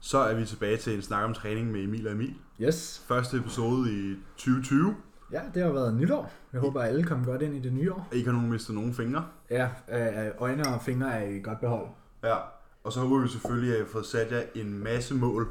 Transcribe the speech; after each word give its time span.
Så 0.00 0.18
er 0.18 0.34
vi 0.34 0.44
tilbage 0.44 0.76
til 0.76 0.94
en 0.94 1.02
snak 1.02 1.24
om 1.24 1.34
træning 1.34 1.72
med 1.72 1.80
Emil 1.84 2.06
og 2.06 2.12
Emil. 2.12 2.34
Yes. 2.60 3.04
Første 3.08 3.36
episode 3.36 3.92
i 3.92 4.14
2020. 4.36 4.94
Ja, 5.32 5.40
det 5.54 5.62
har 5.62 5.72
været 5.72 5.94
nytår. 5.94 6.32
Jeg 6.52 6.60
håber, 6.60 6.80
at 6.80 6.88
alle 6.88 7.04
kommer 7.04 7.26
godt 7.26 7.42
ind 7.42 7.54
i 7.54 7.60
det 7.60 7.72
nye 7.72 7.92
år. 7.92 8.08
Ikke 8.12 8.26
har 8.26 8.36
nogen 8.36 8.50
mistet 8.50 8.74
nogen 8.74 8.94
fingre. 8.94 9.24
Ja, 9.50 9.68
øh, 9.92 10.30
øjne 10.38 10.66
og 10.66 10.82
fingre 10.82 11.12
er 11.12 11.28
i 11.28 11.40
godt 11.40 11.60
behold. 11.60 11.86
Ja. 12.24 12.36
Og 12.84 12.92
så 12.92 13.00
håber 13.00 13.18
vi 13.18 13.28
selvfølgelig, 13.28 13.72
at 13.72 13.78
jeg 13.78 13.86
har 13.86 13.92
fået 13.92 14.06
sat 14.06 14.32
jer 14.32 14.42
en 14.54 14.78
masse 14.78 15.14
mål 15.14 15.48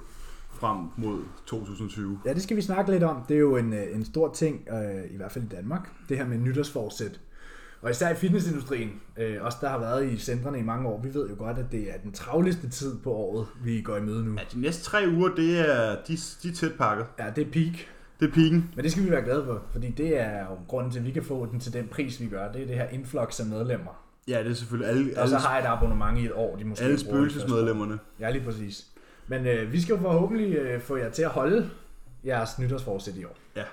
frem 0.51 0.77
mod 0.97 1.19
2020. 1.45 2.19
Ja, 2.25 2.33
det 2.33 2.43
skal 2.43 2.57
vi 2.57 2.61
snakke 2.61 2.91
lidt 2.91 3.03
om. 3.03 3.23
Det 3.29 3.35
er 3.35 3.39
jo 3.39 3.57
en, 3.57 3.73
øh, 3.73 3.95
en 3.95 4.05
stor 4.05 4.33
ting, 4.33 4.67
øh, 4.71 5.11
i 5.11 5.17
hvert 5.17 5.31
fald 5.31 5.45
i 5.45 5.47
Danmark, 5.47 5.91
det 6.09 6.17
her 6.17 6.27
med 6.27 6.37
nytårsforsæt. 6.37 7.19
Og 7.81 7.91
især 7.91 8.09
i 8.09 8.15
fitnessindustrien, 8.15 9.01
øh, 9.17 9.37
os 9.41 9.55
der 9.55 9.69
har 9.69 9.79
været 9.79 10.11
i 10.11 10.17
centrene 10.17 10.59
i 10.59 10.63
mange 10.63 10.87
år, 10.89 11.01
vi 11.01 11.13
ved 11.13 11.29
jo 11.29 11.35
godt, 11.37 11.57
at 11.57 11.65
det 11.71 11.81
er 11.81 11.97
den 12.03 12.11
travleste 12.11 12.69
tid 12.69 12.97
på 13.03 13.13
året, 13.13 13.47
vi 13.63 13.81
går 13.81 13.97
i 13.97 14.01
møde 14.01 14.25
nu. 14.25 14.31
Ja, 14.31 14.41
de 14.53 14.61
næste 14.61 14.83
tre 14.83 14.99
uger, 15.17 15.29
det 15.29 15.59
er, 15.59 15.95
de, 16.07 16.17
de 16.43 16.49
er 16.49 16.53
tæt 16.55 16.71
pakket. 16.77 17.05
Ja, 17.19 17.25
det 17.35 17.47
er 17.47 17.51
peak. 17.51 17.73
Det 18.19 18.27
er 18.27 18.31
piken. 18.33 18.71
Men 18.75 18.83
det 18.83 18.91
skal 18.91 19.03
vi 19.03 19.11
være 19.11 19.21
glade 19.21 19.45
for, 19.45 19.63
fordi 19.71 19.89
det 19.89 20.21
er 20.21 20.39
jo 20.39 20.57
grunden 20.67 20.91
til, 20.91 20.99
at 20.99 21.05
vi 21.05 21.11
kan 21.11 21.23
få 21.23 21.45
den 21.45 21.59
til 21.59 21.73
den 21.73 21.87
pris, 21.87 22.21
vi 22.21 22.27
gør. 22.27 22.51
Det 22.51 22.61
er 22.61 22.67
det 22.67 22.75
her 22.75 22.89
influx 22.89 23.39
af 23.39 23.45
medlemmer. 23.45 24.05
Ja, 24.27 24.43
det 24.43 24.51
er 24.51 24.53
selvfølgelig 24.53 24.89
alle, 24.89 25.21
Og 25.21 25.27
så 25.27 25.35
alle, 25.35 25.47
har 25.47 25.59
et 25.59 25.65
abonnement 25.65 26.19
i 26.19 26.25
et 26.25 26.31
år, 26.31 26.55
de 26.55 26.65
måske 26.65 26.85
alle 26.85 26.99
spøgelsesmedlemmerne. 26.99 27.99
Ja, 28.19 28.29
lige 28.29 28.43
præcis. 28.43 28.85
Men 29.27 29.45
øh, 29.45 29.71
vi 29.71 29.81
skal 29.81 29.93
jo 29.93 30.01
forhåbentlig 30.01 30.55
øh, 30.55 30.81
få 30.81 30.97
jer 30.97 31.09
til 31.09 31.23
at 31.23 31.29
holde 31.29 31.69
jeres 32.25 32.59
nytårsforsæt 32.59 33.15
i 33.15 33.23
år. 33.23 33.37
Ja. 33.55 33.63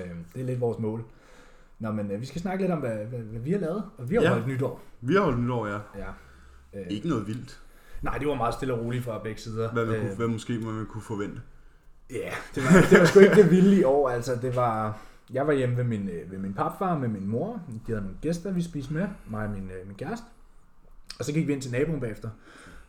Øh, 0.00 0.10
det 0.34 0.40
er 0.40 0.46
lidt 0.46 0.60
vores 0.60 0.78
mål. 0.78 1.04
Nå, 1.78 1.92
men 1.92 2.10
øh, 2.10 2.20
vi 2.20 2.26
skal 2.26 2.40
snakke 2.40 2.62
lidt 2.64 2.72
om, 2.72 2.78
hvad, 2.78 2.96
hvad, 3.04 3.18
hvad 3.18 3.40
vi 3.40 3.52
har 3.52 3.58
lavet. 3.58 3.84
Og 3.98 4.10
vi 4.10 4.14
har 4.14 4.22
Ja. 4.22 4.28
holdt 4.32 4.46
nytår. 4.46 4.80
Vi 5.00 5.14
har 5.14 5.20
holdt 5.20 5.40
nytår, 5.40 5.66
ja. 5.66 5.78
Ja. 5.96 6.08
Øh, 6.74 6.86
Ikke 6.90 7.08
noget 7.08 7.26
vildt. 7.26 7.60
nej, 8.02 8.18
det 8.18 8.28
var 8.28 8.34
meget 8.34 8.54
stille 8.54 8.74
og 8.74 8.80
roligt 8.84 9.04
fra 9.04 9.18
begge 9.18 9.40
sider. 9.40 9.72
Hvad, 9.72 9.86
man 9.86 9.94
Øh, 9.94 10.00
kunne, 10.00 10.16
hvad 10.16 10.26
måske 10.28 10.58
man 10.58 10.86
kunne 10.86 11.02
forvente. 11.02 11.40
Ja, 12.10 12.30
det 12.54 12.62
var, 12.64 12.86
det 12.90 12.98
var 13.00 13.04
sgu 13.06 13.20
ikke 13.20 13.34
det 13.42 13.50
vilde 13.50 13.76
i 13.80 13.84
år. 13.84 14.08
Altså, 14.10 14.36
det 14.42 14.56
var... 14.56 14.98
Jeg 15.32 15.46
var 15.46 15.52
hjemme 15.52 15.76
ved 15.76 15.84
min, 15.84 16.08
øh, 16.08 16.30
ved 16.30 16.38
min 16.38 16.54
papfar 16.54 16.98
med 16.98 17.08
min 17.08 17.26
mor. 17.28 17.62
De 17.68 17.80
havde 17.86 18.00
nogle 18.00 18.16
gæster, 18.22 18.52
vi 18.52 18.62
spiste 18.62 18.92
med. 18.94 19.08
Mig 19.30 19.44
og 19.46 19.50
min, 19.52 19.70
øh, 19.70 19.86
min 19.86 19.96
kæreste. 19.96 20.26
Og 21.18 21.24
så 21.24 21.32
gik 21.32 21.46
vi 21.46 21.52
ind 21.52 21.62
til 21.62 21.72
naboen 21.72 22.00
bagefter, 22.00 22.30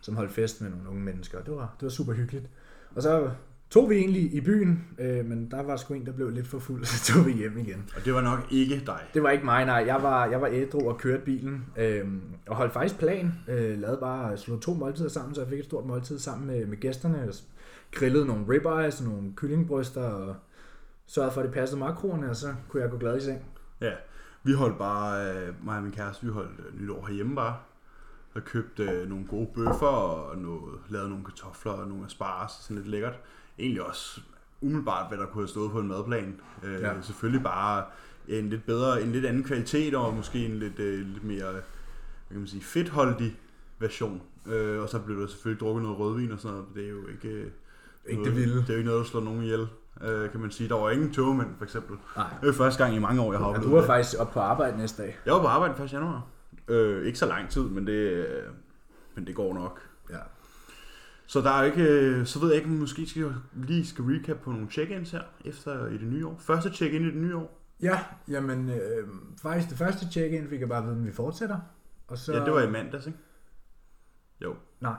som 0.02 0.16
holdt 0.16 0.32
fest 0.32 0.62
med 0.62 0.70
nogle 0.70 0.90
unge 0.90 1.02
mennesker. 1.02 1.42
Det 1.42 1.56
var, 1.56 1.74
det 1.80 1.84
var 1.86 1.90
super 1.90 2.14
hyggeligt. 2.14 2.46
Og 2.96 3.02
så 3.04 3.32
tog 3.70 3.90
vi 3.90 3.96
egentlig 3.96 4.34
i 4.34 4.42
byen, 4.42 4.88
øh, 5.00 5.26
men 5.26 5.52
der 5.52 5.64
var 5.64 5.76
sgu 5.76 5.94
en, 5.94 6.06
der 6.06 6.12
blev 6.12 6.30
lidt 6.30 6.48
for 6.48 6.60
fuld, 6.60 6.86
så 6.92 7.14
tog 7.14 7.26
vi 7.26 7.32
hjem 7.32 7.58
igen. 7.58 7.90
Og 7.96 8.06
det 8.06 8.14
var 8.14 8.22
nok 8.22 8.40
ikke 8.52 8.84
dig. 8.86 9.00
Det 9.14 9.24
var 9.24 9.30
ikke 9.30 9.46
mig, 9.46 9.66
nej. 9.66 9.84
Jeg 9.88 10.04
var, 10.04 10.26
jeg 10.26 10.42
var 10.42 10.48
ædru 10.52 10.90
og 10.90 10.98
kørte 10.98 11.24
bilen, 11.26 11.66
øh, 11.78 12.08
og 12.48 12.56
holdt 12.56 12.74
faktisk 12.74 13.00
plan. 13.00 13.34
Øh, 13.48 13.80
lavede 13.80 13.98
bare, 14.02 14.38
slå 14.38 14.60
to 14.60 14.74
måltider 14.74 15.10
sammen, 15.10 15.36
så 15.36 15.42
jeg 15.42 15.50
fik 15.50 15.60
et 15.60 15.66
stort 15.66 15.86
måltid 15.86 16.20
sammen 16.20 16.48
med, 16.48 16.66
med 16.66 16.78
gæsterne. 16.78 17.18
Jeg 17.18 17.34
grillede 17.92 18.26
nogle 18.26 18.46
ribeyes, 18.50 19.02
nogle 19.02 19.34
kyllingbryster, 19.36 20.04
og 20.04 20.36
sørgede 21.08 21.34
for, 21.34 21.42
at 21.42 21.46
det 21.46 21.54
passede 21.54 21.80
makroerne, 21.80 22.30
og 22.30 22.36
så 22.36 22.54
kunne 22.70 22.84
jeg 22.84 22.92
gå 22.92 22.98
glad 22.98 23.18
i 23.18 23.22
seng. 23.22 23.42
Ja, 23.82 23.92
vi 24.44 24.54
holdt 24.54 24.78
bare, 24.78 25.34
øh, 25.34 25.66
mig 25.66 25.78
og 25.78 25.84
min 25.84 25.92
kæreste, 25.92 26.26
vi 26.26 26.32
holdt 26.32 26.60
øh, 26.60 26.82
nytår 26.82 27.06
herhjemme 27.06 27.36
bare. 27.36 27.56
Og 28.36 28.44
købte 28.44 28.84
øh, 28.84 29.10
nogle 29.10 29.26
gode 29.28 29.48
bøffer 29.56 29.88
og 29.88 30.38
noget, 30.38 30.74
lavede 30.90 31.10
nogle 31.10 31.24
kartofler 31.26 31.72
og 31.72 31.88
nogle 31.88 32.06
asparges, 32.06 32.52
sådan 32.52 32.78
lidt 32.78 32.88
lækkert. 32.88 33.20
Egentlig 33.60 33.84
også 33.88 34.22
umiddelbart, 34.62 35.08
hvad 35.10 35.18
der 35.18 35.26
kunne 35.26 35.42
have 35.42 35.48
stået 35.48 35.72
på 35.72 35.80
en 35.80 35.88
madplan. 35.88 36.40
Øh, 36.64 36.82
ja. 36.82 36.94
Ja. 36.94 37.02
Selvfølgelig 37.02 37.44
bare 37.44 37.84
en 38.28 38.50
lidt 38.50 38.66
bedre, 38.66 39.02
en 39.02 39.12
lidt 39.12 39.26
anden 39.26 39.44
kvalitet 39.44 39.96
og 39.96 40.14
måske 40.14 40.46
en 40.46 40.56
lidt, 40.60 40.80
øh, 40.80 41.00
lidt 41.08 41.24
mere, 41.24 41.52
hvad 41.52 41.62
kan 42.30 42.38
man 42.40 42.48
sige, 42.48 42.62
fedtholdig 42.64 43.38
version. 43.80 44.22
Øh, 44.46 44.82
og 44.82 44.90
så 44.90 45.00
blev 45.00 45.22
der 45.22 45.28
selvfølgelig 45.28 45.60
drukket 45.60 45.84
noget 45.84 46.00
rødvin 46.00 46.32
og 46.32 46.40
sådan 46.40 46.54
noget. 46.58 46.68
Det 46.76 46.86
er 46.86 46.90
jo 46.90 47.08
ikke, 47.08 47.28
øh, 47.28 47.52
Ikke 48.06 48.22
noget, 48.22 48.26
det 48.26 48.36
vilde. 48.36 48.56
Det 48.62 48.70
er 48.70 48.74
jo 48.74 48.78
ikke 48.78 48.90
noget, 48.90 49.04
der 49.04 49.10
slår 49.10 49.22
nogen 49.22 49.44
ihjel, 49.44 49.68
øh, 50.02 50.32
kan 50.32 50.40
man 50.40 50.52
sige. 50.52 50.70
Der 50.70 50.76
var 50.76 50.90
ingen 50.90 51.14
togmænd, 51.14 51.48
for 51.58 51.64
eksempel. 51.64 51.98
Nej. 52.16 52.26
Det 52.42 52.50
er 52.50 52.54
første 52.54 52.84
gang 52.84 52.96
i 52.96 53.00
mange 53.00 53.22
år, 53.22 53.32
jeg 53.34 53.40
har 53.40 53.46
Ja, 53.46 53.50
oplevet 53.50 53.66
du 53.70 53.76
var 53.76 53.82
det. 53.82 53.88
faktisk 53.88 54.20
op 54.22 54.32
på 54.32 54.40
arbejde 54.40 54.78
næste 54.78 55.04
dag. 55.04 55.18
Jeg 55.26 55.34
var 55.34 55.42
på 55.42 55.48
arbejde 55.48 55.84
1. 55.84 55.94
januar. 55.94 56.26
Øh, 56.70 57.06
ikke 57.06 57.20
så 57.20 57.26
lang 57.26 57.50
tid, 57.50 57.62
men 57.62 57.88
det, 57.88 57.94
øh, 57.94 58.44
men 59.16 59.28
det 59.28 59.36
går 59.36 59.54
nok. 59.54 59.82
Ja. 60.10 60.20
Så 61.28 61.42
der 61.42 61.50
er 61.50 61.64
ikke, 61.64 61.84
øh, 61.84 62.26
så 62.26 62.40
ved 62.40 62.48
jeg 62.48 62.56
ikke, 62.56 62.68
om 62.68 62.74
vi 62.74 62.80
måske 62.80 63.08
skal, 63.08 63.34
lige 63.54 63.86
skal 63.86 64.04
recap 64.04 64.38
på 64.38 64.52
nogle 64.52 64.68
check-ins 64.72 65.12
her, 65.12 65.22
efter 65.46 65.88
i 65.88 65.98
det 65.98 66.08
nye 66.08 66.28
år. 66.28 66.38
Første 66.40 66.74
check-in 66.74 67.02
i 67.02 67.06
det 67.06 67.16
nye 67.16 67.36
år. 67.36 67.62
Ja, 67.82 68.00
jamen 68.28 68.70
øh, 68.70 69.08
faktisk 69.42 69.70
det 69.70 69.78
første 69.78 70.06
check-in 70.12 70.50
fik 70.50 70.60
jeg 70.60 70.70
bare 70.70 70.78
at 70.78 70.86
vide, 70.86 70.96
at 70.96 71.06
vi 71.06 71.12
fortsætter. 71.12 71.60
Og 72.08 72.18
så... 72.18 72.34
Ja, 72.34 72.46
det 72.46 72.54
var 72.54 72.62
i 72.62 72.70
mandags, 72.70 73.08
ikke? 73.08 73.20
Jo. 74.42 74.56
Nej. 74.80 74.98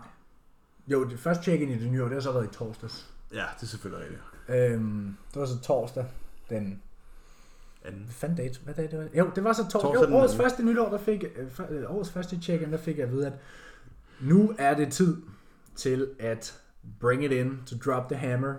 Jo, 0.86 1.04
det 1.08 1.18
første 1.18 1.42
check-in 1.42 1.68
i 1.68 1.78
det 1.78 1.90
nye 1.90 2.02
år, 2.02 2.06
det 2.06 2.14
har 2.14 2.20
så 2.20 2.32
været 2.32 2.44
i 2.44 2.54
torsdags. 2.54 3.14
Ja, 3.32 3.44
det 3.56 3.62
er 3.62 3.66
selvfølgelig 3.66 4.04
rigtigt. 4.04 4.22
Øhm, 4.48 5.16
det 5.34 5.40
var 5.40 5.46
så 5.46 5.60
torsdag, 5.60 6.06
den... 6.50 6.82
Anden. 7.84 8.06
Fanden 8.08 8.36
dato? 8.36 8.60
Hvad 8.64 8.74
var 8.74 8.82
det? 8.82 9.10
Jo, 9.18 9.30
det 9.34 9.44
var 9.44 9.52
så 9.52 9.62
torsdag. 9.62 9.80
Torsdag 9.80 10.10
Jo, 10.10 10.16
årets 10.16 10.36
første 10.36 10.64
nytår, 10.64 10.88
der 10.88 10.98
fik... 10.98 11.24
Øh, 11.24 11.60
øh, 11.70 11.94
årets 11.94 12.10
første 12.10 12.40
check-in, 12.42 12.72
der 12.72 12.78
fik 12.78 12.98
jeg 12.98 13.06
at 13.06 13.12
vide, 13.12 13.26
at 13.26 13.32
nu 14.20 14.54
er 14.58 14.74
det 14.74 14.92
tid 14.92 15.16
til 15.76 16.08
at 16.18 16.60
bring 17.00 17.24
it 17.24 17.32
in, 17.32 17.58
to 17.66 17.76
drop 17.90 18.08
the 18.08 18.16
hammer. 18.16 18.54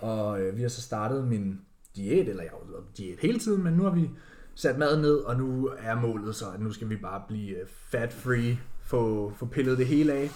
Og 0.00 0.40
øh, 0.40 0.56
vi 0.56 0.62
har 0.62 0.68
så 0.68 0.82
startet 0.82 1.28
min 1.28 1.60
diæt, 1.96 2.28
eller 2.28 2.42
jeg 2.42 2.52
har 2.52 2.70
lavet 2.70 2.84
diæt 2.96 3.18
hele 3.20 3.38
tiden, 3.38 3.64
men 3.64 3.74
nu 3.74 3.82
har 3.82 3.90
vi 3.90 4.10
sat 4.54 4.78
maden 4.78 5.00
ned, 5.02 5.16
og 5.16 5.36
nu 5.36 5.70
er 5.78 5.94
målet 5.94 6.34
så, 6.34 6.50
at 6.54 6.60
nu 6.60 6.72
skal 6.72 6.88
vi 6.88 6.96
bare 6.96 7.22
blive 7.28 7.60
øh, 7.60 7.66
fat-free, 7.66 8.58
få, 8.82 9.32
få 9.36 9.46
pillet 9.46 9.78
det 9.78 9.86
hele 9.86 10.12
af. 10.12 10.30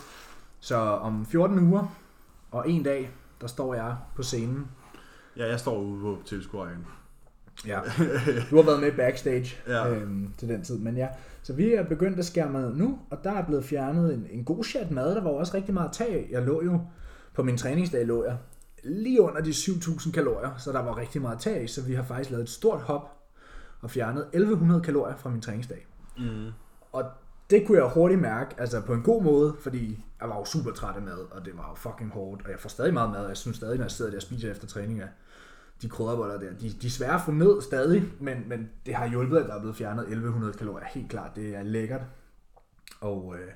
Så 0.61 0.77
om 0.77 1.27
14 1.27 1.59
uger 1.59 1.97
og 2.51 2.71
en 2.71 2.83
dag, 2.83 3.11
der 3.41 3.47
står 3.47 3.75
jeg 3.75 3.97
på 4.17 4.23
scenen. 4.23 4.69
Ja, 5.37 5.49
jeg 5.49 5.61
står 5.61 5.81
ude 5.81 6.01
på 6.01 6.23
tilskuerrækken. 6.25 6.87
Ja. 7.67 7.81
Du 8.51 8.57
har 8.57 8.63
været 8.63 8.81
med 8.81 8.93
backstage 8.93 9.57
Ja. 9.67 9.91
øhm, 9.91 10.33
til 10.39 10.49
den 10.49 10.63
tid, 10.65 10.79
men 10.79 10.97
ja. 10.97 11.09
Så 11.43 11.53
vi 11.53 11.75
er 11.75 11.83
begyndt 11.83 12.19
at 12.19 12.25
skære 12.25 12.51
mad 12.51 12.75
nu, 12.75 12.99
og 13.11 13.19
der 13.25 13.33
er 13.33 13.47
blevet 13.47 13.65
fjernet 13.65 14.15
en, 14.15 14.27
en 14.31 14.45
god 14.45 14.65
chat 14.65 14.91
mad. 14.91 15.15
Der 15.15 15.23
var 15.23 15.31
også 15.31 15.55
rigtig 15.57 15.75
meget 15.75 15.93
tag. 15.93 16.29
Jeg 16.31 16.43
lå 16.43 16.63
jo 16.65 16.81
på 17.35 17.43
min 17.43 17.57
træningsdag 17.57 18.07
lå 18.07 18.25
jeg 18.25 18.37
lige 18.85 19.21
under 19.23 19.41
de 19.41 19.51
7.000 19.51 20.13
kalorier, 20.13 20.51
så 20.59 20.73
der 20.73 20.83
var 20.83 20.97
rigtig 20.99 21.23
meget 21.23 21.39
tag, 21.39 21.71
så 21.71 21.83
vi 21.83 21.95
har 21.95 22.03
faktisk 22.03 22.31
lavet 22.31 22.43
et 22.43 22.49
stort 22.51 22.81
hop 22.81 23.11
og 23.81 23.91
fjernet 23.91 24.23
1100 24.23 24.81
kalorier 24.81 25.17
fra 25.17 25.31
min 25.31 25.41
træningsdag. 25.41 25.87
Mm. 26.19 26.47
Og 26.93 27.05
det 27.51 27.67
kunne 27.67 27.79
jeg 27.79 27.91
hurtigt 27.95 28.21
mærke, 28.21 28.55
altså 28.59 28.81
på 28.81 28.93
en 28.95 29.03
god 29.03 29.23
måde, 29.23 29.55
fordi 29.61 30.05
jeg 30.21 30.29
var 30.29 30.37
jo 30.37 30.45
super 30.45 30.71
træt 30.71 30.97
af 30.97 31.03
mad, 31.03 31.19
og 31.31 31.45
det 31.45 31.53
var 31.57 31.69
jo 31.71 31.75
fucking 31.75 32.11
hårdt, 32.11 32.43
og 32.45 32.51
jeg 32.51 32.59
får 32.61 32.69
stadig 32.69 32.95
meget 32.95 33.11
mad, 33.11 33.21
og 33.23 33.29
jeg 33.29 33.37
synes 33.37 33.57
stadig, 33.57 33.77
når 33.77 33.85
jeg 33.85 33.91
sidder 33.91 34.11
der 34.11 34.19
og 34.19 34.23
spiser 34.23 34.51
efter 34.51 34.67
træning, 34.67 35.01
at 35.03 35.09
de 35.83 35.89
krydderboller 35.89 36.39
der, 36.39 36.53
de, 36.61 36.71
de 36.83 36.87
er 36.87 36.91
svære 36.91 37.15
at 37.15 37.21
få 37.21 37.31
ned 37.31 37.63
stadig, 37.63 38.05
men, 38.21 38.45
men 38.47 38.69
det 38.87 38.95
har 38.95 39.09
hjulpet, 39.09 39.39
at 39.39 39.47
der 39.47 39.55
er 39.55 39.61
blevet 39.61 39.77
fjernet 39.77 40.03
1100 40.03 40.53
kalorier, 40.53 40.87
helt 40.87 41.11
klart, 41.11 41.37
det 41.37 41.57
er 41.57 41.63
lækkert. 41.63 42.01
Og 43.01 43.35
øh, 43.39 43.51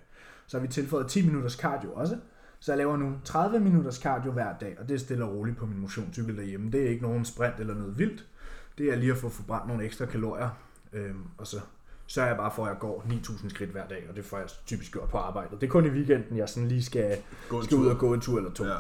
så 0.47 0.59
har 0.59 0.67
vi 0.67 0.73
tilføjet 0.73 1.07
10 1.09 1.27
minutters 1.27 1.53
cardio 1.53 1.93
også, 1.93 2.17
så 2.61 2.73
jeg 2.73 2.79
laver 2.79 2.97
nu 2.97 3.15
30 3.25 3.61
minutters 3.61 3.97
cardio 3.97 4.33
hver 4.33 4.59
dag, 4.59 4.77
og 4.81 4.89
det 4.89 4.95
er 4.95 4.99
stille 4.99 5.25
og 5.25 5.35
roligt 5.35 5.57
på 5.57 5.67
min 5.67 5.79
motionscykel 5.79 6.37
derhjemme. 6.37 6.71
Det 6.71 6.83
er 6.83 6.89
ikke 6.89 7.03
nogen 7.03 7.25
sprint 7.25 7.61
eller 7.61 7.75
noget 7.75 7.99
vildt, 7.99 8.27
det 8.79 8.93
er 8.93 8.97
lige 8.97 9.13
at 9.13 9.19
få 9.19 9.29
forbrændt 9.29 9.69
nogle 9.69 9.85
ekstra 9.85 10.07
kalorier, 10.07 10.49
øhm, 10.93 11.25
og 11.39 11.47
så 11.47 11.61
sørger 12.07 12.29
jeg 12.29 12.37
bare 12.37 12.51
for, 12.51 12.65
at 12.65 12.69
jeg 12.69 12.79
går 12.79 13.05
9.000 13.09 13.49
skridt 13.49 13.71
hver 13.71 13.89
dag, 13.89 14.07
og 14.09 14.17
det 14.17 14.25
får 14.25 14.39
jeg 14.39 14.49
typisk 14.67 14.93
gjort 14.93 15.09
på 15.09 15.19
arbejdet. 15.19 15.61
Det 15.61 15.67
er 15.67 15.71
kun 15.71 15.87
i 15.87 15.89
weekenden, 15.89 16.37
jeg 16.37 16.49
sådan 16.49 16.69
lige 16.69 16.85
skal, 16.85 17.19
skal 17.63 17.77
ud 17.77 17.87
og 17.87 17.99
gå 17.99 18.15
en 18.15 18.21
tur 18.21 18.39
eller 18.39 18.53
to. 18.53 18.65
Ja. 18.65 18.77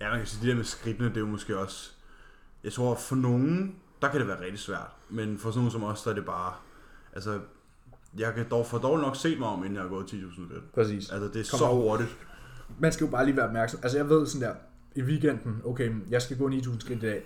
ja, 0.00 0.10
man 0.10 0.18
kan 0.18 0.26
sige, 0.26 0.40
det 0.40 0.48
der 0.48 0.56
med 0.56 0.64
skridtene, 0.64 1.08
det 1.08 1.16
er 1.16 1.20
jo 1.20 1.26
måske 1.26 1.58
også... 1.58 1.97
Jeg 2.68 2.72
tror, 2.72 2.94
for 2.94 3.16
nogen, 3.16 3.74
der 4.02 4.08
kan 4.10 4.20
det 4.20 4.28
være 4.28 4.40
rigtig 4.40 4.58
svært. 4.58 4.90
Men 5.10 5.38
for 5.38 5.50
sådan 5.50 5.58
nogen 5.58 5.70
som 5.70 5.84
os, 5.84 6.02
der 6.02 6.10
er 6.10 6.14
det 6.14 6.24
bare... 6.24 6.52
Altså, 7.12 7.38
jeg 8.18 8.34
kan 8.34 8.46
dog 8.50 8.66
for 8.66 8.78
dårligt 8.78 9.06
nok 9.06 9.16
se 9.16 9.36
mig 9.38 9.48
om, 9.48 9.58
inden 9.58 9.74
jeg 9.74 9.82
har 9.82 9.88
gået 9.88 10.04
10.000 10.04 10.32
skridt. 10.32 10.72
Præcis. 10.74 11.10
Altså, 11.10 11.28
det 11.28 11.40
er 11.46 11.50
Kom 11.50 11.58
så 11.58 11.64
op. 11.64 11.76
hurtigt. 11.76 12.16
Man 12.78 12.92
skal 12.92 13.04
jo 13.04 13.10
bare 13.10 13.24
lige 13.24 13.36
være 13.36 13.46
opmærksom. 13.46 13.80
Altså 13.82 13.98
jeg 13.98 14.08
ved 14.08 14.26
sådan 14.26 14.48
der, 14.48 14.54
i 14.94 15.02
weekenden, 15.02 15.62
okay, 15.64 15.94
jeg 16.10 16.22
skal 16.22 16.38
gå 16.38 16.50
9.000 16.50 16.80
skridt 16.80 17.02
i 17.02 17.06
dag. 17.06 17.24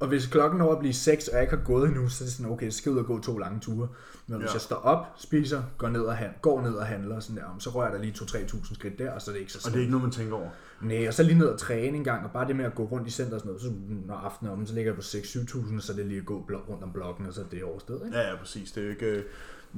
Og 0.00 0.08
hvis 0.08 0.26
klokken 0.26 0.58
når 0.58 0.72
at 0.72 0.78
blive 0.78 0.94
6, 0.94 1.28
og 1.28 1.34
jeg 1.34 1.42
ikke 1.42 1.56
har 1.56 1.64
gået 1.64 1.88
endnu, 1.88 2.08
så 2.08 2.24
er 2.24 2.26
det 2.26 2.32
sådan, 2.32 2.52
okay, 2.52 2.70
så 2.70 2.78
skal 2.78 2.90
jeg 2.90 2.94
ud 2.94 3.00
og 3.00 3.06
gå 3.06 3.20
to 3.20 3.38
lange 3.38 3.60
ture. 3.60 3.88
Men 4.26 4.38
hvis 4.38 4.48
Ja. 4.48 4.52
jeg 4.52 4.60
står 4.60 4.76
op, 4.76 5.06
spiser, 5.16 5.62
går 5.78 5.88
ned 5.88 6.00
og, 6.00 6.16
hand, 6.16 6.30
går 6.42 6.60
ned 6.62 6.74
og 6.74 6.86
handler, 6.86 7.16
og 7.16 7.22
sådan 7.22 7.36
der, 7.36 7.56
så 7.58 7.70
rører 7.70 7.90
jeg 7.90 7.98
da 7.98 8.02
lige 8.04 8.12
2-3.000 8.18 8.74
skridt 8.74 8.98
der, 8.98 9.10
og 9.12 9.22
så 9.22 9.30
er 9.30 9.32
det 9.32 9.40
ikke 9.40 9.52
så 9.52 9.58
Og 9.58 9.62
slemt. 9.62 9.72
det 9.74 9.78
er 9.78 9.82
ikke 9.82 9.90
noget, 9.90 10.02
man 10.02 10.12
tænker 10.12 10.34
over. 10.36 10.48
Nej, 10.82 11.08
og 11.08 11.14
så 11.14 11.22
lige 11.22 11.38
ned 11.38 11.46
og 11.46 11.58
træne 11.58 11.96
en 11.96 12.04
gang, 12.04 12.24
og 12.24 12.30
bare 12.30 12.48
det 12.48 12.56
med 12.56 12.64
at 12.64 12.74
gå 12.74 12.84
rundt 12.84 13.08
i 13.08 13.10
center 13.10 13.34
og 13.34 13.40
sådan 13.40 13.48
noget, 13.48 13.62
så 13.62 13.72
når 14.06 14.14
aftenen 14.14 14.52
om, 14.52 14.66
så 14.66 14.74
ligger 14.74 14.90
jeg 14.90 14.96
på 14.96 15.02
6-7.000, 15.02 15.76
og 15.76 15.82
så 15.82 15.92
er 15.92 15.96
det 15.96 16.06
lige 16.06 16.20
at 16.20 16.26
gå 16.26 16.44
blok 16.46 16.68
rundt 16.68 16.82
om 16.84 16.92
blokken, 16.92 17.26
og 17.26 17.34
så 17.34 17.40
er 17.40 17.44
det 17.50 17.64
overstået, 17.64 18.02
ikke? 18.06 18.18
Ja, 18.18 18.28
ja, 18.30 18.36
præcis. 18.36 18.72
Det 18.72 18.80
er 18.80 18.84
jo 18.84 18.90
ikke, 18.90 19.10
det 19.10 19.18
er 19.18 19.22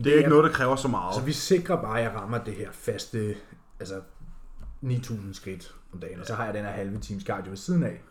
Det 0.02 0.06
ikke 0.12 0.24
er- 0.24 0.28
noget, 0.28 0.44
der 0.44 0.50
kræver 0.50 0.76
så 0.76 0.88
meget. 0.88 1.14
Så 1.14 1.20
vi 1.22 1.32
sikrer 1.32 1.82
bare, 1.82 1.98
at 1.98 2.04
jeg 2.04 2.14
rammer 2.14 2.38
det 2.44 2.54
her 2.54 2.68
faste, 2.72 3.34
altså 3.80 4.00
9.000 4.82 5.32
skridt 5.34 5.74
om 5.92 6.00
dagen, 6.00 6.20
og 6.20 6.26
så 6.26 6.34
har 6.34 6.44
jeg 6.44 6.54
den 6.54 6.64
her 6.64 6.70
halve 6.72 6.98
times 6.98 7.22
cardio 7.24 7.50
ved 7.50 7.56
siden 7.56 7.82
af. 7.82 8.02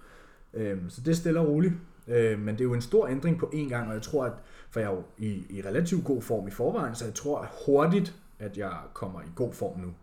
Øhm, 0.54 0.90
så 0.90 1.02
det 1.02 1.12
er 1.12 1.16
stille 1.16 1.40
og 1.40 1.48
roligt. 1.48 1.74
Øhm, 2.10 2.42
men 2.42 2.56
det 2.56 2.62
er 2.62 2.66
jo 2.66 2.74
en 2.74 2.82
stor 2.82 3.08
ændring 3.08 3.40
på 3.40 3.52
én 3.54 3.70
gang, 3.70 3.88
og 3.88 3.94
jeg 3.94 4.02
tror, 4.02 4.26
at 4.26 4.32
for 4.70 4.80
jeg 4.80 4.88
er 4.88 4.94
jo 4.94 5.04
i, 5.18 5.46
i 5.50 5.62
relativt 5.62 6.06
god 6.06 6.22
form 6.22 6.48
i 6.48 6.52
forvejen, 6.52 6.96
så 6.96 7.06
jeg 7.06 7.14
tror 7.14 7.40
at 7.42 7.48
hurtigt, 7.66 8.16
at 8.40 8.58
jeg 8.58 8.72
kommer 8.94 9.22
i 9.22 9.32
god 9.36 9.54
form 9.54 9.80
nu. 9.80 9.94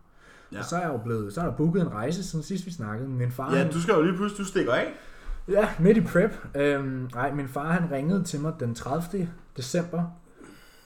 Ja. 0.51 0.59
Og 0.59 0.65
så 0.65 0.75
er 0.75 0.81
jeg 0.81 0.89
jo 0.89 0.97
blevet, 0.97 1.33
så 1.33 1.41
er 1.41 1.45
der 1.45 1.51
booket 1.51 1.81
en 1.81 1.91
rejse, 1.93 2.23
siden 2.23 2.43
sidst 2.43 2.65
vi 2.65 2.71
snakkede. 2.71 3.09
Min 3.09 3.31
far, 3.31 3.55
Ja, 3.55 3.67
du 3.67 3.81
skal 3.81 3.93
jo 3.93 4.01
lige 4.01 4.15
pludselig, 4.15 4.39
du 4.39 4.45
stikker 4.45 4.73
af. 4.73 4.93
Ja, 5.47 5.69
midt 5.79 5.97
i 5.97 6.01
prep. 6.01 6.31
Øhm, 6.55 7.09
nej, 7.13 7.33
min 7.33 7.47
far 7.47 7.71
han 7.71 7.91
ringede 7.91 8.23
til 8.23 8.39
mig 8.39 8.53
den 8.59 8.75
30. 8.75 9.29
december. 9.57 10.03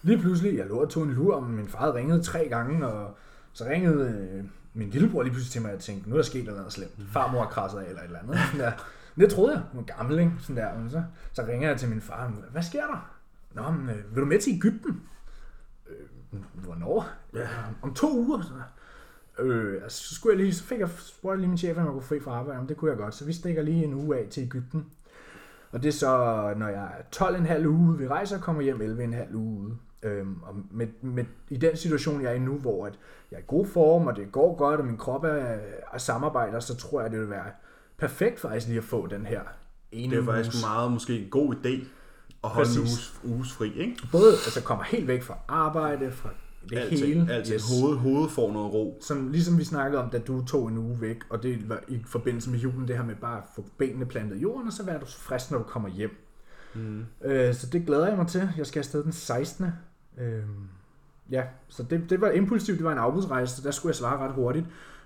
Lige 0.02 0.18
pludselig, 0.18 0.58
jeg 0.58 0.66
lå 0.68 0.76
og 0.76 0.90
tog 0.90 1.04
en 1.04 1.12
lur, 1.12 1.36
og 1.36 1.44
min 1.44 1.68
far 1.68 1.96
ringet 1.96 2.24
tre 2.24 2.48
gange, 2.50 2.88
og 2.88 3.18
så 3.54 3.66
ringede 3.66 4.30
øh, 4.34 4.44
min 4.74 4.90
lillebror 4.90 5.24
lige 5.24 5.34
pludselig 5.34 5.52
til 5.52 5.62
mig, 5.62 5.70
og 5.70 5.76
jeg 5.76 5.82
tænkte, 5.82 6.10
nu 6.10 6.16
er 6.16 6.20
der 6.20 6.24
sket 6.24 6.46
noget 6.46 6.74
slemt. 6.74 6.92
Farmor 7.12 7.40
har 7.40 7.50
krasset 7.50 7.80
af, 7.80 7.90
eller 7.90 8.02
et 8.02 8.06
eller 8.06 8.20
andet. 8.20 8.38
Men 8.54 8.62
det 9.16 9.32
troede 9.32 9.54
jeg, 9.54 9.64
var 9.74 9.82
gammel, 9.82 10.20
ikke? 10.20 10.32
Sådan 10.40 10.56
der. 10.56 10.78
Men 10.78 10.90
så, 10.90 11.04
så 11.34 11.46
ringer 11.48 11.70
jeg 11.70 11.80
til 11.80 11.90
min 11.90 12.02
far, 12.02 12.34
hvad 12.52 12.64
sker 12.64 12.88
der? 12.88 13.18
Nå, 13.54 13.72
men, 13.72 13.90
øh, 13.90 14.16
vil 14.16 14.22
du 14.22 14.26
med 14.26 14.40
til 14.40 14.54
Ægypten? 14.54 15.02
Øh, 15.90 16.40
hvornår? 16.54 17.06
Ja. 17.34 17.48
Om 17.82 17.94
to 17.94 18.18
uger. 18.18 18.42
Så, 18.42 18.54
Øh, 19.40 19.84
altså, 19.84 20.04
så, 20.04 20.16
skulle 20.16 20.38
jeg 20.38 20.44
lige, 20.44 20.54
så 20.54 20.64
fik 20.64 20.80
jeg, 20.80 20.90
spurgte 20.90 21.34
jeg 21.34 21.40
lige 21.40 21.48
min 21.48 21.58
chef, 21.58 21.78
om 21.78 21.84
jeg 21.84 21.92
kunne 21.92 22.02
fri 22.02 22.20
fra 22.20 22.32
arbejde. 22.32 22.54
Jamen, 22.54 22.70
det 22.70 22.78
kunne 22.78 22.92
jeg 22.92 22.98
godt. 22.98 23.16
Så 23.16 23.26
vi 23.26 23.34
stikker 23.34 23.62
lige 23.62 23.84
en 23.84 23.94
uge 23.94 24.18
af 24.18 24.28
til 24.30 24.44
Ægypten. 24.44 24.86
Og 25.72 25.84
det 25.84 25.90
er 25.90 25.94
så, 25.94 26.08
når 26.58 26.68
jeg 26.68 26.84
er 26.84 27.58
12,5 27.60 27.68
uge 27.68 27.98
vi 27.98 28.08
rejser 28.08 28.40
kommer 28.40 28.62
hjem 28.62 28.82
11,5 28.82 29.36
uge 29.36 29.60
ude. 29.60 29.78
Øhm, 30.04 30.44
og 30.44 30.56
med, 30.72 30.88
med, 31.02 31.26
i 31.50 31.58
den 31.58 31.78
situation, 31.78 32.22
jeg 32.22 32.30
er 32.30 32.36
i 32.36 32.40
nu, 32.40 32.58
hvor 32.58 32.86
at 32.86 33.00
jeg 33.32 33.38
er 33.38 33.42
i 33.42 33.46
god 33.48 33.66
form, 33.66 34.08
og 34.08 34.16
det 34.16 34.32
går 34.32 34.56
godt, 34.56 34.80
og 34.80 34.86
min 34.86 34.98
krop 34.98 35.24
er, 35.24 35.58
er 35.94 35.98
samarbejder, 35.98 36.60
så 36.60 36.76
tror 36.76 37.02
jeg, 37.02 37.12
det 37.12 37.20
vil 37.20 37.30
være 37.30 37.52
perfekt 38.02 38.40
faktisk 38.40 38.68
lige 38.68 38.78
at 38.78 38.84
få 38.84 39.08
den 39.08 39.26
her 39.26 39.42
ene 39.92 40.16
Det 40.16 40.22
er 40.22 40.26
faktisk 40.26 40.50
uges- 40.56 40.66
meget 40.66 40.92
måske 40.92 41.20
en 41.24 41.30
god 41.30 41.56
idé 41.56 41.70
at 42.44 42.50
holde 42.50 42.70
en 42.70 42.76
Præcis. 42.76 42.80
uges, 42.80 43.20
uges 43.24 43.54
fri, 43.54 43.74
ikke? 43.80 43.96
Både 44.12 44.32
altså 44.32 44.62
kommer 44.64 44.84
helt 44.84 45.08
væk 45.08 45.24
fra 45.24 45.38
arbejde, 45.48 46.12
fra 46.12 46.30
det 46.70 46.78
Alting, 46.78 47.00
hele. 47.08 47.34
alting. 47.34 47.54
Yes. 47.56 47.80
Hoved, 47.82 47.98
hovedet 47.98 48.32
får 48.32 48.52
noget 48.54 48.74
ro. 48.74 48.98
Som, 49.02 49.32
ligesom 49.32 49.58
vi 49.58 49.64
snakkede 49.64 50.04
om, 50.04 50.10
da 50.10 50.18
du 50.20 50.46
tog 50.46 50.68
en 50.70 50.78
uge 50.78 51.02
væk, 51.02 51.18
og 51.30 51.44
det 51.44 51.70
var 51.70 51.80
i 51.88 52.02
forbindelse 52.08 52.50
med 52.50 52.60
julen, 52.60 52.88
det 52.88 52.98
her 52.98 53.04
med 53.06 53.16
bare 53.16 53.38
at 53.38 53.44
få 53.56 53.66
benene 53.78 54.06
plantet 54.06 54.38
i 54.38 54.40
jorden, 54.40 54.68
og 54.68 54.74
så 54.74 54.86
være 54.86 55.00
du 55.00 55.06
frisk, 55.06 55.52
når 55.52 55.58
du 55.58 55.64
kommer 55.64 55.90
hjem. 55.90 56.16
Mm. 56.74 57.06
Øh, 57.24 57.54
så 57.54 57.68
det 57.68 57.86
glæder 57.86 58.08
jeg 58.08 58.18
mig 58.18 58.28
til. 58.28 58.50
Jeg 58.58 58.66
skal 58.66 58.80
afsted 58.80 59.04
den 59.04 59.12
16. 59.12 59.66
Øh, 60.18 60.40
ja, 61.32 61.44
så 61.70 61.84
det, 61.84 62.10
det 62.10 62.22
var 62.22 62.30
impulsivt, 62.32 62.78
det 62.78 62.86
var 62.86 62.92
en 62.92 62.98
afbudsrejse, 62.98 63.56
så 63.56 63.62
der 63.62 63.72
skulle 63.72 63.90
jeg 63.90 63.96
svare 63.96 64.18
ret 64.28 64.32
hurtigt. 64.34 64.66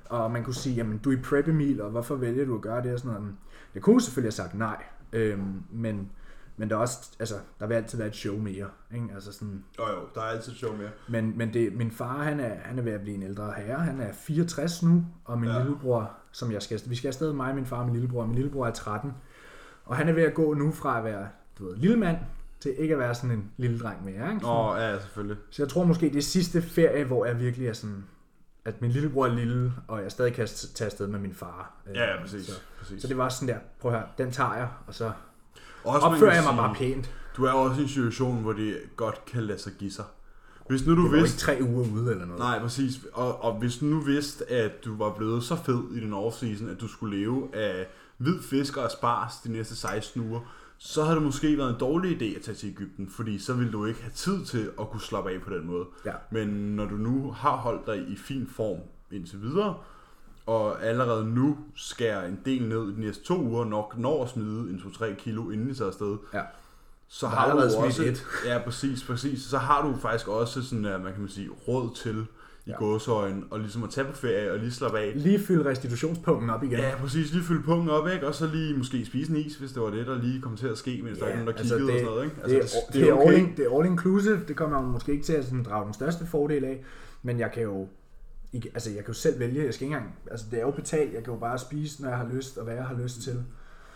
Og 0.10 0.32
man 0.32 0.44
kunne 0.44 0.54
sige, 0.54 0.76
jamen 0.76 0.98
du 0.98 1.12
er 1.12 1.18
i 1.18 1.22
prep 1.22 1.48
Emil, 1.48 1.82
og 1.82 1.90
hvorfor 1.92 2.16
vælger 2.16 2.46
du 2.46 2.56
at 2.56 2.62
gøre 2.62 2.84
det? 2.84 2.94
Og 2.94 3.00
sådan 3.00 3.14
noget. 3.22 3.36
Jeg 3.74 3.82
kunne 3.84 4.02
selvfølgelig 4.02 4.26
have 4.28 4.32
sagt 4.50 4.54
nej, 4.54 4.84
øh, 5.14 5.40
men, 5.72 6.10
men 6.58 6.70
der, 6.70 6.76
er 6.76 6.80
også, 6.80 7.12
altså, 7.20 7.36
der 7.60 7.68
vil 7.68 7.76
altid 7.76 7.98
være 7.98 8.08
et 8.08 8.16
show 8.16 8.38
mere. 8.38 8.68
Ikke? 8.94 9.08
Altså 9.14 9.34
sådan, 9.34 9.64
Jo 9.80 9.84
jo, 9.88 10.00
der 10.16 10.22
er 10.22 10.26
altid 10.26 10.54
sjov 10.54 10.78
mere. 10.78 10.90
men, 11.10 11.38
men 11.38 11.54
det, 11.54 11.74
min 11.76 11.92
far, 11.92 12.24
han 12.24 12.40
er, 12.40 12.56
han 12.64 12.80
er 12.80 12.84
ved 12.84 12.92
at 12.92 13.02
blive 13.02 13.16
en 13.16 13.24
ældre 13.24 13.54
herre. 13.58 13.80
Han 13.80 14.00
er 14.02 14.14
64 14.14 14.84
nu, 14.84 15.06
og 15.26 15.40
min 15.40 15.50
Ja. 15.50 15.58
lillebror, 15.58 16.12
som 16.32 16.52
jeg 16.52 16.62
skal, 16.62 16.82
vi 16.88 16.96
skal 16.96 17.08
afsted, 17.08 17.34
mig, 17.34 17.56
min 17.56 17.66
far 17.66 17.78
og 17.80 17.86
min 17.86 17.94
lillebror. 17.94 18.26
Min 18.26 18.36
lillebror 18.36 18.68
er 18.68 18.72
13. 18.72 19.14
Og 19.86 19.96
han 19.96 20.10
er 20.10 20.14
ved 20.14 20.24
at 20.24 20.34
gå 20.34 20.54
nu 20.54 20.72
fra 20.72 20.98
at 20.98 21.04
være, 21.04 21.28
du 21.60 21.66
ved, 21.66 21.76
lille 21.78 21.98
mand, 21.98 22.18
til 22.60 22.74
ikke 22.78 22.94
at 22.94 23.00
være 23.00 23.16
sådan 23.16 23.32
en 23.32 23.52
lille 23.58 23.80
dreng 23.80 24.06
mere. 24.06 24.34
Ikke? 24.34 24.46
Åh, 24.48 24.70
oh, 24.70 24.78
ja, 24.80 25.00
selvfølgelig. 25.00 25.38
Så 25.52 25.64
jeg 25.64 25.70
tror 25.70 25.84
måske, 25.84 26.06
det 26.10 26.16
er 26.16 26.22
sidste 26.22 26.62
ferie, 26.62 27.04
hvor 27.04 27.26
jeg 27.26 27.40
virkelig 27.40 27.68
er 27.68 27.74
sådan, 27.74 28.04
at 28.66 28.82
min 28.82 28.92
lillebror 28.92 29.26
er 29.26 29.34
lille, 29.34 29.74
og 29.88 30.04
jeg 30.04 30.12
stadig 30.12 30.34
kan 30.34 30.48
tage 30.48 30.86
afsted 30.86 31.08
med 31.08 31.20
min 31.20 31.34
far. 31.34 31.74
Øh, 31.90 31.96
Ja, 31.96 32.12
ja, 32.16 32.22
præcis. 32.22 32.46
Så, 32.48 32.54
præcis. 32.80 33.02
så 33.02 33.08
det 33.08 33.18
var 33.18 33.30
sådan 33.30 33.48
der, 33.48 33.60
prøv 33.82 33.92
høre, 33.92 34.04
den 34.18 34.32
tager 34.32 34.56
jeg, 34.56 34.68
og 34.88 34.94
så 34.94 35.12
Også, 35.84 36.08
opfører 36.08 36.34
jeg 36.34 36.44
mig 36.44 36.52
sige, 36.52 36.58
bare 36.58 36.76
pænt. 36.76 37.12
Du 37.38 37.44
er 37.46 37.52
også 37.52 37.80
i 37.80 37.84
en 37.84 37.90
situation, 37.90 38.42
hvor 38.42 38.54
det 38.54 38.78
godt 38.96 39.26
kan 39.26 39.44
lade 39.44 39.60
sig 39.60 39.74
give 39.80 39.92
sig. 39.92 40.06
Hvis 40.68 40.86
nu 40.86 40.96
du 40.96 41.04
Det 41.04 41.12
vidste... 41.12 41.52
ikke 41.52 41.62
tre 41.62 41.70
uger 41.72 41.92
ude 41.94 42.12
eller 42.12 42.26
noget. 42.26 42.40
Nej, 42.40 42.60
præcis. 42.60 43.00
Og, 43.14 43.44
og 43.44 43.54
hvis 43.60 43.82
nu 43.82 44.00
vidste, 44.00 44.52
at 44.52 44.86
du 44.86 44.98
var 44.98 45.14
blevet 45.14 45.44
så 45.44 45.56
fed 45.56 45.82
i 45.96 46.00
den 46.00 46.14
off-season, 46.14 46.70
at 46.72 46.82
du 46.82 46.88
skulle 46.88 47.18
leve 47.18 47.56
af 47.56 47.88
hvid 48.18 48.42
fisk 48.42 48.78
og 48.78 48.92
spars 48.92 49.34
de 49.44 49.52
næste 49.52 49.76
16 49.76 50.22
uger, 50.30 50.40
så 50.78 51.04
havde 51.04 51.16
det 51.16 51.24
måske 51.24 51.58
været 51.58 51.70
en 51.70 51.80
dårlig 51.80 52.22
idé 52.22 52.36
at 52.36 52.42
tage 52.42 52.56
til 52.56 52.70
Ægypten, 52.70 53.10
fordi 53.10 53.40
så 53.40 53.54
ville 53.54 53.72
du 53.72 53.86
ikke 53.86 54.02
have 54.02 54.12
tid 54.16 54.46
til 54.46 54.72
at 54.80 54.90
kunne 54.90 55.02
slappe 55.02 55.32
af 55.32 55.42
på 55.42 55.54
den 55.54 55.68
måde. 55.68 55.86
Ja. 56.06 56.12
Men 56.32 56.48
når 56.48 56.86
du 56.86 56.96
nu 56.96 57.32
har 57.32 57.56
holdt 57.56 57.88
dig 57.88 58.08
i 58.08 58.16
fin 58.18 58.48
form 58.56 58.80
indtil 59.12 59.42
videre, 59.42 59.76
og 60.46 60.84
allerede 60.84 61.26
nu 61.26 61.58
skærer 61.76 62.28
en 62.28 62.40
del 62.46 62.68
ned 62.68 62.90
i 62.90 62.96
de 62.96 63.00
næste 63.00 63.24
to 63.24 63.42
uger, 63.42 63.66
nok 63.66 63.98
når 63.98 64.24
at 64.24 64.30
smide 64.30 64.60
en 64.70 64.82
2-3 64.86 65.16
kilo, 65.16 65.50
inden 65.50 65.70
de 65.70 65.74
tager 65.74 65.88
afsted, 65.88 66.18
Ja. 66.34 66.42
så 67.08 67.28
har 67.28 67.52
du 67.52 67.58
også... 67.62 68.04
et. 68.04 68.26
Ja, 68.46 68.58
præcis, 68.64 69.04
præcis. 69.04 69.42
Så 69.44 69.58
har 69.58 69.82
du 69.88 69.98
faktisk 69.98 70.28
også 70.28 70.64
sådan, 70.64 70.82
man 70.82 71.12
kan 71.14 71.20
man 71.22 71.30
sige, 71.30 71.50
råd 71.68 71.96
til 71.96 72.26
i 72.66 72.70
Ja. 72.70 72.76
gåsøjen, 72.78 73.44
og 73.52 73.60
ligesom 73.60 73.84
at 73.84 73.90
tage 73.90 74.08
på 74.08 74.14
ferie 74.14 74.52
og 74.52 74.60
lige 74.60 74.72
slappe 74.72 75.00
af. 75.00 75.12
Lige 75.16 75.40
fylde 75.40 75.70
restitutionspunkten 75.70 76.50
op 76.50 76.64
igen. 76.64 76.80
Ja, 76.80 76.92
præcis. 77.00 77.34
Lige 77.34 77.44
fylde 77.44 77.64
pungen 77.64 77.90
op, 77.90 78.08
ikke? 78.08 78.28
Og 78.28 78.36
så 78.36 78.48
lige 78.54 78.78
måske 78.78 79.06
spise 79.06 79.32
en 79.32 79.38
is, 79.38 79.56
hvis 79.56 79.72
det 79.72 79.82
var 79.82 79.90
det, 79.90 80.08
der 80.08 80.22
lige 80.22 80.42
kom 80.42 80.56
til 80.58 80.68
at 80.68 80.78
ske, 80.78 81.02
mens 81.04 81.18
der 81.18 81.26
Ja, 81.26 81.32
ikke 81.32 81.40
er 81.42 81.46
nogen, 81.46 81.54
der 81.56 81.60
altså 81.60 81.76
kiggede 81.78 81.92
det- 81.94 81.94
og 81.94 82.00
sådan 82.00 82.12
noget, 82.16 82.24
ikke? 82.26 82.36
Det, 82.46 82.62
Altså, 82.62 82.78
er, 82.88 82.92
det, 82.92 83.10
er 83.10 83.16
all 83.30 83.38
in, 83.38 83.54
det 83.58 83.66
er 83.66 83.78
all 83.80 83.86
inclusive, 83.92 84.40
det 84.48 84.56
kommer 84.56 84.82
man 84.82 84.92
måske 84.92 85.12
ikke 85.12 85.24
til 85.24 85.34
at 85.34 85.46
sådan, 85.46 85.64
drage 85.64 85.86
den 85.86 85.94
største 85.94 86.26
fordel 86.28 86.64
af, 86.64 86.84
men 87.24 87.40
jeg 87.40 87.52
kan 87.54 87.64
jo 87.64 87.88
ikke, 88.54 88.70
altså 88.74 88.90
jeg 88.90 88.98
kan 89.06 89.08
jo 89.14 89.20
selv 89.20 89.40
vælge, 89.40 89.66
jeg 89.66 89.74
skal 89.74 89.86
ikke 89.86 89.96
engang, 89.96 90.16
altså 90.32 90.46
det 90.52 90.60
er 90.60 90.64
jo 90.64 90.72
betalt, 90.72 91.14
jeg 91.14 91.24
kan 91.24 91.34
jo 91.34 91.40
bare 91.40 91.58
spise, 91.60 92.02
når 92.02 92.10
jeg 92.10 92.18
har 92.18 92.28
lyst, 92.34 92.58
og 92.58 92.64
hvad 92.64 92.74
jeg 92.76 92.86
har 92.86 92.96
lyst 93.04 93.22
til. 93.22 93.44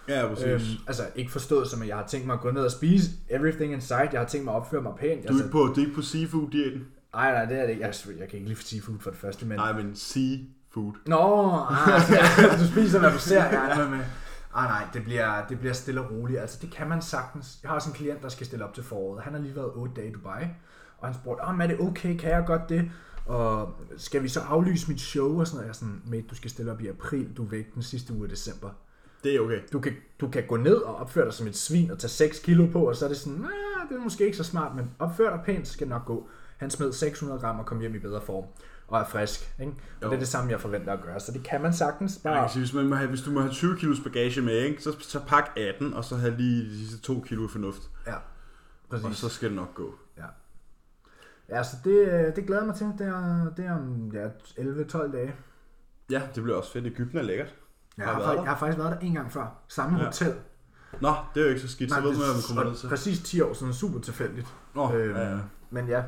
Ja, 0.07 0.27
præcis. 0.27 0.45
Øhm, 0.47 0.61
altså 0.87 1.03
ikke 1.15 1.31
forstået 1.31 1.67
som, 1.67 1.81
at 1.81 1.87
jeg 1.87 1.95
har 1.97 2.07
tænkt 2.07 2.25
mig 2.27 2.33
at 2.33 2.41
gå 2.41 2.51
ned 2.51 2.61
og 2.61 2.71
spise 2.71 3.09
everything 3.29 3.73
in 3.73 3.81
sight, 3.81 4.13
jeg 4.13 4.21
har 4.21 4.27
tænkt 4.27 4.45
mig 4.45 4.53
at 4.53 4.57
opføre 4.59 4.81
mig 4.81 4.93
pænt. 4.99 5.21
du 5.21 5.27
er 5.27 5.29
Altså, 5.29 5.43
ikke 5.43 5.51
på, 5.51 5.67
det 5.67 5.77
er 5.77 5.81
ikke 5.85 5.95
på 5.95 6.01
seafood-diæten? 6.01 6.83
Nej, 7.13 7.31
nej, 7.31 7.45
det 7.45 7.57
er 7.57 7.61
det 7.61 7.69
ikke. 7.69 7.83
Jeg, 7.83 7.93
jeg 8.19 8.29
kan 8.29 8.39
ikke 8.39 8.49
lide 8.49 8.61
seafood 8.61 8.99
for 8.99 9.09
det 9.09 9.19
første, 9.19 9.45
men... 9.45 9.57
Nej, 9.57 9.73
men 9.73 9.95
seafood. 9.95 10.93
Nå, 11.05 11.49
ah, 11.69 12.59
du 12.61 12.67
spiser, 12.71 12.99
hvad 12.99 13.11
du 13.11 13.19
ser, 13.19 13.43
jeg 13.43 13.79
er 13.79 13.89
med. 13.89 14.03
Ah, 14.53 14.69
nej, 14.69 14.87
det 14.93 15.03
bliver, 15.03 15.47
det 15.47 15.59
bliver 15.59 15.73
stille 15.73 16.01
og 16.01 16.11
roligt. 16.11 16.39
Altså, 16.39 16.57
det 16.61 16.71
kan 16.71 16.89
man 16.89 17.01
sagtens. 17.01 17.59
Jeg 17.63 17.69
har 17.69 17.75
også 17.75 17.89
en 17.89 17.95
klient, 17.95 18.21
der 18.21 18.29
skal 18.29 18.45
stille 18.45 18.65
op 18.65 18.73
til 18.73 18.83
foråret. 18.83 19.23
Han 19.23 19.33
har 19.33 19.41
lige 19.41 19.55
været 19.55 19.71
8 19.73 19.93
dage 19.95 20.07
i 20.09 20.11
Dubai. 20.11 20.43
Og 20.97 21.07
han 21.07 21.15
spurgte, 21.15 21.41
oh, 21.41 21.59
er 21.59 21.67
det 21.67 21.79
okay, 21.79 22.17
kan 22.17 22.29
jeg 22.29 22.43
godt 22.47 22.69
det? 22.69 22.91
Og 23.25 23.75
skal 23.97 24.23
vi 24.23 24.27
så 24.27 24.39
aflyse 24.39 24.91
mit 24.91 25.01
show 25.01 25.39
og 25.39 25.47
sådan 25.47 25.55
noget? 25.55 25.65
Jeg 25.65 25.69
er 25.69 25.73
sådan, 25.73 26.01
mate, 26.05 26.27
du 26.27 26.35
skal 26.35 26.49
stille 26.49 26.71
op 26.71 26.81
i 26.81 26.87
april, 26.87 27.37
du 27.37 27.43
er 27.43 27.49
væk 27.49 27.73
den 27.73 27.83
sidste 27.83 28.13
uge 28.13 28.23
af 28.23 28.29
december. 28.29 28.69
Det 29.23 29.35
er 29.35 29.39
okay. 29.39 29.59
Du 29.73 29.79
kan, 29.79 29.93
du 30.21 30.29
kan 30.29 30.43
gå 30.47 30.57
ned 30.57 30.75
og 30.75 30.95
opføre 30.95 31.25
dig 31.25 31.33
som 31.33 31.47
et 31.47 31.57
svin 31.57 31.91
og 31.91 31.99
tage 31.99 32.09
6 32.09 32.39
kilo 32.39 32.67
på, 32.71 32.87
og 32.87 32.95
så 32.95 33.05
er 33.05 33.09
det 33.09 33.17
sådan, 33.17 33.39
nah, 33.39 33.89
det 33.89 33.97
er 33.97 34.03
måske 34.03 34.25
ikke 34.25 34.37
så 34.37 34.43
smart, 34.43 34.75
men 34.75 34.91
opfør 34.99 35.35
dig 35.35 35.45
pænt, 35.45 35.67
skal 35.67 35.87
nok 35.87 36.05
gå. 36.05 36.29
Han 36.59 36.69
smed 36.69 36.93
600 36.93 37.39
gram 37.41 37.59
og 37.59 37.65
kom 37.65 37.79
hjem 37.79 37.95
i 37.95 37.99
bedre 37.99 38.21
form 38.21 38.45
og 38.87 38.99
er 38.99 39.05
frisk. 39.05 39.55
Ikke? 39.59 39.71
Og 39.71 40.03
Jo. 40.03 40.07
det 40.09 40.15
er 40.15 40.19
det 40.19 40.27
samme, 40.27 40.51
jeg 40.51 40.59
forventer 40.61 40.93
at 40.93 41.01
gøre. 41.01 41.19
Så 41.19 41.31
det 41.31 41.43
kan 41.43 41.61
man 41.61 41.73
sagtens 41.73 42.19
bare... 42.23 42.39
kan 42.41 42.49
sige, 42.49 42.61
hvis, 42.61 42.73
man 42.73 42.87
må 42.87 42.95
have, 42.95 43.09
hvis 43.09 43.21
du 43.21 43.31
må 43.31 43.39
have 43.41 43.51
20 43.53 43.77
kilos 43.77 43.99
bagage 43.99 44.41
med, 44.41 44.53
ikke? 44.53 44.83
Så, 44.83 44.95
så 44.99 45.19
pak 45.27 45.49
18, 45.57 45.93
og 45.93 46.03
så 46.05 46.15
have 46.15 46.37
lige 46.37 46.65
de 46.69 46.77
sidste 46.77 47.01
2 47.01 47.21
kilo 47.27 47.47
fornuft. 47.47 47.81
Ja, 48.07 48.15
Og 48.15 48.21
præcis. 48.89 49.17
så 49.17 49.29
skal 49.29 49.49
det 49.49 49.55
nok 49.55 49.73
gå. 49.75 49.93
Ja. 50.17 50.23
Ja, 51.49 51.63
så 51.63 51.75
det, 51.83 52.35
det 52.35 52.45
glæder 52.47 52.65
mig 52.65 52.75
til. 52.75 52.87
Det 52.97 53.07
er, 53.07 53.51
det 53.57 53.65
er 53.65 53.73
om 53.73 54.11
ja, 54.13 54.27
11-12 54.27 55.11
dage. 55.11 55.35
Ja, 56.11 56.21
det 56.35 56.43
bliver 56.43 56.57
også 56.57 56.71
fedt. 56.71 56.87
Egypten 56.87 57.17
er 57.17 57.21
lækkert. 57.21 57.55
Jeg 57.97 58.05
Har 58.05 58.13
har, 58.13 58.33
jeg 58.33 58.43
har 58.43 58.57
faktisk 58.57 58.77
været 58.79 58.91
der 58.91 58.99
en 58.99 59.13
gang 59.13 59.31
før. 59.31 59.55
Samme 59.67 59.99
Ja. 59.99 60.05
hotel. 60.05 60.33
Nå, 61.01 61.13
det 61.33 61.39
er 61.41 61.43
jo 61.45 61.49
ikke 61.49 61.61
så 61.61 61.67
skidt. 61.67 61.91
Så 61.91 62.01
ved 62.01 62.09
man, 62.11 62.17
hvad 62.17 62.27
man 62.27 62.43
kommer 62.47 62.63
og 62.63 62.69
ned 62.69 62.77
til. 62.77 62.87
Præcis 62.89 63.19
10 63.23 63.41
år 63.41 63.53
siden. 63.53 63.73
Super 63.73 63.99
tilfældigt. 63.99 64.47
Nå, 64.75 64.93
Øhm, 64.95 65.15
ja, 65.15 65.29
ja. 65.31 65.37
Men 65.69 65.87
ja. 65.87 66.03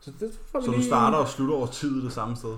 Så 0.00 0.12
det 0.20 0.38
får 0.52 0.60
Så 0.60 0.66
du 0.66 0.72
lige... 0.72 0.84
starter 0.84 1.18
og 1.18 1.28
slutter 1.28 1.54
over 1.54 1.66
tid 1.66 2.02
det 2.04 2.12
samme 2.12 2.36
sted? 2.36 2.56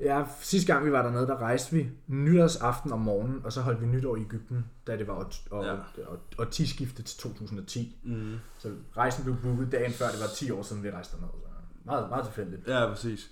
Ja, 0.00 0.24
sidste 0.40 0.72
gang 0.72 0.86
vi 0.86 0.92
var 0.92 1.02
dernede, 1.02 1.26
der 1.26 1.36
rejste 1.36 1.76
vi 1.76 1.88
nytårsaften 2.06 2.92
om 2.92 3.00
morgenen, 3.00 3.40
og 3.44 3.52
så 3.52 3.60
holdt 3.60 3.80
vi 3.80 3.86
nytår 3.86 4.16
i 4.16 4.20
Ægypten, 4.20 4.64
da 4.86 4.96
det 4.96 5.06
var 5.08 5.12
og, 5.12 5.26
og, 5.50 5.64
Ja. 5.64 5.72
og, 6.06 6.18
og 6.38 6.50
10 6.50 6.66
skiftet 6.66 7.04
til 7.04 7.18
2010. 7.18 7.96
Mm. 8.04 8.34
Så 8.58 8.68
rejsen 8.96 9.24
blev 9.24 9.36
booket 9.42 9.72
dagen 9.72 9.92
før, 9.92 10.08
det 10.10 10.20
var 10.20 10.26
10 10.34 10.50
år 10.50 10.62
siden, 10.62 10.82
vi 10.82 10.90
rejste 10.90 11.16
derned. 11.16 11.28
Så 11.32 11.48
meget, 11.84 12.08
meget 12.08 12.24
tilfældigt. 12.24 12.68
Ja, 12.68 12.88
præcis. 12.88 13.30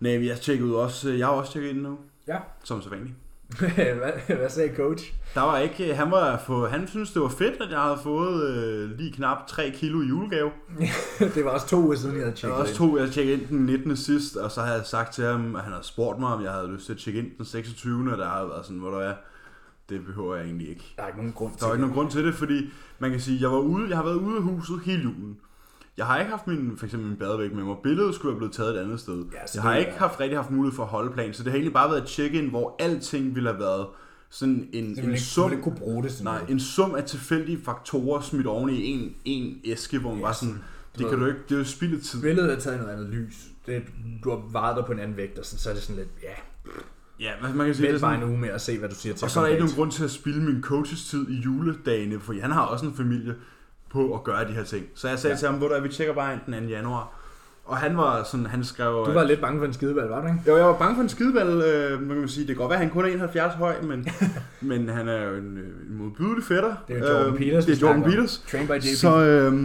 Nej, 0.00 0.26
jeg 0.26 0.40
tjekkede 0.40 0.76
også, 0.76 1.10
jeg 1.10 1.26
har 1.26 1.34
også 1.34 1.52
tjekket 1.52 1.68
ind 1.70 1.80
nu. 1.80 1.98
Ja. 2.28 2.38
Som 2.64 2.82
så 2.82 2.90
vanligt. 2.90 3.14
hvad, 3.74 4.36
hvad 4.36 4.50
sagde 4.50 4.76
coach? 4.76 5.12
Der 5.34 5.40
var 5.40 5.58
ikke, 5.58 5.94
han 5.94 6.10
var 6.10 6.42
få, 6.46 6.66
han 6.66 6.88
synes 6.88 7.12
det 7.12 7.22
var 7.22 7.28
fedt, 7.28 7.62
at 7.62 7.70
jeg 7.70 7.80
havde 7.80 7.98
fået 8.02 8.48
øh, 8.48 8.98
lige 8.98 9.12
knap 9.12 9.46
3 9.46 9.70
kilo 9.74 10.00
julegave. 10.00 10.50
det 11.34 11.44
var 11.44 11.50
også 11.50 11.66
to 11.66 11.76
uger 11.76 11.96
siden, 11.96 12.16
jeg 12.16 12.24
havde 12.24 12.36
tjekket 12.36 12.56
var 12.56 12.62
også 12.62 12.74
to, 12.74 12.98
jeg 12.98 13.10
tjekkede 13.10 13.40
ind 13.40 13.48
den 13.48 13.66
19. 13.66 13.96
sidst, 13.96 14.36
og 14.36 14.50
så 14.50 14.60
havde 14.60 14.76
jeg 14.76 14.86
sagt 14.86 15.14
til 15.14 15.24
ham, 15.24 15.56
at 15.56 15.62
han 15.62 15.72
havde 15.72 15.86
spurgt 15.86 16.18
mig, 16.18 16.28
om 16.28 16.42
jeg 16.42 16.52
havde 16.52 16.72
lyst 16.72 16.86
til 16.86 16.92
at 16.92 16.98
tjekke 16.98 17.20
ind 17.20 17.30
den 17.38 17.44
26. 17.44 18.12
Og 18.12 18.18
der 18.18 18.28
havde 18.28 18.48
været 18.48 18.64
sådan, 18.64 18.78
hvor 18.78 18.90
der 18.90 18.98
er, 18.98 19.14
det 19.88 20.04
behøver 20.04 20.36
jeg 20.36 20.44
egentlig 20.44 20.68
ikke. 20.68 20.94
Der 20.96 21.02
er 21.02 21.06
ikke 21.06 21.18
nogen 21.18 21.32
grund 21.32 21.52
til 21.52 21.60
Der 21.60 21.66
var 21.66 21.74
ikke 21.74 21.80
nogen 21.80 21.94
grund 21.94 22.10
til 22.10 22.24
det, 22.24 22.34
fordi 22.34 22.70
man 22.98 23.10
kan 23.10 23.20
sige, 23.20 23.40
jeg 23.40 23.50
var 23.50 23.58
ude, 23.58 23.88
jeg 23.88 23.96
har 23.96 24.04
været 24.04 24.16
ude 24.16 24.36
af 24.36 24.42
huset 24.42 24.80
hele 24.84 25.02
julen. 25.02 25.36
Jeg 25.98 26.06
har 26.06 26.18
ikke 26.18 26.30
haft 26.30 26.46
min, 26.46 26.72
for 26.76 26.84
eksempel 26.86 27.08
min 27.08 27.18
badevæg 27.18 27.54
med 27.54 27.64
mig. 27.64 27.76
Billedet 27.82 28.14
skulle 28.14 28.32
have 28.32 28.38
blevet 28.38 28.52
taget 28.54 28.74
et 28.74 28.78
andet 28.80 29.00
sted. 29.00 29.24
Ja, 29.32 29.38
jeg 29.54 29.62
har 29.62 29.76
ikke 29.76 29.90
er- 29.90 29.98
haft 29.98 30.20
rigtig 30.20 30.38
haft 30.38 30.50
mulighed 30.50 30.76
for 30.76 30.82
at 30.82 30.88
holde 30.88 31.10
plan, 31.12 31.34
så 31.34 31.42
det 31.42 31.50
har 31.52 31.56
egentlig 31.56 31.72
bare 31.72 31.90
været 31.90 32.02
et 32.02 32.08
check-in, 32.08 32.48
hvor 32.50 32.76
alting 32.78 33.34
ville 33.34 33.48
have 33.50 33.60
været 33.60 33.86
sådan 34.30 34.68
en, 34.72 34.84
en 34.84 34.98
ikke, 34.98 35.20
sum, 35.20 35.50
ikke 35.50 35.62
kunne 35.62 35.76
bruge 35.76 36.02
det 36.02 36.12
sådan 36.12 36.24
nej, 36.24 36.38
noget. 36.38 36.50
en 36.50 36.60
sum 36.60 36.94
af 36.94 37.04
tilfældige 37.04 37.58
faktorer 37.64 38.20
smidt 38.20 38.46
oven 38.46 38.70
i 38.70 38.84
en, 38.84 39.12
en 39.24 39.58
æske, 39.64 39.98
hvor 39.98 40.10
man 40.10 40.18
Ja, 40.18 40.24
bare 40.24 40.34
sådan, 40.34 40.48
sådan, 40.48 40.64
det 40.94 41.00
du 41.04 41.08
kan 41.08 41.18
ved- 41.18 41.26
du 41.26 41.32
ikke, 41.32 41.40
det 41.48 41.54
er 41.54 41.58
jo 41.58 41.64
spildet 41.64 42.02
tid. 42.02 42.22
Billedet 42.22 42.52
er 42.52 42.58
taget 42.58 42.76
i 42.76 42.80
noget 42.80 42.92
andet 42.92 43.08
lys. 43.08 43.34
Det, 43.66 43.82
du 44.24 44.30
har 44.30 44.42
vejet 44.52 44.76
dig 44.76 44.84
på 44.84 44.92
en 44.92 44.98
anden 44.98 45.16
vægt, 45.16 45.38
og 45.38 45.44
sådan, 45.44 45.58
så 45.58 45.70
er 45.70 45.74
det 45.74 45.82
sådan 45.82 45.96
lidt, 45.96 46.08
ja, 46.22 46.28
Ja, 47.20 47.30
man 47.54 47.66
kan 47.66 47.74
sige, 47.74 47.82
det 47.82 47.88
er 47.88 47.92
Vent 47.92 48.00
bare 48.00 48.14
sådan, 48.14 48.22
en 48.26 48.30
uge 48.30 48.40
med 48.40 48.48
at 48.48 48.60
se, 48.60 48.78
hvad 48.78 48.88
du 48.88 48.94
siger 48.94 49.14
til 49.14 49.24
og 49.24 49.30
så 49.30 49.40
er 49.40 49.44
der 49.44 49.50
ikke 49.50 49.60
nogen 49.64 49.74
grund 49.76 49.90
til 49.92 50.04
at 50.04 50.10
spille 50.10 50.42
min 50.42 50.62
coaches 50.62 51.04
tid 51.04 51.28
i 51.30 51.34
juledagene, 51.40 52.20
for 52.20 52.34
han 52.40 52.50
har 52.50 52.62
også 52.62 52.86
en 52.86 52.94
familie 52.94 53.34
på 53.90 54.14
at 54.14 54.24
gøre 54.24 54.48
de 54.48 54.52
her 54.52 54.64
ting. 54.64 54.86
Så 54.94 55.08
jeg 55.08 55.18
sagde 55.18 55.34
Ja. 55.34 55.38
til 55.38 55.48
ham, 55.48 55.58
hvor 55.58 55.68
der 55.68 55.80
vi 55.80 55.88
tjekker 55.88 56.14
bare 56.14 56.32
ind 56.32 56.40
den 56.54 56.62
2. 56.64 56.68
januar. 56.68 57.12
Og 57.64 57.76
han 57.76 57.96
var 57.96 58.22
sådan, 58.22 58.46
han 58.46 58.64
skrev... 58.64 59.04
Du 59.06 59.12
var 59.12 59.24
lidt 59.24 59.40
bange 59.40 59.58
for 59.60 59.66
en 59.66 59.72
skidevalg, 59.72 60.10
var 60.10 60.20
du 60.20 60.26
ikke? 60.26 60.38
Jo, 60.48 60.56
jeg 60.56 60.66
var 60.66 60.78
bange 60.78 60.94
for 60.94 61.02
en 61.02 61.08
skideball, 61.08 61.62
øh, 61.62 62.02
man 62.02 62.18
kan 62.18 62.28
sige. 62.28 62.46
Det 62.46 62.56
kan 62.56 62.56
godt 62.56 62.70
være, 62.70 62.78
at 62.78 62.84
han 62.84 62.92
kun 62.92 63.04
er 63.04 63.08
71 63.08 63.54
høj, 63.54 63.74
men, 63.82 64.08
men 64.60 64.88
han 64.88 65.08
er 65.08 65.22
jo 65.24 65.34
en, 65.36 65.58
øh, 65.58 65.90
en 65.90 65.96
modbydelig 65.98 66.44
fætter. 66.44 66.74
Det 66.88 66.96
er 66.96 67.00
jo 67.00 67.16
Jordan 67.18 67.32
Øh, 67.32 67.38
Peters, 67.38 67.64
Det 67.66 67.82
er 67.82 67.86
Jordan. 67.86 68.02
Peters. 68.02 68.44
Train 68.50 68.66
by 68.66 68.72
JP. 68.72 68.82
Så, 68.96 69.18
øh, 69.18 69.64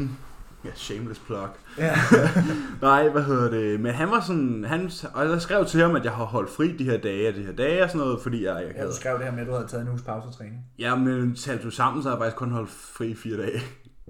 ja, 0.66 0.70
shameless 0.76 1.20
plug. 1.20 1.38
Ja. 1.78 1.96
Nej, 2.82 3.10
hvad 3.10 3.24
hedder 3.24 3.50
det? 3.50 3.80
Men 3.80 3.92
han 3.94 4.12
var 4.12 4.22
sådan, 4.22 4.66
han, 4.68 4.92
og 5.14 5.30
jeg 5.30 5.42
skrev 5.42 5.66
til 5.66 5.82
ham, 5.82 5.96
at 5.96 6.04
jeg 6.04 6.12
har 6.12 6.24
holdt 6.26 6.50
fri 6.50 6.72
de 6.78 6.84
her 6.84 6.98
dage 6.98 7.30
og 7.30 7.36
de 7.36 7.42
her 7.44 7.54
dage 7.54 7.84
og 7.84 7.90
sådan 7.90 8.00
noget, 8.08 8.20
fordi 8.24 8.46
jeg, 8.46 8.56
jeg 8.68 8.72
ja, 8.78 8.86
du 8.88 8.96
skrev 8.96 9.18
det 9.18 9.26
her 9.26 9.32
med, 9.32 9.42
at 9.42 9.48
du 9.48 9.52
havde 9.54 9.68
taget 9.68 9.82
en 9.84 9.90
uges 9.90 10.02
pausetræning. 10.02 10.56
Ja, 10.80 10.96
men 10.96 11.36
talte 11.36 11.64
du 11.64 11.70
sammen, 11.72 12.04
så 12.04 12.10
har 12.10 12.16
jeg 12.16 12.22
faktisk 12.22 12.38
kun 12.38 12.52
holdt 12.52 12.70
fri 12.70 13.08
i 13.08 13.16
fire 13.16 13.38
dage. 13.38 13.62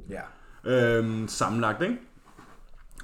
Ja. 0.10 0.22
Øhm, 0.64 1.28
sammenlagt, 1.28 1.82
ikke? 1.82 1.98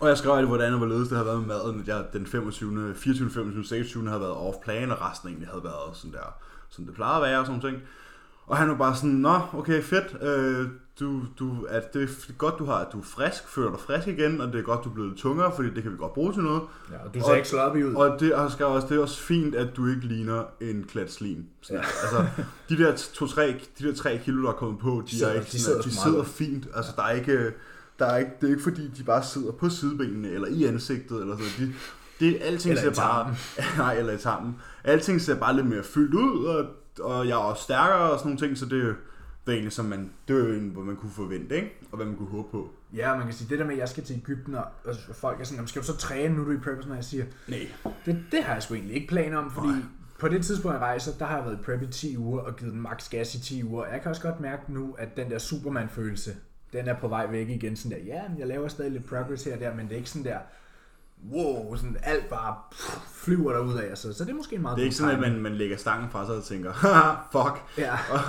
Og 0.01 0.07
jeg 0.07 0.17
skrev, 0.17 0.47
hvordan 0.47 0.71
og 0.71 0.77
hvorledes 0.77 1.07
det 1.07 1.17
havde 1.17 1.27
været 1.27 1.39
med 1.39 1.47
maden, 1.47 1.81
at 1.81 1.87
jeg 1.87 2.05
den 2.13 2.25
25., 2.25 2.95
24., 2.95 3.29
25., 3.29 3.63
26. 3.63 4.07
havde 4.07 4.21
været 4.21 4.33
off-plan, 4.33 4.91
og 4.91 5.01
resten 5.01 5.29
egentlig 5.29 5.47
havde 5.47 5.63
været 5.63 5.97
sådan 5.97 6.11
der, 6.11 6.37
som 6.69 6.85
det 6.85 6.95
plejede 6.95 7.15
at 7.15 7.21
være 7.21 7.39
og 7.39 7.45
sådan 7.45 7.61
ting. 7.61 7.81
Og 8.49 8.57
han 8.57 8.69
var 8.69 8.75
bare 8.75 8.95
sådan, 8.95 9.09
nå, 9.09 9.39
okay, 9.53 9.83
fedt, 9.83 10.17
øh, 10.23 10.67
du, 10.99 11.21
du, 11.39 11.65
at 11.69 11.93
det 11.93 12.03
er 12.03 12.33
godt, 12.37 12.55
du 12.59 12.65
har, 12.65 12.73
at 12.73 12.87
du 12.93 12.99
er 12.99 13.03
frisk, 13.03 13.47
føler 13.47 13.69
dig 13.69 13.79
frisk 13.79 14.07
igen, 14.07 14.41
og 14.41 14.47
det 14.47 14.59
er 14.59 14.61
godt, 14.63 14.83
du 14.83 14.89
er 14.89 14.93
blevet 14.93 15.17
tungere, 15.17 15.51
fordi 15.55 15.69
det 15.73 15.83
kan 15.83 15.91
vi 15.91 15.97
godt 15.97 16.13
bruge 16.13 16.33
til 16.33 16.43
noget. 16.43 16.61
ja 16.91 16.97
og 17.05 17.13
du 17.13 17.19
ser 17.19 17.25
Og- 17.29 17.35
ikke 17.37 17.49
sloppy 17.49 17.83
ud. 17.83 17.93
Og 17.93 18.19
det, 18.19 18.33
og 18.33 18.51
skrev 18.51 18.67
også, 18.67 18.87
det 18.87 18.97
er 18.97 19.01
også 19.01 19.19
fint, 19.21 19.55
at 19.55 19.67
du 19.77 19.87
ikke 19.87 20.01
ligner 20.01 20.43
en 20.61 20.83
klat 20.83 21.11
slim. 21.11 21.45
Sådan, 21.61 21.81
ja. 21.81 21.87
Altså, 22.03 22.25
de 22.69 22.77
der, 22.77 22.95
to, 23.13 23.27
tre, 23.27 23.55
de 23.79 23.87
der 23.87 23.95
tre 23.95 24.19
kilo, 24.25 24.41
der 24.43 24.49
er 24.49 24.53
kommet 24.53 24.79
på, 24.79 25.03
de, 25.05 25.11
sidder- 25.17 25.27
er 25.31 25.33
ikke, 25.39 25.51
de 25.51 25.59
sidder 25.61 25.81
de 25.81 25.91
sidder 25.95 26.23
fint. 26.23 26.67
Altså, 26.75 26.91
der 26.95 27.03
er 27.03 27.11
ikke, 27.11 27.51
der 27.99 28.05
er 28.05 28.17
ikke, 28.17 28.31
det 28.41 28.47
er 28.47 28.51
ikke 28.51 28.63
fordi, 28.63 28.87
de 28.97 29.03
bare 29.03 29.23
sidder 29.23 29.51
på 29.51 29.69
sidebenene, 29.69 30.29
eller 30.29 30.47
i 30.47 30.63
ansigtet, 30.63 31.21
eller 31.21 31.37
sådan 31.37 31.67
de, 31.67 31.73
det, 32.19 32.37
alting 32.41 32.77
Eller 32.77 32.93
ser 32.93 33.01
bare, 33.01 33.35
nej, 33.77 33.93
eller 33.99 34.13
i 34.13 34.17
tarmen. 34.17 34.55
Alting 34.83 35.21
ser 35.21 35.35
bare 35.35 35.55
lidt 35.55 35.67
mere 35.67 35.83
fyldt 35.83 36.13
ud, 36.13 36.45
og, 36.45 36.65
og 36.99 37.27
jeg 37.27 37.33
er 37.33 37.37
også 37.37 37.63
stærkere 37.63 38.11
og 38.11 38.19
sådan 38.19 38.27
nogle 38.31 38.47
ting, 38.47 38.57
så 38.57 38.65
det, 38.65 38.79
er 38.83 38.87
jo- 38.87 38.95
det 39.45 39.47
er 39.47 39.51
egentlig, 39.51 39.73
som 39.73 39.85
man, 39.85 40.11
det 40.27 40.35
er 40.35 40.39
jo 40.39 40.51
egentlig, 40.51 40.71
hvad 40.73 40.83
man 40.83 40.95
kunne 40.95 41.11
forvente, 41.11 41.55
ikke? 41.55 41.79
Og 41.91 41.95
hvad 41.97 42.05
man 42.05 42.15
kunne 42.15 42.27
håbe 42.29 42.47
på. 42.51 42.69
Ja, 42.95 43.15
man 43.15 43.25
kan 43.25 43.33
sige, 43.33 43.49
det 43.49 43.59
der 43.59 43.65
med, 43.65 43.73
at 43.73 43.79
jeg 43.79 43.89
skal 43.89 44.03
til 44.03 44.15
Ægypten, 44.15 44.55
og, 44.55 44.65
og 44.85 44.95
folk 45.15 45.39
er 45.39 45.43
sådan, 45.43 45.55
"Jamen, 45.55 45.67
skal 45.67 45.81
du 45.81 45.87
så 45.87 45.97
træne, 45.97 46.35
nu 46.35 46.41
er 46.41 46.45
du 46.45 46.51
i 46.51 46.57
prep, 46.57 46.77
og 46.89 46.95
jeg 46.95 47.03
siger, 47.03 47.25
Nej. 47.47 47.67
det, 48.05 48.23
det 48.31 48.43
har 48.43 48.53
jeg 48.53 48.63
sgu 48.63 48.73
egentlig 48.73 48.95
ikke 48.95 49.07
planer 49.07 49.37
om, 49.37 49.51
fordi 49.51 49.67
Nej. 49.67 49.77
på 50.19 50.27
det 50.27 50.45
tidspunkt, 50.45 50.73
jeg 50.73 50.81
rejser, 50.81 51.11
der 51.19 51.25
har 51.25 51.35
jeg 51.35 51.45
været 51.45 51.59
i 51.59 51.63
prep 51.63 51.81
i 51.81 51.87
10 51.87 52.17
uger, 52.17 52.41
og 52.41 52.55
givet 52.55 52.73
den 52.73 52.81
max 52.81 53.09
gas 53.09 53.35
i 53.35 53.39
10 53.41 53.63
uger. 53.63 53.85
Jeg 53.85 54.01
kan 54.01 54.09
også 54.09 54.21
godt 54.21 54.39
mærke 54.39 54.73
nu, 54.73 54.95
at 54.97 55.17
den 55.17 55.31
der 55.31 55.37
Superman-følelse, 55.37 56.35
den 56.73 56.87
er 56.87 56.95
på 56.99 57.07
vej 57.07 57.27
væk 57.31 57.49
igen, 57.49 57.75
sådan 57.75 57.97
der, 57.97 58.05
ja, 58.05 58.21
jeg 58.37 58.47
laver 58.47 58.67
stadig 58.67 58.91
lidt 58.91 59.05
progress 59.05 59.43
her 59.43 59.53
og 59.53 59.59
der, 59.59 59.75
men 59.75 59.85
det 59.85 59.91
er 59.93 59.97
ikke 59.97 60.09
sådan 60.09 60.25
der, 60.25 60.37
wow, 61.33 61.75
sådan 61.75 61.97
alt 62.03 62.29
bare 62.29 62.55
pff, 62.71 62.97
flyver 63.13 63.51
der 63.53 63.59
ud 63.59 63.73
af, 63.73 63.97
så, 63.97 64.13
så 64.13 64.23
det 64.23 64.31
er 64.31 64.35
måske 64.35 64.55
en 64.55 64.61
meget 64.61 64.75
Det 64.75 64.81
er 64.81 64.85
ikke 64.85 64.95
sådan, 64.95 65.15
at 65.15 65.19
man, 65.21 65.41
man 65.41 65.55
lægger 65.55 65.77
stangen 65.77 66.09
fra 66.09 66.25
sig 66.25 66.35
og 66.35 66.43
tænker, 66.43 66.73
haha, 66.73 67.11
fuck. 67.31 67.63
Ja, 67.77 67.93
Og 68.13 68.19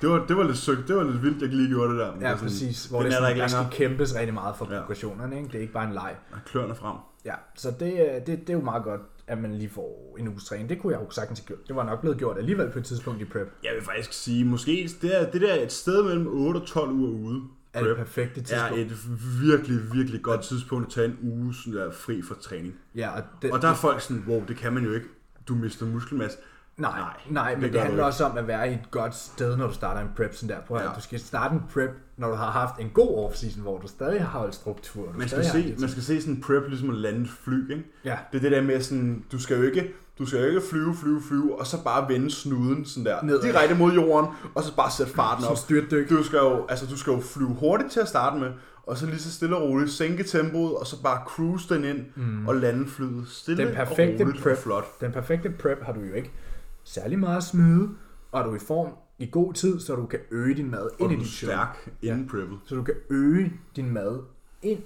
det 0.00 0.08
var, 0.08 0.26
det 0.26 0.36
var 0.36 0.42
lidt 0.42 0.56
søgt, 0.58 0.88
det 0.88 0.96
var 0.96 1.02
lidt 1.04 1.22
vildt, 1.22 1.42
jeg 1.42 1.48
lige 1.48 1.68
gjorde 1.68 1.90
det 1.92 1.98
der. 2.00 2.10
Men 2.10 2.20
det 2.20 2.26
ja 2.26 2.30
er 2.32 2.36
sådan, 2.36 2.48
præcis, 2.48 2.86
hvor 2.86 3.02
det 3.02 3.06
er 3.06 3.20
der 3.20 3.26
sådan, 3.28 3.38
der 3.38 3.48
skal 3.48 3.66
kæmpes 3.70 4.14
rigtig 4.16 4.34
meget 4.34 4.56
for 4.56 4.74
Ja. 4.74 4.80
progressionerne, 4.80 5.36
ikke? 5.36 5.48
det 5.48 5.54
er 5.54 5.60
ikke 5.60 5.72
bare 5.72 5.86
en 5.86 5.92
leg. 5.94 6.16
Og 6.32 6.38
kløerne 6.46 6.74
frem. 6.74 6.96
Ja, 7.24 7.34
så 7.56 7.70
det, 7.80 7.92
øh, 7.92 7.98
det, 8.26 8.26
det 8.26 8.50
er 8.50 8.54
jo 8.54 8.60
meget 8.60 8.84
godt, 8.84 9.00
at 9.26 9.38
man 9.38 9.54
lige 9.54 9.70
får 9.70 10.16
en 10.18 10.28
uges 10.28 10.44
træning. 10.44 10.68
Det 10.68 10.78
kunne 10.80 10.92
jeg 10.92 11.02
jo 11.02 11.10
sagtens 11.10 11.38
have 11.38 11.46
gjort. 11.46 11.58
Det 11.68 11.76
var 11.76 11.84
nok 11.84 12.00
blevet 12.00 12.18
gjort 12.18 12.38
alligevel 12.38 12.70
på 12.70 12.78
et 12.78 12.84
tidspunkt 12.84 13.20
i 13.20 13.24
prep. 13.24 13.52
Jeg 13.64 13.70
vil 13.74 13.84
faktisk 13.84 14.12
sige, 14.12 14.44
måske 14.44 14.90
det, 15.02 15.20
er, 15.20 15.30
det 15.30 15.40
der 15.40 15.52
er 15.52 15.62
et 15.62 15.72
sted 15.72 16.02
mellem 16.04 16.26
8 16.26 16.58
og 16.58 16.66
12 16.66 16.90
uger 16.90 17.10
ude. 17.28 17.42
Er 17.72 17.84
det 17.84 17.96
perfekte 17.96 18.40
er 18.40 18.44
tidspunkt? 18.44 18.78
et 18.92 18.98
virkelig, 19.42 19.92
virkelig 19.92 20.22
godt 20.22 20.40
tidspunkt 20.42 20.86
at 20.86 20.92
tage 20.92 21.06
en 21.06 21.18
uge 21.22 21.54
sådan 21.54 21.72
der, 21.72 21.90
fri 21.92 22.22
for 22.22 22.34
træning. 22.34 22.74
Ja, 22.94 23.10
og, 23.16 23.22
det, 23.42 23.50
Og 23.50 23.62
der 23.62 23.68
er 23.68 23.74
folk 23.74 24.00
sådan, 24.00 24.24
wow, 24.28 24.44
det 24.48 24.56
kan 24.56 24.72
man 24.72 24.84
jo 24.84 24.92
ikke. 24.92 25.06
Du 25.48 25.54
mister 25.54 25.86
muskelmasse. 25.86 26.38
Nej, 26.76 26.98
Nej, 27.00 27.10
nej, 27.30 27.50
det 27.50 27.62
men 27.62 27.72
det, 27.72 27.80
handler 27.80 28.04
også 28.04 28.24
om 28.24 28.38
at 28.38 28.46
være 28.46 28.70
i 28.70 28.74
et 28.74 28.90
godt 28.90 29.14
sted, 29.16 29.56
når 29.56 29.66
du 29.66 29.72
starter 29.74 30.00
en 30.00 30.08
prep 30.16 30.34
sådan 30.34 30.56
der. 30.56 30.62
Prøv 30.62 30.76
at 30.76 30.82
Ja. 30.84 30.88
du 30.96 31.00
skal 31.00 31.20
starte 31.20 31.54
en 31.54 31.62
prep, 31.72 31.90
når 32.16 32.28
du 32.28 32.34
har 32.34 32.50
haft 32.50 32.80
en 32.80 32.90
god 32.90 33.30
off-season, 33.30 33.60
hvor 33.60 33.78
du 33.78 33.88
stadig 33.88 34.20
har 34.20 34.38
holdt 34.38 34.54
struktur. 34.54 35.12
Man 35.18 35.28
skal, 35.28 35.44
se, 35.44 35.76
man 35.80 35.88
skal 35.88 36.02
se 36.02 36.20
sådan 36.20 36.34
en 36.34 36.40
prep 36.40 36.62
ligesom 36.68 36.90
at 36.90 36.96
lande 36.96 37.20
et 37.20 37.28
fly, 37.44 37.70
ikke? 37.72 37.84
Ja, 38.04 38.16
Det 38.32 38.38
er 38.38 38.42
det 38.42 38.52
der 38.52 38.62
med 38.62 38.80
sådan, 38.80 39.24
du 39.32 39.40
skal 39.40 39.56
jo 39.56 39.62
ikke, 39.62 39.92
du 40.18 40.26
skal 40.26 40.48
ikke 40.48 40.60
flyve, 40.70 40.94
flyve, 40.94 41.22
flyve, 41.28 41.58
og 41.60 41.66
så 41.66 41.82
bare 41.84 42.08
vende 42.08 42.30
snuden 42.30 42.84
sådan 42.84 43.04
der, 43.06 43.22
Nedad. 43.22 43.42
direkte 43.42 43.74
mod 43.74 43.92
jorden, 43.92 44.30
og 44.54 44.62
så 44.62 44.76
bare 44.76 44.90
sætte 44.90 45.12
farten 45.12 45.44
op. 45.44 45.56
styrtdyk. 45.56 46.08
Du 46.10 46.22
skal, 46.22 46.36
jo, 46.36 46.66
altså, 46.68 46.86
du 46.86 46.96
skal 46.96 47.10
jo 47.12 47.20
flyve 47.20 47.48
hurtigt 47.48 47.92
til 47.92 48.00
at 48.00 48.08
starte 48.08 48.40
med, 48.40 48.50
og 48.86 48.96
så 48.98 49.06
lige 49.06 49.18
så 49.18 49.32
stille 49.32 49.56
og 49.56 49.62
roligt 49.62 49.90
sænke 49.90 50.22
tempoet, 50.22 50.74
og 50.76 50.86
så 50.86 51.02
bare 51.02 51.20
cruise 51.26 51.74
den 51.74 51.84
ind 51.84 51.98
Mm. 52.16 52.48
og 52.48 52.54
lande 52.56 52.86
flyet 52.88 53.24
stille 53.28 53.64
Den 53.66 53.74
perfekte 53.74 54.22
og 54.22 54.26
roligt 54.26 54.42
prep. 54.42 54.52
og 54.56 54.62
flot. 54.62 55.00
Den 55.00 55.12
perfekte 55.12 55.50
prep 55.50 55.82
har 55.82 55.92
du 55.92 56.00
jo 56.00 56.12
ikke 56.14 56.30
særlig 56.84 57.18
meget 57.18 57.44
smide, 57.44 57.88
og 58.32 58.44
du 58.44 58.50
er 58.50 58.56
i 58.56 58.58
form 58.66 58.88
i 59.18 59.28
god 59.32 59.52
tid, 59.54 59.80
så 59.80 59.94
du 59.96 60.06
kan 60.06 60.18
øge 60.30 60.54
din 60.54 60.70
mad 60.70 60.80
Og 60.82 60.90
ind 61.00 61.12
i 61.12 61.14
du 61.14 61.20
dit 61.20 61.28
show. 61.30 61.48
stærk 61.50 61.90
inden 62.02 62.28
preppet. 62.28 62.58
Så 62.66 62.74
du 62.74 62.82
kan 62.82 62.94
øge 63.10 63.52
din 63.76 63.90
mad 63.92 64.18
ind 64.62 64.78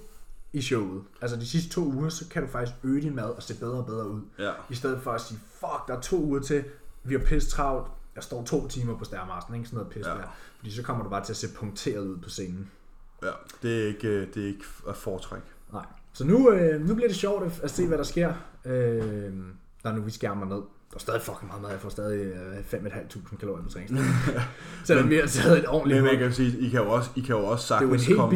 i 0.53 0.61
showet. 0.61 1.01
Altså 1.21 1.37
de 1.37 1.45
sidste 1.47 1.69
to 1.69 1.81
uger, 1.85 2.09
så 2.09 2.25
kan 2.29 2.41
du 2.41 2.47
faktisk 2.47 2.75
øge 2.83 3.01
din 3.01 3.15
mad 3.15 3.29
og 3.29 3.43
se 3.43 3.59
bedre 3.59 3.77
og 3.77 3.85
bedre 3.85 4.09
ud. 4.09 4.21
Ja. 4.39 4.51
I 4.69 4.75
stedet 4.75 5.01
for 5.01 5.11
at 5.11 5.21
sige, 5.21 5.39
fuck, 5.59 5.87
der 5.87 5.93
er 5.97 6.01
to 6.01 6.17
uger 6.23 6.39
til, 6.39 6.63
vi 7.03 7.13
har 7.13 7.21
pisse 7.25 7.49
travlt, 7.49 7.87
jeg 8.15 8.23
står 8.23 8.43
to 8.43 8.67
timer 8.67 8.97
på 8.97 9.03
stærmasten, 9.05 9.55
ikke 9.55 9.67
sådan 9.67 9.77
noget 9.77 9.91
pisse 9.93 10.11
Ja. 10.11 10.17
der. 10.17 10.35
Fordi 10.57 10.71
så 10.71 10.83
kommer 10.83 11.03
du 11.03 11.09
bare 11.09 11.23
til 11.25 11.33
at 11.33 11.37
se 11.37 11.47
punkteret 11.55 12.07
ud 12.07 12.17
på 12.17 12.29
scenen. 12.29 12.69
ja. 13.23 13.29
Det 13.61 13.83
er 13.83 13.87
ikke, 13.87 14.07
øh, 14.07 14.27
det 14.33 14.43
er 14.43 14.47
ikke 14.47 14.63
at 14.89 14.95
foretræk. 14.95 15.41
Nej. 15.73 15.85
Så 16.13 16.25
nu, 16.25 16.51
øh, 16.51 16.87
nu 16.87 16.95
bliver 16.95 17.07
det 17.07 17.17
sjovt 17.17 17.59
at, 17.63 17.71
se, 17.71 17.87
hvad 17.87 17.97
der 17.97 18.03
sker, 18.03 18.33
øh, 18.65 19.33
når 19.83 19.91
nu 19.91 20.01
vi 20.01 20.11
skærmer 20.11 20.45
ned. 20.45 20.55
Der 20.91 20.95
er 20.97 20.99
stadig 20.99 21.21
fucking 21.21 21.47
meget 21.47 21.61
mad. 21.61 21.71
Jeg 21.71 21.79
får 21.79 21.89
stadig 21.89 22.19
øh, 22.25 22.57
5.500 22.57 23.37
kalorier 23.39 23.63
på 23.63 23.69
træningsdagen. 23.69 24.05
Selvom 24.85 25.09
vi 25.09 25.15
har 25.15 25.27
taget 25.27 25.57
et 25.59 25.67
ordentligt 25.67 26.03
Men 26.03 26.09
hul. 26.11 26.19
kan 26.19 26.33
sige, 26.33 26.59
I 26.59 26.69
kan 26.69 26.79
jo 26.83 26.89
også, 26.91 27.09
I 27.15 27.19
kan 27.21 27.35
jo 27.35 27.45
også 27.45 27.73
Det 27.75 27.81
er 27.81 27.87
jo 27.87 27.93
en 27.93 27.99
sagtens 27.99 28.07
helt 28.07 28.19
komme... 28.19 28.35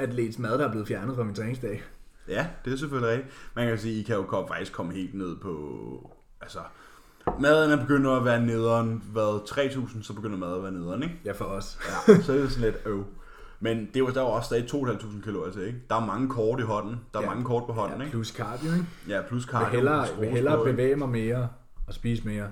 bikini-atlets 0.00 0.38
mad, 0.38 0.58
der 0.58 0.66
er 0.66 0.70
blevet 0.70 0.88
fjernet 0.88 1.16
fra 1.16 1.24
min 1.24 1.34
træningsdag. 1.34 1.82
Ja, 2.28 2.46
det 2.64 2.72
er 2.72 2.76
selvfølgelig 2.76 3.12
rigtigt. 3.12 3.34
Man 3.54 3.68
kan 3.68 3.78
sige, 3.78 4.00
I 4.00 4.02
kan 4.02 4.14
jo 4.16 4.44
faktisk 4.48 4.72
komme 4.72 4.94
helt 4.94 5.14
ned 5.14 5.36
på... 5.36 6.10
Altså, 6.40 6.58
maden 7.40 7.70
er 7.70 7.76
begyndt 7.76 8.06
at 8.06 8.24
være 8.24 8.40
nederen. 8.40 9.02
Hvad, 9.12 9.40
3.000, 9.50 10.02
så 10.02 10.12
begynder 10.12 10.36
maden 10.38 10.54
at 10.56 10.62
være 10.62 10.72
nederen, 10.72 11.02
ikke? 11.02 11.20
Ja, 11.24 11.32
for 11.32 11.44
os. 11.44 11.78
Ja, 12.08 12.20
så 12.22 12.32
er 12.32 12.36
det 12.36 12.50
sådan 12.52 12.72
lidt 12.72 12.82
øv. 12.86 13.04
Men 13.60 13.88
det 13.94 14.02
var, 14.04 14.10
der 14.10 14.20
var 14.20 14.28
også 14.28 14.46
stadig 14.46 14.64
2.500 14.74 15.24
kalorier 15.24 15.52
til, 15.52 15.66
ikke? 15.66 15.78
Der 15.90 15.96
er 15.96 16.06
mange 16.06 16.28
kort 16.28 16.60
i 16.60 16.62
hånden. 16.62 17.00
Der 17.12 17.18
er 17.18 17.22
Ja. 17.22 17.28
mange 17.28 17.44
kort 17.44 17.66
på 17.66 17.72
hånden, 17.72 17.98
Ja, 17.98 18.04
ikke? 18.04 18.16
plus 18.16 18.28
cardio, 18.28 18.72
ikke? 18.72 18.86
Ja, 19.08 19.20
plus 19.28 19.44
Jeg 19.46 19.50
cardio. 19.50 19.66
vil 19.70 19.76
hellere, 19.76 20.06
vil 20.20 20.28
hellere 20.28 20.64
bevæge 20.64 20.96
mig 20.96 21.08
mere 21.08 21.48
og 21.86 21.94
spise 21.94 22.24
mere. 22.26 22.48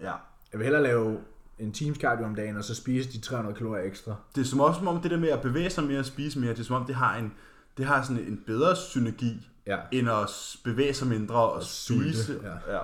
Ja. 0.00 0.12
Jeg 0.52 0.58
vil 0.58 0.62
hellere 0.62 0.82
lave 0.82 1.18
en 1.60 1.72
times 1.72 1.98
cardio 1.98 2.24
om 2.24 2.34
dagen, 2.34 2.56
og 2.56 2.64
så 2.64 2.74
spise 2.74 3.12
de 3.12 3.20
300 3.20 3.56
kalorier 3.56 3.84
ekstra. 3.84 4.14
Det 4.34 4.40
er 4.40 4.44
som 4.44 4.60
også 4.60 4.78
som 4.78 4.88
om 4.88 5.00
det 5.02 5.10
der 5.10 5.16
med 5.18 5.28
at 5.28 5.40
bevæge 5.42 5.70
sig 5.70 5.84
mere 5.84 5.98
og 5.98 6.04
spise 6.06 6.38
mere, 6.38 6.50
det 6.50 6.58
er 6.60 6.64
som 6.64 6.76
om 6.76 6.84
det 6.86 6.94
har 6.94 7.16
en, 7.16 7.32
det 7.76 7.84
har 7.86 8.02
sådan 8.02 8.22
en 8.22 8.42
bedre 8.46 8.76
synergi, 8.76 9.46
Ja. 9.66 9.76
end 9.92 10.10
at 10.10 10.56
bevæge 10.64 10.94
sig 10.94 11.08
mindre 11.08 11.34
og, 11.34 11.52
Og 11.52 11.62
sulte, 11.62 12.12
spise. 12.24 12.40
ja. 12.68 12.74
ja. 12.76 12.80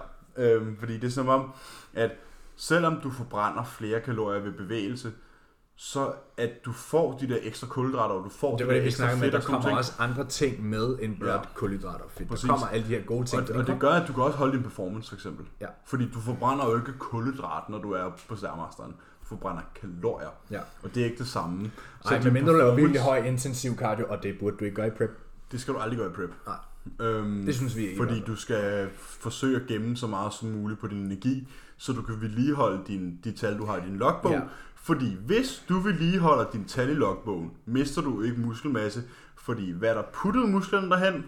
Øhm, 0.55 0.77
fordi 0.79 0.95
det 0.95 1.05
er 1.05 1.11
som 1.11 1.29
om, 1.29 1.51
at 1.95 2.11
selvom 2.57 3.01
du 3.01 3.11
forbrænder 3.11 3.65
flere 3.65 4.01
kalorier 4.01 4.41
ved 4.43 4.53
bevægelse, 4.53 5.13
så 5.79 6.13
at 6.37 6.51
du 6.65 6.73
får 6.73 7.19
de 7.19 7.29
der 7.29 7.37
ekstra 7.43 7.67
kulhydrater, 7.67 8.15
og 8.15 8.25
du 8.25 8.29
får 8.31 8.51
Det 8.51 8.59
de 8.59 8.65
var 8.67 8.73
der 8.73 8.79
det, 8.79 8.85
vi 8.85 8.89
ekstra 8.89 9.15
fedt 9.15 9.33
Der 9.33 9.41
kommer 9.41 9.63
ting. 9.63 9.79
også 9.79 9.93
andre 9.99 10.25
ting 10.25 10.65
med 10.69 10.99
end 11.03 11.17
blot 11.17 11.31
Ja. 11.35 11.41
kulhydrater 11.55 12.05
og 12.05 12.11
fedt. 12.11 12.29
Præcis. 12.29 12.43
Der 12.43 12.49
kommer 12.49 12.67
alle 12.67 12.87
de 12.89 12.95
her 12.95 13.03
gode 13.03 13.27
ting. 13.27 13.51
Og, 13.51 13.57
og 13.57 13.67
det 13.67 13.77
gør, 13.81 13.91
at 13.91 14.09
du 14.09 14.13
kan 14.13 14.23
også 14.23 14.39
holde 14.39 14.53
din 14.53 14.63
performance, 14.63 15.09
for 15.09 15.17
eksempel. 15.17 15.47
Ja. 15.61 15.67
Fordi 15.87 16.09
du 16.15 16.21
forbrænder 16.21 16.71
jo 16.71 16.77
ikke 16.77 16.93
kulhydrat, 16.99 17.69
når 17.69 17.79
du 17.79 17.93
er 17.93 18.11
på 18.29 18.37
stærmasteren. 18.37 18.91
Du 19.23 19.27
forbrænder 19.29 19.63
kalorier. 19.81 20.29
Ja. 20.51 20.61
Og 20.83 20.95
det 20.95 21.01
er 21.01 21.05
ikke 21.05 21.19
det 21.19 21.27
samme. 21.29 21.71
Nej, 22.05 22.15
din 22.15 22.25
medmindre 22.25 22.53
du 22.53 22.59
laver 22.59 22.75
virkelig 22.75 23.01
høj 23.01 23.17
intensiv 23.19 23.77
cardio, 23.77 24.07
og 24.09 24.23
det 24.23 24.37
burde 24.41 24.57
du 24.57 24.65
ikke 24.65 24.75
gøre 24.77 24.87
i 24.87 24.91
prep. 24.91 25.11
Det 25.53 25.61
skal 25.61 25.75
du 25.75 25.79
aldrig 25.79 25.99
gøre 25.99 26.09
i 26.11 26.13
prep. 26.13 26.31
Nej. 26.47 26.57
Øhm, 27.09 27.47
Det 27.47 27.55
synes 27.55 27.77
vi 27.77 27.87
ikke. 27.87 27.97
Fordi 27.97 28.21
du 28.21 28.37
skal 28.37 28.89
forsøge 28.99 29.57
at 29.61 29.67
gemme 29.67 29.97
så 29.97 30.07
meget 30.07 30.33
som 30.33 30.49
muligt 30.49 30.81
på 30.81 30.87
din 30.87 30.99
energi, 30.99 31.49
så 31.77 31.93
du 31.93 32.03
kan 32.03 32.21
vedligeholde 32.21 32.81
din, 32.87 33.19
de 33.25 33.33
tal, 33.33 33.59
du 33.59 33.65
har 33.67 33.77
i 33.77 33.81
din 33.81 33.97
logbog. 33.97 34.33
Ja. 34.33 34.41
Fordi 34.87 35.17
hvis 35.27 35.65
du 35.69 35.79
vedligeholder 35.79 36.51
din 36.51 36.65
tal 36.65 36.89
i 36.91 36.95
logbogen, 36.95 37.51
mister 37.65 38.03
du 38.03 38.23
ikke 38.23 38.41
muskelmasse, 38.41 39.03
fordi 39.37 39.71
hvad 39.73 39.95
der 39.95 40.03
puttede 40.15 40.47
musklerne 40.47 40.91
derhen, 40.91 41.27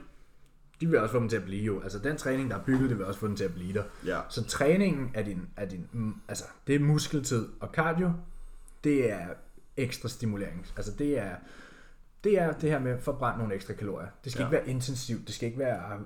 De 0.80 0.86
vil 0.86 0.98
også 0.98 1.12
få 1.12 1.18
dem 1.20 1.28
til 1.28 1.36
at 1.36 1.44
blive 1.44 1.62
jo. 1.64 1.80
Altså 1.80 1.98
den 1.98 2.16
træning, 2.16 2.50
der 2.50 2.56
er 2.56 2.62
bygget, 2.64 2.90
det 2.90 2.98
vil 2.98 3.06
også 3.06 3.20
få 3.20 3.26
dem 3.26 3.36
til 3.36 3.44
at 3.44 3.54
blive 3.54 3.72
der. 3.72 3.82
ja, 4.06 4.20
Så 4.28 4.44
træningen 4.44 5.10
er 5.14 5.22
din, 5.22 5.42
er 5.56 5.64
din 5.66 5.86
mm, 5.92 6.14
altså 6.28 6.44
det 6.66 6.74
er 6.74 6.80
muskeltid, 6.80 7.48
og 7.60 7.68
cardio, 7.72 8.12
det 8.84 9.12
er 9.12 9.26
ekstra 9.76 10.08
stimulering. 10.08 10.66
Altså 10.76 10.92
det 10.98 11.18
er, 11.18 11.34
det 12.24 12.38
er 12.40 12.52
det 12.52 12.70
her 12.70 12.78
med 12.78 12.90
at 12.92 13.02
forbrænde 13.02 13.38
nogle 13.38 13.54
ekstra 13.54 13.72
kalorier. 13.74 14.08
Det 14.24 14.32
skal 14.32 14.42
Ja. 14.42 14.46
ikke 14.48 14.56
være 14.58 14.68
intensivt, 14.68 15.26
det 15.26 15.34
skal 15.34 15.46
ikke 15.46 15.58
være 15.58 15.98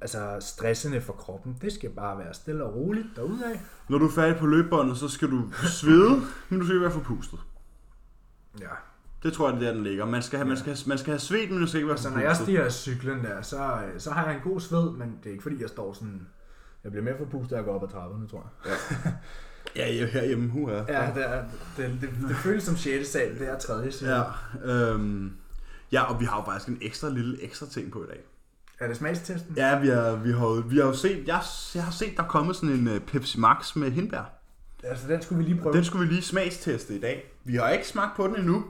altså 0.00 0.36
stressende 0.40 1.00
for 1.00 1.12
kroppen. 1.12 1.56
Det 1.62 1.72
skal 1.72 1.90
bare 1.90 2.18
være 2.18 2.34
stille 2.34 2.64
og 2.64 2.74
roligt 2.74 3.06
derudad. 3.16 3.58
Når 3.88 3.98
du 3.98 4.06
er 4.06 4.10
færdig 4.10 4.36
på 4.36 4.46
løbebåndet, 4.46 4.96
så 4.98 5.08
skal 5.08 5.30
du 5.30 5.52
svede, 5.80 6.22
men 6.48 6.58
du 6.58 6.64
skal 6.64 6.74
ikke 6.74 6.84
være 6.84 6.92
forpustet. 6.92 7.38
Ja. 8.60 8.68
Det 9.22 9.32
tror 9.32 9.50
jeg, 9.50 9.60
det 9.60 9.66
er 9.66 9.70
der, 9.70 9.74
den 9.74 9.84
ligger. 9.84 10.04
Man 10.06 10.22
skal 10.22 10.38
have, 10.38 10.48
man 10.48 10.56
skal 10.56 10.72
have, 10.72 10.78
man 10.86 10.98
skal 10.98 11.10
have 11.10 11.18
svedt, 11.18 11.50
men 11.50 11.60
du 11.60 11.66
skal 11.66 11.78
ikke 11.78 11.88
være 11.88 11.94
Altså, 11.94 12.10
når 12.10 12.18
jeg 12.20 12.36
stiger 12.36 12.64
af 12.64 12.72
cyklen 12.72 13.24
der, 13.24 13.42
så, 13.42 13.82
så 13.98 14.10
har 14.10 14.26
jeg 14.26 14.34
en 14.34 14.40
god 14.42 14.60
sved, 14.60 14.90
men 14.90 15.18
det 15.22 15.28
er 15.28 15.30
ikke 15.30 15.42
fordi, 15.42 15.62
jeg 15.62 15.68
står 15.68 15.92
sådan... 15.92 16.26
Jeg 16.84 16.92
bliver 16.92 17.04
mere 17.04 17.18
forpustet, 17.18 17.56
at 17.56 17.64
gå 17.64 17.70
op 17.70 17.82
ad 17.82 17.88
trapperne, 17.88 18.28
tror 18.28 18.50
jeg. 18.64 19.12
Ja, 19.76 19.88
ja, 19.94 20.06
herhjemme, 20.06 20.50
hu 20.50 20.68
her. 20.68 20.84
Ja, 20.88 21.12
det, 21.14 21.30
er, 21.30 21.44
det, 21.76 21.98
det, 22.00 22.10
det 22.28 22.36
føles 22.36 22.64
som 22.64 22.76
6. 22.76 23.08
sal, 23.08 23.38
det 23.38 23.48
er 23.48 23.58
3. 23.58 23.92
sal. 23.92 24.08
Ja, 24.08 24.22
øhm, 24.72 25.32
ja, 25.92 26.02
og 26.02 26.20
vi 26.20 26.24
har 26.24 26.36
jo 26.36 26.44
faktisk 26.44 26.68
en 26.68 26.78
ekstra 26.82 27.08
lille 27.08 27.42
ekstra 27.42 27.66
ting 27.66 27.92
på 27.92 28.04
i 28.04 28.06
dag. 28.06 28.20
Er 28.80 28.86
det 28.88 28.96
smagstesten? 28.96 29.54
Ja, 29.56 29.80
vi 29.80 29.88
har, 29.88 30.16
vi 30.16 30.32
har, 30.32 30.62
vi 30.68 30.76
har 30.76 30.84
jo 30.84 30.92
set, 30.92 31.28
jeg, 31.28 31.42
jeg 31.74 31.84
har 31.84 31.92
set, 31.92 32.16
der 32.16 32.22
er 32.22 32.28
kommet 32.28 32.56
sådan 32.56 32.70
en 32.74 32.88
uh, 32.88 32.98
Pepsi 32.98 33.38
Max 33.40 33.76
med 33.76 33.90
hindbær. 33.90 34.32
Altså, 34.82 35.08
den 35.08 35.22
skulle 35.22 35.44
vi 35.44 35.50
lige 35.50 35.62
prøve. 35.62 35.76
Den 35.76 35.84
skulle 35.84 36.08
vi 36.08 36.12
lige 36.14 36.22
smagsteste 36.22 36.96
i 36.96 37.00
dag. 37.00 37.32
Vi 37.44 37.54
har 37.56 37.68
ikke 37.70 37.88
smagt 37.88 38.16
på 38.16 38.26
den 38.26 38.36
endnu. 38.36 38.64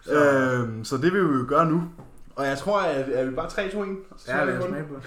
Så- 0.00 0.10
Så, 0.10 0.40
øhm, 0.40 0.84
så 0.84 0.96
det 0.96 1.12
vil 1.12 1.28
vi 1.32 1.34
jo 1.38 1.44
gøre 1.48 1.66
nu. 1.66 1.90
Og 2.36 2.46
jeg 2.46 2.58
tror, 2.58 2.80
at, 2.80 3.08
at 3.08 3.28
vi 3.30 3.34
bare 3.34 3.50
3, 3.50 3.70
2, 3.72 3.82
1. 3.82 3.96
Ja, 4.28 4.44
lad 4.44 4.58
os 4.58 4.64
smage 4.68 4.84
på 4.88 4.94
den. 4.94 5.02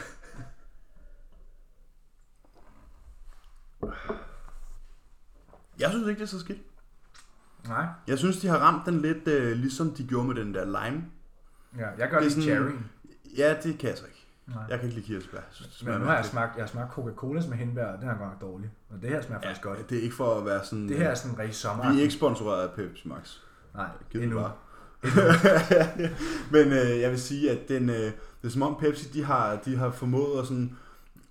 Jeg 5.79 5.89
synes 5.89 6.07
ikke, 6.07 6.19
det 6.19 6.23
er 6.25 6.29
så 6.29 6.39
skidt. 6.39 6.59
Nej. 7.67 7.85
Jeg 8.07 8.17
synes, 8.17 8.37
de 8.37 8.47
har 8.47 8.57
ramt 8.57 8.85
den 8.85 9.01
lidt, 9.01 9.27
øh, 9.27 9.51
ligesom 9.51 9.91
de 9.93 10.07
gjorde 10.07 10.27
med 10.27 10.35
den 10.35 10.53
der 10.53 10.65
lime. 10.65 11.03
Ja, 11.77 11.87
jeg 11.97 12.09
gør 12.09 12.17
Det 12.19 12.23
det 12.23 12.31
sådan- 12.31 12.43
cherry. 12.43 12.71
Ja, 13.37 13.55
det 13.63 13.77
kan 13.79 13.89
jeg 13.89 13.97
så 13.97 14.05
ikke. 14.05 14.19
Nej. 14.47 14.63
Jeg 14.69 14.79
kan 14.79 14.89
ikke 14.89 15.01
lide 15.01 15.07
kirsebær. 15.07 15.39
Men 15.85 15.99
nu 15.99 16.05
har 16.05 16.15
jeg 16.15 16.25
smagt, 16.25 16.55
jeg 16.55 16.63
har 16.63 16.67
smagt 16.67 16.91
Coca-Cola 16.91 17.41
med 17.49 17.57
hindbær, 17.57 17.85
og 17.85 18.01
den 18.01 18.09
er 18.09 18.17
godt 18.17 18.29
nok 18.29 18.41
dårlig. 18.41 18.69
Og 18.89 19.01
det 19.01 19.09
her 19.09 19.21
smager 19.21 19.41
faktisk 19.41 19.61
godt. 19.61 19.89
Det 19.89 19.97
er 19.97 20.01
ikke 20.01 20.15
for 20.15 20.37
at 20.39 20.45
være 20.45 20.65
sådan... 20.65 20.87
Det 20.87 20.97
her 20.97 21.09
er 21.09 21.15
sådan 21.15 21.39
rigtig 21.39 21.55
sommer. 21.55 21.91
Vi 21.91 21.97
er 21.97 22.01
ikke 22.01 22.13
sponsoreret 22.13 22.67
af 22.67 22.73
Pepsi 22.75 23.07
Max. 23.07 23.37
Nej, 23.75 23.87
Giv 24.11 24.21
endnu. 24.21 24.39
bare. 24.39 24.51
Men 26.55 26.67
øh, 26.67 26.99
jeg 26.99 27.11
vil 27.11 27.21
sige, 27.21 27.51
at 27.51 27.67
den, 27.67 27.89
øh, 27.89 27.95
det 27.95 28.13
er 28.43 28.49
som 28.49 28.61
om 28.61 28.75
Pepsi, 28.79 29.09
de 29.09 29.23
har, 29.23 29.55
de 29.55 29.75
har 29.75 29.91
formået 29.91 30.39
at 30.39 30.47
sådan... 30.47 30.77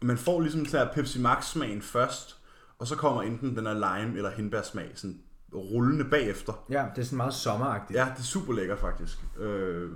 Man 0.03 0.19
får 0.19 0.41
ligesom 0.41 0.67
her 0.73 0.93
Pepsi 0.93 1.21
Max-smagen 1.21 1.83
først, 1.83 2.37
og 2.79 2.87
så 2.87 2.97
kommer 2.97 3.23
enten 3.23 3.57
den 3.57 3.67
her 3.67 3.75
lime 3.75 4.17
eller 4.17 4.31
hindbær-smag 4.31 4.91
sådan 4.95 5.19
rullende 5.55 6.05
bagefter. 6.05 6.65
Ja, 6.71 6.85
det 6.95 7.01
er 7.01 7.05
sådan 7.05 7.17
meget 7.17 7.35
sommeragtigt. 7.35 7.99
Ja, 7.99 8.05
det 8.15 8.19
er 8.19 8.25
super 8.27 8.53
lækkert 8.53 8.79
faktisk. 8.79 9.19
Øh, 9.39 9.91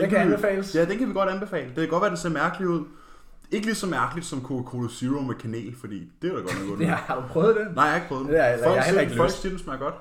Den 0.00 0.10
kan 0.10 0.18
anbefales. 0.18 0.74
Ja, 0.74 0.84
den 0.84 0.98
kan 0.98 1.08
vi 1.08 1.12
godt 1.12 1.28
anbefale. 1.30 1.66
Det 1.68 1.76
kan 1.76 1.88
godt 1.88 2.00
være, 2.02 2.10
den 2.10 2.16
ser 2.18 2.28
mærkelig 2.28 2.68
ud. 2.68 2.84
Ikke 3.50 3.66
lige 3.66 3.74
så 3.76 3.86
mærkeligt 3.86 4.26
som 4.26 4.42
Coca-Cola 4.42 4.88
Zero 4.90 5.20
med 5.20 5.34
kanel, 5.34 5.74
fordi 5.80 6.12
det 6.22 6.30
er 6.30 6.34
da 6.34 6.40
godt 6.40 6.54
nok 6.68 6.78
Det 6.78 6.86
godt. 6.88 6.88
har, 6.88 6.96
har 6.96 7.14
du 7.16 7.22
prøvet 7.28 7.56
den? 7.56 7.66
Nej, 7.74 7.84
jeg 7.84 7.90
har 7.92 7.96
ikke 7.96 8.08
prøvet 8.08 8.24
den. 8.24 8.32
Det 8.34 8.40
er- 8.40 8.46
jeg 8.48 8.58
folk 8.64 8.76
har 8.76 8.84
heller 8.84 9.00
siger- 9.00 9.10
ikke 9.10 9.16
folk 9.16 9.30
siger, 9.30 9.50
den 9.50 9.58
smager 9.58 9.78
godt. 9.78 9.94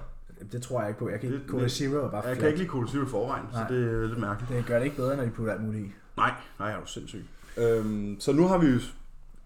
Det 0.52 0.62
tror 0.62 0.80
jeg 0.80 0.90
ikke 0.90 1.00
på. 1.00 1.10
Jeg 1.10 1.20
kan 1.20 1.30
ikke. 1.30 1.40
Det- 1.44 1.50
Cola 1.50 1.64
det- 1.64 1.72
Zero 1.72 2.06
er 2.06 2.10
bare 2.12 2.28
Jeg 2.28 2.38
kan 2.38 2.48
ikke 2.48 2.60
lide 2.60 2.70
Cola 2.70 2.88
Zero 2.92 3.04
i 3.04 3.06
forvejen, 3.10 3.44
så 3.52 3.58
Nej. 3.60 3.68
det 3.68 3.94
er 4.04 4.08
lidt 4.08 4.20
mærkeligt. 4.20 4.52
Det 4.54 4.66
gør 4.66 4.78
det 4.78 4.86
ikke 4.86 4.96
bedre, 4.98 5.16
når 5.18 5.24
de 5.24 5.30
putter 5.30 5.54
alt 5.54 5.64
muligt 5.64 5.86
i. 5.86 5.92
Nej, 6.18 6.32
nej, 6.60 6.72
er 6.72 6.76
du 6.80 6.86
sindssyg. 6.88 7.26
Øhm, 7.58 8.16
så 8.20 8.32
nu 8.32 8.48
har 8.48 8.58
vi 8.58 8.68
jo 8.68 8.80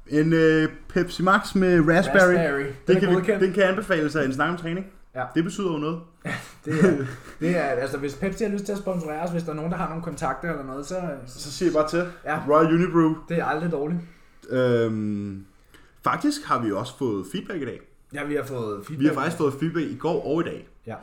en 0.08 0.34
øh, 0.34 0.70
Pepsi 0.90 1.24
Max 1.24 1.56
med 1.56 1.80
raspberry. 1.80 2.34
Raspberry. 2.36 2.60
Den 2.62 2.72
Den 2.88 3.00
kan, 3.24 3.40
vi, 3.40 3.46
den 3.46 3.54
kan 3.54 3.64
anbefales 3.64 4.16
af 4.16 4.26
en 4.26 4.34
snak 4.34 4.50
om 4.50 4.58
træning. 4.58 4.86
Ja. 5.16 5.24
Det 5.36 5.44
betyder 5.44 5.72
jo 5.72 5.78
noget. 5.78 6.02
Det 6.66 6.74
er, 6.86 7.06
det 7.40 7.58
er, 7.58 7.64
altså 7.64 7.98
hvis 7.98 8.16
Pepsi 8.16 8.44
har 8.44 8.52
lyst 8.52 8.66
til 8.66 8.72
at 8.72 8.78
sponsorere 8.78 9.22
os, 9.22 9.32
hvis 9.32 9.44
der 9.44 9.52
er 9.52 9.56
nogen, 9.56 9.72
der 9.72 9.78
har 9.78 9.88
nogle 9.90 10.04
kontakter 10.04 10.50
eller 10.52 10.64
noget, 10.66 10.86
så 10.86 11.02
Så 11.26 11.52
siger 11.52 11.70
jeg 11.70 11.74
bare 11.74 11.90
til. 11.90 12.06
Ja. 12.26 12.40
Royal 12.50 12.74
Unibrew. 12.74 13.16
det 13.30 13.38
er 13.38 13.46
aldrig 13.46 13.72
dårligt. 13.72 14.00
Øhm, 14.50 15.46
faktisk 16.04 16.46
har 16.46 16.60
vi 16.62 16.72
også 16.72 16.98
fået 16.98 17.26
feedback 17.32 17.62
i 17.62 17.66
dag. 17.66 17.80
Ja, 18.14 18.24
vi 18.24 18.36
har 18.36 18.44
fået 18.44 18.86
feedback. 18.86 19.00
Vi 19.00 19.06
har 19.06 19.14
faktisk 19.14 19.38
fået 19.38 19.54
feedback 19.54 19.86
i 19.88 19.98
går 19.98 20.26
og 20.26 20.42
i 20.42 20.44
dag. 20.44 20.68
Ja. 20.88 20.96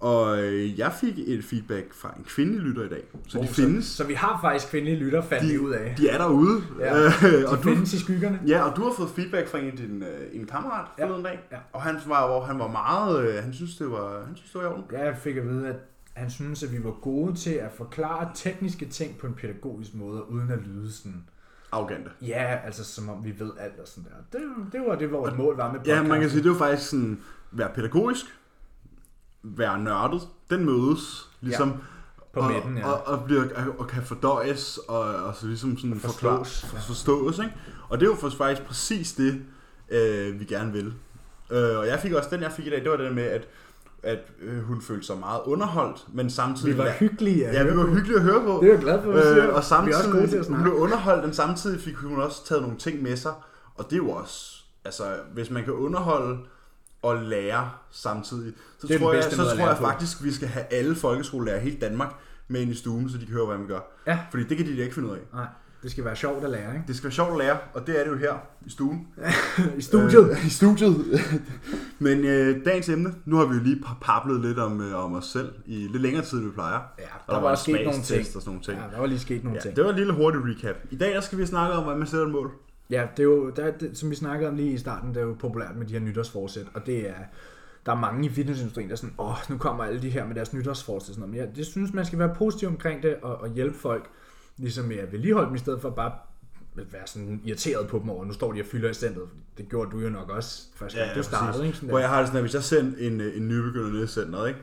Og 0.00 0.42
øh, 0.42 0.78
jeg 0.78 0.92
fik 0.92 1.14
et 1.26 1.44
feedback 1.44 1.94
fra 1.94 2.14
en 2.18 2.24
kvindelig 2.24 2.60
lytter 2.60 2.82
i 2.84 2.88
dag. 2.88 3.02
Så 3.28 3.38
de 3.38 3.42
Oh, 3.42 3.48
findes. 3.48 3.84
Så, 3.84 3.96
så 3.96 4.04
vi 4.04 4.14
har 4.14 4.38
faktisk 4.42 4.70
kvindelige 4.70 4.98
lytter, 4.98 5.22
fandt 5.22 5.48
vi 5.52 5.58
ud 5.58 5.70
af. 5.72 5.94
De 5.98 6.08
er 6.08 6.18
derude. 6.18 6.62
Ja, 6.80 6.94
De 7.04 7.48
og 7.48 7.56
du, 7.56 7.62
findes 7.62 7.92
i 7.92 7.98
skyggerne. 7.98 8.40
ja, 8.46 8.62
og 8.70 8.76
du 8.76 8.82
har 8.82 8.92
fået 8.96 9.08
feedback 9.10 9.48
fra 9.48 9.58
en 9.58 9.66
af 9.66 9.76
dine 9.76 10.06
øh, 10.06 10.12
en 10.40 10.46
kammerat 10.46 10.86
Ja. 10.98 11.04
forleden 11.04 11.24
dag. 11.24 11.40
Ja. 11.52 11.56
Og 11.72 11.82
han 11.82 11.96
var, 12.06 12.26
hvor 12.26 12.44
han 12.44 12.58
var 12.58 12.68
meget, 12.68 13.28
øh, 13.28 13.42
han 13.44 13.52
synes 13.52 13.76
det 13.76 13.90
var, 13.90 14.24
han 14.26 14.36
synes 14.36 14.50
det 14.52 14.60
var 14.62 14.68
i 14.68 14.72
orden. 14.72 14.84
Ja, 14.92 15.04
jeg 15.04 15.16
fik 15.16 15.36
at 15.36 15.48
vide, 15.48 15.68
at 15.68 15.76
han 16.14 16.30
synes, 16.30 16.62
at 16.62 16.72
vi 16.72 16.84
var 16.84 16.90
gode 16.90 17.34
til 17.34 17.50
at 17.54 17.70
forklare 17.76 18.30
tekniske 18.34 18.86
ting 18.86 19.18
på 19.18 19.26
en 19.26 19.34
pædagogisk 19.34 19.94
måde, 19.94 20.30
uden 20.30 20.50
at 20.50 20.58
lyde 20.66 20.92
sådan, 20.92 21.24
Arrogante. 21.72 22.10
ja, 22.22 22.58
altså 22.64 22.84
som 22.84 23.08
om 23.08 23.24
vi 23.24 23.34
ved 23.38 23.50
alt 23.60 23.80
og 23.80 23.88
sådan 23.88 24.04
der. 24.32 24.38
Det, 24.38 24.72
det 24.72 24.80
var 24.86 24.94
det, 24.94 25.08
hvor 25.08 25.26
et 25.26 25.36
mål 25.36 25.56
var 25.56 25.72
med 25.72 25.80
Ja, 25.80 25.84
podcasten. 25.84 26.08
man 26.08 26.20
kan 26.20 26.30
sige, 26.30 26.42
det 26.42 26.48
jo 26.48 26.54
faktisk 26.54 26.90
sådan, 26.90 27.18
være 27.52 27.70
pædagogisk, 27.74 28.24
være 29.44 29.78
nørdet, 29.78 30.28
den 30.50 30.64
mødes, 30.64 31.28
ligesom, 31.40 31.72
På 32.34 32.40
og, 32.40 32.52
midten, 32.52 32.78
ja. 32.78 32.88
og, 32.88 33.06
og, 33.06 33.24
bliver, 33.24 33.44
og 33.78 33.86
kan 33.86 34.02
fordøjes, 34.02 34.78
og, 34.88 35.00
og 35.00 35.34
så 35.34 35.46
ligesom 35.46 35.78
sådan 35.78 36.00
Forstås, 36.00 36.20
forstås, 36.20 36.62
ja. 36.72 36.78
for, 36.78 36.82
forstås 36.86 37.38
ikke? 37.38 37.52
Og 37.88 38.00
det 38.00 38.06
er 38.06 38.10
jo 38.10 38.16
for- 38.16 38.30
faktisk 38.30 38.62
præcis 38.68 39.12
det, 39.12 39.40
øh, 39.90 40.40
vi 40.40 40.44
gerne 40.44 40.72
vil. 40.72 40.94
Øh, 41.50 41.78
og 41.78 41.86
jeg 41.86 42.00
fik 42.00 42.12
også 42.12 42.28
den, 42.32 42.42
jeg 42.42 42.52
fik 42.52 42.66
i 42.66 42.70
dag, 42.70 42.80
det 42.82 42.90
var 42.90 42.96
det 42.96 43.06
der 43.06 43.14
med, 43.14 43.22
at, 43.22 43.48
at 44.02 44.18
øh, 44.42 44.62
hun 44.62 44.82
følte 44.82 45.06
sig 45.06 45.18
meget 45.18 45.40
underholdt, 45.44 46.04
men 46.14 46.30
samtidig... 46.30 46.74
Vi 46.74 46.78
var 46.78 46.90
hyggelige 46.90 47.46
at 47.46 47.54
Ja, 47.54 47.70
vi 47.72 47.76
var 47.76 47.86
hyggelige 47.86 48.16
at 48.16 48.22
høre 48.22 48.40
på. 48.44 48.58
Det 48.62 48.68
er 48.68 48.72
jeg 48.72 48.82
glad 48.82 49.02
for, 49.02 49.12
at. 49.12 49.48
Øh, 49.48 49.54
og 49.54 49.64
samtidig, 49.64 50.32
vi 50.32 50.38
hun 50.48 50.62
blev 50.62 50.74
underholdt, 50.74 51.24
men 51.24 51.34
samtidig 51.34 51.80
fik 51.80 51.94
hun 51.94 52.20
også 52.20 52.46
taget 52.46 52.62
nogle 52.62 52.78
ting 52.78 53.02
med 53.02 53.16
sig. 53.16 53.32
Og 53.74 53.84
det 53.84 53.92
er 53.92 53.96
jo 53.96 54.10
også, 54.10 54.62
altså, 54.84 55.04
hvis 55.34 55.50
man 55.50 55.64
kan 55.64 55.72
underholde 55.72 56.38
og 57.04 57.16
lære 57.16 57.70
samtidig, 57.90 58.52
så 58.78 58.86
Det 58.86 59.00
tror 59.00 59.12
jeg, 59.12 59.24
så 59.24 59.36
tror 59.36 59.68
jeg 59.68 59.78
faktisk, 59.78 60.24
vi 60.24 60.32
skal 60.32 60.48
have 60.48 60.64
alle 60.70 60.94
folkeskolelærer 60.94 61.56
i 61.56 61.60
hele 61.62 61.76
Danmark 61.80 62.14
med 62.48 62.60
ind 62.60 62.70
i 62.70 62.74
stuen, 62.74 63.08
så 63.10 63.18
de 63.18 63.26
kan 63.26 63.34
høre, 63.34 63.46
hvad 63.46 63.58
vi 63.58 63.66
gør. 63.66 63.80
Ja. 64.06 64.18
Fordi 64.30 64.44
det 64.44 64.56
kan 64.56 64.66
de 64.66 64.76
ikke 64.82 64.94
finde 64.94 65.08
ud 65.08 65.14
af. 65.14 65.20
Nej, 65.34 65.46
det 65.82 65.90
skal 65.90 66.04
være 66.04 66.16
sjovt 66.16 66.44
at 66.44 66.50
lære, 66.50 66.72
ikke? 66.74 66.84
Det 66.86 66.96
skal 66.96 67.04
være 67.04 67.12
sjovt 67.12 67.30
at 67.32 67.38
lære, 67.38 67.58
og 67.74 67.86
det 67.86 68.00
er 68.00 68.04
det 68.04 68.10
jo 68.10 68.16
her 68.16 68.32
i 68.66 68.70
stuen. 68.70 69.06
I 69.78 69.82
studiet. 69.82 70.30
Øh, 70.30 70.46
I 70.46 70.50
studiet. 70.50 71.04
Men 71.98 72.24
øh, 72.24 72.64
dagens 72.64 72.88
emne, 72.88 73.14
nu 73.24 73.36
har 73.36 73.44
vi 73.44 73.54
jo 73.54 73.62
lige 73.62 73.82
paplet 74.02 74.40
lidt 74.40 74.58
om, 74.58 74.80
øh, 74.80 75.04
om 75.04 75.14
os 75.14 75.24
selv 75.24 75.52
i 75.66 75.76
lidt 75.76 76.02
længere 76.02 76.24
tid, 76.24 76.38
end 76.38 76.46
vi 76.46 76.52
plejer. 76.52 76.78
Ja, 76.98 77.04
Og 77.26 77.34
der 77.34 77.40
var 77.40 77.48
en 77.48 77.52
også 77.52 77.62
sket 77.62 77.80
nogle 77.84 78.02
ting. 78.02 78.20
Og 78.20 78.26
sådan 78.26 78.42
nogle 78.46 78.62
ting. 78.62 78.78
Ja, 78.78 78.84
der 78.94 79.00
var 79.00 79.06
lige 79.06 79.18
sket 79.18 79.44
nogle 79.44 79.56
Ja, 79.58 79.62
ting. 79.62 79.76
det 79.76 79.84
var 79.84 79.90
et 79.90 79.96
lille 79.96 80.12
hurtigt 80.12 80.44
recap. 80.46 80.76
I 80.90 80.96
dag 80.96 81.14
der 81.14 81.20
skal 81.20 81.38
vi 81.38 81.46
snakke 81.46 81.74
om, 81.76 81.82
hvordan 81.82 81.98
man 81.98 82.08
sætter 82.08 82.26
et 82.26 82.32
mål. 82.32 82.50
Ja, 82.90 83.06
det 83.16 83.22
er 83.22 83.24
jo, 83.24 83.50
der, 83.50 83.70
det, 83.70 83.98
som 83.98 84.10
vi 84.10 84.14
snakkede 84.14 84.50
om 84.50 84.56
lige 84.56 84.72
i 84.72 84.78
starten, 84.78 85.08
det 85.08 85.16
er 85.16 85.26
jo 85.26 85.36
populært 85.38 85.76
med 85.76 85.86
de 85.86 85.92
her 85.92 86.00
nytårsforsæt, 86.00 86.66
og 86.74 86.86
det 86.86 87.08
er, 87.08 87.14
der 87.86 87.92
er 87.92 87.96
mange 87.96 88.26
i 88.26 88.30
fitnessindustrien, 88.30 88.88
der 88.88 88.92
er 88.92 88.96
sådan, 88.96 89.14
åh, 89.18 89.36
nu 89.50 89.58
kommer 89.58 89.84
alle 89.84 90.02
de 90.02 90.10
her 90.10 90.26
med 90.26 90.34
deres 90.34 90.52
nytårsforsæt. 90.52 91.06
Sådan 91.06 91.20
noget. 91.20 91.30
Men 91.30 91.40
jeg 91.40 91.56
det 91.56 91.66
synes, 91.66 91.92
man 91.92 92.06
skal 92.06 92.18
være 92.18 92.34
positiv 92.34 92.68
omkring 92.68 93.02
det, 93.02 93.16
og, 93.22 93.36
og 93.36 93.48
hjælpe 93.48 93.78
folk, 93.78 94.10
ligesom 94.56 94.84
med 94.84 94.96
at 94.96 95.12
vedligeholde 95.12 95.46
dem, 95.46 95.54
i 95.54 95.58
stedet 95.58 95.80
for 95.80 95.90
bare 95.90 96.12
at 96.78 96.92
være 96.92 97.06
sådan 97.06 97.40
irriteret 97.44 97.88
på 97.88 97.98
dem 97.98 98.10
over, 98.10 98.24
nu 98.24 98.32
står 98.32 98.52
de 98.52 98.60
og 98.60 98.66
fylder 98.66 98.90
i 98.90 98.94
centret. 98.94 99.28
Det 99.58 99.68
gjorde 99.68 99.90
du 99.90 99.98
jo 99.98 100.08
nok 100.08 100.30
også, 100.30 100.62
første 100.74 100.98
gang 100.98 101.16
du 101.16 101.22
startede, 101.22 101.66
ikke? 101.66 101.76
Sådan 101.76 101.88
Hvor 101.88 101.98
jeg 101.98 102.08
har 102.08 102.18
det 102.18 102.26
sådan, 102.26 102.38
at 102.38 102.42
hvis 102.42 102.54
jeg 102.54 102.62
sender 102.62 102.98
en, 102.98 103.20
øh, 103.20 103.36
en 103.36 103.48
nybegynder 103.48 103.92
ned 103.92 104.04
i 104.04 104.06
centret, 104.06 104.48
ikke? 104.48 104.60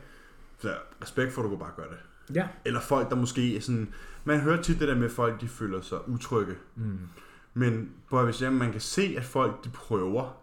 Så 0.60 0.74
respekt 1.02 1.34
for, 1.34 1.42
at 1.42 1.44
du 1.44 1.50
kan 1.50 1.60
bare 1.60 1.72
gøre 1.76 1.88
det. 1.90 2.36
Ja, 2.36 2.48
Eller 2.66 2.80
folk, 2.80 3.10
der 3.10 3.16
måske 3.16 3.62
sådan... 3.62 3.94
Man 4.24 4.40
hører 4.40 4.62
tit 4.62 4.80
det 4.80 4.88
der 4.88 4.96
med, 4.96 5.10
folk 5.10 5.42
de 5.42 5.48
føler 5.48 5.82
sig 5.82 6.10
utrygge. 6.10 6.54
mm. 6.76 7.00
Men 7.54 7.90
hvis 8.26 8.42
jeg, 8.42 8.54
man 8.54 8.72
kan 8.72 8.82
se, 8.82 9.14
at 9.18 9.24
folk 9.24 9.64
de 9.64 9.70
prøver... 9.70 10.38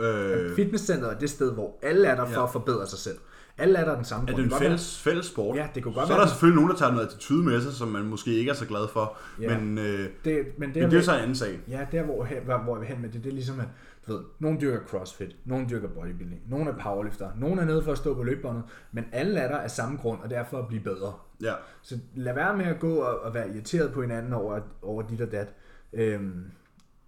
Øh, 0.00 0.56
fitnesscenteret 0.56 1.14
er 1.14 1.18
det 1.18 1.30
sted, 1.30 1.52
hvor 1.52 1.78
alle 1.82 2.08
er 2.08 2.14
der 2.16 2.26
for 2.26 2.32
Ja. 2.40 2.42
at 2.46 2.52
forbedre 2.52 2.86
sig 2.86 2.98
selv. 2.98 3.18
Alle 3.58 3.78
er 3.78 3.84
der 3.84 3.94
den 3.96 4.04
samme 4.04 4.30
er 4.30 4.34
det 4.36 4.44
en 4.44 4.50
være- 4.50 4.58
fælles, 4.60 5.00
fælles 5.02 5.26
sport? 5.26 5.56
Ja, 5.56 5.68
det 5.74 5.82
kunne 5.82 5.94
godt 5.94 6.06
så 6.06 6.12
er 6.12 6.16
være, 6.16 6.24
der 6.24 6.30
selvfølgelig 6.30 6.56
nogen, 6.56 6.70
der 6.70 6.76
tager 6.76 6.92
noget 6.92 7.06
attitude 7.06 7.44
med 7.44 7.60
sig, 7.60 7.72
som 7.72 7.88
man 7.88 8.04
måske 8.04 8.34
ikke 8.34 8.50
er 8.50 8.54
så 8.54 8.66
glad 8.66 8.88
for. 8.92 9.16
Ja. 9.40 9.58
Men, 9.58 9.78
øh, 9.78 9.84
det, 9.84 10.08
men 10.24 10.24
det, 10.24 10.52
men 10.58 10.68
er 10.68 10.72
det 10.72 10.92
er 10.92 10.96
jo 10.96 11.02
så 11.02 11.12
en 11.14 11.20
anden 11.20 11.34
sag. 11.36 11.60
Ja, 11.68 11.86
der 11.92 12.02
hvor, 12.02 12.26
hvor, 12.44 12.58
hvor 12.58 12.74
jeg 12.76 12.80
vil 12.80 12.88
hen 12.88 13.02
med 13.02 13.08
det, 13.10 13.24
det 13.24 13.30
er 13.30 13.34
ligesom, 13.34 13.60
at 13.60 13.66
du 14.06 14.12
ved, 14.12 14.24
nogen 14.38 14.60
dyrker 14.60 14.86
crossfit, 14.86 15.36
nogen 15.44 15.70
dyrker 15.70 15.88
bodybuilding, 15.88 16.42
nogen 16.48 16.68
er 16.68 16.72
powerlifter, 16.82 17.30
nogen 17.36 17.58
er 17.58 17.64
nede 17.64 17.82
for 17.82 17.92
at 17.92 17.98
stå 17.98 18.14
på 18.14 18.22
løbebåndet, 18.22 18.64
men 18.92 19.04
alle 19.12 19.40
er 19.40 19.48
der 19.48 19.58
af 19.58 19.70
samme 19.70 19.98
grund, 19.98 20.20
og 20.20 20.30
det 20.30 20.38
er 20.38 20.44
for 20.44 20.58
at 20.58 20.68
blive 20.68 20.82
bedre. 20.82 21.12
Ja. 21.42 21.54
Så 21.82 21.98
lad 22.14 22.34
være 22.34 22.56
med 22.56 22.64
at 22.64 22.80
gå 22.80 22.94
og, 22.94 23.20
og 23.20 23.34
være 23.34 23.50
irriteret 23.50 23.92
på 23.92 24.00
hinanden 24.02 24.32
over, 24.32 24.60
over 24.82 25.02
dit 25.02 25.20
og 25.20 25.32
dat. 25.32 25.54
Øhm, 25.92 26.44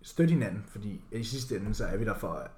støt 0.03 0.31
hinanden, 0.31 0.65
fordi 0.69 1.05
i 1.13 1.25
sidste 1.25 1.57
ende, 1.57 1.75
så 1.75 1.85
er 1.85 1.97
vi 1.97 2.05
der 2.05 2.15
for 2.15 2.49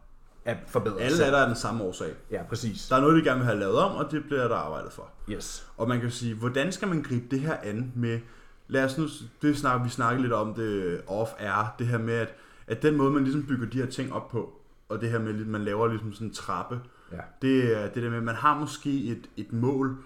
at, 0.44 0.56
forbedre 0.66 1.00
Alle 1.00 1.16
selv. 1.16 1.26
er 1.26 1.30
der 1.30 1.38
af 1.38 1.46
den 1.46 1.56
samme 1.56 1.84
årsag. 1.84 2.12
Ja, 2.30 2.42
præcis. 2.48 2.88
Der 2.88 2.96
er 2.96 3.00
noget, 3.00 3.16
de 3.24 3.28
gerne 3.28 3.38
vil 3.38 3.46
have 3.46 3.58
lavet 3.58 3.78
om, 3.78 3.96
og 3.96 4.10
det 4.10 4.24
bliver 4.24 4.48
der 4.48 4.56
arbejdet 4.56 4.92
for. 4.92 5.08
Yes. 5.30 5.66
Og 5.76 5.88
man 5.88 6.00
kan 6.00 6.10
sige, 6.10 6.34
hvordan 6.34 6.72
skal 6.72 6.88
man 6.88 7.02
gribe 7.02 7.24
det 7.30 7.40
her 7.40 7.56
an 7.62 7.92
med, 7.96 8.20
lad 8.68 8.84
os 8.84 8.98
nu, 8.98 9.06
det 9.42 9.56
snakker, 9.56 9.84
vi 9.84 9.90
snakker 9.90 10.22
lidt 10.22 10.32
om 10.32 10.54
det 10.54 11.00
off-air, 11.08 11.74
det 11.78 11.86
her 11.86 11.98
med, 11.98 12.14
at, 12.14 12.34
at 12.66 12.82
den 12.82 12.96
måde, 12.96 13.10
man 13.12 13.22
ligesom 13.24 13.42
bygger 13.42 13.66
de 13.66 13.78
her 13.78 13.86
ting 13.86 14.12
op 14.12 14.28
på, 14.30 14.52
og 14.88 15.00
det 15.00 15.10
her 15.10 15.18
med, 15.18 15.40
at 15.40 15.46
man 15.46 15.64
laver 15.64 15.88
ligesom 15.88 16.12
sådan 16.12 16.26
en 16.28 16.34
trappe, 16.34 16.80
Ja. 17.12 17.18
det 17.42 17.76
er 17.82 17.88
det 17.92 18.02
der 18.02 18.08
med, 18.10 18.18
at 18.18 18.24
man 18.24 18.34
har 18.34 18.58
måske 18.60 19.04
et, 19.04 19.28
et 19.36 19.52
mål, 19.52 19.96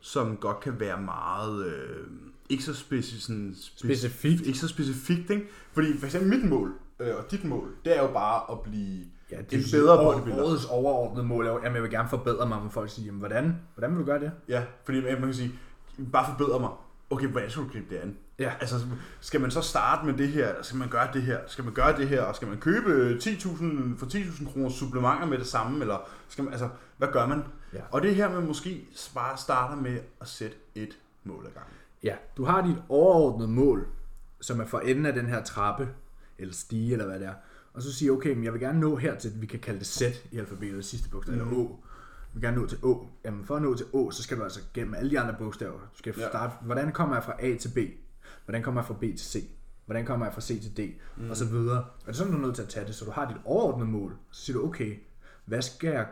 som 0.00 0.36
godt 0.36 0.60
kan 0.60 0.80
være 0.80 1.00
meget... 1.00 1.66
Øh, 1.66 2.06
ikke 2.48 2.62
så 2.64 2.72
speci- 2.72 3.20
sådan 3.20 3.54
speci- 3.56 3.78
Specifikt. 3.86 4.40
Ikke 4.46 4.58
så 4.58 4.68
specifikt, 4.68 5.30
ikke? 5.30 5.48
Fordi 5.72 5.98
for 5.98 6.06
eksempel 6.06 6.30
mit 6.40 6.50
mål 6.50 6.72
øh, 7.00 7.16
og 7.16 7.30
dit 7.30 7.44
mål, 7.44 7.68
det 7.84 7.98
er 7.98 8.02
jo 8.02 8.12
bare 8.12 8.52
at 8.52 8.60
blive 8.60 9.04
Ja, 9.30 9.38
en 9.38 9.44
det 9.50 9.64
bedre 9.72 9.98
år- 9.98 10.12
bodybuilder. 10.12 10.44
Årets 10.44 10.64
overordnede 10.64 11.26
mål 11.26 11.46
er 11.46 11.50
jo, 11.50 11.60
jamen 11.62 11.74
jeg 11.74 11.82
vil 11.82 11.90
gerne 11.90 12.08
forbedre 12.08 12.48
mig, 12.48 12.60
men 12.62 12.70
folk 12.70 12.90
siger, 12.90 13.06
jamen 13.06 13.18
hvordan, 13.18 13.56
hvordan 13.74 13.90
vil 13.90 14.00
du 14.00 14.04
gøre 14.04 14.20
det? 14.20 14.32
Ja, 14.48 14.64
fordi 14.84 15.00
man 15.00 15.20
kan 15.20 15.34
sige, 15.34 15.52
bare 16.12 16.26
forbedre 16.38 16.60
mig. 16.60 16.70
Okay, 17.10 17.26
hvordan 17.28 17.50
skal 17.50 17.62
du 17.62 17.68
gribe 17.68 17.86
det 17.90 17.96
an? 17.96 18.16
Ja. 18.38 18.52
Altså, 18.60 18.76
skal 19.20 19.40
man 19.40 19.50
så 19.50 19.60
starte 19.60 20.06
med 20.06 20.14
det 20.14 20.28
her, 20.28 20.48
eller 20.48 20.62
skal 20.62 20.78
man 20.78 20.88
gøre 20.88 21.08
det 21.12 21.22
her, 21.22 21.38
skal 21.46 21.64
man 21.64 21.74
gøre 21.74 21.96
det 21.96 22.08
her, 22.08 22.22
og 22.22 22.36
skal 22.36 22.48
man 22.48 22.58
købe 22.58 23.18
10.000 23.22 23.98
for 23.98 24.06
10.000 24.06 24.52
kroner 24.52 24.70
supplementer 24.70 25.26
med 25.26 25.38
det 25.38 25.46
samme, 25.46 25.80
eller 25.80 26.08
skal 26.28 26.44
man, 26.44 26.52
altså, 26.52 26.68
hvad 26.96 27.08
gør 27.12 27.26
man? 27.26 27.42
Ja. 27.72 27.80
Og 27.90 28.02
det 28.02 28.10
er 28.10 28.14
her, 28.14 28.30
man 28.30 28.46
måske 28.46 28.86
bare 29.14 29.38
starter 29.38 29.76
med 29.76 29.98
at 30.20 30.28
sætte 30.28 30.56
et 30.74 30.98
mål 31.24 31.46
ad 31.46 31.50
gangen. 31.52 31.72
Ja, 32.02 32.14
du 32.36 32.44
har 32.44 32.66
dit 32.66 32.76
overordnede 32.88 33.48
mål, 33.48 33.86
som 34.40 34.60
er 34.60 34.64
for 34.66 34.78
enden 34.80 35.06
af 35.06 35.12
den 35.12 35.26
her 35.26 35.42
trappe, 35.44 35.88
eller 36.38 36.54
stige, 36.54 36.92
eller 36.92 37.06
hvad 37.06 37.18
det 37.20 37.26
er. 37.26 37.34
Og 37.74 37.82
så 37.82 37.92
siger 37.92 38.12
okay, 38.12 38.34
men 38.34 38.44
jeg 38.44 38.52
vil 38.52 38.60
gerne 38.60 38.80
nå 38.80 38.96
hertil, 38.96 39.32
vi 39.36 39.46
kan 39.46 39.58
kalde 39.60 39.78
det 39.78 39.86
Z 39.86 40.02
i 40.30 40.38
alfabetet, 40.38 40.84
sidste 40.84 41.08
bogstav, 41.10 41.34
eller 41.34 41.46
Å. 41.46 41.80
Jeg 42.34 42.34
vil 42.34 42.42
gerne 42.42 42.56
nå 42.60 42.66
til 42.66 42.78
Å. 42.82 43.08
Jamen 43.24 43.44
for 43.44 43.56
at 43.56 43.62
nå 43.62 43.74
til 43.74 43.86
Å, 43.92 44.10
så 44.10 44.22
skal 44.22 44.38
du 44.38 44.42
altså 44.42 44.60
gennem 44.74 44.94
alle 44.94 45.10
de 45.10 45.20
andre 45.20 45.34
bogstaver. 45.38 45.72
Du 45.72 45.98
skal 45.98 46.14
Ja. 46.18 46.28
starte, 46.28 46.54
hvordan 46.60 46.92
kommer 46.92 47.16
jeg 47.16 47.24
fra 47.24 47.32
A 47.44 47.56
til 47.56 47.68
B? 47.68 47.78
Hvordan 48.52 48.62
kommer 48.64 48.80
jeg 48.80 48.86
fra 48.86 48.94
B 48.94 49.00
til 49.00 49.18
C? 49.18 49.44
Hvordan 49.86 50.04
kommer 50.06 50.26
jeg 50.26 50.34
fra 50.34 50.40
C 50.40 50.46
til 50.62 50.76
D? 50.76 50.80
Mm. 51.16 51.30
Og 51.30 51.36
så 51.36 51.44
videre. 51.44 51.78
Og 51.78 51.86
det 52.00 52.08
er 52.08 52.12
sådan, 52.12 52.32
du 52.32 52.38
er 52.38 52.42
nødt 52.42 52.54
til 52.54 52.62
at 52.62 52.68
tage 52.68 52.86
det, 52.86 52.94
så 52.94 53.04
du 53.04 53.10
har 53.10 53.28
dit 53.28 53.36
overordnede 53.44 53.90
mål. 53.90 54.16
Så 54.30 54.44
siger 54.44 54.58
du, 54.58 54.64
okay, 54.66 54.96
hvad 55.44 55.62
skal 55.62 55.90
jeg 55.90 56.06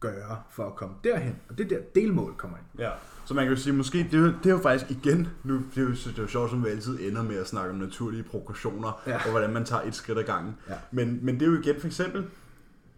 gøre 0.00 0.42
for 0.50 0.66
at 0.66 0.74
komme 0.76 0.94
derhen? 1.04 1.36
Og 1.48 1.58
det 1.58 1.64
er 1.64 1.68
der 1.78 1.84
delmål 1.94 2.34
kommer 2.36 2.56
ind. 2.56 2.66
Ja. 2.80 2.90
Så 3.26 3.34
man 3.34 3.44
kan 3.44 3.54
jo 3.54 3.60
sige, 3.60 3.72
måske, 3.72 3.98
det 3.98 4.14
er 4.14 4.18
jo, 4.18 4.26
det 4.26 4.46
er 4.46 4.50
jo 4.50 4.58
faktisk 4.58 4.90
igen, 4.90 5.28
nu 5.44 5.54
det 5.54 5.76
er 5.78 5.82
jo, 5.82 5.88
det 5.90 6.18
er 6.18 6.22
jo 6.22 6.28
sjovt, 6.28 6.50
som 6.50 6.64
vi 6.64 6.68
altid 6.70 7.00
ender 7.08 7.22
med 7.22 7.36
at 7.36 7.46
snakke 7.46 7.70
om 7.70 7.76
naturlige 7.76 8.22
progressioner, 8.22 9.02
Ja. 9.06 9.16
og 9.24 9.30
hvordan 9.30 9.52
man 9.52 9.64
tager 9.64 9.82
et 9.82 9.94
skridt 9.94 10.18
ad 10.18 10.24
gangen. 10.24 10.56
Ja. 10.68 10.74
Men, 10.90 11.18
men 11.22 11.34
det 11.34 11.42
er 11.42 11.50
jo 11.50 11.58
igen 11.60 11.80
for 11.80 11.86
eksempel, 11.86 12.26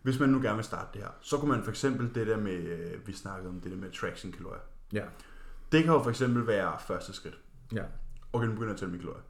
hvis 0.03 0.19
man 0.21 0.29
nu 0.29 0.41
gerne 0.43 0.55
vil 0.57 0.65
starte 0.65 0.89
det 0.95 1.01
her, 1.03 1.11
så 1.21 1.37
kunne 1.37 1.51
man 1.51 1.63
for 1.63 1.71
eksempel 1.71 2.11
det 2.15 2.27
der 2.27 2.37
med, 2.37 2.53
øh, 2.59 3.07
vi 3.07 3.13
snakkede 3.13 3.49
om 3.49 3.61
det 3.61 3.71
der 3.73 3.79
med 3.79 3.91
traction 3.91 4.33
kalorier. 4.33 4.61
Ja. 4.93 5.05
Det 5.73 5.85
kan 5.85 5.93
jo 5.93 6.03
for 6.03 6.11
eksempel 6.11 6.47
være 6.47 6.73
første 6.87 7.13
skridt. 7.13 7.39
ja. 7.73 7.83
Okay, 8.33 8.47
nu 8.47 8.53
begynder 8.53 8.69
jeg 8.69 8.75
at 8.75 8.79
tælle 8.79 8.93
mine 8.93 9.03
kalorier. 9.03 9.23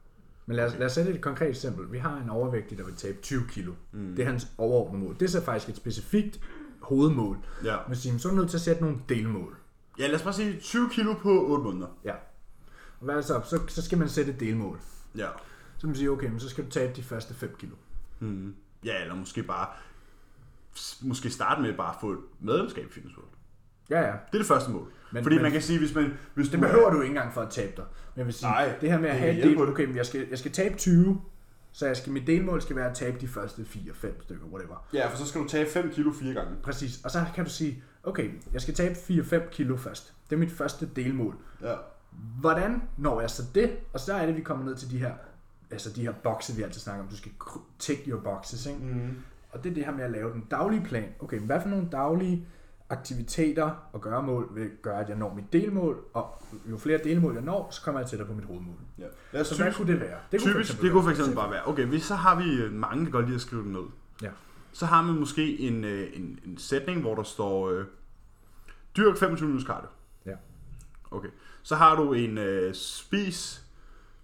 Men 0.45 0.55
lad 0.55 0.65
os, 0.65 0.73
lad 0.77 0.85
os 0.85 0.91
sætte 0.91 1.11
et 1.11 1.21
konkret 1.21 1.49
eksempel. 1.49 1.91
Vi 1.91 1.97
har 1.97 2.17
en 2.17 2.29
overvægtig, 2.29 2.77
der 2.77 2.85
vil 2.85 2.95
tabe 2.95 3.17
20 3.21 3.47
kilo. 3.49 3.73
Mm. 3.91 4.15
Det 4.15 4.23
er 4.23 4.29
hans 4.29 4.47
overordnede 4.57 5.03
mål. 5.03 5.13
Det 5.19 5.21
er 5.21 5.29
så 5.29 5.43
faktisk 5.43 5.69
et 5.69 5.77
specifikt 5.77 6.39
hovedmål. 6.81 7.37
Ja. 7.63 7.77
Men 7.87 7.95
sige, 7.95 8.19
så 8.19 8.27
er 8.27 8.31
du 8.31 8.37
nødt 8.37 8.49
til 8.49 8.57
at 8.57 8.61
sætte 8.61 8.81
nogle 8.81 8.97
delmål. 9.09 9.57
Ja, 9.99 10.07
lad 10.07 10.15
os 10.15 10.21
bare 10.21 10.33
sige 10.33 10.59
20 10.59 10.89
kilo 10.89 11.13
på 11.13 11.47
8 11.47 11.63
måneder. 11.63 11.87
Ja. 12.03 12.13
Og 12.99 13.05
hvad 13.05 13.15
er 13.15 13.21
så? 13.21 13.41
så? 13.45 13.59
Så 13.67 13.81
skal 13.81 13.97
man 13.97 14.09
sætte 14.09 14.31
et 14.31 14.39
delmål. 14.39 14.79
Ja. 15.17 15.27
Så 15.77 15.87
man 15.87 15.95
siger, 15.95 16.11
okay, 16.11 16.29
men 16.29 16.39
så 16.39 16.49
skal 16.49 16.65
du 16.65 16.69
tabe 16.69 16.93
de 16.95 17.03
første 17.03 17.33
5 17.33 17.55
kilo. 17.59 17.75
Mm. 18.19 18.55
Ja, 18.85 19.01
eller 19.01 19.15
måske 19.15 19.43
bare, 19.43 19.67
måske 21.01 21.29
starte 21.29 21.61
med 21.61 21.77
bare 21.77 21.89
at 21.89 22.01
få 22.01 22.11
et 22.11 22.19
medlemskab 22.39 22.85
i 22.85 22.89
Fitness 22.89 23.17
World. 23.17 23.29
Ja, 23.89 23.99
ja. 24.01 24.05
Det 24.11 24.33
er 24.33 24.37
det 24.37 24.45
første 24.45 24.71
mål. 24.71 24.91
Men- 25.13 25.23
Fordi 25.23 25.35
men- 25.35 25.43
man 25.43 25.51
kan 25.51 25.61
sige, 25.61 25.79
hvis 25.79 25.95
man... 25.95 26.13
Hvis 26.33 26.49
Det 26.49 26.59
behøver 26.59 26.89
du 26.89 27.01
ikke 27.01 27.11
engang 27.11 27.33
for 27.33 27.41
at 27.41 27.49
tabe 27.49 27.71
dig. 27.77 27.85
Men 28.15 28.17
jeg 28.19 28.25
vil 28.25 28.33
sige, 28.33 28.49
Nej, 28.49 28.73
det 28.81 28.91
her 28.91 28.99
med 28.99 29.09
at 29.09 29.15
have 29.19 29.37
et 29.37 29.43
del, 29.43 29.61
okay, 29.61 29.85
men 29.85 29.95
jeg 29.95 30.05
skal, 30.05 30.27
jeg 30.29 30.39
skal 30.39 30.51
tabe 30.51 30.75
20, 30.77 31.21
så 31.71 31.85
jeg 31.87 31.97
skal, 31.97 32.11
mit 32.13 32.27
delmål 32.27 32.61
skal 32.61 32.75
være 32.75 32.89
at 32.89 32.95
tabe 32.95 33.17
de 33.21 33.27
første 33.27 33.61
4-5 33.61 34.23
stykker, 34.23 34.45
whatever. 34.45 34.87
Ja, 34.93 35.07
for 35.07 35.17
så 35.17 35.25
skal 35.25 35.41
du 35.41 35.47
tage 35.47 35.65
5 35.69 35.91
kilo 35.91 36.11
fire 36.13 36.33
gange. 36.33 36.51
Præcis. 36.63 37.01
Og 37.03 37.11
så 37.11 37.25
kan 37.35 37.43
du 37.45 37.49
sige, 37.49 37.83
okay, 38.03 38.29
jeg 38.53 38.61
skal 38.61 38.73
tabe 38.73 38.95
4-5 38.95 39.49
kilo 39.49 39.77
først. 39.77 40.13
Det 40.29 40.35
er 40.35 40.39
mit 40.39 40.51
første 40.51 40.89
delmål. 40.95 41.35
Ja. 41.61 41.73
Hvordan 42.39 42.81
når 42.97 43.21
jeg 43.21 43.29
så 43.29 43.43
det? 43.55 43.77
Og 43.93 43.99
så 43.99 44.13
er 44.13 44.25
det, 44.25 44.35
vi 44.35 44.41
kommer 44.41 44.65
ned 44.65 44.75
til 44.75 44.91
de 44.91 44.97
her, 44.97 45.13
altså 45.71 45.89
de 45.95 46.01
her 46.01 46.11
bokse, 46.11 46.55
vi 46.55 46.61
altid 46.63 46.79
snakker 46.81 47.03
om. 47.03 47.09
Du 47.09 47.17
skal 47.17 47.31
tick 47.79 47.99
your 48.07 48.21
boxes, 48.21 48.65
ikke? 48.65 48.79
Mm. 48.79 49.09
Og 49.51 49.63
det 49.63 49.69
er 49.69 49.73
det 49.73 49.85
her 49.85 49.91
med 49.91 50.03
at 50.03 50.11
lave 50.11 50.31
den 50.33 50.45
daglige 50.51 50.83
plan. 50.83 51.09
Okay, 51.19 51.39
hvad 51.39 51.61
for 51.61 51.69
nogle 51.69 51.87
daglige 51.91 52.45
aktiviteter 52.89 53.71
og 53.93 54.01
gøremål 54.01 54.55
vil 54.55 54.69
gøre, 54.81 55.01
at 55.01 55.09
jeg 55.09 55.17
når 55.17 55.33
mit 55.33 55.53
delmål, 55.53 56.03
og 56.13 56.43
jo 56.71 56.77
flere 56.77 56.99
delmål 57.03 57.33
jeg 57.33 57.43
når, 57.43 57.67
så 57.71 57.81
kommer 57.81 58.01
jeg 58.01 58.09
tættere 58.09 58.27
på 58.27 58.33
mit 58.33 58.45
hovedmål. 58.45 58.75
Ja. 58.97 59.03
Lad 59.31 59.41
os 59.41 59.47
Så 59.47 59.63
hvad 59.63 59.73
kunne 59.73 59.93
det 59.93 59.99
være? 59.99 60.17
Det 60.31 60.39
typisk, 60.39 60.55
for 60.55 60.63
typisk, 60.63 60.81
det 60.81 60.91
kunne 60.91 61.03
for 61.03 61.09
eksempel 61.09 61.35
bare 61.35 61.51
være, 61.51 61.67
okay, 61.67 61.85
hvis 61.85 62.03
så 62.03 62.15
har 62.15 62.35
vi 62.43 62.53
øh, 62.53 62.73
mange, 62.73 63.05
der 63.05 63.11
godt 63.11 63.25
lide 63.25 63.35
at 63.35 63.41
skrive 63.41 63.63
det 63.63 63.71
ned. 63.71 63.83
Ja. 64.21 64.29
Så 64.71 64.85
har 64.85 65.01
man 65.01 65.15
måske 65.15 65.59
en, 65.59 65.83
øh, 65.83 66.09
en, 66.13 66.39
en 66.45 66.57
sætning, 66.57 67.01
hvor 67.01 67.15
der 67.15 67.23
står, 67.23 67.69
øh, 67.69 67.85
dyrk 68.97 69.17
25 69.17 69.47
minutters 69.47 69.67
cardio. 69.67 69.89
Ja. 70.25 70.35
Okay. 71.11 71.29
Så 71.63 71.75
har 71.75 71.95
du 71.95 72.13
en 72.13 72.37
øh, 72.37 72.73
spis 72.73 73.63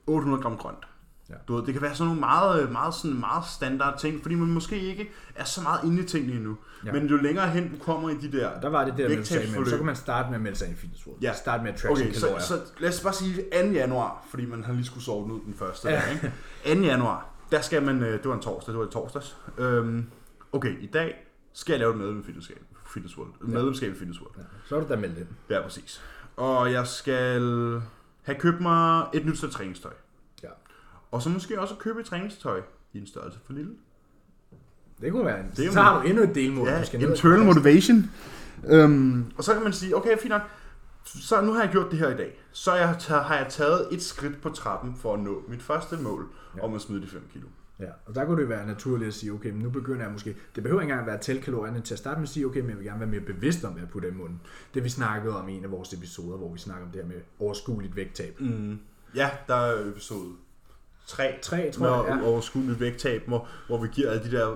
800 0.07 0.41
gram 0.41 0.57
grønt. 0.57 0.87
Ja. 1.29 1.33
Du 1.47 1.55
ved, 1.55 1.65
det 1.65 1.73
kan 1.73 1.81
være 1.81 1.95
sådan 1.95 2.05
nogle 2.05 2.19
meget, 2.19 2.71
meget, 2.71 2.93
sådan 2.93 3.19
meget 3.19 3.43
standard 3.45 3.99
ting, 3.99 4.21
fordi 4.21 4.35
man 4.35 4.47
måske 4.47 4.79
ikke 4.79 5.11
er 5.35 5.43
så 5.43 5.61
meget 5.61 5.79
inde 5.83 6.03
i 6.03 6.05
tingene 6.05 6.33
endnu. 6.33 6.57
Ja. 6.85 6.91
Men 6.91 7.07
jo 7.07 7.17
længere 7.17 7.49
hen 7.49 7.71
du 7.71 7.83
kommer 7.83 8.09
i 8.09 8.13
de 8.17 8.31
der... 8.31 8.47
Og 8.47 8.61
der 8.61 8.69
var 8.69 8.85
det 8.85 8.97
der, 8.97 9.09
med, 9.09 9.23
sagde, 9.23 9.51
men 9.57 9.65
så 9.69 9.77
kan 9.77 9.85
man 9.85 9.95
starte 9.95 10.29
med 10.29 10.35
at 10.35 10.41
melde 10.41 10.57
sig 10.57 10.67
ind 10.67 10.77
i 10.77 10.79
Fitness 10.79 11.07
World. 11.07 11.21
Ja. 11.21 11.33
Starte 11.33 11.63
med 11.63 11.73
at 11.73 11.79
track 11.79 11.91
Okay, 11.91 12.13
så, 12.13 12.35
så 12.39 12.59
lad 12.79 12.89
os 12.89 13.01
bare 13.01 13.13
sige 13.13 13.43
2. 13.63 13.71
januar, 13.71 14.25
fordi 14.29 14.45
man 14.45 14.63
har 14.63 14.73
lige 14.73 14.85
skulle 14.85 15.03
sove 15.03 15.23
den 15.23 15.31
ud 15.31 15.39
den 15.45 15.53
første 15.53 15.89
Ja. 15.89 16.01
dag, 16.01 16.31
ikke? 16.65 16.81
2. 16.81 16.87
januar, 16.87 17.29
der 17.51 17.61
skal 17.61 17.83
man, 17.83 18.03
øh, 18.03 18.13
det 18.13 18.27
var 18.29 18.33
en 18.35 18.41
torsdag, 18.41 18.71
det 18.73 18.79
var 18.79 18.87
i 18.87 18.91
torsdags. 18.91 19.37
Øhm, 19.57 20.05
okay, 20.51 20.81
i 20.81 20.87
dag 20.87 21.15
skal 21.53 21.73
jeg 21.73 21.79
lave 21.79 21.91
et 21.91 21.97
medlem 21.97 22.19
i 22.19 22.23
Fitness, 22.23 22.51
Fitness 22.93 23.17
World. 23.17 23.31
Ja. 23.41 23.47
medlemskab 23.47 23.91
i 23.91 23.95
Fitness 23.95 24.21
World. 24.21 24.33
Ja, 24.37 24.43
så 24.65 24.75
er 24.75 24.79
du 24.81 24.87
da 24.89 24.95
meldt 24.95 25.17
ind. 25.17 25.27
Ja, 25.49 25.61
præcis. 25.61 26.01
Og 26.37 26.71
jeg 26.71 26.87
skal 26.87 27.41
have 28.23 28.39
købt 28.39 28.61
mig 28.61 29.05
et 29.13 29.25
nyt 29.25 29.37
sæt 29.39 29.49
træningstøj. 29.49 29.91
Og 31.15 31.21
så 31.21 31.29
måske 31.29 31.61
også 31.61 31.75
købe 31.79 31.99
et 31.99 32.05
træningstøj 32.05 32.61
i 32.93 32.97
en 32.99 33.07
størrelse 33.07 33.39
for 33.45 33.53
lille. 33.53 33.71
Det 35.01 35.11
kunne 35.11 35.25
være 35.25 35.39
en. 35.39 35.45
Det 35.57 35.73
så 35.73 35.81
har 35.81 36.01
du 36.01 36.07
endnu 36.07 36.23
et 36.23 36.35
delmål. 36.35 36.67
Ja, 36.67 36.79
du 36.79 36.85
skal 36.85 36.99
ned 36.99 37.09
internal 37.09 37.39
og- 37.39 37.45
motivation. 37.45 38.11
Øhm, 38.67 39.25
og 39.37 39.43
så 39.43 39.53
kan 39.53 39.63
man 39.63 39.73
sige, 39.73 39.95
okay, 39.97 40.17
fint 40.17 40.29
nok. 40.29 40.41
Så 41.05 41.41
nu 41.41 41.51
har 41.53 41.61
jeg 41.61 41.71
gjort 41.71 41.91
det 41.91 41.99
her 41.99 42.09
i 42.09 42.17
dag. 42.17 42.39
Så 42.51 42.73
jeg, 42.73 42.87
har 43.09 43.37
jeg 43.37 43.47
taget 43.49 43.87
et 43.91 44.01
skridt 44.01 44.41
på 44.41 44.49
trappen 44.49 44.95
for 44.95 45.13
at 45.13 45.19
nå 45.19 45.43
mit 45.47 45.61
første 45.63 45.97
mål 45.97 46.27
Ja. 46.57 46.61
om 46.63 46.73
at 46.73 46.81
smide 46.81 47.01
de 47.01 47.07
5 47.07 47.21
kilo. 47.33 47.47
Ja, 47.79 47.89
og 48.05 48.15
der 48.15 48.25
kunne 48.25 48.41
det 48.41 48.49
være 48.49 48.67
naturligt 48.67 49.07
at 49.07 49.13
sige, 49.13 49.31
okay, 49.33 49.49
men 49.49 49.59
nu 49.61 49.69
begynder 49.69 50.01
jeg 50.03 50.11
måske, 50.11 50.35
det 50.55 50.63
behøver 50.63 50.81
ikke 50.81 50.91
engang 50.91 51.01
at 51.01 51.07
være 51.07 51.15
at 51.15 51.21
tælle 51.21 51.41
kalorierne 51.41 51.81
til 51.81 51.93
at 51.93 51.97
starte 51.99 52.19
med 52.19 52.23
at 52.23 52.29
sige, 52.29 52.45
okay, 52.45 52.59
men 52.59 52.69
jeg 52.69 52.77
vil 52.77 52.85
gerne 52.85 52.99
være 52.99 53.09
mere 53.09 53.21
bevidst 53.21 53.63
om, 53.63 53.71
hvad 53.71 53.81
jeg 53.81 53.89
putter 53.89 54.09
i 54.09 54.13
munden. 54.13 54.41
Det 54.73 54.83
vi 54.83 54.89
snakkede 54.89 55.35
om 55.37 55.49
i 55.49 55.53
en 55.57 55.63
af 55.63 55.71
vores 55.71 55.93
episoder, 55.93 56.37
hvor 56.37 56.53
vi 56.53 56.59
snakker 56.59 56.85
om 56.85 56.91
det 56.91 57.01
her 57.01 57.07
med 57.07 57.15
overskueligt 57.39 57.95
vægttab. 57.95 58.35
Mm. 58.41 58.79
Ja, 59.15 59.29
der 59.47 59.55
er 59.55 59.87
episode 59.89 60.31
3. 61.07 61.35
Tre, 61.41 61.71
tror 61.71 61.87
jeg, 62.05 62.15
med 62.15 62.23
ja. 62.23 62.29
overskueligt 62.29 62.79
vægttab, 62.79 63.27
hvor, 63.27 63.47
hvor 63.67 63.77
vi 63.81 63.87
giver 63.91 64.11
alle 64.11 64.23
de 64.23 64.31
der 64.31 64.49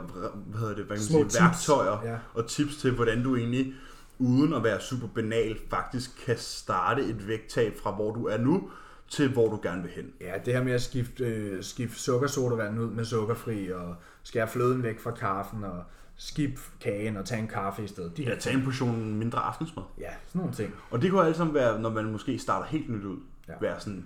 hvad 0.45 0.59
hedder 0.59 0.75
det, 0.75 0.85
hvad 0.85 0.97
kan 0.97 1.05
Små 1.05 1.19
man 1.19 1.29
sige, 1.29 1.39
tips. 1.39 1.69
værktøjer 1.69 2.11
Ja. 2.11 2.17
og 2.33 2.47
tips 2.47 2.77
til, 2.77 2.91
hvordan 2.91 3.23
du 3.23 3.35
egentlig, 3.35 3.73
uden 4.19 4.53
at 4.53 4.63
være 4.63 4.81
super 4.81 5.07
banal, 5.07 5.57
faktisk 5.69 6.25
kan 6.25 6.37
starte 6.37 7.03
et 7.03 7.27
vægttab 7.27 7.77
fra 7.83 7.91
hvor 7.91 8.13
du 8.13 8.25
er 8.27 8.37
nu, 8.37 8.69
til 9.09 9.29
hvor 9.33 9.49
du 9.49 9.59
gerne 9.63 9.81
vil 9.81 9.91
hen. 9.91 10.05
Ja, 10.21 10.33
det 10.45 10.53
her 10.53 10.63
med 10.63 10.73
at 10.73 10.81
skifte, 10.81 11.25
øh, 11.25 11.63
skifte 11.63 11.99
sukkersodavand 11.99 12.79
ud 12.79 12.89
med 12.89 13.05
sukkerfri, 13.05 13.71
og 13.71 13.95
skære 14.23 14.47
fløden 14.47 14.83
væk 14.83 14.99
fra 14.99 15.11
kaffen, 15.11 15.63
og 15.63 15.83
skib 16.17 16.57
kagen 16.81 17.17
og 17.17 17.25
tage 17.25 17.41
en 17.41 17.47
kaffe 17.47 17.83
i 17.83 17.87
stedet. 17.87 18.17
De 18.17 18.23
Ja, 18.23 18.35
tage 18.35 18.55
en 18.57 18.63
portion 18.63 19.15
mindre 19.15 19.39
aftensmad. 19.39 19.83
Ja, 19.99 20.09
sådan 20.27 20.39
nogle 20.39 20.53
ting. 20.55 20.75
Og 20.91 21.01
det 21.01 21.11
kunne 21.11 21.25
alt 21.25 21.35
sammen 21.37 21.53
være, 21.55 21.79
når 21.81 21.89
man 21.89 22.05
måske 22.11 22.39
starter 22.39 22.65
helt 22.65 22.89
nyt 22.89 23.03
ud, 23.05 23.17
ja. 23.47 23.53
være 23.61 23.79
sådan, 23.79 24.05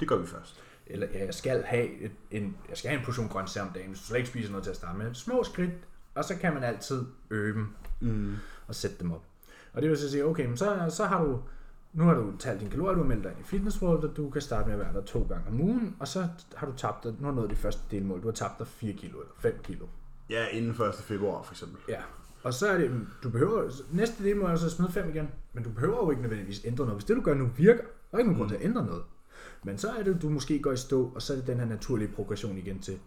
det 0.00 0.08
gør 0.08 0.16
vi 0.16 0.26
først. 0.26 0.60
Eller 0.86 1.06
ja, 1.14 1.24
jeg 1.24 1.34
skal 1.34 1.62
have 1.62 2.00
et, 2.00 2.12
en, 2.30 2.56
jeg 2.68 2.76
skal 2.76 2.90
have 2.90 2.98
en 2.98 3.04
portion 3.04 3.28
grøntsager 3.28 3.66
om 3.66 3.72
dagen, 3.72 3.88
hvis 3.88 4.00
du 4.00 4.06
slet 4.06 4.18
ikke 4.18 4.28
spiser 4.28 4.50
noget 4.50 4.64
til 4.64 4.70
at 4.70 4.76
starte 4.76 4.98
med. 4.98 5.14
Små 5.14 5.42
skridt, 5.44 5.70
og 6.14 6.24
så 6.24 6.36
kan 6.36 6.54
man 6.54 6.64
altid 6.64 7.04
øve 7.30 7.54
dem 7.54 7.68
Mm. 8.00 8.34
og 8.66 8.74
sætte 8.74 8.96
dem 9.00 9.12
op. 9.12 9.22
Og 9.72 9.82
det 9.82 9.90
vil 9.90 9.98
så 9.98 10.10
sige, 10.10 10.24
okay, 10.24 10.46
men 10.46 10.56
så, 10.56 10.86
så 10.96 11.04
har 11.04 11.24
du, 11.24 11.40
nu 11.92 12.04
har 12.04 12.14
du 12.14 12.32
talt 12.38 12.60
dine 12.60 12.70
kalorier, 12.70 12.94
du 12.94 13.00
har 13.02 13.08
meldt 13.08 13.24
dig 13.24 13.30
ind 13.30 13.40
i 13.40 13.44
Fitness 13.44 13.82
World, 13.82 14.04
og 14.04 14.16
du 14.16 14.30
kan 14.30 14.42
starte 14.42 14.66
med 14.66 14.74
at 14.74 14.80
være 14.80 14.92
der 14.94 15.02
to 15.02 15.26
gange 15.28 15.44
om 15.48 15.60
ugen, 15.60 15.96
og 16.00 16.08
så 16.08 16.26
har 16.56 16.66
du 16.66 16.72
tabt 16.76 17.04
dig, 17.04 17.14
nu 17.20 17.26
har 17.26 17.34
nået 17.34 17.50
de 17.50 17.56
første 17.56 17.82
delmål, 17.90 18.22
du 18.22 18.26
har 18.26 18.32
tabt 18.32 18.58
dig 18.58 18.66
4 18.66 18.92
kilo 18.92 19.18
eller 19.18 19.32
5 19.38 19.58
kilo. 19.62 19.86
Ja, 20.30 20.46
inden 20.48 20.70
1. 20.70 20.94
februar 20.94 21.42
for 21.42 21.52
eksempel. 21.52 21.78
Ja. 21.88 22.00
Og 22.42 22.54
så 22.54 22.68
er 22.68 22.78
det, 22.78 23.06
du 23.22 23.30
behøver, 23.30 23.70
næste 23.92 24.24
delmål 24.24 24.58
så 24.58 24.70
smide 24.70 24.92
5 24.92 25.08
igen, 25.08 25.28
men 25.52 25.64
du 25.64 25.70
behøver 25.70 25.96
jo 26.04 26.10
ikke 26.10 26.22
nødvendigvis 26.22 26.64
ændre 26.64 26.84
noget. 26.84 26.96
Hvis 26.98 27.04
det 27.04 27.16
du 27.16 27.20
gør 27.22 27.34
nu 27.34 27.50
virker, 27.56 27.82
der 27.82 27.88
er 28.12 28.18
ikke 28.18 28.30
nogen 28.30 28.38
grund 28.38 28.48
til 28.50 28.56
at 28.56 28.62
ændre 28.64 28.86
noget. 28.86 29.02
Men 29.64 29.78
så 29.78 29.90
er 29.90 30.02
det, 30.02 30.22
du 30.22 30.28
måske 30.28 30.58
går 30.58 30.72
i 30.72 30.76
stå, 30.76 31.12
og 31.14 31.22
så 31.22 31.32
er 31.32 31.36
det 31.36 31.46
den 31.46 31.58
her 31.58 31.66
naturlige 31.66 32.08
progression 32.08 32.58
igen 32.58 32.78
til, 32.78 32.98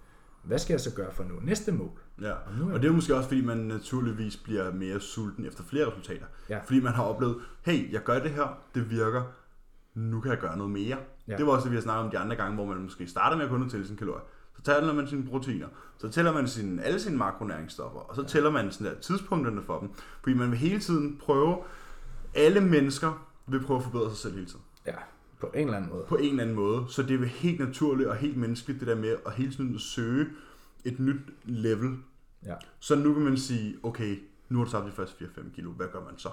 hvad 0.44 0.60
skal 0.60 0.74
jeg 0.74 0.82
så 0.82 0.96
gøre 0.96 1.12
for 1.14 1.24
at 1.24 1.30
nå 1.30 1.36
næste 1.44 1.72
mål? 1.72 1.90
Ja, 2.22 2.34
nu 2.60 2.70
er- 2.70 2.74
og 2.74 2.82
det 2.82 2.88
er 2.88 2.92
måske 2.94 3.16
også, 3.16 3.28
fordi 3.30 3.42
man 3.42 3.58
naturligvis 3.58 4.38
bliver 4.38 4.74
mere 4.74 5.00
sulten 5.00 5.46
efter 5.46 5.64
flere 5.64 5.88
resultater. 5.88 6.26
Ja. 6.50 6.60
Fordi 6.66 6.80
man 6.80 6.94
har 6.94 7.04
oplevet, 7.04 7.36
hey, 7.62 7.94
jeg 7.94 8.04
gør 8.04 8.20
det 8.20 8.32
her, 8.32 8.58
det 8.76 8.90
virker, 8.90 9.24
nu 9.96 10.22
kan 10.22 10.32
jeg 10.32 10.40
gøre 10.40 10.58
noget 10.58 10.72
mere. 10.72 10.84
Ja. 10.88 10.96
Ja. 11.28 11.38
Det 11.38 11.46
var 11.46 11.52
også 11.52 11.64
det, 11.64 11.72
vi 11.72 11.76
har 11.76 11.82
snakket 11.82 12.06
om 12.06 12.12
de 12.12 12.18
andre 12.18 12.36
gange, 12.36 12.56
hvor 12.56 12.66
man 12.66 12.78
måske 12.78 13.08
starter 13.08 13.38
med 13.38 13.46
at 13.46 13.52
kun 13.52 13.70
tælle 13.70 13.86
sine 13.86 13.98
kalorier. 13.98 14.22
Så 14.56 14.64
tæller 14.64 14.94
man 14.94 15.08
sine 15.08 15.28
proteiner, 15.28 15.68
så 15.98 16.10
tæller 16.10 16.34
man 16.34 16.48
sine, 16.48 16.84
alle 16.84 17.00
sine 17.00 17.18
makronæringsstoffer, 17.18 18.00
og 18.00 18.16
så 18.16 18.24
tæller 18.24 18.50
man 18.50 18.72
sådan 18.72 18.88
der 18.88 19.00
tidspunkterne 19.02 19.62
for 19.64 19.80
dem. 19.80 19.90
Fordi 20.22 20.36
man 20.36 20.50
vil 20.52 20.58
hele 20.58 20.80
tiden 20.80 21.18
prøve, 21.22 21.58
alle 22.36 22.62
mennesker 22.62 23.28
vil 23.48 23.64
prøve 23.64 23.78
at 23.78 23.84
forbedre 23.84 24.10
sig 24.10 24.18
selv 24.18 24.34
hele 24.34 24.46
tiden. 24.46 24.62
Ja, 24.86 24.94
på 25.40 25.48
en 25.48 25.66
eller 25.66 25.78
anden 25.78 25.92
måde. 25.92 26.06
På 26.08 26.16
en 26.16 26.30
eller 26.30 26.44
anden 26.44 26.56
måde. 26.56 26.86
Så 26.90 27.04
det 27.04 27.12
er 27.14 27.18
vel 27.18 27.28
helt 27.28 27.60
naturligt 27.60 28.10
og 28.10 28.16
helt 28.16 28.38
menneskeligt, 28.38 28.80
det 28.80 28.88
der 28.88 28.96
med 28.96 29.16
at 29.26 29.34
hele 29.34 29.52
tiden 29.52 29.80
søge 29.80 30.28
et 30.86 31.00
nyt 31.00 31.22
level. 31.44 31.98
Ja. 32.46 32.56
Så 32.80 32.96
nu 32.96 33.14
kan 33.14 33.24
man 33.24 33.38
sige, 33.38 33.76
okay, 33.84 34.20
nu 34.50 34.58
har 34.58 34.66
du 34.66 34.72
tabt 34.72 34.86
de 34.86 34.92
første 34.92 35.26
4-5 35.26 35.56
kilo, 35.56 35.72
hvad 35.72 35.88
gør 35.88 36.04
man 36.04 36.18
så? 36.18 36.30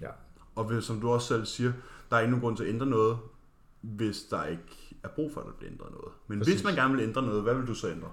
Ja. 0.00 0.10
Og 0.54 0.64
hvis, 0.64 0.84
som 0.84 1.00
du 1.00 1.10
også 1.10 1.26
selv 1.26 1.44
siger, 1.46 1.72
der 2.10 2.16
er 2.16 2.20
ikke 2.20 2.30
nogen 2.30 2.42
grund 2.42 2.56
til 2.56 2.64
at 2.64 2.70
ændre 2.70 2.86
noget, 2.86 3.18
hvis 3.80 4.22
der 4.22 4.44
ikke 4.44 4.96
er 5.02 5.08
brug 5.08 5.32
for, 5.32 5.40
at 5.40 5.46
der 5.46 5.52
bliver 5.52 5.72
ændret 5.72 5.90
noget. 5.90 6.12
Men 6.26 6.38
Præcis. 6.38 6.54
hvis 6.54 6.64
man 6.64 6.74
gerne 6.74 6.94
vil 6.94 7.02
ændre 7.02 7.22
noget, 7.22 7.42
hvad 7.42 7.54
vil 7.54 7.66
du 7.66 7.74
så 7.74 7.90
ændre? 7.90 8.08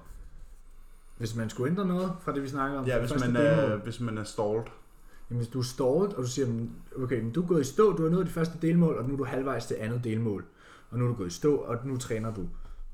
Hvis 1.18 1.36
man 1.36 1.50
skulle 1.50 1.72
ændre 1.72 1.86
noget 1.86 2.12
fra 2.22 2.34
det, 2.34 2.44
vi 2.44 2.48
snakker 2.48 2.80
om. 2.80 2.86
Ja, 2.86 3.00
hvis 3.00 3.20
man, 3.20 3.36
er, 3.36 3.76
hvis 3.76 4.00
man 4.00 4.18
er 4.18 4.24
stalled. 4.24 4.64
Jamen, 5.32 5.39
hvis 5.39 5.50
du 5.54 5.60
er 5.60 5.63
stålet, 5.63 6.13
og 6.13 6.24
du 6.24 6.28
siger, 6.28 6.48
"Men, 6.48 6.72
okay, 7.04 7.22
men 7.22 7.32
du 7.32 7.44
er 7.44 7.48
gået 7.48 7.62
i 7.62 7.63
stå, 7.63 7.94
du 7.98 8.04
har 8.04 8.10
nået 8.10 8.26
det 8.26 8.34
første 8.34 8.58
delmål, 8.62 8.98
og 8.98 9.06
nu 9.08 9.13
er 9.13 9.17
du 9.17 9.24
halvvejs 9.24 9.65
til 9.65 9.76
andet 9.80 10.04
delmål. 10.04 10.46
Og 10.89 11.00
nu 11.00 11.04
er 11.06 11.10
du 11.10 11.15
gået 11.15 11.28
i 11.28 11.30
stå, 11.34 11.56
og 11.56 11.78
nu 11.86 11.98
træner 11.98 12.34
du. 12.34 12.48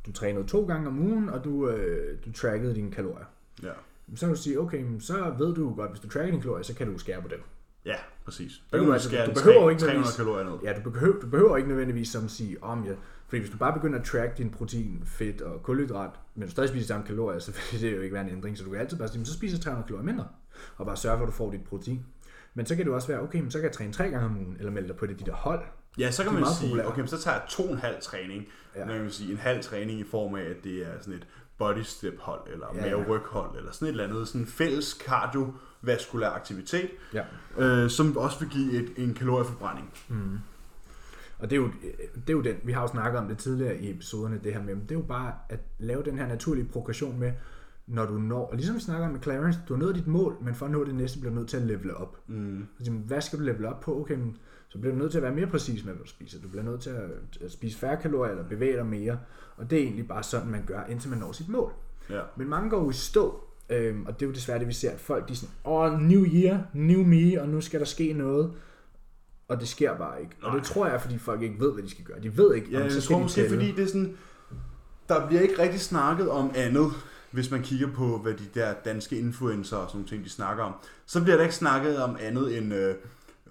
Du 0.05 0.11
trænede 0.11 0.47
to 0.47 0.65
gange 0.65 0.87
om 0.87 0.99
ugen, 0.99 1.29
og 1.29 1.43
du, 1.43 1.69
øh, 1.69 2.17
du 2.25 2.31
trackede 2.31 2.75
dine 2.75 2.91
kalorier. 2.91 3.25
Ja. 3.63 3.71
Så 4.15 4.25
kan 4.25 4.35
du 4.35 4.41
sige, 4.41 4.59
okay, 4.59 4.85
så 4.99 5.33
ved 5.37 5.55
du 5.55 5.73
godt, 5.75 5.89
hvis 5.91 5.99
du 5.99 6.09
tracker 6.09 6.29
dine 6.31 6.41
kalorier, 6.41 6.63
så 6.63 6.73
kan 6.75 6.91
du 6.91 6.97
skære 6.97 7.21
på 7.21 7.27
dem. 7.27 7.39
Ja, 7.85 7.95
præcis. 8.25 8.61
er 8.73 8.77
jo 8.77 8.91
altså- 8.93 9.09
du 9.25 9.31
behøver 9.33 9.63
jo 9.63 9.69
ikke 9.69 9.79
300 9.81 9.99
nødvendigvis- 10.03 10.15
kalorier 10.17 10.45
ned. 10.49 10.53
Ja, 10.63 10.81
du 10.85 10.89
behøver, 10.89 11.19
du 11.19 11.27
behøver 11.27 11.57
ikke 11.57 11.69
nødvendigvis 11.69 12.09
som 12.09 12.25
at 12.25 12.31
sige, 12.31 12.63
om 12.63 12.83
ja, 12.85 12.91
fordi 13.27 13.39
hvis 13.39 13.51
du 13.51 13.57
bare 13.57 13.73
begynder 13.73 13.99
at 13.99 14.05
track 14.05 14.37
din 14.37 14.49
protein, 14.49 15.01
fedt 15.05 15.41
og 15.41 15.63
kulhydrat, 15.63 16.09
men 16.35 16.45
du 16.45 16.51
stadig 16.51 16.69
spiser 16.69 16.87
samme 16.87 17.05
kalorier, 17.05 17.39
så 17.45 17.51
vil 17.71 17.81
det 17.81 17.95
jo 17.97 18.01
ikke 18.01 18.13
være 18.13 18.23
en 18.23 18.29
ændring, 18.29 18.57
så 18.57 18.63
du 18.63 18.69
kan 18.69 18.79
altid 18.79 18.97
bare 18.97 19.07
sige, 19.07 19.19
"Men 19.19 19.25
så 19.25 19.33
spiser 19.33 19.57
jeg 19.57 19.61
300 19.63 19.87
kalorier 19.87 20.05
mindre, 20.05 20.27
og 20.77 20.85
bare 20.85 20.97
sørge 20.97 21.17
for, 21.17 21.23
at 21.23 21.27
du 21.27 21.33
får 21.33 21.51
dit 21.51 21.63
protein. 21.63 22.05
Men 22.57 22.65
så 22.65 22.75
kan 22.75 22.85
det 22.85 22.93
også 22.93 23.07
være, 23.07 23.21
okay, 23.21 23.39
men 23.39 23.51
så 23.51 23.57
kan 23.57 23.65
jeg 23.65 23.71
træne 23.71 23.93
tre 23.93 24.03
gange 24.09 24.25
om 24.25 24.37
ugen, 24.37 24.55
eller 24.59 24.71
melde 24.71 24.87
dig 24.87 24.95
på 24.97 25.05
det 25.05 25.19
de 25.19 25.25
der 25.25 25.33
hold. 25.33 25.61
Ja, 25.99 26.11
så 26.11 26.23
kan 26.23 26.33
man 26.33 26.43
sige, 26.59 26.69
populære. 26.69 26.87
okay, 26.87 26.99
men 26.99 27.07
så 27.07 27.17
tager 27.21 27.35
jeg 27.37 27.43
to 27.49 27.63
og 27.63 27.71
en 27.71 27.77
halv 27.77 27.95
træning. 28.01 28.45
Ja. 28.75 28.85
Man 28.85 29.01
kan 29.01 29.11
sige 29.11 29.31
en 29.31 29.37
halv 29.37 29.63
træning 29.63 29.99
i 29.99 30.03
form 30.03 30.35
af, 30.35 30.41
at 30.41 30.55
det 30.63 30.73
er 30.87 30.91
sådan 31.01 31.13
et 31.13 31.27
body 31.57 31.81
step 31.81 32.19
hold, 32.19 32.41
eller 32.53 32.67
Ja, 32.75 32.79
ja, 32.85 32.89
ja. 32.89 33.57
eller 33.57 33.71
sådan 33.71 33.85
et 33.87 33.89
eller 33.89 34.03
andet, 34.03 34.27
sådan 34.27 34.41
en 34.41 34.47
fælles 34.47 34.93
kardiovaskulær 34.93 36.29
aktivitet, 36.29 36.89
Ja. 37.13 37.23
øh, 37.57 37.89
som 37.89 38.17
også 38.17 38.39
vil 38.39 38.49
give 38.49 38.73
et, 38.73 38.93
en 38.97 39.13
kalorieforbrænding. 39.13 39.93
Mm. 40.07 40.37
Og 41.39 41.49
det 41.49 41.55
er, 41.55 41.61
jo, 41.61 41.67
det 42.15 42.29
er 42.29 42.33
jo 42.33 42.41
den, 42.41 42.55
vi 42.63 42.71
har 42.71 42.81
jo 42.81 42.87
snakket 42.87 43.19
om 43.19 43.27
det 43.27 43.37
tidligere 43.37 43.77
i 43.77 43.91
episoderne, 43.91 44.39
det 44.43 44.53
her 44.53 44.63
med, 44.63 44.75
det 44.75 44.91
er 44.91 44.95
jo 44.95 45.01
bare 45.01 45.33
at 45.49 45.59
lave 45.79 46.03
den 46.03 46.17
her 46.17 46.27
naturlige 46.27 46.65
progression 46.65 47.19
med, 47.19 47.31
når 47.87 48.05
du 48.05 48.13
når, 48.13 48.45
og 48.45 48.55
ligesom 48.55 48.75
vi 48.75 48.81
snakker 48.81 49.05
om 49.05 49.11
med 49.11 49.21
Clarence, 49.21 49.59
du 49.67 49.73
har 49.73 49.79
nået 49.79 49.95
dit 49.95 50.07
mål, 50.07 50.37
men 50.41 50.55
for 50.55 50.65
at 50.65 50.71
nå 50.71 50.83
det 50.83 50.95
næste, 50.95 51.19
bliver 51.19 51.33
du 51.33 51.39
nødt 51.39 51.49
til 51.49 51.57
at 51.57 51.63
levele 51.63 51.97
op. 51.97 52.17
Mm. 52.27 52.65
Så 52.83 52.91
hvad 52.91 53.21
skal 53.21 53.39
du 53.39 53.43
level 53.43 53.65
op 53.65 53.79
på? 53.79 54.01
Okay, 54.01 54.15
men 54.15 54.37
så 54.69 54.77
bliver 54.79 54.93
du 54.93 54.99
nødt 54.99 55.11
til 55.11 55.17
at 55.17 55.23
være 55.23 55.35
mere 55.35 55.47
præcis 55.47 55.85
med, 55.85 55.93
hvad 55.93 56.03
du 56.03 56.09
spiser. 56.09 56.41
Du 56.41 56.47
bliver 56.47 56.63
nødt 56.63 56.81
til 56.81 56.89
at 56.89 57.09
at 57.41 57.51
spise 57.51 57.77
færre 57.77 57.97
kalorier, 57.97 58.31
eller 58.31 58.47
bevæge 58.47 58.75
dig 58.77 58.85
mere. 58.85 59.19
Og 59.57 59.69
det 59.69 59.79
er 59.79 59.83
egentlig 59.83 60.07
bare 60.07 60.23
sådan, 60.23 60.49
man 60.49 60.63
gør, 60.65 60.83
indtil 60.89 61.09
man 61.09 61.19
når 61.19 61.31
sit 61.31 61.49
mål. 61.49 61.71
Ja. 62.09 62.21
Men 62.37 62.49
mange 62.49 62.69
går 62.69 62.83
jo 62.83 62.89
i 62.89 62.93
stå, 62.93 63.43
øhm, 63.69 64.05
og 64.05 64.13
det 64.19 64.25
er 64.25 64.29
jo 64.29 64.33
desværre 64.33 64.59
det, 64.59 64.67
vi 64.67 64.73
ser, 64.73 64.91
at 64.91 64.99
folk 64.99 65.27
de 65.27 65.33
er 65.33 65.37
sådan, 65.37 65.55
åh, 65.65 65.99
new 66.01 66.25
year, 66.25 66.63
new 66.73 67.03
me, 67.03 67.41
og 67.41 67.49
nu 67.49 67.61
skal 67.61 67.79
der 67.79 67.85
ske 67.85 68.13
noget. 68.13 68.51
Og 69.47 69.59
det 69.59 69.67
sker 69.67 69.97
bare 69.97 70.21
ikke. 70.21 70.35
Og 70.41 70.51
det 70.51 70.57
Nej. 70.57 70.63
tror 70.63 70.87
jeg, 70.87 71.01
fordi 71.01 71.17
folk 71.17 71.41
ikke 71.41 71.59
ved, 71.59 71.73
hvad 71.73 71.83
de 71.83 71.89
skal 71.89 72.05
gøre. 72.05 72.19
De 72.19 72.37
ved 72.37 72.55
ikke, 72.55 72.71
Ja, 72.71 72.77
om 72.77 72.83
jeg 72.83 72.91
så 72.91 73.01
skal 73.01 73.13
tror 73.13 73.17
de 73.17 73.23
måske, 73.23 73.49
fordi 73.49 73.71
det 73.71 73.83
er 73.83 73.87
sådan, 73.87 74.17
der 75.09 75.27
bliver 75.27 75.41
ikke 75.41 75.61
rigtig 75.61 75.79
snakket 75.79 76.29
om 76.29 76.51
andet, 76.55 76.91
hvis 77.31 77.51
man 77.51 77.61
kigger 77.61 77.87
på, 77.95 78.17
hvad 78.17 78.33
de 78.33 78.43
der 78.59 78.73
danske 78.85 79.19
influencer 79.19 79.77
og 79.77 79.89
sådan 79.89 79.97
nogle 79.97 80.09
ting, 80.09 80.23
de 80.23 80.29
snakker 80.29 80.63
om. 80.63 80.73
Så 81.05 81.21
bliver 81.23 81.35
der 81.35 81.43
ikke 81.43 81.55
snakket 81.55 82.03
om 82.03 82.17
andet 82.21 82.57
end 82.57 82.73
øh, 82.73 82.95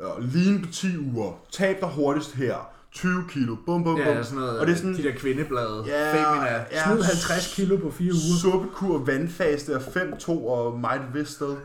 øh, 0.01 0.35
lean 0.35 0.63
på 0.63 0.73
10 0.73 0.87
uger, 0.99 1.33
tab 1.53 1.81
dig 1.81 1.89
hurtigst 1.89 2.35
her, 2.35 2.55
20 2.93 3.25
kilo, 3.29 3.55
bum 3.67 3.85
bum 3.85 3.95
bum. 3.95 3.99
Ja, 3.99 4.23
sådan 4.23 4.39
noget, 4.39 4.59
og 4.59 4.67
det 4.67 4.73
er 4.73 4.77
sådan, 4.77 4.97
de 4.97 5.03
der 5.03 5.13
kvindeblade, 5.15 5.85
Ja, 5.87 6.13
Femina, 6.15 6.65
ja, 6.73 6.85
smid 6.93 7.03
50 7.03 7.55
kilo 7.55 7.77
på 7.77 7.91
fire 7.91 8.13
uger. 8.13 8.41
suppekur, 8.43 8.99
vandfaste 8.99 9.77
og 9.77 9.83
5-2 9.83 10.31
og 10.31 10.81
meget 10.81 11.01
et 11.01 11.15
vist 11.15 11.33
sted. 11.33 11.57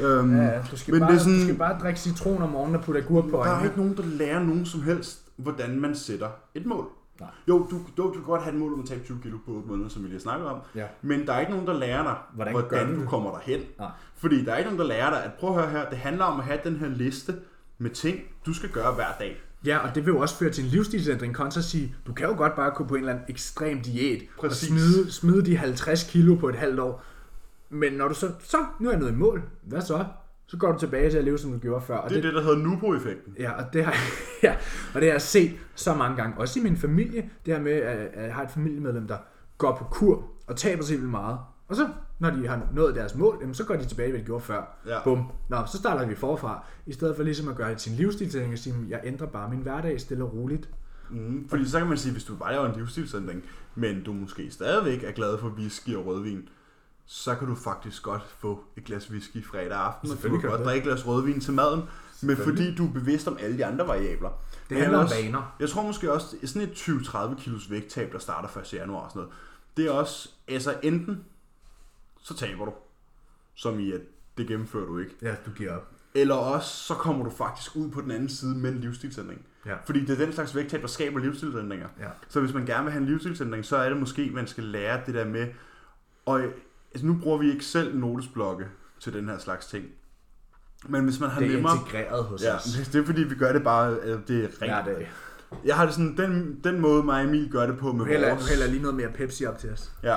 Øhm, 0.00 0.36
Ja, 0.36 0.50
du 0.70 0.76
skal, 0.76 0.92
men 0.94 1.00
bare, 1.00 1.10
det 1.12 1.16
er 1.18 1.22
sådan- 1.22 1.38
du 1.38 1.44
skal 1.44 1.54
bare 1.54 1.78
drikke 1.82 2.00
citron 2.00 2.42
om 2.42 2.48
morgenen 2.48 2.76
og 2.76 2.84
putte 2.84 3.00
agurk 3.00 3.24
på 3.24 3.30
Der 3.30 3.42
er 3.42 3.48
øjnene. 3.50 3.64
ikke 3.66 3.76
nogen, 3.78 3.96
der 3.96 4.02
lærer 4.06 4.38
nogen 4.40 4.66
som 4.66 4.82
helst, 4.82 5.18
hvordan 5.36 5.80
man 5.80 5.94
sætter 5.96 6.28
et 6.54 6.66
mål. 6.66 6.86
Nej. 7.20 7.28
Jo, 7.48 7.58
du, 7.70 7.80
du, 7.96 8.02
du 8.02 8.12
kan 8.12 8.22
godt 8.22 8.42
have 8.42 8.54
et 8.54 8.60
mål 8.60 8.72
om 8.72 8.80
at 8.80 8.86
tabe 8.86 9.04
20 9.04 9.18
kilo 9.22 9.38
på 9.46 9.50
8 9.52 9.68
måneder, 9.68 9.88
som 9.88 10.02
vi 10.02 10.08
lige 10.08 10.14
har 10.14 10.20
snakket 10.20 10.48
om. 10.48 10.58
Ja. 10.74 10.86
Men 11.02 11.26
der 11.26 11.32
er 11.32 11.40
ikke 11.40 11.52
nogen, 11.52 11.66
der 11.66 11.72
lærer 11.78 12.02
dig, 12.02 12.16
Hvordan 12.34 12.52
hvordan, 12.52 12.94
du 12.94 13.00
det? 13.00 13.08
kommer 13.08 13.30
derhen. 13.30 13.60
Nej. 13.78 13.90
Fordi 14.16 14.44
der 14.44 14.52
er 14.52 14.56
ikke 14.56 14.70
nogen, 14.70 14.80
der 14.80 14.86
lærer 14.86 15.10
dig, 15.10 15.24
at 15.24 15.32
prøv 15.32 15.50
at 15.50 15.62
høre 15.62 15.70
her, 15.70 15.90
det 15.90 15.98
handler 15.98 16.24
om 16.24 16.40
at 16.40 16.46
have 16.46 16.58
den 16.64 16.76
her 16.76 16.88
liste 16.88 17.34
med 17.78 17.90
ting, 17.90 18.18
du 18.46 18.54
skal 18.54 18.68
gøre 18.68 18.94
hver 18.94 19.12
dag. 19.18 19.36
Ja, 19.66 19.78
og 19.78 19.94
det 19.94 20.06
vil 20.06 20.12
jo 20.12 20.18
også 20.18 20.36
føre 20.38 20.50
til 20.50 20.64
en 20.64 20.70
livsstilsændring, 20.70 21.34
kontra 21.34 21.58
at 21.60 21.64
sige, 21.64 21.96
du 22.06 22.12
kan 22.12 22.26
jo 22.28 22.36
godt 22.36 22.54
bare 22.56 22.70
gå 22.70 22.84
på 22.84 22.94
en 22.94 23.00
eller 23.00 23.12
anden 23.12 23.24
ekstrem 23.28 23.80
diæt, 23.82 24.22
Præcis. 24.38 24.62
og 24.62 24.68
smide, 24.78 25.12
smide 25.12 25.44
de 25.44 25.56
50 25.56 26.04
kilo 26.04 26.34
på 26.34 26.48
et 26.48 26.54
halvt 26.56 26.80
år. 26.80 27.02
Men 27.70 27.92
når 27.92 28.08
du 28.08 28.14
så, 28.14 28.32
så 28.42 28.56
nu 28.80 28.88
er 28.88 28.92
jeg 28.92 29.00
nået 29.00 29.10
i 29.10 29.14
mål, 29.14 29.42
hvad 29.62 29.80
så? 29.80 30.04
Så 30.46 30.56
går 30.56 30.72
du 30.72 30.78
tilbage 30.78 31.10
til 31.10 31.18
at 31.18 31.24
leve, 31.24 31.38
som 31.38 31.52
du 31.52 31.58
gjorde 31.58 31.84
før. 31.84 31.96
Og 31.96 32.10
Det 32.10 32.18
er 32.18 32.22
det, 32.22 32.34
der 32.34 32.42
hedder 32.42 32.56
Nubo-effekten. 32.56 33.34
Ja, 33.38 33.52
og 33.52 33.72
det 33.72 33.84
har, 33.84 33.94
ja, 34.42 34.54
og 34.94 35.00
det 35.00 35.04
har 35.04 35.14
jeg 35.14 35.22
set 35.22 35.52
så 35.74 35.94
mange 35.94 36.16
gange. 36.16 36.38
Også 36.38 36.60
i 36.60 36.62
min 36.62 36.76
familie, 36.76 37.30
det 37.46 37.54
her 37.54 37.62
med, 37.62 37.72
at 37.72 38.24
jeg 38.24 38.34
har 38.34 38.42
et 38.42 38.50
familiemedlem, 38.50 39.08
der 39.08 39.16
går 39.58 39.76
på 39.76 39.84
kur 39.84 40.24
og 40.46 40.56
taber 40.56 40.82
sig 40.82 40.96
vildt 40.96 41.10
meget. 41.10 41.38
Og 41.68 41.76
så, 41.76 41.88
når 42.18 42.30
de 42.30 42.48
har 42.48 42.60
nået 42.74 42.94
deres 42.94 43.14
mål, 43.14 43.38
jamen, 43.40 43.54
så 43.54 43.64
går 43.64 43.76
de 43.76 43.84
tilbage, 43.84 44.10
hvad 44.10 44.20
de 44.20 44.24
gjorde 44.24 44.44
før. 44.44 44.78
Ja. 44.86 45.02
Bum. 45.04 45.26
Nå, 45.48 45.56
så 45.72 45.78
starter 45.78 46.06
vi 46.06 46.14
forfra. 46.14 46.64
I 46.86 46.92
stedet 46.92 47.16
for 47.16 47.22
ligesom 47.22 47.48
at 47.48 47.56
gøre 47.56 47.70
det 47.70 47.78
til 47.78 47.92
en 47.92 47.98
livsstilsændring 47.98 48.52
og 48.52 48.58
sige, 48.58 48.74
jeg 48.88 49.00
ændrer 49.04 49.26
bare 49.26 49.50
min 49.50 49.58
hverdag 49.58 50.00
stille 50.00 50.24
og 50.24 50.34
roligt. 50.34 50.68
Mm, 51.10 51.48
fordi 51.48 51.68
så 51.68 51.78
kan 51.78 51.88
man 51.88 51.98
sige, 51.98 52.12
hvis 52.12 52.24
du 52.24 52.36
bare 52.36 52.52
laver 52.52 52.66
en 52.66 52.76
livsstilsændring, 52.76 53.42
men 53.74 54.02
du 54.02 54.12
måske 54.12 54.50
stadigvæk 54.50 55.04
er 55.04 55.12
glad 55.12 55.38
for 55.38 55.48
whisky 55.48 55.94
og 55.96 56.06
rødvin, 56.06 56.48
så 57.06 57.34
kan 57.34 57.48
du 57.48 57.54
faktisk 57.54 58.02
godt 58.02 58.22
få 58.38 58.64
et 58.76 58.84
glas 58.84 59.10
whisky 59.10 59.44
fredag 59.44 59.78
aften, 59.78 60.10
og 60.10 60.16
du 60.22 60.38
kan 60.40 60.50
godt 60.50 60.58
det. 60.58 60.66
drikke 60.66 60.78
et 60.90 60.94
glas 60.94 61.06
rødvin 61.06 61.40
til 61.40 61.52
maden, 61.54 61.82
men 62.22 62.36
fordi 62.36 62.74
du 62.74 62.86
er 62.88 62.92
bevidst 62.92 63.28
om 63.28 63.36
alle 63.40 63.58
de 63.58 63.64
andre 63.66 63.86
variabler. 63.88 64.30
Det 64.70 64.78
handler 64.80 64.98
om 64.98 65.08
vaner. 65.22 65.56
Jeg 65.60 65.68
tror 65.68 65.82
måske 65.82 66.12
også, 66.12 66.36
sådan 66.44 66.68
et 66.68 66.74
20-30 66.74 67.40
kilos 67.42 67.70
vægttab, 67.70 68.12
der 68.12 68.18
starter 68.18 68.60
1. 68.60 68.72
januar 68.72 69.00
og 69.00 69.10
sådan 69.10 69.20
noget, 69.20 69.34
det 69.76 69.86
er 69.86 69.90
også, 69.90 70.28
altså 70.48 70.74
enten, 70.82 71.24
så 72.22 72.34
taber 72.36 72.64
du, 72.64 72.72
som 73.54 73.78
i 73.80 73.92
at 73.92 74.00
det 74.38 74.46
gennemfører 74.48 74.86
du 74.86 74.98
ikke, 74.98 75.14
Ja, 75.22 75.34
du 75.46 75.50
giver 75.50 75.76
op. 75.76 75.88
eller 76.14 76.34
også 76.34 76.68
så 76.84 76.94
kommer 76.94 77.24
du 77.24 77.30
faktisk 77.30 77.76
ud 77.76 77.90
på 77.90 78.00
den 78.00 78.10
anden 78.10 78.28
side 78.28 78.54
med 78.58 78.70
en 78.72 78.78
livsstilsændring. 78.80 79.46
Ja. 79.66 79.74
Fordi 79.86 80.00
det 80.00 80.10
er 80.20 80.24
den 80.24 80.32
slags 80.34 80.54
vægttab, 80.54 80.80
der 80.82 80.86
skaber 80.86 81.20
livsstilsændringer. 81.20 81.88
Ja. 82.00 82.08
Så 82.28 82.40
hvis 82.40 82.54
man 82.54 82.66
gerne 82.66 82.82
vil 82.84 82.92
have 82.92 83.02
en 83.02 83.08
livsstilsændring, 83.08 83.64
så 83.64 83.76
er 83.76 83.88
det 83.88 83.98
måske, 83.98 84.30
man 84.34 84.46
skal 84.46 84.64
lære 84.64 85.00
det 85.06 85.14
der 85.14 85.24
med, 85.24 85.48
og 86.26 86.42
altså 86.94 87.06
nu 87.06 87.18
bruger 87.22 87.38
vi 87.38 87.50
ikke 87.52 87.64
selv 87.64 87.96
notesblokke 87.98 88.64
til 89.00 89.12
den 89.12 89.28
her 89.28 89.38
slags 89.38 89.66
ting. 89.66 89.84
Men 90.88 91.04
hvis 91.04 91.20
man 91.20 91.30
har 91.30 91.40
Det 91.40 91.48
er 91.50 91.54
nemmere... 91.54 91.76
integreret 91.76 92.24
hos 92.24 92.42
Ja, 92.42 92.54
os. 92.56 92.64
det 92.92 93.00
er 93.00 93.04
fordi, 93.06 93.22
vi 93.22 93.34
gør 93.34 93.52
det 93.52 93.62
bare, 93.64 93.90
det 94.28 94.44
er 94.44 94.48
Hver 94.58 94.76
rent. 94.78 94.86
dag. 94.86 95.10
Jeg 95.64 95.76
har 95.76 95.84
det 95.84 95.94
sådan, 95.94 96.16
den, 96.16 96.60
den 96.64 96.80
måde 96.80 97.02
mig 97.02 97.20
og 97.22 97.28
Emil 97.28 97.50
gør 97.52 97.66
det 97.66 97.78
på 97.78 97.92
med 97.92 98.06
hælder, 98.06 98.28
du 98.28 98.34
vores... 98.34 98.48
hælder 98.48 98.66
lige 98.66 98.82
noget 98.82 98.94
mere 98.96 99.08
Pepsi 99.08 99.44
op 99.46 99.58
til 99.58 99.70
os. 99.72 99.90
Ja. 100.02 100.16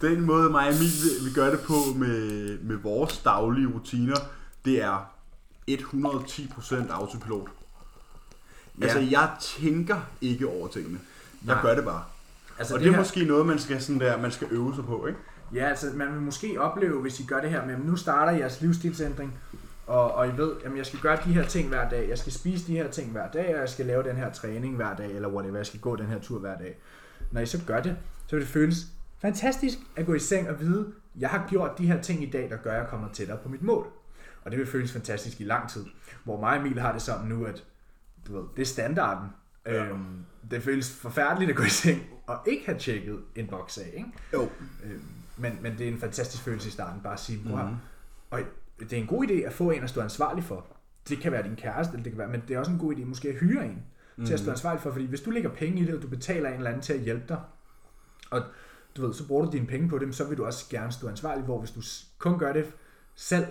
Den 0.00 0.20
måde 0.20 0.50
mig 0.50 0.68
og 0.68 0.74
Emil 0.74 0.88
vi- 1.28 1.32
gør 1.34 1.50
det 1.50 1.60
på 1.60 1.74
med, 1.96 2.58
med 2.58 2.76
vores 2.76 3.18
daglige 3.18 3.66
rutiner, 3.66 4.16
det 4.64 4.82
er 4.82 5.10
110% 5.70 6.92
autopilot. 6.92 7.48
Ja. 8.80 8.84
Altså, 8.84 8.98
jeg 8.98 9.30
tænker 9.40 10.00
ikke 10.20 10.48
over 10.48 10.68
tingene. 10.68 10.98
Jeg 11.46 11.54
Nej. 11.54 11.62
gør 11.62 11.74
det 11.74 11.84
bare. 11.84 12.04
Altså 12.58 12.74
og 12.74 12.80
det, 12.80 12.92
er 12.92 12.96
måske 12.96 13.24
noget, 13.24 13.46
man 13.46 13.58
skal, 13.58 13.82
sådan 13.82 14.00
der, 14.00 14.20
man 14.20 14.30
skal 14.32 14.46
øve 14.50 14.74
sig 14.74 14.84
på, 14.84 15.06
ikke? 15.06 15.18
Ja, 15.54 15.68
altså 15.68 15.86
man 15.94 16.12
vil 16.12 16.20
måske 16.20 16.60
opleve, 16.60 17.00
hvis 17.00 17.20
I 17.20 17.24
gør 17.26 17.40
det 17.40 17.50
her 17.50 17.66
med, 17.66 17.74
at 17.74 17.84
nu 17.84 17.96
starter 17.96 18.32
jeres 18.32 18.60
livsstilsændring, 18.60 19.38
og, 19.86 20.14
og 20.14 20.28
I 20.28 20.30
ved, 20.36 20.52
at 20.64 20.76
jeg 20.76 20.86
skal 20.86 21.00
gøre 21.00 21.18
de 21.24 21.32
her 21.32 21.46
ting 21.46 21.68
hver 21.68 21.88
dag, 21.88 22.08
jeg 22.08 22.18
skal 22.18 22.32
spise 22.32 22.66
de 22.66 22.76
her 22.76 22.90
ting 22.90 23.12
hver 23.12 23.30
dag, 23.30 23.54
og 23.54 23.60
jeg 23.60 23.68
skal 23.68 23.86
lave 23.86 24.02
den 24.02 24.16
her 24.16 24.32
træning 24.32 24.76
hver 24.76 24.96
dag, 24.96 25.10
eller 25.12 25.28
whatever, 25.28 25.56
jeg 25.56 25.66
skal 25.66 25.80
gå 25.80 25.96
den 25.96 26.06
her 26.06 26.20
tur 26.20 26.38
hver 26.38 26.58
dag. 26.58 26.78
Når 27.30 27.40
I 27.40 27.46
så 27.46 27.60
gør 27.66 27.80
det, 27.80 27.96
så 28.26 28.36
vil 28.36 28.40
det 28.40 28.52
føles 28.52 28.76
fantastisk 29.18 29.78
at 29.96 30.06
gå 30.06 30.14
i 30.14 30.18
seng 30.18 30.48
og 30.48 30.60
vide, 30.60 30.92
jeg 31.18 31.28
har 31.28 31.46
gjort 31.50 31.78
de 31.78 31.86
her 31.86 32.02
ting 32.02 32.22
i 32.22 32.30
dag, 32.30 32.50
der 32.50 32.56
gør, 32.56 32.72
at 32.72 32.78
jeg 32.78 32.88
kommer 32.88 33.08
tættere 33.12 33.38
på 33.42 33.48
mit 33.48 33.62
mål. 33.62 33.86
Og 34.44 34.50
det 34.50 34.58
vil 34.58 34.66
føles 34.66 34.92
fantastisk 34.92 35.40
i 35.40 35.44
lang 35.44 35.70
tid. 35.70 35.84
Hvor 36.24 36.40
mig 36.40 36.50
og 36.50 36.66
Emil 36.66 36.80
har 36.80 36.92
det 36.92 37.02
sådan 37.02 37.26
nu, 37.26 37.44
at 37.44 37.64
du 38.26 38.36
ved, 38.36 38.44
det 38.56 38.62
er 38.62 38.66
standarden. 38.66 39.28
Ja. 39.66 39.84
Øhm, 39.84 40.24
det 40.50 40.62
føles 40.62 40.96
forfærdeligt 40.96 41.50
at 41.50 41.56
gå 41.56 41.62
i 41.62 41.68
seng 41.68 42.02
og 42.26 42.38
ikke 42.46 42.66
have 42.66 42.78
tjekket 42.78 43.18
en 43.36 43.46
boks 43.46 43.78
af, 43.78 43.90
ikke? 43.96 44.08
Jo. 44.32 44.42
Øh, 44.84 45.00
men, 45.36 45.58
men 45.62 45.78
det 45.78 45.88
er 45.88 45.92
en 45.92 45.98
fantastisk 45.98 46.42
følelse 46.42 46.68
i 46.68 46.70
starten, 46.70 47.00
bare 47.00 47.12
at 47.12 47.20
sige, 47.20 47.38
Mhm. 47.44 47.54
mm-hmm. 47.54 47.76
og 48.30 48.40
det 48.80 48.92
er 48.92 48.96
en 48.96 49.06
god 49.06 49.26
idé 49.26 49.32
at 49.32 49.52
få 49.52 49.70
en 49.70 49.82
at 49.82 49.90
stå 49.90 50.00
ansvarlig 50.00 50.44
for. 50.44 50.66
Det 51.08 51.18
kan 51.18 51.32
være 51.32 51.42
din 51.42 51.56
kæreste, 51.56 51.92
eller 51.92 52.02
det 52.02 52.12
kan 52.12 52.18
være, 52.18 52.28
men 52.28 52.42
det 52.48 52.54
er 52.54 52.58
også 52.58 52.72
en 52.72 52.78
god 52.78 52.94
idé 52.94 53.04
måske 53.04 53.28
at 53.28 53.34
hyre 53.34 53.64
en 53.64 53.70
mm-hmm. 53.70 54.26
til 54.26 54.32
at 54.32 54.38
stå 54.40 54.44
Mhm. 54.46 54.52
ansvarlig 54.52 54.80
for, 54.82 54.90
fordi 54.92 55.06
hvis 55.06 55.20
du 55.20 55.30
lægger 55.30 55.50
penge 55.50 55.80
i 55.82 55.84
det, 55.84 55.94
og 55.94 56.02
du 56.02 56.08
betaler 56.08 56.48
en 56.48 56.54
eller 56.56 56.70
anden 56.70 56.82
til 56.82 56.92
at 56.92 57.00
hjælpe 57.00 57.24
dig, 57.28 57.40
og 58.30 58.42
du 58.96 59.06
ved, 59.06 59.14
så 59.14 59.26
bruger 59.26 59.44
du 59.44 59.50
dine 59.52 59.66
penge 59.66 59.88
på 59.88 59.98
dem, 59.98 60.12
så 60.12 60.24
vil 60.24 60.38
du 60.38 60.44
også 60.44 60.64
gerne 60.70 60.92
stå 60.92 61.08
ansvarlig, 61.08 61.44
hvor 61.44 61.58
hvis 61.58 61.70
du 61.70 61.80
kun 62.18 62.38
gør 62.38 62.52
det 62.52 62.66
selv, 63.14 63.46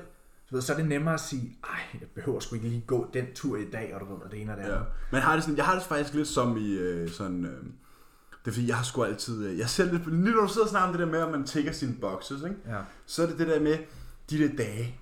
Du 0.49 0.55
ved, 0.55 0.61
så 0.61 0.73
er 0.73 0.77
det 0.77 0.85
nemmere 0.87 1.13
at 1.13 1.19
sige, 1.19 1.57
ej, 1.63 1.79
jeg 2.01 2.07
behøver 2.15 2.39
sgu 2.39 2.55
ikke 2.55 2.67
lige 2.67 2.83
gå 2.87 3.07
den 3.13 3.25
tur 3.35 3.57
i 3.57 3.69
dag, 3.71 3.93
og 3.95 3.99
du 4.01 4.05
ved, 4.05 4.15
og 4.21 4.31
det 4.31 4.41
ene 4.41 4.51
og 4.51 4.57
det 4.57 4.63
andet. 4.63 4.75
Ja. 4.75 4.81
Men 5.11 5.21
har 5.21 5.33
det, 5.35 5.43
sådan, 5.43 5.57
jeg 5.57 5.65
har 5.65 5.73
det 5.73 5.83
faktisk 5.83 6.13
lidt 6.13 6.27
som 6.27 6.57
i 6.57 6.71
øh, 6.73 7.09
sådan... 7.09 7.45
Øh, 7.45 7.63
det 8.45 8.51
er 8.51 8.53
fordi, 8.53 8.67
jeg 8.67 8.77
har 8.77 8.83
sgu 8.83 9.03
altid... 9.03 9.45
Øh, 9.45 9.57
jeg 9.57 9.69
selv 9.69 9.91
lidt... 9.91 10.23
Lige 10.23 10.35
når 10.35 10.41
du 10.41 10.53
sidder 10.53 10.67
snakker 10.67 10.87
om 10.87 10.93
det 10.93 10.99
der 10.99 11.11
med, 11.11 11.19
at 11.19 11.31
man 11.31 11.43
tækker 11.43 11.71
sine 11.71 11.95
boxes, 12.01 12.41
ikke? 12.41 12.55
Ja. 12.67 12.79
så 13.05 13.23
er 13.23 13.27
det 13.27 13.39
det 13.39 13.47
der 13.47 13.59
med 13.59 13.77
de 14.29 14.37
der 14.37 14.55
dage, 14.55 14.99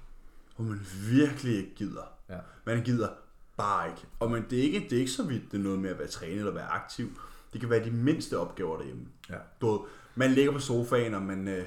hvor 0.56 0.65
man 0.65 0.88
virkelig 1.10 1.58
ikke 1.58 1.75
gider. 1.75 2.04
Ja. 2.30 2.38
Man 2.65 2.84
gider 2.84 3.10
bare 3.58 3.89
ikke. 3.89 4.08
Og 4.19 4.32
man, 4.32 4.45
det, 4.49 4.60
er 4.60 4.63
ikke, 4.63 4.80
det 4.89 4.93
er 4.93 4.99
ikke 4.99 5.12
så 5.12 5.23
vidt, 5.23 5.51
det 5.51 5.58
er 5.58 5.63
noget 5.63 5.80
med 5.80 5.89
at 5.89 5.99
være 5.99 6.08
trænet 6.08 6.38
eller 6.38 6.54
være 6.54 6.67
aktiv. 6.67 7.19
Det 7.54 7.62
kan 7.62 7.69
være 7.69 7.86
de 7.86 7.91
mindste 7.91 8.39
opgaver 8.39 8.77
derhjemme. 8.77 9.06
Ja. 9.30 9.36
Du 9.62 9.71
ved, 9.71 9.80
man 10.15 10.32
ligger 10.32 10.51
på 10.51 10.60
sofaen, 10.60 11.13
og 11.13 11.21
man, 11.21 11.47
øh, 11.47 11.65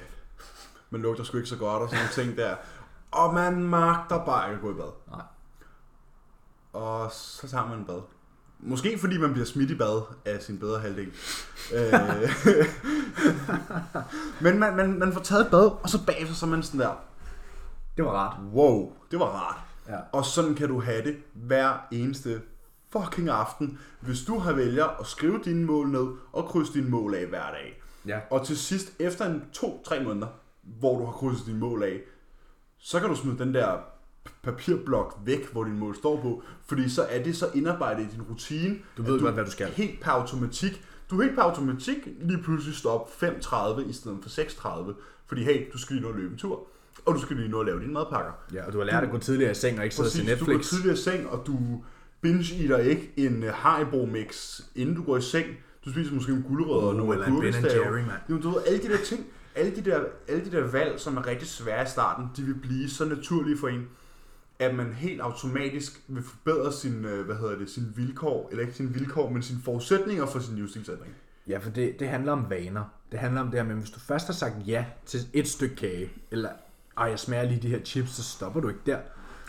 man 0.89 1.01
lugter 1.01 1.23
sgu 1.23 1.37
ikke 1.37 1.49
så 1.49 1.57
godt 1.57 1.83
og 1.83 1.89
sådan 1.89 2.05
nogle 2.05 2.13
ting 2.13 2.37
der. 2.37 2.55
Og 3.11 3.33
man 3.33 3.63
magter 3.63 4.25
bare 4.25 4.49
ikke 4.49 4.55
at 4.55 4.61
gå 4.61 4.71
i 4.71 4.73
bad. 4.73 4.91
Nej. 5.11 5.25
Og 6.73 7.11
så 7.11 7.47
tager 7.47 7.67
man 7.67 7.79
en 7.79 7.85
bad. 7.85 8.01
Måske 8.67 8.97
fordi 8.99 9.17
man 9.17 9.31
bliver 9.33 9.45
smidt 9.45 9.71
i 9.71 9.75
bad 9.75 10.01
af 10.25 10.41
sin 10.41 10.59
bedre 10.59 10.79
halvdel. 10.79 11.11
Øh, 11.73 11.93
Men 14.41 14.59
man, 14.59 14.75
man, 14.75 14.99
man 14.99 15.13
får 15.13 15.21
taget 15.21 15.45
et 15.45 15.51
bad, 15.51 15.71
og 15.83 15.89
så 15.89 16.05
bagefter 16.05 16.35
så 16.35 16.45
er 16.45 16.49
man 16.49 16.63
sådan 16.63 16.79
der, 16.79 16.93
Det 17.97 18.05
var 18.05 18.11
rart. 18.11 18.37
wow, 18.53 18.93
det 19.11 19.19
var 19.19 19.25
rart. 19.25 19.59
Ja. 19.89 19.97
Og 20.11 20.25
sådan 20.25 20.55
kan 20.55 20.67
du 20.67 20.81
have 20.81 21.03
det 21.03 21.17
hver 21.33 21.87
eneste 21.91 22.41
fucking 22.91 23.29
aften, 23.29 23.79
hvis 23.99 24.23
du 24.23 24.39
har 24.39 24.53
vælger 24.53 24.85
at 24.85 25.07
skrive 25.07 25.39
dine 25.45 25.65
mål 25.65 25.89
ned 25.89 26.07
og 26.33 26.45
krydse 26.45 26.73
dine 26.73 26.89
mål 26.89 27.15
af 27.15 27.25
hver 27.25 27.51
dag. 27.51 27.81
Ja. 28.07 28.19
Og 28.29 28.45
til 28.45 28.57
sidst, 28.57 28.91
efter 28.99 29.25
en 29.25 29.43
to-tre 29.53 30.03
måneder, 30.03 30.27
hvor 30.61 30.99
du 30.99 31.05
har 31.05 31.11
krydset 31.11 31.45
dine 31.45 31.59
mål 31.59 31.83
af, 31.83 31.99
så 32.77 32.99
kan 32.99 33.09
du 33.09 33.15
smide 33.15 33.37
den 33.37 33.53
der 33.53 33.77
papirblok 34.43 35.19
væk, 35.25 35.51
hvor 35.51 35.63
dine 35.63 35.77
mål 35.77 35.95
står 35.95 36.21
på, 36.21 36.43
fordi 36.67 36.89
så 36.89 37.03
er 37.03 37.23
det 37.23 37.37
så 37.37 37.49
indarbejdet 37.53 38.03
i 38.03 38.07
din 38.13 38.21
rutine. 38.21 38.75
Du 38.97 39.03
ved 39.03 39.19
godt, 39.19 39.33
hvad 39.33 39.45
du 39.45 39.51
skal. 39.51 39.67
Helt 39.67 40.01
per 40.01 40.11
automatik. 40.11 40.85
Du 41.09 41.21
helt 41.21 41.35
per 41.35 41.41
automatik 41.41 41.97
lige 42.21 42.43
pludselig 42.43 42.75
stå 42.75 42.89
op 42.89 43.09
5.30 43.23 43.89
i 43.89 43.93
stedet 43.93 44.17
for 44.23 44.29
6.30, 44.29 44.93
fordi 45.27 45.43
hey, 45.43 45.65
du 45.73 45.77
skal 45.77 45.95
lige 45.95 46.03
nå 46.03 46.09
at 46.09 46.15
løbe 46.19 46.31
en 46.31 46.37
tur, 46.37 46.67
og 47.05 47.15
du 47.15 47.19
skal 47.19 47.35
lige 47.37 47.49
nå 47.49 47.59
at 47.59 47.65
lave 47.65 47.79
dine 47.81 47.93
madpakker. 47.93 48.31
Ja, 48.53 48.65
og 48.65 48.73
du 48.73 48.77
har 48.77 48.85
lært 48.85 49.03
at 49.03 49.11
gå 49.11 49.17
tidligere 49.17 49.51
i 49.51 49.55
seng 49.55 49.77
og 49.77 49.83
ikke 49.83 49.95
sidde 49.95 50.07
og 50.07 50.11
se 50.11 50.23
Præcis, 50.23 50.39
du 50.39 50.45
går 50.45 50.51
Netflix. 50.51 50.69
tidligere 50.69 50.93
i 50.93 50.97
seng, 50.97 51.29
og 51.29 51.43
du 51.47 51.83
binge-eater 52.21 52.77
ikke 52.77 53.11
en 53.17 53.43
uh, 53.43 53.49
Haribo-mix, 53.49 54.59
inden 54.75 54.95
du 54.95 55.03
går 55.03 55.17
i 55.17 55.21
seng. 55.21 55.47
Du 55.85 55.91
spiser 55.91 56.13
måske 56.13 56.31
en 56.31 56.43
gulerødder 56.47 56.87
og 56.87 56.93
Uh, 56.93 56.97
nogle 56.97 57.13
eller 57.13 57.27
en 57.27 57.39
Ben. 57.41 57.53
Jerry, 57.65 57.97
mand. 57.97 58.09
Jo, 58.29 58.37
du 58.37 58.49
ved, 58.49 58.61
alle 58.67 58.79
de 58.83 58.87
der 58.87 58.97
ting, 59.05 59.25
alle 59.55 59.75
de 59.75 59.81
der, 59.81 59.99
alle 60.27 60.45
de 60.45 60.51
der 60.51 60.71
valg, 60.71 60.99
som 60.99 61.17
er 61.17 61.27
rigtig 61.27 61.47
svære 61.47 61.83
i 61.83 61.87
starten, 61.87 62.25
de 62.37 62.41
vil 62.41 62.55
blive 62.55 62.89
så 62.89 63.05
naturlige 63.05 63.57
for 63.57 63.67
en, 63.67 63.87
at 64.59 64.75
man 64.75 64.93
helt 64.93 65.21
automatisk 65.21 66.01
vil 66.07 66.23
forbedre 66.23 66.73
sin, 66.73 67.05
øh, 67.05 67.25
hvad 67.25 67.35
hedder 67.35 67.57
det, 67.57 67.69
sin 67.69 67.93
vilkår, 67.95 68.47
eller 68.51 68.61
ikke 68.61 68.73
sin 68.75 68.93
vilkår, 68.95 69.29
men 69.29 69.41
sine 69.41 69.59
forudsætninger 69.63 70.25
for 70.25 70.39
sin 70.39 70.55
livsstilsændring. 70.55 71.13
Ja, 71.47 71.57
for 71.57 71.69
det, 71.69 71.99
det 71.99 72.07
handler 72.07 72.31
om 72.31 72.45
vaner. 72.49 72.83
Det 73.11 73.19
handler 73.19 73.41
om 73.41 73.47
det 73.47 73.59
her 73.59 73.67
med, 73.67 73.75
hvis 73.75 73.89
du 73.89 73.99
først 73.99 74.25
har 74.25 74.33
sagt 74.33 74.55
ja 74.67 74.85
til 75.05 75.19
et 75.33 75.47
stykke 75.47 75.75
kage, 75.75 76.11
eller 76.31 76.49
ej, 76.97 77.05
jeg 77.05 77.19
smager 77.19 77.43
lige 77.43 77.61
de 77.61 77.69
her 77.69 77.79
chips, 77.79 78.11
så 78.11 78.23
stopper 78.23 78.61
du 78.61 78.67
ikke 78.67 78.81
der. 78.85 78.97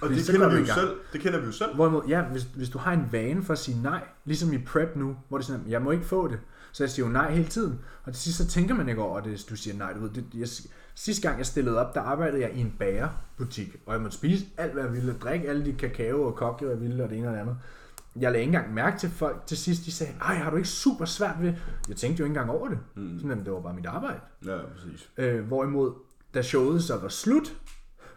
Og 0.03 0.09
det 0.09 0.27
kender 0.31 0.49
vi 0.49 0.57
jo 0.57 0.66
selv. 0.66 0.97
Det 1.12 1.21
kender 1.21 1.40
vi 1.40 1.47
jo 1.47 1.53
selv. 1.53 1.75
Hvorimod, 1.75 2.03
ja, 2.09 2.23
hvis, 2.23 2.42
hvis 2.42 2.69
du 2.69 2.79
har 2.79 2.92
en 2.92 3.09
vane 3.12 3.42
for 3.42 3.53
at 3.53 3.59
sige 3.59 3.83
nej, 3.83 4.05
ligesom 4.25 4.53
i 4.53 4.59
prep 4.59 4.97
nu, 4.97 5.16
hvor 5.29 5.38
det 5.38 5.45
er 5.45 5.47
sådan, 5.47 5.64
jeg 5.69 5.83
må 5.83 5.90
ikke 5.90 6.05
få 6.05 6.29
det, 6.29 6.38
så 6.73 6.85
jeg 6.85 6.90
siger 6.90 7.07
jo 7.07 7.12
nej 7.12 7.31
hele 7.31 7.49
tiden. 7.49 7.79
Og 8.05 8.12
til 8.12 8.23
sidst 8.23 8.38
så 8.38 8.47
tænker 8.47 8.75
man 8.75 8.88
ikke 8.88 9.03
over 9.03 9.21
det, 9.21 9.29
hvis 9.29 9.45
du 9.45 9.57
siger 9.57 9.77
nej. 9.77 9.92
Du 9.92 10.01
ved, 10.01 10.11
det, 10.11 10.25
jeg, 10.35 10.49
sidste 10.97 11.29
gang 11.29 11.39
jeg 11.39 11.47
stillede 11.47 11.79
op, 11.79 11.95
der 11.95 12.01
arbejdede 12.01 12.43
jeg 12.43 12.53
i 12.55 12.61
en 12.61 12.75
bagerbutik, 12.79 13.77
og 13.87 13.93
jeg 13.93 14.03
måtte 14.03 14.17
spise 14.17 14.47
alt, 14.57 14.73
hvad 14.73 14.83
jeg 14.83 14.93
ville, 14.93 15.15
drikke 15.23 15.49
alle 15.49 15.65
de 15.65 15.73
kakao 15.73 16.23
og 16.23 16.35
kokke, 16.35 16.69
jeg 16.69 16.81
ville, 16.81 17.05
og 17.05 17.11
det 17.11 17.19
ene 17.19 17.29
og 17.29 17.35
det 17.35 17.41
andet. 17.41 17.57
Jeg 18.21 18.33
lagde 18.33 18.41
ikke 18.41 18.57
engang 18.57 18.75
mærke 18.75 18.99
til 18.99 19.11
folk 19.11 19.47
til 19.47 19.57
sidst, 19.57 19.85
de 19.85 19.93
sagde, 19.93 20.13
ej, 20.23 20.35
har 20.35 20.51
du 20.51 20.57
ikke 20.57 20.69
super 20.69 21.05
svært 21.05 21.35
ved 21.41 21.55
Jeg 21.89 21.97
tænkte 21.97 22.21
jo 22.21 22.25
ikke 22.25 22.39
engang 22.39 22.51
over 22.51 22.69
det. 22.69 22.79
Mm. 22.97 23.19
Sådan, 23.19 23.45
det 23.45 23.53
var 23.53 23.61
bare 23.61 23.75
mit 23.75 23.87
arbejde. 23.87 24.21
Ja, 24.47 24.59
præcis. 24.75 25.11
Øh, 25.17 25.45
hvorimod, 25.47 25.93
da 26.35 26.43
showet 26.43 26.83
så 26.83 26.99
var 26.99 27.09
slut, 27.09 27.57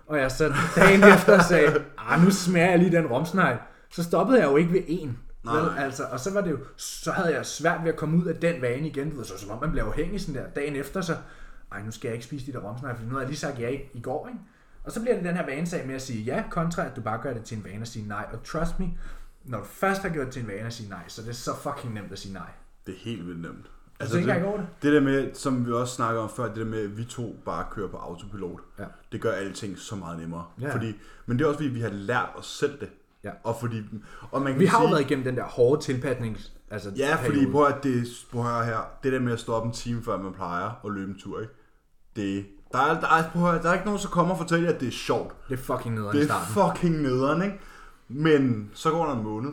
og 0.08 0.18
jeg 0.18 0.32
så 0.32 0.54
dagen 0.76 1.04
efter 1.04 1.44
sagde, 1.44 1.84
ah, 1.98 2.24
nu 2.24 2.32
smager 2.32 2.70
jeg 2.70 2.80
lige 2.80 2.92
den 2.92 3.08
romsnegl, 3.08 3.58
så 3.92 4.04
stoppede 4.04 4.40
jeg 4.40 4.52
jo 4.52 4.58
ikke 4.58 4.74
ved 4.74 4.84
en. 4.88 5.18
Nej, 5.44 5.56
Vel, 5.56 5.66
nej. 5.66 5.84
altså, 5.84 6.04
og 6.04 6.20
så 6.20 6.34
var 6.34 6.42
det 6.42 6.52
jo, 6.52 6.58
så 6.78 7.12
havde 7.12 7.36
jeg 7.36 7.46
svært 7.46 7.84
ved 7.84 7.90
at 7.92 7.98
komme 7.98 8.18
ud 8.18 8.26
af 8.26 8.36
den 8.36 8.62
vane 8.62 8.88
igen, 8.88 9.10
du 9.10 9.18
ved, 9.18 9.26
så 9.26 9.38
som 9.38 9.50
om 9.52 9.62
man 9.62 9.72
bliver 9.72 9.86
afhængig 9.86 10.22
sådan 10.22 10.42
der, 10.42 10.50
dagen 10.56 10.76
efter, 10.76 11.02
så, 11.02 11.16
ej, 11.72 11.84
nu 11.84 11.92
skal 11.92 12.08
jeg 12.08 12.14
ikke 12.16 12.26
spise 12.26 12.46
de 12.46 12.52
der 12.52 12.60
romsnegl, 12.60 12.98
for 12.98 13.04
nu 13.04 13.12
har 13.12 13.20
jeg 13.20 13.28
lige 13.28 13.40
sagt 13.40 13.60
ja 13.60 13.70
i, 13.70 13.80
i 13.94 14.02
går, 14.02 14.28
ikke? 14.28 14.40
Og 14.84 14.92
så 14.92 15.02
bliver 15.02 15.16
det 15.16 15.24
den 15.24 15.36
her 15.36 15.46
vanesag 15.46 15.88
med 15.88 15.96
at 15.96 16.02
sige 16.02 16.24
ja, 16.24 16.44
kontra 16.50 16.86
at 16.86 16.96
du 16.96 17.02
bare 17.02 17.22
gør 17.22 17.34
det 17.34 17.44
til 17.44 17.58
en 17.58 17.64
vane 17.64 17.82
at 17.82 17.88
sige 17.88 18.08
nej. 18.08 18.26
Og 18.34 18.44
trust 18.44 18.80
me, 18.80 18.90
når 19.46 19.58
du 19.58 19.66
først 19.66 20.02
har 20.02 20.10
gjort 20.10 20.26
det 20.26 20.34
til 20.34 20.42
en 20.42 20.48
vane 20.48 20.68
at 20.68 20.74
sige 20.74 20.90
nej, 20.90 21.04
så 21.08 21.22
det 21.22 21.30
er 21.30 21.34
så 21.34 21.52
fucking 21.56 21.94
nemt 21.94 22.12
at 22.12 22.20
sige 22.20 22.34
nej. 22.34 22.50
Det 22.88 22.94
er 22.94 23.00
helt 23.00 23.28
vildt 23.28 23.42
nemt. 23.42 23.66
Altså, 24.00 24.16
tænker 24.16 24.36
ikke 24.36 24.48
over 24.48 24.58
det? 24.58 24.68
Det 24.82 24.94
der 24.94 25.00
med, 25.00 25.34
som 25.34 25.68
vi 25.68 25.72
også 25.72 25.96
snakker 25.96 26.22
om 26.22 26.30
før, 26.30 26.48
det 26.48 26.56
der 26.56 26.66
med, 26.66 26.84
at 26.84 26.98
vi 26.98 27.04
to 27.06 27.36
bare 27.46 27.66
kører 27.72 27.88
på 27.88 27.98
autopilot. 27.98 28.60
Ja. 28.80 28.84
Det 29.12 29.22
gør 29.22 29.32
alting 29.32 29.78
så 29.78 29.96
meget 29.96 30.20
nemmere. 30.20 30.46
Ja. 30.62 30.74
Fordi, 30.74 30.94
men 31.26 31.40
det 31.40 31.46
er 31.46 31.48
også 31.48 31.58
fordi, 31.58 31.70
vi 31.70 31.82
har 31.82 31.90
lært 31.90 32.30
os 32.36 32.46
selv 32.46 32.80
det. 32.80 32.90
Ja. 33.24 33.32
Og 33.44 33.56
fordi, 33.60 33.84
og 34.32 34.42
man 34.42 34.52
kan 34.52 34.60
Vi 34.60 34.66
har 34.66 34.82
jo 34.82 34.88
sige, 34.88 34.92
været 34.92 35.06
igennem 35.06 35.26
den 35.26 35.38
der 35.38 35.44
hårde 35.44 35.82
tilpasning, 35.82 36.38
altså 36.70 36.92
Ja, 36.98 37.16
fordi 37.26 37.52
prøv 37.52 37.66
at 37.66 37.84
det, 37.84 38.08
prøv 38.32 38.60
at 38.60 38.66
her, 38.66 38.78
det 39.04 39.14
der 39.14 39.20
med 39.20 39.34
at 39.34 39.40
stå 39.40 39.54
op 39.54 39.66
en 39.66 39.72
time 39.72 40.04
før 40.04 40.18
man 40.18 40.34
plejer 40.34 40.86
at 40.86 40.92
løbe 40.92 41.12
en 41.12 41.20
tur, 41.20 41.42
ikke? 41.42 41.54
Det, 42.16 42.46
der 42.72 42.80
er, 42.80 43.00
der 43.00 43.08
er, 43.08 43.30
prøv 43.30 43.44
at 43.46 43.52
høre, 43.52 43.64
der 43.64 43.70
er 43.70 43.74
ikke 43.74 43.86
nogen, 43.86 44.02
der 44.02 44.08
kommer 44.10 44.34
og 44.34 44.38
fortæller 44.40 44.70
at 44.74 44.80
det 44.80 44.88
er 44.88 44.92
sjovt. 44.92 45.36
det 45.50 45.54
er 45.60 45.64
fucking 45.64 45.96
nederen 45.96 46.16
i 46.16 46.20
Det 46.20 46.28
starten. 46.28 46.62
er 46.62 46.68
fucking 46.74 47.02
nederen, 47.02 47.42
ikke? 47.42 47.60
Men 48.08 48.70
så 48.74 48.92
går 48.92 49.06
der 49.06 49.16
en 49.18 49.24
måned, 49.24 49.52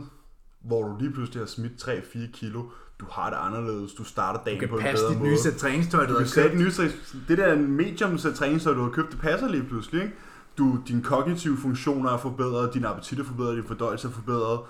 hvor 0.65 0.83
du 0.89 0.97
lige 1.01 1.13
pludselig 1.13 1.41
har 1.43 1.47
smidt 1.47 1.73
3-4 1.89 2.19
kilo. 2.33 2.63
Du 3.01 3.07
har 3.11 3.31
det 3.31 3.37
anderledes. 3.37 3.93
Du 3.95 4.05
starter 4.05 4.41
dagen 4.45 4.57
Du 4.61 4.61
kan 4.61 4.69
på 4.69 4.77
en 4.77 4.83
passe 4.83 5.03
bedre 5.05 5.13
dit 5.13 5.19
måde. 5.19 5.31
nye 5.31 5.39
sæt 5.39 5.55
træningstøj, 5.57 6.01
du 6.07 6.09
Du 6.09 6.13
har 6.13 6.19
kan 6.19 6.29
sætte 6.29 6.51
købt. 6.51 6.61
nye 6.63 6.71
sæt, 6.73 6.91
det 7.29 7.39
der 7.39 7.57
medium 7.57 8.19
sæt 8.19 8.35
træningstøj, 8.35 8.75
du 8.75 8.83
har 8.83 8.91
købt, 8.91 9.13
det 9.13 9.21
passer 9.21 9.49
lige 9.49 9.63
pludselig, 9.65 10.03
ikke? 10.03 10.15
Du, 10.59 10.79
dine 10.89 11.03
kognitive 11.03 11.57
funktioner 11.57 12.11
er 12.11 12.17
forbedret, 12.19 12.75
din 12.75 12.85
appetit 12.85 13.19
er 13.19 13.25
forbedret, 13.25 13.57
din 13.57 13.65
fordøjelse 13.65 14.09
er 14.09 14.13
forbedret, 14.13 14.61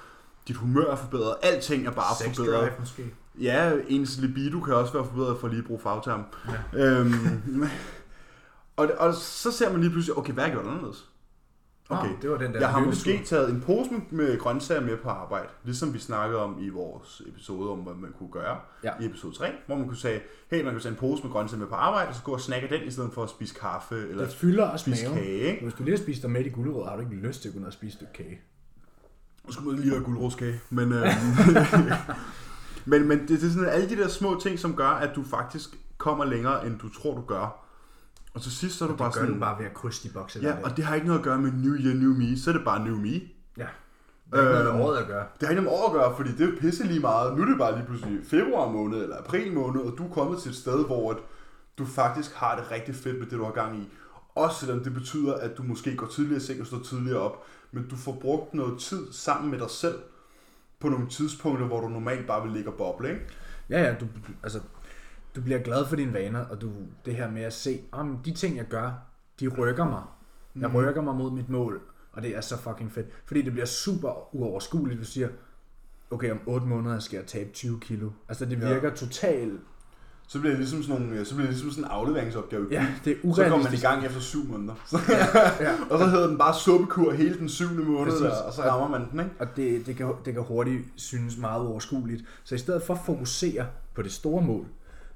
dit 0.49 0.57
humør 0.57 0.91
er 0.91 0.97
forbedret, 0.97 1.35
alting 1.43 1.87
er 1.87 1.91
bare 1.91 2.17
Sex 2.19 2.37
forbedret. 2.37 2.61
drive 2.61 2.73
måske. 2.81 3.15
Ja, 3.41 3.73
ens 3.89 4.19
libido 4.21 4.61
kan 4.61 4.75
også 4.75 4.93
være 4.93 5.05
forbedret 5.05 5.39
for 5.41 5.49
lige 5.49 5.59
at 5.59 5.65
bruge 5.65 5.81
fagterm. 5.81 6.23
Ja. 6.75 6.79
Øhm, 6.85 7.65
og, 8.77 8.89
og 8.99 9.15
så 9.15 9.53
ser 9.53 9.73
man 9.73 9.81
lige 9.81 9.91
pludselig, 9.91 10.19
okay, 10.19 10.33
hvad 10.33 10.45
har 10.45 10.51
jeg 10.51 10.59
gjort 10.61 10.73
anderledes? 10.73 11.09
Okay, 11.89 12.09
Nå, 12.11 12.17
det 12.23 12.31
var 12.31 12.39
den 12.39 12.53
der 12.53 12.61
jeg 12.61 12.69
har 12.69 12.81
måske 12.81 13.23
taget 13.25 13.51
en 13.51 13.61
pose 13.61 13.91
med, 13.91 14.01
med 14.11 14.39
grøntsager 14.39 14.81
med 14.81 14.97
på 14.97 15.09
arbejde, 15.09 15.49
ligesom 15.65 15.95
vi 15.95 15.99
snakkede 15.99 16.41
om 16.43 16.57
i 16.61 16.69
vores 16.69 17.23
episode 17.29 17.71
om, 17.71 17.79
hvad 17.79 17.95
man 17.95 18.13
kunne 18.19 18.31
gøre 18.33 18.59
Ja. 18.85 18.91
i 19.01 19.05
episode 19.07 19.35
3, 19.35 19.53
hvor 19.67 19.77
man 19.77 19.87
kunne 19.89 19.97
sige, 19.97 20.21
hey, 20.51 20.65
man 20.65 20.73
kunne 20.73 20.83
tage 20.83 20.91
en 20.93 20.99
pose 20.99 21.23
med 21.23 21.33
grøntsager 21.33 21.59
med 21.61 21.67
på 21.69 21.75
arbejde, 21.75 22.09
og 22.09 22.15
så 22.15 22.23
gå 22.23 22.33
og 22.33 22.41
snakke 22.41 22.69
den, 22.69 22.83
i 22.87 22.91
stedet 22.91 23.13
for 23.13 23.23
at 23.23 23.31
spise 23.31 23.55
kaffe 23.55 24.09
eller 24.09 24.25
Det 24.25 24.35
fylder 24.35 24.65
også 24.65 24.83
spise 24.85 25.05
maven. 25.05 25.19
kage, 25.19 25.39
ikke? 25.39 25.63
Hvis 25.63 25.75
du 25.75 25.83
lige 25.83 25.97
har 25.97 26.03
spist 26.03 26.23
dig 26.23 26.31
med 26.31 26.45
i 26.45 26.49
gulerødder, 26.49 26.89
har 26.89 26.97
du 26.97 27.03
ikke 27.03 27.15
lyst 27.15 27.43
til 27.43 27.53
at 27.57 27.65
og 27.67 27.73
spise 27.73 27.89
et 27.89 27.95
stykke 27.95 28.13
kage. 28.13 28.41
Nu 29.47 29.53
skulle 29.53 29.71
man 29.71 29.81
lige 29.81 29.91
have 29.93 30.05
guldroskage. 30.05 30.61
Men, 30.71 30.93
øh, 30.93 31.07
men, 32.91 33.09
men 33.09 33.19
det, 33.21 33.29
det 33.29 33.43
er 33.45 33.51
sådan 33.51 33.69
alle 33.69 33.89
de 33.89 33.97
der 33.97 34.09
små 34.09 34.41
ting, 34.43 34.59
som 34.59 34.77
gør, 34.77 34.89
at 34.89 35.11
du 35.17 35.25
faktisk 35.25 35.69
kommer 35.99 36.25
længere, 36.25 36.67
end 36.67 36.79
du 36.79 36.89
tror, 36.89 37.15
du 37.15 37.21
gør. 37.21 37.63
Og 38.35 38.43
til 38.43 38.53
sidst 38.53 38.79
så 38.79 38.85
er 38.85 38.89
du 38.89 38.97
bare 38.97 39.13
sådan... 39.13 39.41
bare 39.41 39.59
ved 39.59 39.67
at 39.67 39.75
krydse 39.75 40.09
de 40.09 40.13
bokse. 40.15 40.39
Ja, 40.43 40.55
og 40.65 40.77
det 40.77 40.85
har 40.85 40.95
ikke 40.95 41.07
noget 41.07 41.21
at 41.21 41.25
gøre 41.25 41.39
med 41.39 41.53
New 41.53 41.75
Year, 41.75 41.95
New 41.95 42.15
Me. 42.15 42.39
Så 42.39 42.51
er 42.51 42.55
det 42.55 42.65
bare 42.65 42.85
New 42.85 42.97
Me. 42.97 43.21
ja. 43.59 43.67
Det 44.33 44.39
er 44.39 44.41
ikke 44.41 44.53
noget 44.53 44.67
Øhm, 44.69 44.77
med 44.77 44.85
året 44.85 44.99
at 44.99 45.07
gøre. 45.07 45.25
Det 45.41 45.49
har 45.49 45.51
ikke 45.51 45.63
noget 45.63 45.79
med 45.79 45.85
år 45.85 45.87
at 45.87 45.93
gøre, 45.93 46.17
fordi 46.17 46.31
det 46.33 46.55
er 46.55 46.61
pisse 46.61 46.85
lige 46.87 47.01
meget. 47.01 47.37
Nu 47.37 47.43
er 47.43 47.47
det 47.47 47.59
bare 47.59 47.77
lige 47.77 47.87
pludselig 47.87 48.19
februar 48.25 48.69
måned 48.69 49.03
eller 49.03 49.17
april 49.19 49.53
måned, 49.53 49.81
og 49.81 49.99
du 49.99 50.05
er 50.09 50.13
kommet 50.13 50.39
til 50.43 50.51
et 50.51 50.57
sted, 50.57 50.85
hvor 50.87 51.11
at 51.11 51.17
du 51.79 51.85
faktisk 51.87 52.35
har 52.35 52.57
det 52.57 52.71
rigtig 52.71 52.95
fedt 52.95 53.19
med 53.19 53.27
det, 53.27 53.39
du 53.39 53.45
har 53.45 53.53
gang 53.53 53.79
i. 53.79 53.89
Også 54.35 54.61
selvom 54.61 54.81
det 54.85 54.95
betyder, 54.95 55.35
at 55.35 55.57
du 55.57 55.63
måske 55.63 55.97
går 55.97 56.07
tidligere 56.07 56.37
i 56.37 56.41
seng 56.41 56.61
og 56.61 56.67
står 56.67 56.79
tidligere 56.79 57.19
op, 57.21 57.45
men 57.73 57.89
du 57.89 57.97
får 57.97 58.13
brugt 58.21 58.55
noget 58.55 58.81
tid 58.81 59.13
sammen 59.13 59.51
med 59.51 59.59
dig 59.59 59.71
selv 59.71 59.99
på 60.81 60.89
nogle 60.89 61.09
tidspunkter, 61.09 61.67
hvor 61.67 61.81
du 61.81 61.89
normalt 61.89 62.27
bare 62.27 62.43
vil 62.43 62.53
ligge 62.53 62.71
og 62.71 62.77
boble, 62.77 63.09
ikke? 63.11 63.21
Ja, 63.71 63.83
ja, 63.83 63.95
du, 64.01 64.07
altså, 64.43 64.61
du 65.37 65.41
bliver 65.43 65.59
glad 65.59 65.87
for 65.87 65.97
dine 65.97 66.13
vaner, 66.13 66.41
og 66.45 66.61
du, 66.61 66.71
det 67.05 67.17
her 67.17 67.31
med 67.31 67.43
at 67.43 67.53
se, 67.53 67.81
om 67.93 68.19
de 68.25 68.35
ting, 68.35 68.57
jeg 68.57 68.67
gør, 68.71 68.93
de 69.41 69.49
rykker 69.49 69.85
mig. 69.85 70.03
Jeg 70.61 70.69
Mhm. 70.69 70.77
rykker 70.77 71.03
mig 71.03 71.15
mod 71.15 71.31
mit 71.31 71.49
mål, 71.49 71.81
og 72.13 72.23
det 72.23 72.37
er 72.37 72.41
så 72.41 72.59
fucking 72.59 72.93
fedt. 72.93 73.07
Fordi 73.27 73.43
det 73.43 73.53
bliver 73.53 73.67
super 73.67 74.35
uoverskueligt, 74.35 74.97
hvis 74.99 75.09
du 75.09 75.13
siger, 75.13 75.29
okay, 76.11 76.31
om 76.31 76.41
8 76.47 76.67
måneder 76.67 76.99
skal 76.99 77.17
jeg 77.17 77.27
tabe 77.27 77.51
20 77.53 77.81
kilo. 77.81 78.11
Altså, 78.29 78.45
det 78.45 78.61
Ja. 78.63 78.73
virker 78.75 78.95
totalt... 78.95 79.61
Så 80.29 80.39
bliver 80.41 80.51
det 80.53 80.59
ligesom 80.61 80.83
sådan, 80.83 81.03
nogle, 81.03 81.25
så 81.25 81.35
bliver 81.35 81.47
det 81.47 81.55
ligesom 81.55 81.71
sådan 81.71 81.85
en 81.85 81.91
afleveringsopgave. 81.91 82.67
Ja, 82.71 82.87
det 83.05 83.13
er 83.13 83.17
så 83.17 83.23
kommer 83.23 83.43
man 83.43 83.49
i 83.49 83.53
urealistisk. 83.53 83.83
gang 83.83 84.05
efter 84.07 84.21
syv 84.21 84.45
måneder. 84.45 84.75
Så, 84.87 84.99
Ja. 85.61 85.73
og 85.91 85.99
så 85.99 86.07
hedder 86.07 86.27
den 86.27 86.39
bare 86.39 86.55
suppekur 86.55 87.13
hele 87.13 87.39
den 87.39 87.49
syvende 87.49 87.83
måned, 87.83 88.13
Præcis. 88.13 88.27
og 88.47 88.53
så 88.53 88.63
rammer 88.63 88.99
man 88.99 89.11
den, 89.11 89.21
ikke? 89.21 89.33
Og 89.39 89.47
det, 89.57 89.87
det, 89.87 89.97
kan, 89.97 90.13
det 90.25 90.35
kan 90.35 90.43
hurtigt 90.43 90.83
synes 90.97 91.39
meget 91.39 91.61
uoverskueligt. 91.65 92.25
Så 92.45 92.55
i 92.55 92.59
stedet 92.59 92.83
for 92.83 92.95
at 92.95 93.01
fokusere 93.07 93.67
på 93.95 94.03
det 94.03 94.13
store 94.13 94.43
mål, 94.43 94.67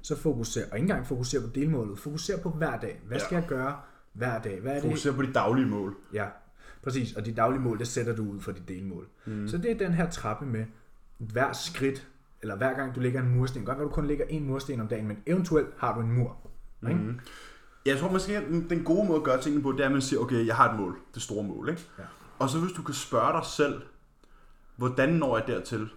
så 0.01 0.17
fokuser, 0.17 0.61
og 0.71 0.77
ikke 0.77 0.83
engang 0.83 1.07
fokusere 1.07 1.41
på 1.41 1.47
delmålet, 1.55 1.99
fokuser 1.99 2.37
på 2.37 2.49
hver 2.49 2.79
dag. 2.79 3.01
Hvad 3.07 3.19
skal 3.19 3.35
Ja. 3.35 3.39
jeg 3.41 3.49
gøre 3.49 3.75
hver 4.13 4.41
dag? 4.41 4.59
Hvad 4.61 4.71
er 4.71 4.75
det? 4.75 4.83
Fokuser 4.83 5.11
på 5.11 5.21
de 5.21 5.33
daglige 5.33 5.65
mål. 5.67 5.95
Ja. 6.13 6.25
Præcis, 6.83 7.13
og 7.13 7.25
de 7.25 7.31
daglige 7.33 7.61
mål, 7.61 7.79
det 7.79 7.87
sætter 7.87 8.15
du 8.15 8.23
ud 8.23 8.39
for 8.39 8.51
dit 8.51 8.67
delmål. 8.67 9.07
Mm. 9.25 9.47
Så 9.47 9.57
det 9.57 9.71
er 9.71 9.77
den 9.77 9.93
her 9.93 10.09
trappe 10.09 10.45
med 10.45 10.65
hver 11.17 11.53
skridt, 11.53 12.07
eller 12.41 12.55
hver 12.55 12.73
gang 12.73 12.95
du 12.95 12.99
lægger 12.99 13.21
en 13.21 13.29
mursten. 13.37 13.65
Godt 13.65 13.77
være, 13.77 13.87
du 13.87 13.91
kun 13.91 14.07
lægger 14.07 14.25
en 14.29 14.45
mursten 14.47 14.81
om 14.81 14.87
dagen, 14.87 15.07
men 15.07 15.23
eventuelt 15.25 15.67
har 15.77 15.95
du 15.95 16.01
en 16.01 16.11
mur. 16.11 16.37
Ikke? 16.89 16.99
Mm. 16.99 17.19
Jeg 17.85 17.97
tror 17.97 18.11
måske, 18.11 18.37
at 18.37 18.43
den 18.69 18.83
gode 18.83 19.07
måde 19.07 19.17
at 19.17 19.23
gøre 19.23 19.41
tingene 19.41 19.63
på, 19.63 19.71
det 19.71 19.79
er, 19.79 19.85
at 19.85 19.91
man 19.91 20.01
siger, 20.01 20.19
okay, 20.19 20.47
jeg 20.47 20.55
har 20.55 20.73
et 20.73 20.79
mål. 20.79 20.99
Det 21.13 21.21
store 21.21 21.43
mål, 21.43 21.69
ikke? 21.69 21.81
Ja. 21.99 22.03
Og 22.39 22.49
så 22.49 22.59
hvis 22.59 22.71
du 22.71 22.83
kan 22.83 22.93
spørge 22.93 23.33
dig 23.33 23.45
selv, 23.45 23.81
hvordan 24.75 25.09
når 25.09 25.37
jeg 25.37 25.47
dertil? 25.47 25.89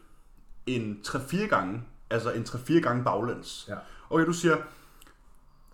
En 0.66 1.01
3-4 1.07 1.47
gange, 1.47 1.82
altså 2.11 2.32
en 2.32 2.42
3-4 2.42 2.80
gange 2.80 3.05
baglæns. 3.05 3.66
Ja. 3.68 3.74
Okay, 4.11 4.26
du 4.26 4.32
siger, 4.32 4.57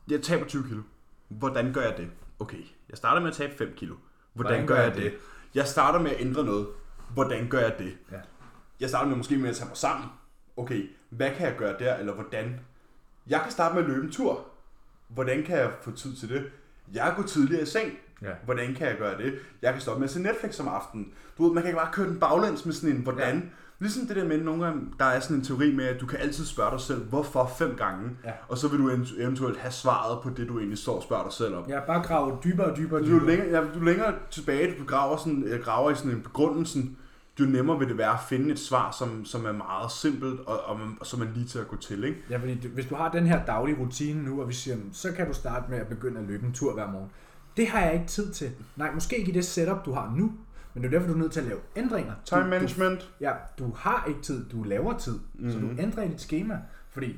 jeg 0.09 0.23
taber 0.23 0.47
20 0.47 0.63
kilo. 0.63 0.83
Hvordan 1.29 1.73
gør 1.73 1.81
jeg 1.81 1.95
det? 1.97 2.11
Okay, 2.39 2.65
jeg 2.89 2.99
starter 2.99 3.21
med 3.21 3.29
at 3.29 3.37
tabe 3.37 3.53
5 3.59 3.73
kilo. 3.77 3.95
Hvordan, 4.33 4.53
Hvordan 4.53 4.67
gør 4.67 4.83
jeg 4.83 4.95
det? 4.95 5.15
Jeg 5.55 5.67
starter 5.67 5.99
med 5.99 6.11
at 6.11 6.21
ændre 6.21 6.45
noget. 6.45 6.67
Hvordan 7.15 7.49
gør 7.49 7.59
jeg 7.59 7.75
det? 7.79 7.97
Ja. 8.13 8.21
Jeg 8.81 8.89
starter 8.89 9.09
med 9.09 9.17
måske 9.17 9.37
med 9.37 9.49
at 9.49 9.57
tage 9.57 9.69
mig 9.69 9.77
sammen. 9.77 10.09
Okay, 10.61 10.91
hvad 11.11 11.31
kan 11.31 11.47
jeg 11.47 11.55
gøre 11.59 11.75
der, 11.79 11.97
eller 11.97 12.13
hvordan? 12.15 12.61
Jeg 13.27 13.41
kan 13.43 13.51
starte 13.53 13.75
med 13.75 13.83
at 13.83 13.89
løbe 13.91 14.05
en 14.07 14.13
tur. 14.13 14.45
Hvordan 15.09 15.43
kan 15.43 15.57
jeg 15.59 15.71
få 15.83 15.91
tid 15.91 16.17
til 16.17 16.29
det? 16.29 16.45
Jeg 16.95 17.13
går 17.17 17.23
tidligere 17.23 17.63
i 17.63 17.67
seng. 17.67 17.93
Ja. 18.23 18.31
Hvordan 18.45 18.75
kan 18.75 18.89
jeg 18.89 18.97
gøre 18.99 19.19
det? 19.19 19.35
Jeg 19.63 19.73
kan 19.73 19.81
stoppe 19.81 20.01
med 20.01 20.09
at 20.09 20.13
se 20.13 20.23
Netflix 20.23 20.61
om 20.61 20.69
aftenen. 20.69 21.13
Du 21.39 21.45
ved, 21.45 21.53
man 21.55 21.63
kan 21.63 21.69
ikke 21.71 21.79
bare 21.81 21.93
køre 21.93 22.07
den 22.09 22.21
baglæns 22.21 22.65
med 22.67 22.73
sådan 22.75 22.97
en, 22.97 23.03
hvordan? 23.03 23.35
Ja. 23.37 23.41
Ligesom 23.79 24.07
det 24.07 24.17
der 24.17 24.25
med, 24.29 24.39
nogle 24.39 24.65
gange, 24.65 24.83
der 24.99 25.05
er 25.05 25.21
sådan 25.21 25.37
en 25.37 25.45
teori 25.45 25.75
med, 25.75 25.85
at 25.85 26.01
du 26.01 26.07
kan 26.07 26.19
altid 26.19 26.45
spørge 26.45 26.71
dig 26.71 26.81
selv, 26.81 27.05
hvorfor 27.05 27.53
fem 27.59 27.75
gange, 27.77 28.11
Ja. 28.25 28.33
og 28.49 28.59
så 28.59 28.69
vil 28.69 28.79
du 28.79 28.91
eventu- 28.91 29.23
eventuelt 29.23 29.57
have 29.59 29.73
svaret 29.73 30.23
på 30.23 30.31
det, 30.31 30.49
du 30.49 30.59
egentlig 30.59 30.79
står 30.79 30.97
og 30.97 31.03
spørger 31.03 31.23
dig 31.25 31.33
selv 31.33 31.55
om. 31.55 31.65
Ja, 31.69 31.81
bare 31.87 32.03
grave 32.03 32.39
dybere 32.45 32.67
og 32.71 32.77
dybere 32.77 33.01
og 33.01 33.07
dybere. 33.07 33.27
længere, 33.27 33.49
ja, 33.49 33.67
jo 33.79 33.85
længere 33.85 34.15
tilbage 34.31 34.75
du 34.79 34.85
graver, 34.87 35.17
sådan, 35.17 35.43
øh, 35.45 35.61
graver 35.61 35.91
i 35.91 35.95
sådan 35.95 36.11
en 36.11 36.23
begrundelsen, 36.23 36.97
jo 37.41 37.45
nemmere 37.45 37.79
vil 37.79 37.89
det 37.89 37.99
være 37.99 38.13
at 38.13 38.21
finde 38.29 38.51
et 38.51 38.59
svar, 38.59 38.91
som, 38.91 39.25
som 39.25 39.47
er 39.47 39.53
meget 39.53 39.93
simpelt, 39.93 40.41
og, 40.41 40.61
og, 40.65 40.79
man, 40.79 40.97
og 41.01 41.07
som 41.07 41.23
er 41.23 41.27
lige 41.35 41.47
til 41.47 41.59
at 41.59 41.69
gå 41.69 41.77
til. 41.77 42.05
Ikke? 42.05 42.19
Ja, 42.31 42.37
fordi 42.37 42.69
hvis 42.69 42.87
du 42.87 42.95
har 42.95 43.11
den 43.11 43.27
her 43.27 43.45
daglige 43.45 43.79
rutine 43.79 44.23
nu, 44.23 44.41
og 44.41 44.49
vi 44.49 44.55
siger, 44.55 44.77
så 44.93 45.13
kan 45.13 45.27
du 45.27 45.33
starte 45.33 45.71
med 45.71 45.79
at 45.79 45.89
begynde 45.89 46.21
at 46.21 46.27
løbe 46.27 46.47
en 46.47 46.53
tur 46.53 46.75
hver 46.75 46.91
morgen. 46.91 47.11
Det 47.57 47.69
har 47.69 47.81
jeg 47.81 47.95
ikke 47.95 48.07
tid 48.07 48.33
til. 48.33 48.51
Nej, 48.77 48.95
måske 48.95 49.19
ikke 49.19 49.31
i 49.31 49.35
det 49.35 49.45
setup, 49.45 49.85
du 49.85 49.93
har 49.93 50.15
nu, 50.17 50.33
men 50.75 50.83
det 50.83 50.89
er 50.89 50.91
derfor, 50.91 51.07
du 51.07 51.15
er 51.15 51.19
nødt 51.19 51.33
til 51.33 51.41
at 51.41 51.47
lave 51.47 51.61
ændringer. 51.77 52.15
Time 52.25 52.43
du, 52.43 52.47
management. 52.47 53.01
Du, 53.01 53.07
ja, 53.21 53.33
du 53.59 53.73
har 53.73 54.05
ikke 54.09 54.23
tid, 54.23 54.49
du 54.49 54.63
laver 54.63 54.99
tid, 54.99 55.19
mm-hmm. 55.35 55.53
så 55.53 55.59
du 55.59 55.83
ændrer 55.83 56.03
i 56.03 56.09
dit 56.09 56.21
schema. 56.21 56.59
Fordi, 56.91 57.17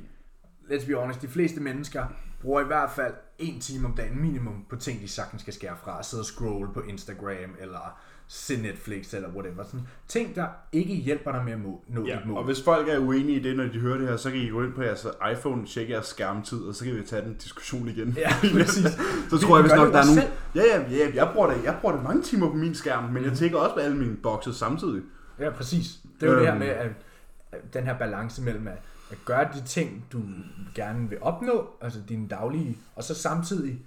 let's 0.70 0.86
be 0.86 0.94
honest, 0.94 1.22
de 1.22 1.28
fleste 1.28 1.60
mennesker 1.60 2.06
bruger 2.40 2.60
i 2.60 2.64
hvert 2.64 2.90
fald 2.90 3.14
en 3.38 3.60
time 3.60 3.86
om 3.86 3.94
dagen 3.94 4.20
minimum 4.20 4.64
på 4.70 4.76
ting, 4.76 5.00
de 5.00 5.08
sagtens 5.08 5.42
skal 5.42 5.54
skære 5.54 5.76
fra. 5.82 6.02
Sidde 6.02 6.20
og 6.20 6.26
scrolle 6.26 6.72
på 6.74 6.80
Instagram, 6.80 7.56
eller 7.60 8.00
se 8.34 8.62
Netflix, 8.62 9.14
eller 9.14 9.28
whatever. 9.28 9.64
Sådan 9.64 9.80
ting, 10.08 10.34
der 10.36 10.46
ikke 10.72 10.94
hjælper 10.94 11.32
dig 11.32 11.44
med 11.44 11.52
at 11.52 11.58
nå 11.88 12.06
Ja, 12.06 12.16
dit 12.16 12.26
mål. 12.26 12.36
og 12.38 12.44
hvis 12.44 12.62
folk 12.62 12.88
er 12.88 12.98
uenige 12.98 13.40
i 13.40 13.42
det, 13.42 13.56
når 13.56 13.64
de 13.64 13.78
hører 13.80 13.98
det 13.98 14.08
her, 14.08 14.16
så 14.16 14.30
kan 14.30 14.40
I 14.40 14.48
gå 14.48 14.62
ind 14.62 14.72
på 14.72 14.82
jeres 14.82 15.06
iPhone, 15.32 15.66
tjekke 15.66 15.92
jeres 15.92 16.06
skærmtid, 16.06 16.58
og 16.58 16.74
så 16.74 16.84
kan 16.84 16.96
vi 16.96 17.02
tage 17.02 17.22
den 17.24 17.34
diskussion 17.34 17.88
igen. 17.88 18.14
Ja, 18.18 18.28
præcis. 18.58 18.84
så 19.30 19.38
tror 19.38 19.56
jeg, 19.56 19.62
hvis 19.62 19.72
nok, 19.76 19.92
der 19.92 19.98
er 19.98 20.06
nogen... 20.06 20.30
Ja, 20.54 20.62
ja, 20.62 20.90
ja, 20.90 21.14
jeg 21.14 21.30
bruger, 21.34 21.50
det, 21.50 21.64
jeg 21.64 21.76
bruger 21.80 21.94
det 21.94 22.04
mange 22.04 22.22
timer 22.22 22.48
på 22.50 22.56
min 22.56 22.74
skærm, 22.74 23.04
men 23.04 23.12
Mhm. 23.14 23.24
jeg 23.24 23.32
tjekker 23.38 23.58
også 23.58 23.74
på 23.74 23.80
alle 23.80 23.96
mine 23.96 24.16
bokse 24.16 24.54
samtidig. 24.54 25.02
Ja, 25.38 25.50
præcis. 25.50 25.98
Det 26.20 26.28
er 26.28 26.32
jo 26.32 26.38
øhm. 26.38 26.40
det 26.40 26.46
her 26.46 26.54
Øhm. 26.54 26.58
med, 26.58 26.68
at, 26.68 26.90
at 27.52 27.74
den 27.74 27.84
her 27.84 27.98
balance 27.98 28.42
mellem 28.42 28.66
at, 28.68 28.78
at 29.10 29.18
gøre 29.24 29.48
de 29.54 29.62
ting, 29.66 30.04
du 30.12 30.22
gerne 30.74 31.08
vil 31.08 31.18
opnå, 31.20 31.66
altså 31.80 31.98
dine 32.08 32.28
daglige, 32.28 32.78
og 32.96 33.04
så 33.04 33.14
samtidig 33.14 33.78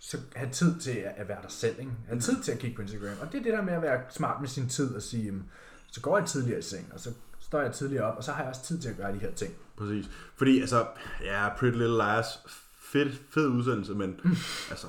så 0.00 0.18
have 0.36 0.50
tid 0.50 0.80
til 0.80 1.02
at, 1.16 1.28
være 1.28 1.38
dig 1.42 1.50
selv, 1.50 1.74
ikke? 1.78 1.90
Have 2.08 2.20
tid 2.20 2.42
til 2.42 2.52
at 2.52 2.58
kigge 2.58 2.76
på 2.76 2.82
Instagram. 2.82 3.16
Og 3.20 3.32
det 3.32 3.38
er 3.38 3.42
det 3.42 3.52
der 3.52 3.62
med 3.62 3.72
at 3.72 3.82
være 3.82 4.00
smart 4.10 4.40
med 4.40 4.48
sin 4.48 4.68
tid 4.68 4.94
og 4.94 5.02
sige, 5.02 5.32
så 5.92 6.00
går 6.00 6.18
jeg 6.18 6.26
tidligere 6.26 6.58
i 6.58 6.62
seng, 6.62 6.90
og 6.94 7.00
så 7.00 7.10
står 7.40 7.60
jeg 7.60 7.72
tidligere 7.72 8.04
op, 8.04 8.16
og 8.16 8.24
så 8.24 8.32
har 8.32 8.42
jeg 8.42 8.48
også 8.50 8.62
tid 8.64 8.78
til 8.78 8.88
at 8.88 8.96
gøre 8.96 9.12
de 9.14 9.18
her 9.18 9.30
ting. 9.30 9.52
Præcis. 9.76 10.10
Fordi, 10.36 10.60
altså, 10.60 10.86
ja, 11.24 11.48
Pretty 11.58 11.78
Little 11.78 11.96
Liars, 11.96 12.26
fed, 12.80 13.10
fed 13.30 13.46
udsendelse, 13.46 13.94
men 13.94 14.20
altså, 14.70 14.86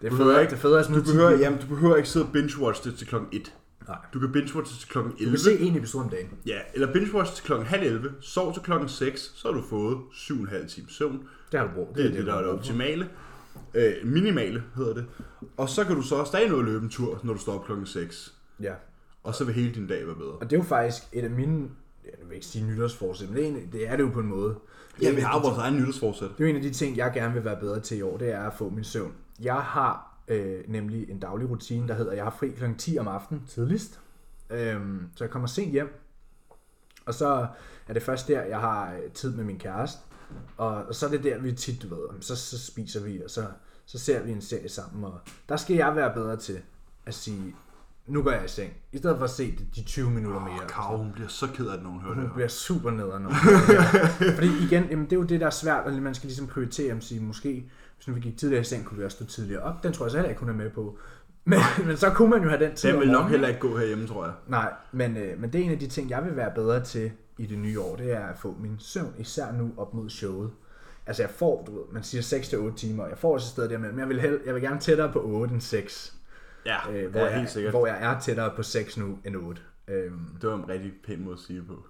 Det 0.00 0.06
er 0.06 0.10
Du 0.10 0.16
federe, 0.16 0.40
ikke- 0.40 0.50
det 0.50 0.56
er 0.56 0.60
federe 0.60 0.82
du 0.94 1.02
behøver, 1.02 1.30
jamen, 1.30 1.58
du 1.60 1.66
behøver 1.66 1.96
ikke 1.96 2.08
sidde 2.08 2.26
og 2.26 2.32
binge-watch 2.36 2.84
det 2.84 2.98
til 2.98 3.06
klokken 3.06 3.28
1. 3.32 3.54
Nej. 3.88 3.96
Du 4.14 4.20
kan 4.20 4.28
binge-watch 4.28 4.70
det 4.72 4.78
til 4.80 4.88
klokken 4.88 5.12
Du 5.12 5.18
11. 5.18 5.30
kan 5.30 5.38
se 5.38 5.58
en 5.58 5.76
episode 5.76 6.04
om 6.04 6.10
dagen. 6.10 6.30
Ja, 6.46 6.58
eller 6.74 6.92
binge-watch 6.92 7.34
til 7.34 7.44
klokken 7.44 7.66
halv 7.66 7.82
11, 7.82 8.12
sov 8.20 8.52
til 8.54 8.62
klokken 8.62 8.88
6, 8.88 9.32
så 9.34 9.48
har 9.48 9.54
du 9.54 9.62
fået 9.68 9.98
7,5 10.12 10.68
timer 10.68 10.88
søvn. 10.88 11.28
Det 11.52 11.60
har 11.60 11.66
du 11.66 11.72
brugt. 11.74 11.96
Det 11.96 12.06
er 12.06 12.10
det, 12.10 12.26
der 12.26 12.34
er 12.34 12.38
det 12.42 12.50
optimale. 12.50 13.08
Øh, 13.74 13.94
minimale 14.04 14.62
hedder 14.76 14.94
det. 14.94 15.06
Og 15.56 15.68
så 15.68 15.84
kan 15.84 15.96
du 15.96 16.02
så 16.02 16.24
stadig 16.24 16.48
nå 16.48 16.58
at 16.58 16.64
løbe 16.64 16.84
en 16.84 16.90
tur, 16.90 17.20
når 17.22 17.32
du 17.32 17.40
står 17.40 17.54
op 17.54 17.64
klokken 17.64 17.86
6. 17.86 18.34
Ja. 18.60 18.74
Og 19.22 19.34
så 19.34 19.44
vil 19.44 19.54
hele 19.54 19.74
din 19.74 19.86
dag 19.86 20.06
være 20.06 20.16
bedre. 20.16 20.32
Og 20.32 20.50
det 20.50 20.52
er 20.52 20.60
jo 20.60 20.64
faktisk 20.64 21.02
et 21.12 21.24
af 21.24 21.30
mine, 21.30 21.68
jeg 22.04 22.28
vil 22.28 22.34
ikke 22.34 22.46
sige 22.46 22.66
nytårsforsæt, 22.66 23.28
men 23.28 23.36
det 23.36 23.44
er, 23.44 23.48
en, 23.48 23.68
det 23.72 23.88
er 23.88 23.96
det 23.96 24.02
jo 24.02 24.10
på 24.10 24.20
en 24.20 24.26
måde. 24.26 24.54
Det 24.98 25.06
er 25.06 25.10
Ja, 25.10 25.14
vi 25.14 25.20
har 25.20 25.42
vores 25.42 25.58
egen 25.58 25.76
nytårsforsæt. 25.76 26.28
Det 26.38 26.46
er 26.46 26.50
en 26.50 26.56
af 26.56 26.62
de 26.62 26.70
ting, 26.70 26.96
jeg 26.96 27.12
gerne 27.14 27.34
vil 27.34 27.44
være 27.44 27.60
bedre 27.60 27.80
til 27.80 27.98
i 27.98 28.02
år, 28.02 28.16
det 28.16 28.32
er 28.32 28.42
at 28.42 28.54
få 28.54 28.68
min 28.68 28.84
søvn. 28.84 29.12
Jeg 29.40 29.54
har 29.54 30.18
øh, 30.28 30.60
nemlig 30.68 31.10
en 31.10 31.18
daglig 31.18 31.50
rutine, 31.50 31.88
der 31.88 31.94
hedder, 31.94 32.12
jeg 32.12 32.24
har 32.24 32.36
fri 32.38 32.48
kl. 32.48 32.64
10 32.78 32.98
om 32.98 33.08
aftenen 33.08 33.42
tidligst. 33.48 34.00
Øhm, 34.50 35.08
så 35.16 35.24
jeg 35.24 35.30
kommer 35.30 35.48
sent 35.48 35.72
hjem, 35.72 36.00
og 37.06 37.14
så 37.14 37.46
er 37.88 37.92
det 37.92 38.02
først 38.02 38.28
der, 38.28 38.42
jeg 38.42 38.60
har 38.60 38.92
øh, 38.92 39.10
tid 39.10 39.34
med 39.34 39.44
min 39.44 39.58
kæreste. 39.58 40.00
Og, 40.56 40.68
og 40.68 40.94
så 40.94 41.06
er 41.06 41.10
det 41.10 41.24
der, 41.24 41.38
vi 41.38 41.52
tit, 41.52 41.82
du 41.82 41.94
ved, 41.94 42.08
så, 42.20 42.36
så 42.36 42.66
spiser 42.66 43.00
vi, 43.00 43.22
og 43.22 43.30
så, 43.30 43.46
så 43.86 43.98
ser 43.98 44.22
vi 44.22 44.32
en 44.32 44.42
serie 44.42 44.68
sammen. 44.68 45.04
Og 45.04 45.20
der 45.48 45.56
skal 45.56 45.76
jeg 45.76 45.96
være 45.96 46.14
bedre 46.14 46.36
til 46.36 46.60
at 47.06 47.14
sige, 47.14 47.54
nu 48.06 48.22
går 48.22 48.30
jeg 48.30 48.44
i 48.44 48.48
seng, 48.48 48.72
i 48.92 48.98
stedet 48.98 49.16
for 49.16 49.24
at 49.24 49.30
se 49.30 49.52
de, 49.52 49.66
de 49.76 49.82
20 49.82 50.10
minutter 50.10 50.40
mere. 50.40 50.62
Åh, 50.62 50.68
Karo, 50.68 50.96
hun 50.96 51.12
bliver 51.12 51.28
så 51.28 51.46
ked 51.54 51.66
af, 51.66 51.74
at 51.76 51.82
nogen 51.82 52.00
hører 52.00 52.14
det 52.14 52.22
Hun 52.22 52.32
bliver 52.34 52.48
super 52.48 52.90
nederen. 52.90 53.22
nu. 53.22 53.30
Fordi 54.38 54.48
igen, 54.66 54.84
jamen, 54.90 55.04
det 55.04 55.12
er 55.12 55.16
jo 55.16 55.22
det, 55.22 55.40
der 55.40 55.46
er 55.46 55.50
svært, 55.50 55.86
og 55.86 55.92
man 55.92 56.14
skal 56.14 56.26
ligesom 56.26 56.46
prioritere, 56.46 56.92
om 56.92 57.00
sige, 57.00 57.20
måske, 57.20 57.70
hvis 57.96 58.08
nu 58.08 58.14
vi 58.14 58.20
gik 58.20 58.38
tidligere 58.38 58.60
i 58.60 58.64
seng, 58.64 58.84
kunne 58.84 58.98
vi 58.98 59.04
også 59.04 59.16
stå 59.16 59.24
tidligere 59.26 59.62
op. 59.62 59.82
Den 59.82 59.92
tror 59.92 60.04
jeg 60.06 60.10
så 60.10 60.16
heller 60.16 60.28
ikke, 60.30 60.40
hun 60.40 60.48
er 60.48 60.54
med 60.54 60.70
på. 60.70 60.98
Men, 61.44 61.58
men 61.86 61.96
så 61.96 62.10
kunne 62.10 62.30
man 62.30 62.42
jo 62.42 62.48
have 62.48 62.64
den 62.64 62.76
tid 62.76 62.88
Den 62.88 63.00
vil 63.00 63.10
nok 63.10 63.30
heller 63.30 63.48
ikke 63.48 63.60
gå 63.60 63.78
herhjemme, 63.78 64.06
tror 64.06 64.24
jeg. 64.24 64.34
Nej, 64.46 64.72
men, 64.92 65.16
øh, 65.16 65.40
men 65.40 65.52
det 65.52 65.60
er 65.60 65.64
en 65.64 65.70
af 65.70 65.78
de 65.78 65.86
ting, 65.86 66.10
jeg 66.10 66.24
vil 66.24 66.36
være 66.36 66.50
bedre 66.54 66.84
til 66.84 67.10
i 67.38 67.46
det 67.46 67.58
nye 67.58 67.80
år, 67.80 67.96
det 67.96 68.12
er 68.12 68.26
at 68.26 68.38
få 68.38 68.56
min 68.60 68.76
søvn, 68.78 69.14
især 69.18 69.52
nu 69.52 69.70
op 69.76 69.94
mod 69.94 70.10
showet. 70.10 70.50
Altså 71.06 71.22
jeg 71.22 71.30
får, 71.30 71.64
du 71.66 71.74
ved, 71.78 71.84
man 71.92 72.02
siger 72.02 72.70
6-8 72.72 72.76
timer, 72.76 73.06
jeg 73.06 73.18
får 73.18 73.34
også 73.34 73.44
et 73.46 73.50
sted 73.50 73.68
der 73.68 73.78
men 73.78 73.98
jeg 73.98 74.08
vil, 74.08 74.20
hel, 74.20 74.40
jeg 74.46 74.54
vil 74.54 74.62
gerne 74.62 74.80
tættere 74.80 75.12
på 75.12 75.22
8 75.22 75.52
end 75.54 75.60
6. 75.60 76.14
Ja, 76.66 76.92
Øh, 76.92 77.10
hvor, 77.10 77.20
er 77.20 77.28
jeg, 77.28 77.38
helt 77.38 77.50
sikkert. 77.50 77.72
hvor 77.72 77.86
jeg 77.86 77.98
er 78.00 78.20
tættere 78.20 78.52
på 78.56 78.62
6 78.62 78.96
nu 78.96 79.18
end 79.24 79.36
8. 79.36 79.62
Øhm, 79.88 80.18
Det 80.40 80.50
var 80.50 80.56
en 80.56 80.68
rigtig 80.68 80.92
pæn 81.06 81.24
måde 81.24 81.34
at 81.34 81.40
sige 81.40 81.62
på. 81.62 81.86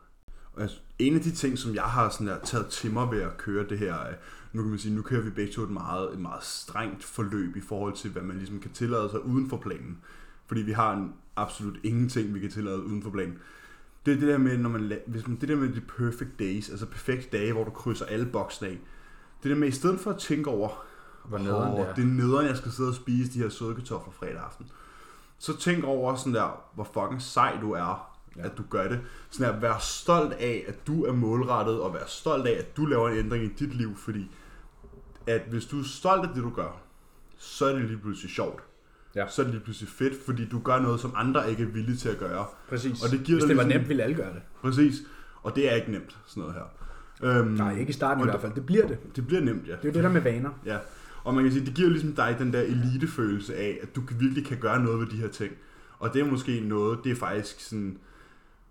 Og 0.52 0.68
en 0.98 1.14
af 1.14 1.20
de 1.20 1.30
ting, 1.30 1.58
som 1.58 1.74
jeg 1.74 1.82
har 1.82 2.08
sådan 2.10 2.26
der, 2.26 2.38
taget 2.44 2.66
til 2.66 2.90
mig 2.92 3.10
ved 3.10 3.22
at 3.22 3.36
køre 3.36 3.68
det 3.68 3.78
her, 3.78 4.00
øh, 4.00 4.14
nu 4.52 4.62
kan 4.62 4.70
man 4.70 4.78
sige, 4.78 4.94
nu 4.94 5.02
kører 5.02 5.22
vi 5.22 5.30
begge 5.30 5.52
to 5.52 5.62
et 5.62 5.70
meget, 5.70 6.12
et 6.12 6.18
meget 6.18 6.44
strengt 6.44 7.04
forløb 7.04 7.56
i 7.56 7.60
forhold 7.60 7.92
til, 7.96 8.10
hvad 8.10 8.22
man 8.22 8.36
ligesom 8.36 8.60
kan 8.60 8.70
tillade 8.70 9.10
sig 9.10 9.24
uden 9.24 9.48
for 9.48 9.56
planen. 9.56 9.98
Fordi 10.46 10.62
vi 10.62 10.72
har 10.72 10.92
en 10.96 11.12
absolut 11.36 11.76
ingenting, 11.82 12.34
vi 12.34 12.40
kan 12.40 12.50
tillade 12.50 12.82
uden 12.84 13.02
for 13.02 13.10
planen. 13.10 13.38
Det 14.06 14.14
er 14.14 14.18
det 14.18 14.28
der 14.28 14.38
med, 14.38 14.58
når 14.58 14.68
man, 14.70 14.92
hvis 15.06 15.26
man, 15.28 15.36
det 15.40 15.48
der 15.48 15.56
med 15.56 15.68
de 15.68 15.80
perfect 15.80 16.38
days, 16.38 16.70
altså 16.70 16.86
perfekte 16.86 17.38
dage, 17.38 17.52
hvor 17.52 17.64
du 17.64 17.70
krydser 17.70 18.04
alle 18.06 18.26
boksene 18.26 18.68
af. 18.70 18.78
Det 19.44 19.50
der 19.50 19.56
med, 19.56 19.68
i 19.68 19.72
stedet 19.72 20.00
for 20.00 20.10
at 20.10 20.18
tænke 20.18 20.50
over, 20.50 20.84
hvor 21.24 21.38
nederen 21.38 21.72
det 21.76 21.88
er. 21.88 21.94
det 21.94 22.02
er 22.02 22.08
nederen, 22.08 22.46
jeg 22.46 22.56
skal 22.56 22.72
sidde 22.72 22.88
og 22.88 22.94
spise 22.94 23.32
de 23.32 23.38
her 23.38 23.48
søde 23.48 23.74
kartofler 23.74 24.12
fredag 24.12 24.38
aften. 24.46 24.66
Så 25.38 25.56
tænk 25.56 25.84
over 25.84 26.14
sådan 26.16 26.34
der, 26.34 26.64
hvor 26.74 26.84
fucking 26.94 27.22
sej 27.22 27.58
du 27.60 27.72
er, 27.72 28.10
Ja. 28.36 28.42
at 28.44 28.52
du 28.58 28.62
gør 28.70 28.88
det. 28.88 29.00
Sådan 29.30 29.54
der, 29.54 29.60
vær 29.60 29.78
stolt 29.78 30.32
af, 30.32 30.64
at 30.68 30.86
du 30.86 31.04
er 31.04 31.12
målrettet, 31.12 31.80
og 31.80 31.94
vær 31.94 32.04
stolt 32.06 32.46
af, 32.46 32.58
at 32.58 32.76
du 32.76 32.86
laver 32.86 33.08
en 33.08 33.18
ændring 33.18 33.44
i 33.44 33.48
dit 33.48 33.74
liv, 33.74 33.96
fordi 33.96 34.30
at 35.26 35.42
hvis 35.50 35.64
du 35.66 35.80
er 35.80 35.84
stolt 35.84 36.22
af 36.28 36.34
det, 36.34 36.42
du 36.42 36.50
gør, 36.50 36.80
så 37.38 37.66
er 37.66 37.72
det 37.72 37.84
lige 37.84 37.98
pludselig 37.98 38.30
sjovt. 38.30 38.62
Ja. 39.14 39.28
Så 39.28 39.42
er 39.42 39.44
det 39.44 39.54
lige 39.54 39.64
pludselig 39.64 39.88
fedt, 39.88 40.24
fordi 40.26 40.48
du 40.48 40.58
gør 40.58 40.78
noget, 40.78 41.00
som 41.00 41.12
andre 41.16 41.50
ikke 41.50 41.62
er 41.62 41.66
villige 41.66 41.96
til 41.96 42.08
at 42.08 42.18
gøre. 42.18 42.46
Præcis. 42.68 43.02
Og 43.04 43.10
det 43.10 43.20
giver 43.24 43.38
Hvis 43.38 43.48
det 43.48 43.56
var 43.56 43.62
ligesom- 43.62 43.78
nemt, 43.80 43.88
ville 43.88 44.02
alle 44.02 44.16
gøre 44.16 44.32
det. 44.34 44.42
Præcis. 44.62 44.94
Og 45.42 45.56
det 45.56 45.70
er 45.72 45.74
ikke 45.74 45.90
nemt, 45.92 46.18
sådan 46.26 46.40
noget 46.40 46.54
her. 46.54 46.64
Øhm, 47.22 47.46
Nej, 47.46 47.78
ikke 47.78 47.90
i 47.90 47.92
starten 47.92 48.24
i 48.24 48.24
hvert 48.24 48.40
fald. 48.40 48.52
Det 48.54 48.66
bliver 48.66 48.86
det. 48.86 49.16
Det 49.16 49.26
bliver 49.26 49.40
nemt, 49.40 49.68
ja. 49.68 49.72
Det 49.72 49.84
er 49.84 49.88
jo 49.88 49.92
det 49.94 50.04
der 50.04 50.12
med 50.12 50.20
vaner. 50.20 50.50
Ja, 50.66 50.78
og 51.24 51.34
man 51.34 51.44
kan 51.44 51.52
sige, 51.52 51.66
det 51.66 51.74
giver 51.74 51.88
jo 51.88 51.92
ligesom 51.92 52.12
dig 52.12 52.36
den 52.38 52.52
der 52.52 52.60
elitefølelse 52.60 53.56
af, 53.56 53.78
at 53.82 53.96
du 53.96 54.02
virkelig 54.18 54.46
kan 54.46 54.58
gøre 54.58 54.82
noget 54.82 55.00
ved 55.00 55.06
de 55.06 55.16
her 55.16 55.28
ting. 55.28 55.52
Og 55.98 56.14
det 56.14 56.20
er 56.22 56.30
måske 56.30 56.60
noget, 56.60 56.98
det 57.04 57.12
er 57.12 57.16
faktisk 57.16 57.60
sådan, 57.60 57.98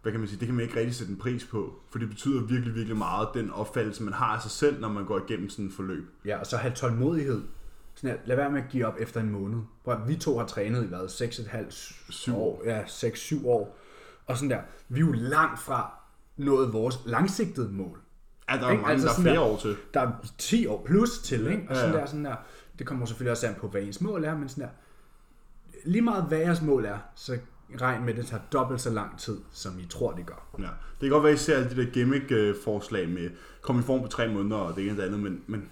hvad 0.02 0.12
kan 0.12 0.20
man 0.20 0.30
sige, 0.30 0.40
det 0.40 0.48
kan 0.48 0.56
man 0.56 0.64
ikke 0.64 0.80
rigtig 0.80 0.96
sætte 0.96 1.12
en 1.12 1.20
pris 1.20 1.46
på, 1.46 1.74
for 1.92 2.00
det 2.00 2.10
betyder 2.10 2.42
virkelig, 2.42 2.76
virkelig 2.76 2.98
meget, 2.98 3.28
den 3.34 3.52
opfattelse, 3.52 4.04
man 4.04 4.14
har 4.14 4.36
af 4.36 4.42
sig 4.42 4.52
selv, 4.52 4.82
når 4.82 4.90
man 4.90 5.06
går 5.06 5.22
igennem 5.28 5.50
sådan 5.50 5.66
et 5.66 5.74
forløb. 5.74 6.10
Ja, 6.26 6.40
og 6.40 6.46
så 6.46 6.58
have 6.58 6.74
tålmodighed. 6.74 7.42
Sådan 7.96 8.10
her, 8.10 8.18
lad 8.26 8.36
være 8.36 8.52
med 8.52 8.62
at 8.62 8.70
give 8.70 8.86
op 8.86 8.96
efter 9.00 9.22
en 9.22 9.30
måned. 9.30 9.60
Prøv, 9.84 9.98
vi 10.08 10.16
to 10.16 10.38
har 10.38 10.46
trænet 10.46 10.84
i 10.84 10.88
hvad? 10.88 11.00
6,5 11.00 11.72
Syv 12.10 12.38
år. 12.38 12.62
Ja, 12.66 12.84
6-7 12.84 13.48
år. 13.48 13.78
Og 14.26 14.38
sådan 14.38 14.50
der. 14.50 14.62
Vi 14.90 15.00
er 15.00 15.06
jo 15.06 15.12
langt 15.12 15.60
fra 15.60 15.94
nået 16.38 16.74
vores 16.74 17.00
langsigtede 17.06 17.70
mål. 17.72 18.00
Ja, 18.52 18.58
der 18.58 18.66
er 18.66 18.72
Ikke? 18.72 18.82
mange, 18.82 18.92
Altså 18.94 19.08
der 19.08 19.14
er 19.14 19.22
flere 19.22 19.36
der- 19.36 19.42
år 19.42 19.58
til. 19.58 19.76
Der 19.94 20.00
er 20.02 20.12
10 20.38 20.68
år 20.68 20.84
plus 20.86 21.20
til, 21.20 21.48
ikke? 21.48 21.64
Og 21.70 21.76
Ja, 21.76 21.82
sådan 21.82 21.94
ja. 21.94 22.00
der, 22.00 22.06
sådan 22.06 22.26
der. 22.26 22.36
Det 22.80 22.88
kommer 22.88 23.06
selvfølgelig 23.06 23.32
også 23.32 23.48
an 23.48 23.56
på, 23.60 23.68
hvad 23.68 23.82
ens 23.82 24.02
mål 24.02 24.24
er, 24.24 24.38
men 24.38 24.50
sådan 24.50 24.64
der. 24.64 24.70
lige 25.86 26.02
meget 26.02 26.24
hvad 26.24 26.38
jeres 26.40 26.62
mål 26.62 26.86
er, 26.86 26.98
så 27.16 27.38
regn 27.82 28.02
med, 28.06 28.10
at 28.14 28.18
det 28.20 28.28
tager 28.28 28.44
dobbelt 28.54 28.82
så 28.82 28.90
lang 28.90 29.20
tid, 29.20 29.38
som 29.52 29.80
I 29.80 29.86
tror, 29.86 30.12
det 30.12 30.26
gør. 30.26 30.46
Ja. 30.60 30.64
Det 30.64 30.70
kan 31.02 31.10
godt 31.10 31.24
være, 31.24 31.34
at 31.34 31.40
I 31.40 31.44
ser 31.44 31.56
alle 31.58 31.70
de 31.70 31.76
der 31.86 31.92
gimmick-forslag 31.92 33.10
med 33.10 33.30
kom 33.62 33.80
i 33.80 33.82
form 33.82 34.02
på 34.02 34.08
tre 34.08 34.28
måneder 34.34 34.56
og 34.62 34.76
det 34.76 34.84
ene 34.84 34.92
og 34.92 34.98
det 34.98 35.04
andet, 35.04 35.20
men, 35.20 35.42
men 35.48 35.70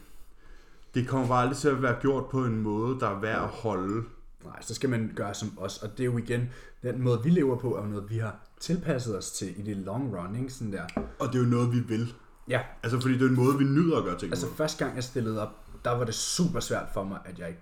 det 0.96 1.08
kommer 1.08 1.28
bare 1.28 1.42
aldrig 1.42 1.58
til 1.58 1.68
at 1.68 1.82
være 1.82 1.96
gjort 2.02 2.26
på 2.30 2.46
en 2.46 2.62
måde, 2.62 3.00
der 3.00 3.08
er 3.10 3.20
værd 3.20 3.44
at 3.44 3.50
holde. 3.50 4.04
Nej, 4.46 4.62
så 4.62 4.76
skal 4.76 4.90
man 4.90 5.12
gøre 5.16 5.34
som 5.34 5.54
os, 5.58 5.78
og 5.84 5.90
det 5.98 6.00
er 6.00 6.06
jo 6.06 6.18
igen, 6.18 6.50
den 6.84 7.02
måde 7.02 7.20
vi 7.24 7.30
lever 7.30 7.58
på, 7.58 7.76
er 7.76 7.82
jo 7.82 7.88
noget, 7.88 8.10
vi 8.10 8.18
har 8.18 8.36
tilpasset 8.60 9.18
os 9.18 9.32
til 9.32 9.60
i 9.60 9.62
det 9.62 9.78
long 9.78 10.18
run, 10.18 10.36
ikke? 10.36 10.50
Sådan 10.54 10.74
der. 10.74 10.84
Og 11.20 11.28
det 11.28 11.36
er 11.36 11.40
jo 11.44 11.50
noget, 11.50 11.72
vi 11.72 11.80
vil. 11.80 12.14
Ja, 12.52 12.62
Altså, 12.84 13.00
fordi 13.02 13.14
det 13.14 13.22
er 13.22 13.30
en 13.30 13.36
måde, 13.36 13.58
vi 13.58 13.64
nyder 13.64 13.98
at 13.98 14.04
gøre 14.04 14.18
ting 14.18 14.32
altså 14.32 14.48
på. 14.48 14.54
første 14.56 14.84
gang 14.86 14.96
jeg 14.96 15.04
stillede 15.04 15.42
op, 15.42 15.50
der 15.86 15.92
var 15.92 16.04
det 16.04 16.14
super 16.16 16.60
svært 16.60 16.88
for 16.94 17.04
mig, 17.04 17.20
at 17.26 17.40
jeg 17.40 17.48
ikke 17.50 17.62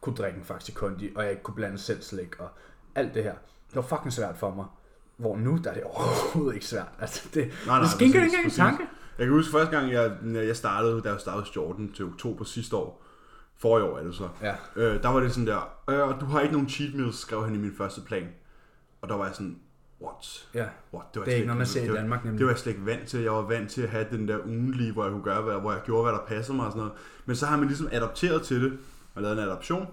kunne 0.00 0.16
drikke 0.16 0.38
en 0.38 0.44
Faxi 0.44 0.72
Kondi, 0.72 1.10
og 1.16 1.22
jeg 1.22 1.30
ikke 1.30 1.42
kunne 1.42 1.54
blande 1.54 1.78
selv 1.78 2.02
slik, 2.02 2.40
og 2.40 2.48
alt 2.94 3.14
det 3.14 3.22
her. 3.22 3.34
Det 3.68 3.76
var 3.76 3.82
fucking 3.82 4.12
svært 4.12 4.36
for 4.38 4.54
mig. 4.54 4.66
Hvor 5.16 5.36
nu, 5.36 5.58
der 5.64 5.70
er 5.70 5.74
det 5.74 5.82
overhovedet 5.82 6.54
ikke 6.54 6.66
svært. 6.66 6.88
Altså, 7.00 7.28
det, 7.34 7.46
Nej, 7.66 7.76
nej, 7.76 7.80
det 7.80 7.90
skinker 7.90 8.20
præcis, 8.20 8.32
ikke 8.32 8.44
engang 8.44 8.72
en 8.72 8.78
tanke. 8.78 8.92
Jeg 9.18 9.26
kan 9.26 9.34
huske 9.34 9.52
første 9.52 9.76
gang, 9.78 9.92
jeg, 9.92 10.16
jeg 10.24 10.56
startede, 10.56 11.02
da 11.02 11.08
jeg 11.10 11.20
startede 11.20 11.46
Jordan 11.56 11.92
til 11.92 12.04
oktober 12.04 12.44
sidste 12.44 12.76
år. 12.76 13.02
Forrige 13.58 13.84
år 13.84 13.98
er 13.98 14.02
det 14.04 14.14
så. 14.14 14.28
Ja. 14.42 14.54
Øh, 14.76 15.02
der 15.02 15.08
var 15.08 15.20
det 15.20 15.32
sådan 15.32 15.46
der, 15.46 15.70
øh, 15.90 16.20
du 16.20 16.24
har 16.26 16.40
ikke 16.40 16.52
nogen 16.52 16.68
cheat 16.68 16.94
meals, 16.94 17.16
skrev 17.18 17.44
han 17.44 17.54
i 17.54 17.58
min 17.58 17.72
første 17.78 18.00
plan. 18.00 18.28
Og 19.02 19.08
der 19.08 19.14
var 19.16 19.26
jeg 19.26 19.34
sådan, 19.34 19.58
what? 20.02 20.48
Ja, 20.54 20.66
what? 20.94 21.06
var 21.14 21.24
det 21.24 21.32
er 21.32 21.36
ikke 21.36 21.46
noget, 21.46 21.58
man 21.58 21.66
ser 21.66 21.82
i 21.82 21.86
det 21.86 21.94
Danmark 21.94 22.24
nemlig. 22.24 22.38
Det 22.38 22.46
var 22.46 22.52
jeg 22.52 22.58
slet 22.58 22.72
ikke 22.72 22.86
vant 22.86 23.08
til. 23.08 23.20
Jeg 23.20 23.32
var 23.32 23.42
vant 23.42 23.70
til 23.70 23.82
at 23.82 23.88
have 23.88 24.06
den 24.10 24.28
der 24.28 24.38
ugenlige, 24.46 24.92
hvor 24.92 25.02
jeg 25.04 25.12
kunne 25.12 25.24
gøre, 25.24 25.42
hvad, 25.42 25.54
hvor 25.54 25.72
jeg 25.72 25.82
gjorde, 25.84 26.02
hvad 26.02 26.12
der 26.12 26.26
passede 26.26 26.56
mig 26.56 26.66
og 26.66 26.72
sådan 26.72 26.78
noget. 26.86 26.92
Men 27.26 27.36
så 27.36 27.46
har 27.46 27.56
man 27.56 27.66
ligesom 27.66 27.88
adopteret 27.92 28.42
til 28.42 28.62
det, 28.62 28.78
og 29.14 29.22
lavet 29.22 29.38
en 29.38 29.44
adoption, 29.44 29.86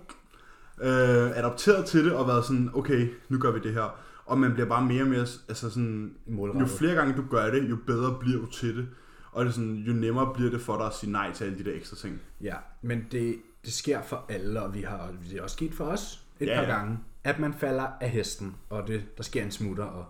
øh, 0.81 1.37
adopteret 1.37 1.85
til 1.85 2.05
det 2.05 2.13
og 2.13 2.27
været 2.27 2.45
sådan, 2.45 2.69
okay, 2.73 3.09
nu 3.29 3.37
gør 3.37 3.51
vi 3.51 3.59
det 3.59 3.73
her. 3.73 3.99
Og 4.25 4.37
man 4.37 4.53
bliver 4.53 4.67
bare 4.69 4.85
mere 4.85 5.01
og 5.01 5.07
mere, 5.07 5.25
altså 5.49 5.69
sådan, 5.69 6.13
jo 6.27 6.33
Målrettet. 6.33 6.69
flere 6.69 6.95
gange 6.95 7.15
du 7.17 7.23
gør 7.29 7.51
det, 7.51 7.69
jo 7.69 7.77
bedre 7.87 8.17
bliver 8.19 8.39
du 8.41 8.45
til 8.51 8.77
det. 8.77 8.87
Og 9.31 9.45
det 9.45 9.49
er 9.49 9.53
sådan, 9.53 9.75
jo 9.75 9.93
nemmere 9.93 10.33
bliver 10.33 10.51
det 10.51 10.61
for 10.61 10.77
dig 10.77 10.85
at 10.85 10.95
sige 10.95 11.11
nej 11.11 11.31
til 11.33 11.43
alle 11.45 11.57
de 11.57 11.63
der 11.63 11.75
ekstra 11.75 11.95
ting. 11.95 12.21
Ja, 12.41 12.55
men 12.81 13.07
det, 13.11 13.35
det 13.65 13.73
sker 13.73 14.01
for 14.01 14.25
alle, 14.29 14.61
og 14.61 14.73
vi 14.73 14.81
har, 14.81 15.09
det 15.29 15.37
er 15.37 15.43
også 15.43 15.53
sket 15.55 15.73
for 15.73 15.85
os 15.85 16.21
et 16.39 16.47
Ja, 16.47 16.59
par 16.59 16.65
gange, 16.75 16.99
at 17.23 17.39
man 17.39 17.53
falder 17.53 17.87
af 18.01 18.09
hesten, 18.09 18.55
og 18.69 18.87
det, 18.87 19.03
der 19.17 19.23
sker 19.23 19.43
en 19.43 19.51
smutter, 19.51 19.83
og 19.83 20.05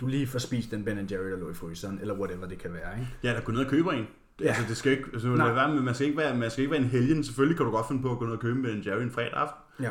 du 0.00 0.06
lige 0.06 0.26
får 0.26 0.38
spist 0.38 0.70
den 0.70 0.84
Ben 0.84 1.08
Jerry, 1.10 1.30
der 1.30 1.36
lå 1.36 1.50
i 1.50 1.54
fryseren, 1.54 1.98
eller 2.00 2.14
whatever 2.14 2.46
det 2.46 2.58
kan 2.58 2.72
være, 2.72 2.98
ikke? 3.00 3.10
Ja, 3.22 3.34
der 3.34 3.40
går 3.40 3.52
ned 3.52 3.60
og 3.64 3.70
køber 3.70 3.92
en. 3.92 4.06
Ja. 4.40 4.46
Altså, 4.46 4.62
det 4.68 4.76
skal 4.76 4.92
ikke, 4.92 5.04
altså, 5.12 5.28
Nej. 5.28 5.46
lad 5.46 5.54
være 5.54 5.74
med, 5.74 5.82
man 5.82 5.94
skal 5.94 6.06
ikke 6.06 6.18
være, 6.18 6.36
man 6.36 6.50
skal 6.50 6.62
ikke 6.62 6.72
være 6.72 6.80
en 6.82 6.88
helgen. 6.88 7.24
Selvfølgelig 7.24 7.56
kan 7.56 7.66
du 7.66 7.72
godt 7.72 7.88
finde 7.88 8.02
på 8.02 8.12
at 8.12 8.18
gå 8.18 8.24
ned 8.24 8.32
og 8.32 8.40
købe 8.40 8.72
en 8.72 8.82
Jerry 8.86 9.02
en 9.02 9.10
fredag 9.10 9.32
aften. 9.32 9.84
Ja. 9.84 9.90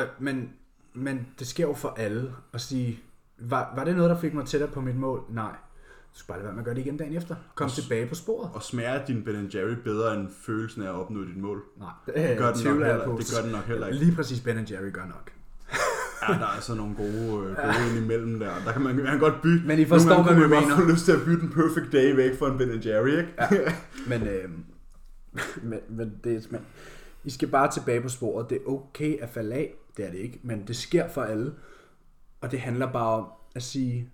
Øh, 0.00 0.08
men, 0.18 0.50
men 0.94 1.26
det 1.38 1.46
sker 1.46 1.66
jo 1.66 1.74
for 1.74 1.88
alle, 1.96 2.32
at 2.52 2.60
sige, 2.60 3.00
var, 3.38 3.72
var 3.76 3.84
det 3.84 3.96
noget, 3.96 4.10
der 4.10 4.18
fik 4.20 4.34
mig 4.34 4.46
tættere 4.46 4.70
på 4.70 4.80
mit 4.80 4.96
mål? 4.96 5.24
Nej. 5.28 5.56
Du 6.14 6.18
skal 6.18 6.28
bare 6.28 6.38
lade 6.38 6.44
være 6.44 6.52
med 6.54 6.60
at 6.60 6.64
gøre 6.64 6.74
det 6.74 6.80
igen 6.80 6.96
dagen 6.96 7.16
efter. 7.16 7.36
Kom 7.54 7.64
Og 7.64 7.72
tilbage 7.72 8.06
på 8.06 8.14
sporet. 8.14 8.50
Og 8.54 8.62
smager 8.62 9.04
din 9.04 9.24
Ben 9.24 9.50
Jerry 9.54 9.74
bedre 9.84 10.14
end 10.20 10.28
følelsen 10.46 10.82
af 10.82 10.86
at 10.86 10.94
opnå 10.94 11.24
dit 11.24 11.36
mål? 11.36 11.62
Nej, 11.76 11.90
Det 12.06 12.38
gør 12.38 12.52
den, 12.52 12.64
nok 12.64 12.78
heller, 12.78 13.16
det 13.16 13.34
gør 13.36 13.42
den 13.42 13.52
nok 13.52 13.64
heller 13.64 13.86
ikke. 13.86 13.98
Lige 13.98 14.16
præcis 14.16 14.40
Ben 14.40 14.66
Jerry 14.70 14.92
gør 14.92 15.06
nok. 15.06 15.32
Ja, 16.22 16.32
der 16.34 16.40
er 16.40 16.44
altså 16.46 16.74
nogle 16.74 16.94
gode, 16.94 17.10
øh, 17.50 17.56
gode 17.56 17.88
ind 17.88 18.04
imellem 18.04 18.38
der. 18.38 18.50
Der 18.64 18.72
kan 18.72 18.82
man, 18.82 18.96
man 18.96 19.06
kan 19.06 19.18
godt 19.18 19.42
bytte. 19.42 19.66
Men 19.66 19.78
I 19.78 19.84
forstår, 19.84 20.08
Nogle 20.10 20.24
gange 20.24 20.38
hvad 20.48 20.60
man 20.60 20.68
godt 20.68 20.80
få 20.82 20.90
lyst 20.90 21.04
til 21.04 21.12
at 21.12 21.18
bytte 21.24 21.42
en 21.42 21.50
perfect 21.50 21.92
day 21.92 22.14
væk 22.16 22.38
for 22.38 22.46
en 22.46 22.58
Ben 22.58 22.82
Jerry, 22.84 23.08
ikke? 23.08 23.32
Ja. 23.40 23.74
Men, 24.06 24.22
øh, 24.28 24.50
men, 25.70 25.78
men, 25.88 26.12
det, 26.24 26.52
men 26.52 26.60
I 27.24 27.30
skal 27.30 27.48
bare 27.48 27.70
tilbage 27.72 28.00
på 28.00 28.08
sporet. 28.08 28.50
Det 28.50 28.58
er 28.66 28.70
okay 28.70 29.18
at 29.20 29.28
falde 29.28 29.54
af. 29.54 29.74
Det 29.96 30.06
er 30.06 30.10
det 30.10 30.18
ikke. 30.18 30.40
Men 30.42 30.66
det 30.66 30.76
sker 30.76 31.08
for 31.08 31.22
alle. 31.22 31.52
Og 32.40 32.50
det 32.50 32.60
handler 32.60 32.92
bare 32.92 33.18
om 33.18 33.26
at 33.54 33.62
sige, 33.62 34.10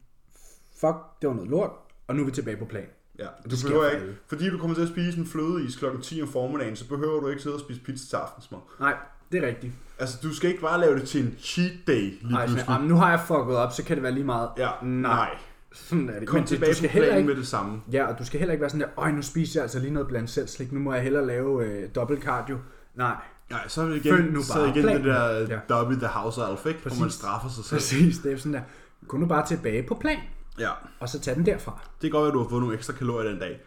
fuck, 0.80 0.96
det 1.20 1.28
var 1.28 1.34
noget 1.34 1.50
lort, 1.50 1.70
og 2.06 2.16
nu 2.16 2.22
er 2.22 2.26
vi 2.26 2.32
tilbage 2.32 2.56
på 2.56 2.64
plan. 2.64 2.86
ja. 3.18 3.26
Det 3.42 3.50
Du 3.50 3.56
sker 3.56 3.68
behøver 3.68 3.90
ikke, 3.90 4.02
alle. 4.02 4.16
fordi 4.26 4.50
du 4.50 4.58
kommer 4.58 4.74
til 4.74 4.82
at 4.82 4.88
spise 4.88 5.18
en 5.18 5.26
flødeis 5.26 5.76
kl. 5.76 5.84
10 6.02 6.22
om 6.22 6.28
formiddagen, 6.28 6.76
så 6.76 6.88
behøver 6.88 7.20
du 7.20 7.28
ikke 7.28 7.42
sidde 7.42 7.56
og 7.56 7.60
spise 7.60 7.80
pizza 7.80 8.08
til 8.08 8.16
aftensmad. 8.16 8.58
Nej, 8.80 8.94
det 9.32 9.44
er 9.44 9.46
rigtigt. 9.48 9.72
Altså, 10.02 10.18
du 10.22 10.34
skal 10.34 10.50
ikke 10.50 10.62
bare 10.62 10.80
lave 10.80 10.98
det 10.98 11.08
til 11.08 11.20
en 11.26 11.34
cheat 11.38 11.72
day 11.86 11.92
lige 12.00 12.20
sådan, 12.30 12.46
pludselig. 12.46 12.64
"Jamen, 12.68 12.88
nu 12.88 12.96
har 12.96 13.10
jeg 13.10 13.20
fucket 13.20 13.56
op, 13.56 13.72
så 13.72 13.84
kan 13.84 13.96
det 13.96 14.02
være 14.02 14.12
lige 14.12 14.24
meget. 14.24 14.48
Ja, 14.58 14.70
nej. 14.82 15.28
Sådan 15.72 16.08
er 16.08 16.18
det. 16.18 16.28
Kom 16.28 16.34
Men 16.36 16.42
det- 16.42 16.48
tilbage 16.48 16.70
du 16.72 16.76
skal 16.76 16.88
på 16.90 16.92
planen 16.92 17.16
ikke, 17.16 17.28
med 17.28 17.36
det 17.36 17.46
samme. 17.46 17.80
Ja, 17.92 18.06
og 18.06 18.18
du 18.18 18.24
skal 18.24 18.38
heller 18.38 18.52
ikke 18.52 18.60
være 18.60 18.70
sådan 18.70 18.80
der, 18.80 18.88
øj, 18.96 19.10
nu 19.10 19.22
spiser 19.22 19.60
jeg 19.60 19.62
altså 19.62 19.78
lige 19.78 19.92
noget 19.92 20.08
blandt 20.08 20.30
selv 20.30 20.48
slik, 20.48 20.72
nu 20.72 20.80
må 20.80 20.94
jeg 20.94 21.02
hellere 21.02 21.26
lave 21.26 21.66
øh, 21.66 21.88
dobbelt 21.94 22.22
cardio. 22.22 22.58
Nej, 22.94 23.14
Nej, 23.50 23.68
så 23.68 23.82
er 23.82 23.86
det 23.86 24.02
Følg 24.02 24.18
igen, 24.24 24.32
nu 24.34 24.42
så 24.42 24.54
bare 24.54 24.62
det 24.62 24.76
igen 24.76 24.82
det 24.88 24.90
planen. 25.02 25.06
der 25.08 25.30
Ja. 25.38 25.40
ja. 25.40 25.58
Dobby 25.68 25.92
the 25.94 26.06
house 26.06 26.40
elf, 26.50 26.66
ikke? 26.66 26.80
Hvor 26.80 26.90
man 26.90 26.98
Præcis. 26.98 27.14
straffer 27.18 27.48
sig 27.48 27.64
selv. 27.64 27.78
præcis, 27.78 28.18
det 28.18 28.32
er 28.32 28.36
sådan 28.36 28.52
der, 28.54 28.60
gå 29.08 29.16
nu 29.16 29.26
bare 29.26 29.46
tilbage 29.46 29.82
på 29.82 29.94
plan, 29.94 30.18
Ja. 30.58 30.70
og 31.00 31.08
så 31.08 31.20
tag 31.20 31.34
den 31.36 31.46
derfra. 31.46 31.78
Det 31.94 32.00
kan 32.00 32.10
godt 32.10 32.22
være, 32.22 32.28
at 32.28 32.34
du 32.34 32.42
har 32.42 32.48
fået 32.48 32.60
nogle 32.62 32.76
ekstra 32.76 32.92
kalorier 32.92 33.30
den 33.30 33.38
dag. 33.38 33.60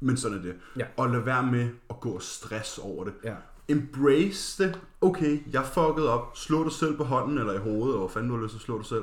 Men 0.00 0.16
sådan 0.16 0.38
er 0.38 0.42
det. 0.42 0.54
Ja. 0.76 0.84
Og 0.96 1.08
lad 1.10 1.20
være 1.20 1.42
med 1.42 1.68
at 1.90 2.00
gå 2.00 2.10
og 2.10 2.22
stress 2.22 2.78
over 2.78 3.04
det. 3.04 3.12
Ja. 3.24 3.34
Embrace 3.68 4.64
det. 4.64 4.80
Okay, 5.00 5.38
jeg 5.52 5.64
fuckede 5.64 6.10
op. 6.12 6.36
Slå 6.36 6.64
dig 6.64 6.72
selv 6.72 6.96
på 6.96 7.04
hånden 7.04 7.38
eller 7.38 7.52
i 7.52 7.58
hovedet, 7.58 7.96
og 7.96 8.10
fanden 8.10 8.30
du 8.30 8.36
har 8.36 8.42
lyst 8.42 8.52
til 8.52 8.58
at 8.58 8.62
slå 8.62 8.78
dig 8.78 8.86
selv. 8.86 9.02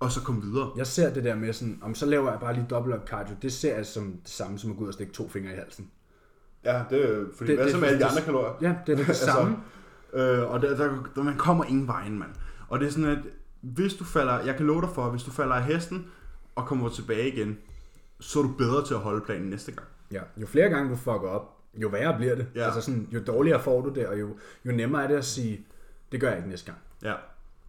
Og 0.00 0.12
så 0.12 0.20
kom 0.22 0.42
videre. 0.42 0.70
Jeg 0.76 0.86
ser 0.86 1.12
det 1.14 1.24
der 1.24 1.34
med 1.34 1.52
sådan, 1.52 1.78
om 1.82 1.94
så 1.94 2.06
laver 2.06 2.30
jeg 2.30 2.40
bare 2.40 2.54
lige 2.54 2.66
dobbelt 2.70 2.96
op 2.96 3.08
cardio, 3.08 3.34
det 3.42 3.52
ser 3.52 3.76
jeg 3.76 3.86
som 3.86 4.12
det 4.12 4.30
samme 4.30 4.58
som 4.58 4.70
at 4.70 4.76
gå 4.76 4.82
ud 4.82 4.88
og 4.88 4.94
stikke 4.94 5.12
to 5.12 5.28
fingre 5.28 5.52
i 5.52 5.56
halsen. 5.56 5.90
Ja, 6.64 6.82
det 6.90 7.04
er 7.10 7.24
fordi 7.36 7.50
Det- 7.50 7.56
hvad 7.58 7.64
det- 7.66 7.72
så 7.74 7.78
med 7.80 7.88
alle 7.88 7.98
de 8.00 8.04
det- 8.04 8.10
andre 8.10 8.22
kalorier? 8.22 8.52
Ja, 8.60 8.74
det 8.86 8.92
er 8.92 8.96
det 8.96 9.08
Altså, 9.08 9.24
samme. 9.24 9.56
Øh, 10.12 10.50
og 10.50 10.62
der, 10.62 10.76
der, 10.76 10.94
der, 11.14 11.22
man 11.22 11.36
kommer 11.36 11.64
ingen 11.64 11.86
vejen, 11.86 12.18
mand. 12.18 12.30
Og 12.68 12.80
det 12.80 12.86
er 12.86 12.90
sådan, 12.90 13.08
at 13.10 13.18
hvis 13.60 13.94
du 13.94 14.04
falder, 14.04 14.40
jeg 14.40 14.56
kan 14.56 14.66
love 14.66 14.80
dig 14.80 14.88
for, 14.94 15.04
at 15.04 15.10
hvis 15.10 15.22
du 15.22 15.30
falder 15.30 15.54
af 15.54 15.62
hesten 15.64 16.06
og 16.54 16.66
kommer 16.66 16.88
tilbage 16.88 17.28
igen, 17.32 17.58
så 18.20 18.38
er 18.38 18.42
du 18.42 18.48
bedre 18.58 18.86
til 18.86 18.94
at 18.94 19.00
holde 19.00 19.20
planen 19.24 19.50
næste 19.50 19.72
gang. 19.72 19.86
Ja, 20.12 20.20
jo 20.36 20.46
flere 20.46 20.68
gange 20.68 20.90
du 20.90 20.96
fucker 20.96 21.28
op, 21.28 21.56
jo 21.74 21.88
værre 21.88 22.16
bliver 22.18 22.34
det. 22.34 22.46
Ja. 22.54 22.64
Altså 22.64 22.80
sådan, 22.80 23.08
jo 23.14 23.20
dårligere 23.26 23.62
får 23.62 23.80
du 23.80 23.90
det, 23.94 24.06
og 24.06 24.20
jo, 24.20 24.28
jo 24.66 24.72
nemmere 24.72 25.04
er 25.04 25.08
det 25.08 25.14
at 25.14 25.24
sige, 25.24 25.66
det 26.12 26.20
gør 26.20 26.28
jeg 26.28 26.36
ikke 26.36 26.48
næste 26.50 26.66
gang. 26.66 26.78
Ja. 27.04 27.12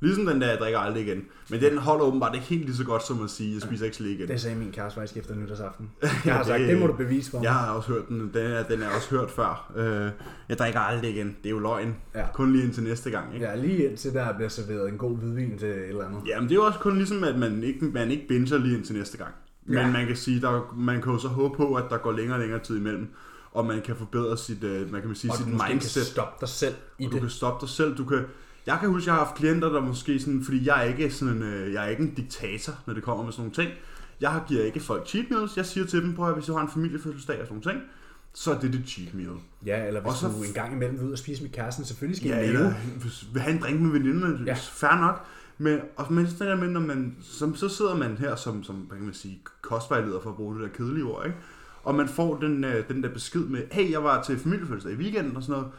Ligesom 0.04 0.26
den 0.26 0.42
der, 0.42 0.50
jeg 0.50 0.58
drikker 0.58 0.80
aldrig 0.80 1.04
igen. 1.08 1.24
Men 1.50 1.62
den 1.62 1.78
holder 1.78 2.06
åbenbart 2.06 2.36
ikke 2.36 2.48
helt 2.48 2.66
lige 2.66 2.76
så 2.76 2.86
godt 2.86 3.08
som 3.08 3.24
at 3.24 3.30
sige, 3.30 3.54
jeg 3.54 3.62
spiser 3.62 3.86
ikke 3.86 3.98
slik 3.98 4.20
igen. 4.20 4.28
Det 4.30 4.42
sagde 4.42 4.56
min 4.58 4.72
kæreste 4.72 4.96
faktisk 5.00 5.18
efter 5.18 5.36
nytårsaften. 5.36 5.90
Jeg 6.26 6.34
har 6.34 6.38
det- 6.38 6.48
sagt, 6.48 6.60
det 6.62 6.80
må 6.80 6.88
du 6.88 6.94
bevise 6.94 7.32
for 7.32 7.38
mig. 7.38 7.44
Jeg 7.44 7.54
har 7.54 7.72
også 7.72 7.90
hørt 7.92 8.08
den. 8.10 8.20
Den 8.20 8.46
er, 8.52 8.64
den 8.64 8.82
er 8.82 8.90
også 8.96 9.10
hørt 9.16 9.32
før. 9.32 9.72
Øh, 9.76 10.12
jeg 10.50 10.58
drikker 10.58 10.80
aldrig 10.80 11.10
igen. 11.16 11.28
Det 11.44 11.46
er 11.46 11.50
jo 11.50 11.60
løgn. 11.60 11.96
Ja. 12.16 12.26
Kun 12.34 12.52
lige 12.54 12.64
indtil 12.64 12.84
næste 12.84 13.10
gang. 13.12 13.34
Ikke? 13.34 13.46
Ja, 13.46 13.56
lige 13.56 13.90
indtil 13.90 14.14
der 14.14 14.34
bliver 14.36 14.50
serveret 14.50 14.90
en 14.90 14.98
god 14.98 15.18
hvidvin 15.18 15.58
til 15.58 15.70
et 15.70 15.88
eller 15.90 16.06
andet. 16.06 16.22
Jamen 16.28 16.50
det 16.50 16.52
er 16.52 16.60
jo 16.60 16.66
også 16.66 16.80
kun 16.80 16.98
ligesom, 16.98 17.24
at 17.24 17.40
man 17.40 17.64
ikke, 17.64 17.86
man 17.86 18.12
ikke 18.12 18.28
binger 18.28 18.58
lige 18.58 18.78
indtil 18.78 18.96
næste 18.96 19.18
gang. 19.18 19.32
Men 19.66 19.78
Ja. 19.78 19.92
man 19.92 20.08
kan 20.08 20.16
sige, 20.16 20.42
der, 20.42 20.74
man 20.78 21.02
kan 21.02 21.12
jo 21.14 21.20
så 21.20 21.28
håbe 21.28 21.58
på, 21.58 21.74
at 21.76 21.84
der 21.90 21.98
går 21.98 22.12
længere 22.12 22.36
og 22.36 22.40
længere 22.42 22.60
tid 22.60 22.78
imellem. 22.78 23.08
Og 23.54 23.66
man 23.66 23.82
kan 23.82 23.96
forbedre 23.96 24.38
sit, 24.38 24.64
øh, 24.64 24.92
man 24.92 25.02
kan 25.02 25.16
sige, 25.16 25.32
Og 25.32 25.38
sit 25.38 25.46
du 25.46 25.52
måske 25.52 25.70
mindset. 25.70 25.94
kan 26.04 26.12
stoppe 26.12 26.38
dig 26.42 26.50
selv 26.50 26.76
i 27.00 27.06
og 27.06 27.12
du 27.12 27.16
det. 27.16 27.22
kan 27.22 27.30
stoppe 27.30 27.66
dig 27.66 27.70
selv. 27.70 27.98
Du 27.98 28.06
kan, 28.06 28.24
jeg 28.66 28.78
kan 28.80 28.90
huske, 28.90 29.04
at 29.04 29.08
jeg 29.08 29.14
har 29.16 29.26
haft 29.26 29.36
klienter, 29.38 29.70
der 29.70 29.82
måske 29.82 30.20
sådan, 30.20 30.44
fordi 30.44 30.68
jeg 30.68 30.80
er 30.80 30.84
ikke 30.84 31.12
sådan 31.12 31.34
en, 31.36 31.44
øh, 31.44 31.74
jeg 31.74 31.86
er 31.86 31.90
ikke 31.90 32.04
en 32.04 32.14
diktator, 32.14 32.74
når 32.88 32.94
det 32.94 33.04
kommer 33.04 33.24
med 33.24 33.32
sådan 33.34 33.42
nogle 33.42 33.54
ting. 33.70 33.80
Jeg 34.22 34.32
har- 34.32 34.46
giver 34.48 34.64
ikke 34.64 34.80
folk 34.80 35.08
cheat 35.08 35.26
meals. 35.32 35.58
Jeg 35.58 35.66
siger 35.66 35.86
til 35.86 36.02
dem, 36.02 36.16
prøv 36.16 36.28
at 36.28 36.34
hvis 36.34 36.46
du 36.46 36.54
har 36.54 36.62
en 36.62 36.70
familiefødselsdag 36.70 37.40
og 37.42 37.48
sådan 37.48 37.62
nogle 37.66 37.80
ting, 37.80 37.90
så 38.34 38.52
er 38.54 38.60
det 38.60 38.74
dit 38.74 38.90
cheat 38.90 39.14
meal. 39.14 39.30
Ja, 39.66 39.88
eller 39.88 40.02
hvis 40.02 40.10
Og 40.10 40.16
så- 40.18 40.28
du 40.28 40.44
en 40.44 40.54
gang 40.54 40.74
imellem 40.74 40.98
vil 41.00 41.08
ud 41.08 41.12
og 41.12 41.18
spise 41.18 41.44
med 41.44 41.52
kæresten, 41.52 41.86
selvfølgelig 41.86 42.18
skal 42.18 42.30
Ja, 42.30 42.40
I 42.40 42.44
eller 42.48 42.60
leve. 42.60 42.74
hvis 43.02 43.26
vil 43.34 43.42
have 43.42 43.56
en 43.56 43.62
drink 43.62 43.82
med 43.82 43.92
veninderne, 43.92 44.38
Ja. 44.40 44.44
ja. 44.46 44.54
fair 44.54 45.00
nok. 45.02 45.26
Men, 45.58 45.80
og, 45.98 46.14
men 46.14 46.28
sådan 46.28 46.48
der 46.48 46.56
med, 46.56 46.68
når 46.68 46.80
man, 46.80 47.16
som, 47.22 47.56
så 47.56 47.70
sidder 47.70 47.96
man 47.96 48.18
her 48.18 48.36
som, 48.36 48.64
som 48.64 48.76
hvad 48.76 48.98
kan 48.98 49.06
man 49.06 49.14
sige, 49.14 49.42
kostvejleder 49.62 50.20
for 50.22 50.30
at 50.30 50.36
bruge 50.36 50.56
det 50.56 50.64
der 50.64 50.78
kedelige 50.78 51.04
ord, 51.06 51.26
ikke? 51.26 51.38
Og 51.84 51.96
man 51.96 52.08
får 52.08 52.38
den, 52.40 52.64
øh, 52.64 52.88
den 52.88 53.04
der 53.04 53.10
besked 53.10 53.42
med, 53.42 53.62
hey, 53.72 53.92
jeg 53.92 54.04
var 54.04 54.24
til 54.24 54.40
familiefødselsdag 54.40 54.94
i 54.94 54.96
weekenden 54.96 55.36
og 55.36 55.44
sådan 55.44 55.54
noget. 55.62 55.72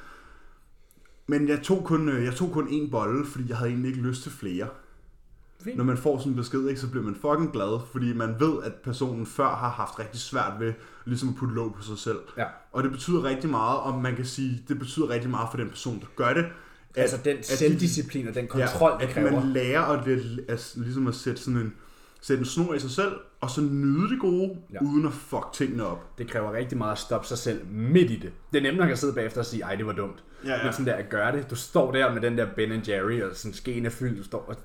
Men 1.26 1.48
jeg 1.48 1.62
tog 1.62 1.84
kun, 1.84 2.08
øh, 2.08 2.24
jeg 2.24 2.34
tog 2.34 2.52
kun 2.52 2.68
én 2.68 2.90
bolle, 2.90 3.26
fordi 3.26 3.44
jeg 3.48 3.56
havde 3.56 3.70
egentlig 3.70 3.88
ikke 3.88 4.02
lyst 4.02 4.22
til 4.22 4.32
flere. 4.32 4.66
Fint. 5.64 5.76
Når 5.76 5.84
man 5.84 5.96
får 5.96 6.18
sådan 6.18 6.32
en 6.32 6.36
besked, 6.36 6.68
ikke, 6.68 6.80
så 6.80 6.88
bliver 6.90 7.04
man 7.04 7.14
fucking 7.14 7.52
glad, 7.52 7.80
fordi 7.92 8.12
man 8.12 8.34
ved, 8.40 8.62
at 8.62 8.72
personen 8.74 9.26
før 9.26 9.48
har 9.48 9.68
haft 9.70 9.98
rigtig 9.98 10.20
svært 10.20 10.52
ved 10.60 10.72
ligesom 11.04 11.28
at 11.28 11.34
putte 11.34 11.54
låg 11.54 11.74
på 11.74 11.82
sig 11.82 11.98
selv. 11.98 12.18
Ja. 12.36 12.44
Og 12.72 12.82
det 12.82 12.90
betyder 12.92 13.24
rigtig 13.24 13.50
meget, 13.50 13.78
og 13.80 14.02
man 14.02 14.16
kan 14.16 14.24
sige, 14.24 14.62
det 14.68 14.78
betyder 14.78 15.08
rigtig 15.10 15.30
meget 15.30 15.48
for 15.50 15.56
den 15.58 15.68
person, 15.68 16.00
der 16.00 16.06
gør 16.16 16.32
det. 16.34 16.44
At, 16.94 17.02
Altså 17.02 17.18
den 17.24 17.36
de- 17.36 17.42
selvdisciplin 17.42 18.28
og 18.28 18.34
den 18.34 18.46
kontrol, 18.48 18.90
ja, 18.90 18.96
det 18.96 19.02
at 19.08 19.14
kræver. 19.14 19.30
man 19.40 19.48
lærer 19.52 19.82
at, 19.82 20.06
lidt- 20.06 20.50
at, 20.50 20.72
ligesom 20.76 21.06
at 21.06 21.14
sætte 21.14 21.40
sådan 21.42 21.60
en, 21.60 21.74
sætte 22.20 22.40
en 22.40 22.46
snor 22.46 22.74
i 22.74 22.78
sig 22.78 22.90
selv, 22.90 23.12
og 23.42 23.50
så 23.50 23.60
nyde 23.60 24.08
det 24.10 24.20
gode, 24.20 24.56
Ja. 24.72 24.78
uden 24.82 25.06
at 25.06 25.12
fuck 25.12 25.46
tingene 25.52 25.86
op. 25.86 26.18
Det 26.18 26.28
kræver 26.30 26.52
rigtig 26.52 26.78
meget 26.78 26.92
at 26.92 26.98
stoppe 26.98 27.26
sig 27.26 27.38
selv 27.38 27.66
midt 27.66 28.10
i 28.10 28.16
det. 28.16 28.32
Det 28.52 28.58
er 28.58 28.62
nemt 28.62 28.78
nok 28.78 28.90
at 28.90 28.98
sidde 28.98 29.14
bagefter 29.14 29.40
og 29.40 29.46
sige, 29.46 29.62
ej, 29.62 29.74
det 29.74 29.86
var 29.86 29.92
dumt. 29.92 30.24
Ja, 30.44 30.50
ja. 30.56 30.64
Men 30.64 30.72
sådan 30.72 30.86
der 30.86 30.94
at 30.94 31.08
gøre 31.08 31.36
det. 31.36 31.50
Du 31.50 31.54
står 31.54 31.92
der 31.92 32.12
med 32.14 32.22
den 32.22 32.38
der 32.38 32.46
Ben 32.56 32.82
Jerry, 32.88 33.22
og 33.22 33.36
sådan 33.36 33.54
skeen 33.54 33.86
er 33.86 33.90
fyldt, 33.90 34.18
du 34.18 34.24
står 34.24 34.44
og... 34.48 34.56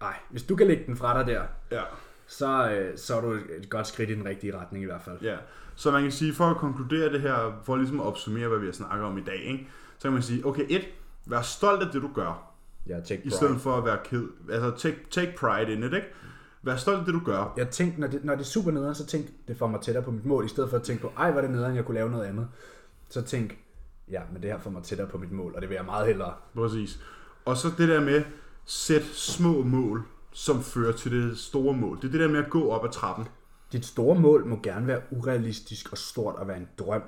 Ej, 0.00 0.14
hvis 0.30 0.42
du 0.42 0.56
kan 0.56 0.66
lægge 0.66 0.82
den 0.86 0.96
fra 0.96 1.18
dig 1.18 1.26
der, 1.34 1.42
Ja. 1.70 1.82
så, 2.26 2.70
øh, 2.70 2.98
så 2.98 3.16
er 3.16 3.20
du 3.20 3.32
et 3.32 3.66
godt 3.70 3.86
skridt 3.86 4.10
i 4.10 4.14
den 4.14 4.24
rigtige 4.24 4.56
retning 4.58 4.84
i 4.84 4.86
hvert 4.86 5.02
fald. 5.02 5.18
Ja, 5.22 5.36
så 5.76 5.90
man 5.90 6.02
kan 6.02 6.12
sige, 6.12 6.34
for 6.34 6.44
at 6.44 6.56
konkludere 6.56 7.12
det 7.12 7.20
her, 7.20 7.60
for 7.64 7.76
ligesom 7.76 8.00
at 8.00 8.06
opsummere, 8.06 8.48
hvad 8.48 8.58
vi 8.58 8.66
har 8.66 8.72
snakket 8.72 9.06
om 9.06 9.18
i 9.18 9.22
dag, 9.22 9.42
ikke? 9.44 9.68
så 9.98 10.02
kan 10.02 10.12
man 10.12 10.22
sige, 10.22 10.46
okay, 10.46 10.64
et, 10.68 10.82
vær 11.26 11.40
stolt 11.42 11.82
af 11.82 11.88
det, 11.92 12.02
du 12.02 12.10
gør. 12.14 12.48
Ja, 12.86 13.00
take 13.00 13.14
i 13.14 13.22
pride. 13.22 13.34
stedet 13.36 13.60
for 13.60 13.76
at 13.76 13.84
være 13.84 13.98
ked. 14.04 14.24
Altså, 14.50 14.70
take, 14.70 14.98
take 15.10 15.34
pride 15.38 15.72
in 15.72 15.82
it, 15.82 15.92
ikke? 15.92 16.06
Vær 16.62 16.76
stolt 16.76 16.98
af 16.98 17.04
det, 17.04 17.14
du 17.14 17.20
gør. 17.24 17.54
Jeg 17.56 17.68
tænkte, 17.68 18.00
når 18.00 18.06
det, 18.08 18.24
når 18.24 18.34
det 18.34 18.40
er 18.40 18.46
super 18.46 18.70
nederen, 18.70 18.94
så 18.94 19.06
tænk, 19.06 19.26
det 19.48 19.56
får 19.56 19.66
mig 19.66 19.80
tættere 19.80 20.04
på 20.04 20.10
mit 20.10 20.24
mål, 20.24 20.44
i 20.44 20.48
stedet 20.48 20.70
for 20.70 20.76
at 20.76 20.82
tænke 20.82 21.02
på, 21.02 21.12
ej, 21.16 21.30
hvor 21.30 21.40
er 21.40 21.42
det 21.42 21.54
nederen, 21.54 21.76
jeg 21.76 21.84
kunne 21.84 21.94
lave 21.94 22.10
noget 22.10 22.24
andet. 22.24 22.48
Så 23.08 23.22
tænk, 23.22 23.58
ja, 24.10 24.22
men 24.32 24.42
det 24.42 24.50
her 24.50 24.58
får 24.58 24.70
mig 24.70 24.82
tættere 24.82 25.08
på 25.08 25.18
mit 25.18 25.32
mål, 25.32 25.54
og 25.54 25.60
det 25.60 25.68
vil 25.68 25.74
jeg 25.74 25.84
meget 25.84 26.06
hellere. 26.06 26.34
Præcis. 26.54 27.00
Og 27.44 27.56
så 27.56 27.68
det 27.78 27.88
der 27.88 28.00
med, 28.00 28.22
sæt 28.64 29.04
små 29.04 29.62
mål, 29.62 30.02
som 30.32 30.62
fører 30.62 30.92
til 30.92 31.12
det 31.12 31.38
store 31.38 31.74
mål. 31.74 31.96
Det 31.96 32.04
er 32.04 32.10
det 32.10 32.20
der 32.20 32.28
med 32.28 32.44
at 32.44 32.50
gå 32.50 32.70
op 32.70 32.84
ad 32.84 32.90
trappen. 32.90 33.28
Dit 33.72 33.86
store 33.86 34.20
mål 34.20 34.46
må 34.46 34.60
gerne 34.62 34.86
være 34.86 35.00
urealistisk 35.10 35.92
og 35.92 35.98
stort 35.98 36.34
og 36.34 36.48
være 36.48 36.56
en 36.56 36.68
drøm. 36.78 37.02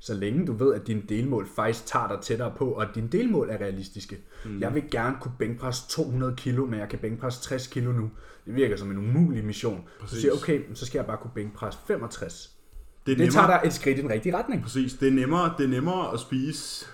Så 0.00 0.14
længe 0.14 0.46
du 0.46 0.52
ved, 0.52 0.74
at 0.74 0.86
dine 0.86 1.02
delmål 1.08 1.48
faktisk 1.56 1.86
tager 1.86 2.08
dig 2.08 2.18
tættere 2.22 2.52
på, 2.56 2.70
og 2.70 2.82
at 2.82 2.88
dine 2.94 3.08
delmål 3.08 3.50
er 3.50 3.56
realistiske. 3.56 4.18
Mm. 4.44 4.60
Jeg 4.60 4.74
vil 4.74 4.82
gerne 4.90 5.16
kunne 5.20 5.34
bænkpresse 5.38 5.88
200 5.88 6.34
kilo, 6.36 6.66
men 6.66 6.80
jeg 6.80 6.88
kan 6.88 6.98
bænkpresse 6.98 7.42
60 7.42 7.66
kilo 7.66 7.92
nu. 7.92 8.10
Det 8.46 8.54
virker 8.54 8.76
som 8.76 8.90
en 8.90 8.98
umulig 8.98 9.44
mission. 9.44 9.84
Præcis. 10.00 10.16
Så 10.16 10.20
siger 10.20 10.32
okay, 10.32 10.60
så 10.74 10.86
skal 10.86 10.98
jeg 10.98 11.06
bare 11.06 11.16
kunne 11.16 11.30
bænkpresse 11.34 11.80
65. 11.86 12.50
Det 13.06 13.12
er 13.12 13.16
Det 13.16 13.32
tager 13.32 13.46
dig 13.46 13.60
et 13.64 13.72
skridt 13.72 13.98
i 13.98 14.00
den 14.00 14.10
rigtige 14.10 14.36
retning. 14.36 14.62
Præcis. 14.62 14.92
Det 14.92 15.08
er 15.08 15.12
nemmere, 15.12 15.54
det 15.58 15.64
er 15.64 15.68
nemmere 15.68 16.12
at 16.12 16.20
spise 16.20 16.86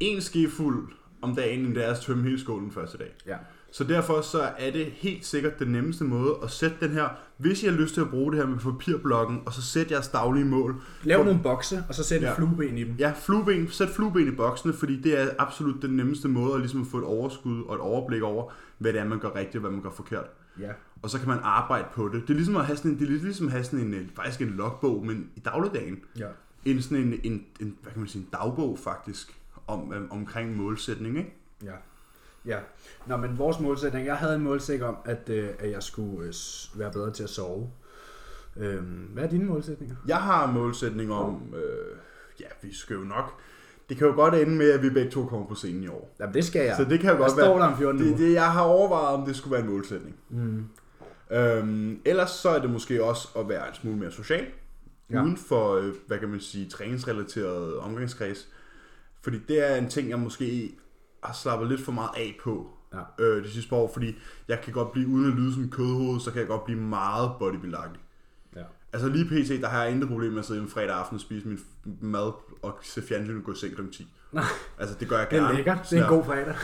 en 0.00 0.20
skefuld 0.20 0.92
om 1.22 1.36
dagen, 1.36 1.60
end 1.60 1.74
det 1.74 1.84
er 1.86 1.90
at 1.90 2.00
tømme 2.00 2.24
hele 2.24 2.40
skålen 2.40 2.70
første 2.70 2.98
dag. 2.98 3.14
Ja. 3.26 3.36
Så 3.74 3.84
derfor 3.84 4.20
så 4.20 4.40
er 4.58 4.70
det 4.70 4.86
helt 4.86 5.26
sikkert 5.26 5.58
den 5.58 5.68
nemmeste 5.68 6.04
måde 6.04 6.34
at 6.42 6.50
sætte 6.50 6.76
den 6.80 6.90
her, 6.90 7.08
hvis 7.36 7.62
I 7.62 7.66
har 7.66 7.72
lyst 7.74 7.94
til 7.94 8.00
at 8.00 8.10
bruge 8.10 8.32
det 8.32 8.40
her 8.40 8.46
med 8.46 8.58
papirblokken, 8.58 9.42
og 9.46 9.52
så 9.52 9.62
sæt 9.62 9.90
jeres 9.90 10.08
daglige 10.08 10.44
mål. 10.44 10.82
Lav 11.02 11.24
nogle 11.24 11.40
bokse, 11.42 11.84
og 11.88 11.94
så 11.94 12.04
sæt 12.04 12.22
Ja. 12.22 12.34
flueben 12.34 12.78
i 12.78 12.84
dem. 12.84 12.94
Ja, 12.98 13.12
flueben, 13.16 13.68
sæt 13.70 13.88
flueben 13.88 14.28
i 14.32 14.36
boksene, 14.36 14.72
fordi 14.72 15.00
det 15.00 15.20
er 15.20 15.28
absolut 15.38 15.82
den 15.82 15.90
nemmeste 15.90 16.28
måde 16.28 16.54
at, 16.54 16.60
ligesom 16.60 16.86
få 16.86 16.98
et 16.98 17.04
overskud 17.04 17.62
og 17.62 17.74
et 17.74 17.80
overblik 17.80 18.22
over, 18.22 18.52
hvad 18.78 18.92
det 18.92 19.00
er, 19.00 19.04
man 19.04 19.18
gør 19.18 19.34
rigtigt 19.34 19.56
og 19.56 19.60
hvad 19.60 19.70
man 19.70 19.82
gør 19.82 19.90
forkert. 19.90 20.26
Ja. 20.60 20.70
Og 21.02 21.10
så 21.10 21.18
kan 21.18 21.28
man 21.28 21.38
arbejde 21.42 21.86
på 21.94 22.08
det. 22.08 22.22
Det 22.22 22.30
er 22.30 22.34
ligesom 22.34 22.56
at 22.56 22.64
have 22.66 22.76
sådan 22.76 22.90
en, 22.90 22.98
det 22.98 23.08
er 23.08 23.22
ligesom 23.22 23.46
at 23.46 23.52
have 23.52 23.64
sådan 23.64 23.80
en, 23.80 23.94
øh, 23.94 24.06
faktisk 24.16 24.40
en 24.40 24.48
logbog, 24.56 25.06
men 25.06 25.30
i 25.36 25.40
dagligdagen. 25.40 25.98
ja. 26.18 26.26
En 26.64 26.82
sådan 26.82 26.98
en, 26.98 27.20
en, 27.24 27.44
en 27.60 27.76
hvad 27.82 27.92
kan 27.92 28.00
man 28.00 28.08
sige, 28.08 28.22
en 28.22 28.28
dagbog 28.32 28.78
faktisk, 28.78 29.34
om, 29.66 29.92
øh, 29.92 30.00
omkring 30.10 30.56
målsætning, 30.56 31.18
ikke? 31.18 31.34
Ja. 31.64 31.70
Ja. 32.46 32.58
Nå, 33.06 33.16
men 33.16 33.38
vores 33.38 33.60
målsætning, 33.60 34.06
jeg 34.06 34.16
havde 34.16 34.34
en 34.34 34.42
målsætning 34.42 34.88
om, 34.88 34.96
at, 35.04 35.28
øh, 35.28 35.48
at 35.58 35.70
jeg 35.70 35.82
skulle 35.82 36.28
øh, 36.28 36.34
være 36.80 36.92
bedre 36.92 37.10
til 37.10 37.22
at 37.22 37.30
sove. 37.30 37.70
Øhm, 38.56 39.08
hvad 39.12 39.24
er 39.24 39.28
dine 39.28 39.44
målsætninger? 39.44 39.96
Jeg 40.06 40.16
har 40.16 40.48
en 40.48 40.54
målsætning 40.54 41.12
om, 41.12 41.54
øh, 41.56 41.96
ja, 42.40 42.46
vi 42.62 42.74
skal 42.74 42.94
jo 42.96 43.02
nok, 43.02 43.32
det 43.88 43.96
kan 43.96 44.06
jo 44.06 44.12
godt 44.14 44.34
ende 44.34 44.52
med, 44.56 44.70
at 44.70 44.82
vi 44.82 44.90
begge 44.90 45.10
to 45.10 45.26
kommer 45.26 45.46
på 45.46 45.54
scenen 45.54 45.82
i 45.84 45.88
år. 45.88 46.14
Jamen, 46.20 46.34
det 46.34 46.44
skal 46.44 46.66
jeg. 46.66 46.76
Så 46.76 46.84
det 46.84 47.00
kan 47.00 47.10
jo 47.10 47.16
Hvad 47.16 47.24
godt 47.24 47.32
står 47.32 47.58
være, 47.58 47.66
der 47.66 47.72
om 47.72 47.78
14 47.78 48.00
det, 48.00 48.18
det, 48.18 48.32
jeg 48.32 48.52
har 48.52 48.62
overvejet, 48.62 49.16
om 49.18 49.26
det 49.26 49.36
skulle 49.36 49.52
være 49.52 49.60
en 49.64 49.70
målsætning. 49.70 50.16
Mm. 50.30 50.64
Øhm, 51.30 52.00
ellers 52.04 52.30
så 52.30 52.48
er 52.48 52.58
det 52.60 52.70
måske 52.70 53.04
også 53.04 53.28
at 53.38 53.48
være 53.48 53.68
en 53.68 53.74
smule 53.74 53.96
mere 53.96 54.12
social, 54.12 54.46
Ja. 55.10 55.16
ja. 55.16 55.22
uden 55.22 55.36
for, 55.36 55.74
øh, 55.74 55.92
hvad 56.06 56.18
kan 56.18 56.28
man 56.28 56.40
sige, 56.40 56.68
træningsrelateret 56.68 57.76
omgangskreds. 57.78 58.48
Fordi 59.22 59.38
det 59.48 59.70
er 59.70 59.76
en 59.76 59.88
ting, 59.88 60.10
jeg 60.10 60.18
måske 60.18 60.74
har 61.24 61.32
slappet 61.34 61.68
lidt 61.68 61.80
for 61.80 61.92
meget 61.92 62.10
af 62.16 62.36
på 62.44 62.70
Ja. 63.18 63.24
øh, 63.24 63.44
de 63.44 63.50
sidste 63.50 63.68
par 63.70 63.76
år, 63.76 63.90
fordi 63.92 64.14
jeg 64.48 64.60
kan 64.60 64.72
godt 64.72 64.92
blive, 64.92 65.08
uden 65.08 65.30
at 65.32 65.36
lyde 65.38 65.54
som 65.54 65.70
kødhoved, 65.70 66.20
så 66.20 66.30
kan 66.30 66.38
jeg 66.40 66.48
godt 66.48 66.64
blive 66.64 66.80
meget 66.80 67.30
bodybuildagtig. 67.38 68.00
Ja. 68.56 68.62
Altså 68.92 69.08
lige 69.08 69.24
pt, 69.24 69.62
der 69.62 69.68
har 69.68 69.82
jeg 69.82 69.92
intet 69.92 70.08
problem 70.08 70.30
med 70.32 70.38
at 70.38 70.44
sidde 70.46 70.60
en 70.60 70.68
fredag 70.68 70.90
aften 70.96 71.14
og 71.14 71.20
spise 71.20 71.48
min 71.48 71.58
mad 72.00 72.32
og 72.62 72.78
se 72.82 73.02
fjernsyn 73.02 73.36
og 73.38 73.44
gå 73.44 73.52
i 73.52 73.56
seng 73.56 73.74
kl. 73.76 73.82
10. 73.92 74.08
Nej. 74.32 74.44
Altså 74.78 74.96
det 75.00 75.08
gør 75.08 75.18
jeg 75.18 75.26
Det 75.30 75.38
gerne. 75.38 75.52
er 75.52 75.56
lækkert. 75.56 75.86
Det 75.90 75.98
er 75.98 76.02
en 76.02 76.08
god 76.08 76.24
fredag. 76.24 76.54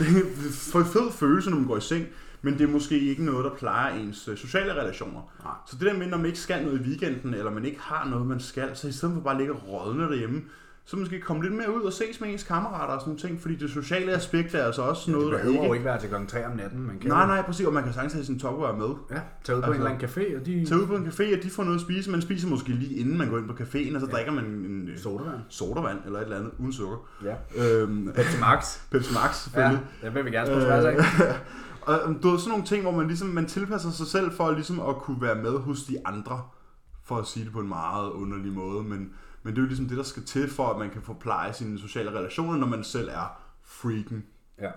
for 0.71 0.79
en 0.79 0.85
fed 0.85 1.11
følelse, 1.11 1.49
når 1.49 1.57
man 1.57 1.67
går 1.67 1.77
i 1.77 1.81
seng, 1.81 2.05
men 2.41 2.53
det 2.53 2.61
er 2.61 2.67
måske 2.67 2.99
ikke 2.99 3.25
noget, 3.25 3.45
der 3.45 3.51
plejer 3.55 3.95
ens 3.95 4.27
øh, 4.27 4.37
sociale 4.37 4.73
relationer. 4.73 5.21
Nej. 5.43 5.53
Så 5.67 5.75
det 5.79 5.85
der 5.87 5.93
med, 5.97 6.07
når 6.07 6.17
man 6.17 6.25
ikke 6.25 6.39
skal 6.39 6.63
noget 6.65 6.79
i 6.79 6.83
weekenden, 6.83 7.33
eller 7.33 7.51
man 7.51 7.65
ikke 7.65 7.79
har 7.79 8.09
noget, 8.09 8.27
man 8.27 8.39
skal, 8.39 8.75
så 8.75 8.87
i 8.87 8.91
stedet 8.91 9.13
for 9.15 9.21
bare 9.21 9.33
at 9.33 9.37
ligge 9.39 9.53
og 9.53 9.67
rådne 9.67 10.03
derhjemme, 10.03 10.41
så 10.85 10.97
måske 10.97 11.19
komme 11.21 11.43
lidt 11.43 11.53
mere 11.53 11.75
ud 11.75 11.81
og 11.81 11.93
ses 11.93 12.21
med 12.21 12.29
ens 12.29 12.43
kammerater 12.43 12.93
og 12.93 13.01
sådan 13.01 13.09
nogle 13.09 13.19
ting, 13.21 13.41
fordi 13.41 13.55
det 13.55 13.69
sociale 13.69 14.11
aspekt 14.11 14.55
er 14.55 14.63
altså 14.65 14.81
også 14.81 15.11
noget, 15.11 15.25
Det 15.25 15.31
der 15.33 15.37
behøver 15.37 15.53
ikke... 15.55 15.67
jo 15.67 15.73
ikke 15.73 15.85
være 15.85 15.99
til 15.99 16.09
klokken 16.09 16.29
3 16.29 16.45
om 16.45 16.51
natten. 16.57 16.81
Man 16.87 16.99
kan 16.99 17.09
Nej, 17.09 17.25
nej, 17.27 17.41
præcis, 17.41 17.65
og 17.65 17.73
man 17.73 17.83
kan 17.83 17.93
sagtens 17.93 18.13
have 18.13 18.25
sin 18.25 18.39
topwear 18.39 18.75
med. 18.75 18.87
Ja, 19.11 19.19
tage 19.43 19.57
ud 19.57 19.61
på 19.61 19.65
Altså- 19.67 19.81
en 19.81 19.87
eller 19.87 19.89
anden 19.91 20.09
café, 20.09 20.39
og 20.39 20.45
de... 20.45 20.65
Tag 20.65 20.77
ud 20.77 20.87
på 20.87 20.95
en 20.95 21.07
café, 21.07 21.37
og 21.37 21.43
de 21.43 21.49
får 21.49 21.63
noget 21.63 21.75
at 21.77 21.81
spise. 21.81 22.11
Man 22.11 22.21
spiser 22.21 22.47
måske 22.47 22.69
lige 22.69 22.95
inden 22.95 23.17
man 23.17 23.29
går 23.29 23.37
ind 23.37 23.47
på 23.47 23.53
caféen, 23.53 23.95
og 23.95 24.01
så 24.01 24.07
Ja. 24.07 24.13
drikker 24.13 24.31
man 24.31 24.45
en 24.45 24.89
øh, 24.89 24.97
Sodavand. 24.99 25.39
sodavand 25.49 25.97
eller 26.05 26.19
et 26.19 26.23
eller 26.23 26.37
andet 26.37 26.51
uden 26.59 26.73
sukker. 26.73 26.97
Ja. 27.23 27.35
Øhm, 27.81 28.11
Pepsi 28.15 28.39
Max. 28.39 28.77
Pepsi 28.91 29.13
Max 29.13 29.23
Ja, 29.29 29.33
selvfølgelig. 29.33 29.85
det 30.03 30.15
vil 30.15 30.25
vi 30.25 30.31
gerne 30.31 30.47
spørge 30.47 30.61
tværs 30.65 30.85
af. 30.85 31.35
Og 31.81 31.99
du 32.23 32.29
ved, 32.29 32.39
sådan 32.39 32.49
nogle 32.49 32.65
ting, 32.65 32.81
hvor 32.81 32.91
man 32.91 33.07
ligesom 33.07 33.27
man 33.27 33.45
tilpasser 33.45 33.91
sig 33.91 34.07
selv 34.07 34.31
for 34.31 34.51
ligesom 34.51 34.79
at 34.79 34.95
kunne 34.95 35.21
være 35.21 35.35
med 35.35 35.51
hos 35.59 35.83
de 35.83 35.97
andre, 36.05 36.41
for 37.03 37.17
at 37.17 37.25
sige 37.27 37.45
det 37.45 37.53
på 37.53 37.59
en 37.59 37.67
meget 37.69 38.09
underlig 38.09 38.51
måde, 38.53 38.83
men, 38.83 39.09
men 39.43 39.53
det 39.53 39.57
er 39.57 39.63
jo 39.63 39.67
ligesom 39.67 39.87
det, 39.87 39.97
der 39.97 40.03
skal 40.03 40.23
til 40.23 40.49
for, 40.49 40.67
at 40.67 40.79
man 40.79 40.89
kan 40.89 41.01
få 41.01 41.13
pleje 41.13 41.53
sine 41.53 41.79
sociale 41.79 42.11
relationer, 42.11 42.57
når 42.57 42.67
man 42.67 42.83
selv 42.83 43.09
er 43.09 43.41
freaken. 43.63 44.25
Ja. 44.61 44.71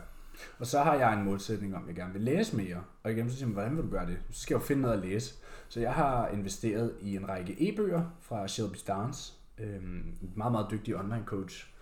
Og 0.59 0.67
så 0.67 0.83
har 0.83 0.95
jeg 0.95 1.15
en 1.15 1.25
målsætning 1.25 1.77
om, 1.77 1.83
at 1.83 1.89
jeg 1.89 1.97
gerne 1.97 2.13
vil 2.13 2.23
læse 2.23 2.57
mere. 2.57 2.83
Og 3.03 3.13
igen, 3.13 3.31
så 3.31 3.37
siger 3.37 3.47
man, 3.47 3.55
hvordan 3.55 3.77
vil 3.77 3.85
du 3.85 3.91
gøre 3.91 4.07
det? 4.07 4.19
Så 4.31 4.41
skal 4.41 4.55
jeg 4.55 4.61
jo 4.61 4.67
finde 4.67 4.83
noget 4.83 4.95
at 4.95 5.09
læse. 5.09 5.35
Så 5.69 5.81
jeg 5.81 5.93
har 5.93 6.29
investeret 6.29 6.93
i 7.01 7.17
en 7.17 7.29
række 7.29 7.69
e-bøger 7.69 8.05
fra 8.21 8.49
Shelby 8.49 8.77
Starnes. 8.77 9.39
Øhm, 9.59 10.15
en 10.23 10.33
meget, 10.37 10.53
meget 10.53 10.67
dygtig 10.71 10.97
online 10.97 11.23
coach. 11.27 11.75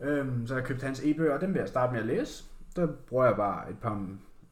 Øhm, 0.00 0.46
så 0.46 0.54
jeg 0.54 0.62
har 0.62 0.68
købt 0.68 0.82
hans 0.82 1.00
e-bøger, 1.04 1.34
og 1.34 1.40
dem 1.40 1.54
vil 1.54 1.58
jeg 1.58 1.68
starte 1.68 1.92
med 1.92 2.00
at 2.00 2.06
læse. 2.06 2.44
Der 2.76 2.86
bruger 2.86 3.24
jeg 3.24 3.36
bare 3.36 3.70
et 3.70 3.78
par 3.78 4.06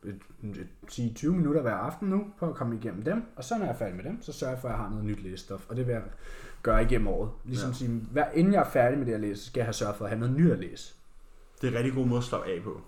et, 0.04 0.20
et, 0.42 0.56
et 0.56 1.18
10-20 1.18 1.28
minutter 1.28 1.62
hver 1.62 1.74
aften 1.74 2.08
nu 2.08 2.26
på 2.38 2.48
at 2.48 2.54
komme 2.54 2.76
igennem 2.76 3.02
dem. 3.02 3.22
Og 3.36 3.44
så 3.44 3.58
når 3.58 3.64
jeg 3.64 3.72
er 3.72 3.76
færdig 3.76 3.96
med 3.96 4.04
dem, 4.04 4.22
så 4.22 4.32
sørger 4.32 4.54
jeg 4.54 4.60
for, 4.60 4.68
at 4.68 4.72
jeg 4.72 4.78
har 4.78 4.90
noget 4.90 5.04
nyt 5.04 5.22
læsestof. 5.22 5.66
Og 5.68 5.76
det 5.76 5.86
vil 5.86 5.92
jeg 5.92 6.02
gøre 6.68 6.82
igennem 6.82 7.08
året. 7.08 7.30
Ligesom 7.44 7.70
Ja. 7.70 7.74
sige, 7.76 7.90
hver, 8.12 8.30
inden 8.30 8.52
jeg 8.52 8.60
er 8.60 8.70
færdig 8.70 8.98
med 8.98 9.06
det 9.06 9.12
at 9.12 9.20
læse, 9.20 9.46
skal 9.46 9.60
jeg 9.60 9.66
have 9.66 9.72
sørget 9.72 9.96
for 9.96 10.04
at 10.04 10.10
have 10.10 10.20
noget 10.20 10.36
nyt 10.36 10.50
at 10.52 10.58
læse. 10.58 10.94
Det 11.60 11.66
er 11.66 11.70
en 11.72 11.76
rigtig 11.78 11.94
god 11.94 12.06
måde 12.06 12.18
at 12.18 12.24
slappe 12.24 12.50
af 12.50 12.62
på. 12.62 12.80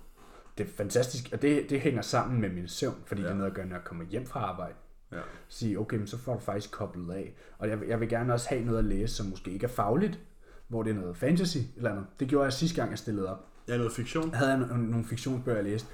Det 0.59 0.67
er 0.67 0.71
fantastisk, 0.77 1.29
og 1.33 1.43
det, 1.43 1.71
det 1.71 1.81
hænger 1.81 2.03
sammen 2.03 2.41
med 2.41 2.51
min 2.51 2.69
søvn, 2.69 2.95
fordi 3.07 3.21
ja. 3.21 3.27
Det 3.27 3.33
er 3.33 3.37
noget 3.37 3.51
at 3.51 3.57
gøre, 3.57 3.67
når 3.67 3.77
jeg 3.77 3.85
kommer 3.85 4.05
hjem 4.05 4.27
fra 4.27 4.41
arbejde. 4.41 4.75
Ja. 5.13 5.19
Sige, 5.49 5.79
okay, 5.79 5.97
men 5.97 6.07
så 6.07 6.19
får 6.19 6.35
du 6.35 6.41
faktisk 6.41 6.71
koblet 6.71 7.15
af. 7.15 7.35
Og 7.59 7.69
jeg, 7.69 7.79
jeg 7.89 8.01
vil 8.01 8.09
gerne 8.09 8.33
også 8.33 8.49
have 8.49 8.65
noget 8.65 8.79
at 8.79 8.85
læse, 8.85 9.15
som 9.15 9.27
måske 9.27 9.51
ikke 9.51 9.65
er 9.65 9.71
fagligt, 9.71 10.21
hvor 10.69 10.83
det 10.83 10.91
er 10.91 10.95
noget 10.95 11.17
fantasy 11.17 11.59
eller 11.77 11.91
andet. 11.91 12.07
Det 12.21 12.29
gjorde 12.29 12.45
jeg 12.45 12.53
sidste 12.53 12.77
gang, 12.77 12.91
jeg 12.91 12.99
stillede 12.99 13.29
op. 13.33 13.47
Ja, 13.69 13.77
noget 13.77 13.93
fiktion. 13.93 14.31
Jeg 14.31 14.39
havde 14.39 14.59
nogle, 14.59 14.91
nogle 14.91 15.05
fiktionsbøger, 15.07 15.57
jeg 15.59 15.65
læste. 15.65 15.89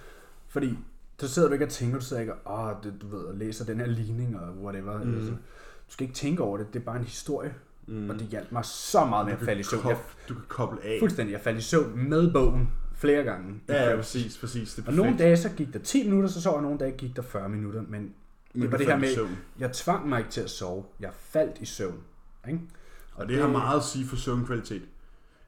Fordi 0.49 0.79
så 1.19 1.29
sidder 1.29 1.49
du 1.49 1.53
ikke 1.53 1.65
og 1.65 1.71
tænker, 1.71 1.99
du 1.99 2.05
sidder 2.05 2.21
ikke 2.21 2.35
og, 2.35 2.65
åh, 2.69 2.83
det, 2.83 3.03
du 3.03 3.09
ved, 3.09 3.25
og 3.25 3.35
læser 3.35 3.65
den 3.65 3.81
her 3.81 3.87
ligning 3.87 4.41
og 4.41 4.55
whatever. 4.65 5.03
Mm. 5.05 5.15
Altså, 5.15 5.31
du 5.31 5.93
skal 5.93 6.05
ikke 6.05 6.15
tænke 6.17 6.43
over 6.43 6.59
det, 6.59 6.67
det 6.75 6.81
er 6.81 6.85
bare 6.85 6.97
en 6.97 7.05
historie. 7.05 7.55
Mm. 7.87 8.11
Og 8.11 8.19
det 8.19 8.27
hjalp 8.27 8.53
mig 8.53 8.65
så 8.65 9.05
meget 9.05 9.27
med 9.27 9.35
at 9.35 9.41
falde 9.41 9.61
i 9.61 9.65
søvn. 9.65 9.89
Jeg, 9.89 9.99
du 10.29 10.35
kan 10.35 10.43
koble 10.49 10.85
af. 10.85 10.97
fuldstændig, 11.01 11.33
jeg 11.33 11.41
faldt 11.41 11.59
i 11.59 11.63
søvn 11.63 12.09
med 12.09 12.33
bogen 12.33 12.71
flere 12.95 13.23
gange. 13.23 13.61
Ja, 13.69 13.91
ja, 13.91 13.97
præcis, 13.97 14.39
præcis. 14.39 14.75
Det 14.75 14.83
er 14.85 14.89
Og 14.89 14.95
nogle 14.95 15.19
dage 15.19 15.37
så 15.37 15.49
gik 15.49 15.73
der 15.73 15.79
10 15.79 16.05
minutter, 16.05 16.31
så 16.31 16.43
sov 16.43 16.53
jeg, 16.53 16.57
og 16.57 16.63
nogle 16.63 16.79
dage 16.79 16.93
gik 16.93 17.17
der 17.17 17.23
40 17.23 17.49
minutter. 17.49 17.83
Men 17.83 18.15
Men 18.55 18.63
det 18.63 18.73
var 18.73 18.79
det 18.79 18.87
her 18.87 18.99
med, 18.99 19.29
jeg 19.59 19.73
tvang 19.73 20.09
mig 20.09 20.19
ikke 20.19 20.31
til 20.31 20.41
at 20.41 20.51
sove. 20.51 20.85
Jeg 21.01 21.11
faldt 21.15 21.59
i 21.61 21.65
søvn. 21.65 22.01
Ikke? 22.49 22.61
Og 23.15 23.29
det 23.29 23.39
har 23.39 23.49
meget 23.49 23.77
at 23.77 23.85
sige 23.85 24.07
for 24.07 24.17
søvnkvalitet. 24.17 24.83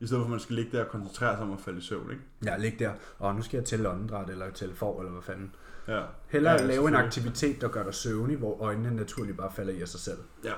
I 0.00 0.06
stedet 0.06 0.20
for, 0.20 0.24
at 0.24 0.30
man 0.30 0.40
skal 0.40 0.56
ligge 0.56 0.76
der 0.76 0.84
og 0.84 0.90
koncentrere 0.90 1.36
sig 1.36 1.42
om 1.42 1.52
at 1.52 1.60
falde 1.60 1.78
i 1.78 1.82
søvn, 1.82 2.10
ikke? 2.10 2.22
Jeg 2.42 2.60
ligger 2.60 2.78
der, 2.78 2.94
og 3.18 3.34
nu 3.34 3.42
skal 3.42 3.56
jeg 3.58 3.64
tælle 3.64 3.90
åndedræt, 3.90 4.30
eller 4.30 4.50
tælle 4.50 4.74
for, 4.74 5.00
eller 5.00 5.12
hvad 5.12 5.22
fanden. 5.22 5.54
Ja. 5.88 6.02
Hellere 6.28 6.54
Ja, 6.54 6.60
ja, 6.60 6.66
lave 6.66 6.88
en 6.88 6.94
aktivitet, 6.94 7.60
der 7.60 7.68
gør 7.68 7.82
dig 7.82 7.94
søvnig, 7.94 8.36
hvor 8.36 8.62
øjnene 8.62 8.96
naturligt 8.96 9.36
bare 9.36 9.52
falder 9.52 9.72
i 9.72 9.80
af 9.80 9.88
sig 9.88 10.00
selv. 10.00 10.18
Ja. 10.44 10.52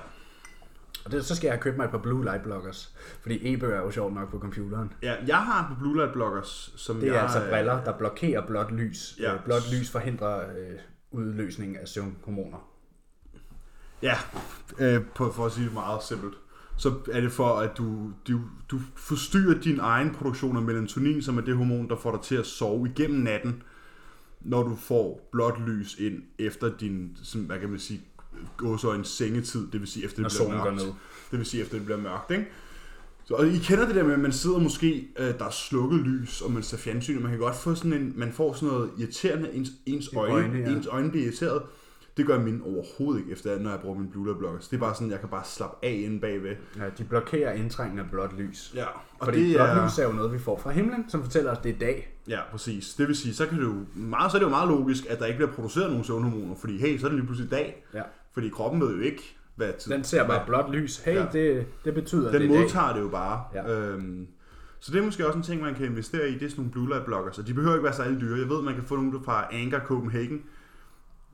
Og 1.05 1.11
det, 1.11 1.25
så 1.25 1.35
skal 1.35 1.47
jeg 1.47 1.59
købt 1.59 1.77
mig 1.77 1.85
et 1.85 1.91
par 1.91 1.97
blue 1.97 2.23
light 2.23 2.43
blockers, 2.43 2.95
fordi 3.21 3.53
e-bøger 3.53 3.75
er 3.75 3.81
jo 3.81 3.91
sjovt 3.91 4.13
nok 4.13 4.31
på 4.31 4.39
computeren. 4.39 4.93
Ja, 5.01 5.15
jeg 5.27 5.37
har 5.37 5.73
på 5.73 5.79
Blue 5.79 5.95
Light 5.95 6.13
Blockers, 6.13 6.73
som 6.75 6.99
Det 6.99 7.09
er 7.09 7.13
jeg, 7.13 7.21
altså 7.21 7.43
øh, 7.43 7.49
briller, 7.49 7.83
der 7.83 7.97
blokerer 7.97 8.47
blåt 8.47 8.71
lys. 8.71 9.15
Ja. 9.19 9.31
Ja. 9.31 9.37
Blåt 9.45 9.71
lys 9.73 9.91
forhindrer 9.91 10.39
øh, 10.39 10.79
udløsning 11.11 11.77
af 11.77 11.87
søvnhormoner. 11.87 12.67
Ja, 14.01 14.15
øh, 14.79 15.01
på, 15.15 15.31
for 15.31 15.45
at 15.45 15.51
sige 15.51 15.65
det 15.65 15.73
meget 15.73 16.03
simpelt. 16.03 16.33
Så 16.77 16.93
er 17.11 17.21
det 17.21 17.31
for, 17.31 17.59
at 17.59 17.77
du, 17.77 18.11
du, 18.27 18.39
du 18.71 18.79
forstyrrer 18.95 19.59
din 19.59 19.79
egen 19.79 20.13
produktion 20.13 20.57
af 20.57 20.61
melatonin, 20.61 21.21
som 21.21 21.37
er 21.37 21.41
det 21.41 21.57
hormon, 21.57 21.89
der 21.89 21.95
får 21.95 22.11
dig 22.11 22.21
til 22.21 22.35
at 22.35 22.45
sove 22.45 22.89
igennem 22.89 23.19
natten, 23.19 23.63
når 24.41 24.63
du 24.63 24.75
får 24.75 25.29
blåt 25.31 25.61
lys 25.67 25.95
ind 25.99 26.23
efter 26.39 26.77
din, 26.77 27.17
sådan, 27.23 27.47
hvad 27.47 27.59
kan 27.59 27.69
man 27.69 27.79
sige, 27.79 28.01
gåsøjens 28.57 29.07
sengetid, 29.07 29.67
det 29.71 29.79
vil 29.79 29.87
sige 29.87 30.05
efter 30.05 30.21
Når 30.21 30.29
det 30.29 30.37
bliver 30.37 30.47
solen 30.49 30.63
går 30.63 30.71
mørkt. 30.71 30.85
ned. 30.85 30.93
Det 31.31 31.39
vil 31.39 31.45
sige 31.45 31.61
efter 31.61 31.75
det 31.77 31.85
bliver 31.85 31.99
mørkt, 32.01 32.31
ikke? 32.31 32.47
Så, 33.23 33.33
og 33.33 33.47
I 33.47 33.57
kender 33.57 33.85
det 33.85 33.95
der 33.95 34.03
med, 34.03 34.13
at 34.13 34.19
man 34.19 34.31
sidder 34.31 34.59
måske, 34.59 35.07
øh, 35.19 35.25
der 35.39 35.45
er 35.45 35.49
slukket 35.49 35.99
lys, 35.99 36.41
og 36.41 36.51
man 36.51 36.63
ser 36.63 36.77
fjernsyn, 36.77 37.15
og 37.15 37.21
man 37.21 37.31
kan 37.31 37.39
godt 37.39 37.55
få 37.55 37.75
sådan 37.75 37.93
en, 37.93 38.13
man 38.15 38.33
får 38.33 38.53
sådan 38.53 38.69
noget 38.69 38.89
irriterende, 38.97 39.53
ens, 39.53 39.69
ens 39.85 40.07
I 40.07 40.15
øjne, 40.15 40.33
øjne, 40.33 40.59
ja. 40.59 40.75
ens 40.75 40.87
øjne 40.87 41.09
bliver 41.09 41.25
irriteret. 41.25 41.61
Det 42.17 42.25
gør 42.25 42.39
min 42.39 42.61
overhovedet 42.65 43.19
ikke, 43.19 43.31
efter 43.31 43.59
når 43.59 43.69
jeg 43.69 43.79
bruger 43.79 43.97
min 43.99 44.09
blue 44.11 44.35
blockers. 44.35 44.67
Det 44.67 44.75
er 44.75 44.79
bare 44.79 44.95
sådan, 44.95 45.11
jeg 45.11 45.19
kan 45.19 45.29
bare 45.29 45.43
slappe 45.45 45.85
af 45.85 46.01
inde 46.05 46.19
bagved. 46.19 46.55
Ja, 46.77 46.83
de 46.97 47.03
blokerer 47.03 47.53
indtrængende 47.53 48.05
blåt 48.11 48.37
lys. 48.37 48.71
Ja, 48.75 48.85
og 49.19 49.25
Fordi 49.25 49.43
det 49.47 49.55
blåt 49.55 49.69
er... 49.69 49.85
lys 49.85 49.97
er 49.99 50.03
jo 50.03 50.11
noget, 50.11 50.33
vi 50.33 50.39
får 50.39 50.59
fra 50.59 50.71
himlen, 50.71 51.05
som 51.09 51.23
fortæller 51.23 51.51
os, 51.51 51.57
det 51.57 51.75
er 51.75 51.79
dag. 51.79 52.15
Ja, 52.27 52.39
præcis. 52.51 52.93
Det 52.93 53.07
vil 53.07 53.15
sige, 53.15 53.33
så, 53.33 53.45
kan 53.45 53.57
det 53.57 53.63
jo 53.63 53.75
meget, 53.95 54.31
så 54.31 54.37
er 54.37 54.39
det 54.39 54.45
jo 54.45 54.49
meget 54.49 54.69
logisk, 54.69 55.05
at 55.09 55.19
der 55.19 55.25
ikke 55.25 55.37
bliver 55.37 55.51
produceret 55.51 55.89
nogen 55.89 56.03
søvnhormoner, 56.03 56.55
fordi 56.55 56.77
hey, 56.77 56.99
så 56.99 57.05
er 57.05 57.09
det 57.09 57.17
lige 57.17 57.25
pludselig 57.25 57.51
dag. 57.51 57.85
Ja. 57.93 58.01
Fordi 58.33 58.49
kroppen 58.49 58.81
ved 58.81 58.95
jo 58.95 59.01
ikke, 59.01 59.37
hvad 59.55 59.73
tid... 59.79 59.91
Den 59.91 60.03
ser 60.03 60.27
bare 60.27 60.43
blåt 60.45 60.71
lys. 60.71 60.97
Hey, 60.97 61.13
Ja. 61.15 61.25
det, 61.33 61.65
det 61.85 61.93
betyder, 61.93 62.31
Den 62.31 62.41
det 62.41 62.49
dag. 62.49 62.59
modtager 62.59 62.93
det 62.93 63.01
jo 63.01 63.07
bare. 63.09 63.43
Ja. 63.53 63.71
Øhm, 63.79 64.27
så 64.79 64.91
det 64.91 64.99
er 64.99 65.05
måske 65.05 65.27
også 65.27 65.37
en 65.37 65.43
ting, 65.43 65.61
man 65.61 65.75
kan 65.75 65.85
investere 65.85 66.29
i. 66.29 66.33
Det 66.33 66.43
er 66.43 66.49
sådan 66.49 66.59
nogle 66.61 66.71
blue 66.71 66.87
light 66.87 67.05
blockers, 67.05 67.39
og 67.39 67.47
de 67.47 67.53
behøver 67.53 67.75
ikke 67.75 67.83
være 67.83 67.93
særlig 67.93 68.21
dyre. 68.21 68.39
Jeg 68.39 68.49
ved, 68.49 68.61
man 68.61 68.73
kan 68.75 68.83
få 68.83 68.95
nogle 68.95 69.19
fra 69.25 69.47
Anchor 69.51 69.79
Copenhagen, 69.79 70.41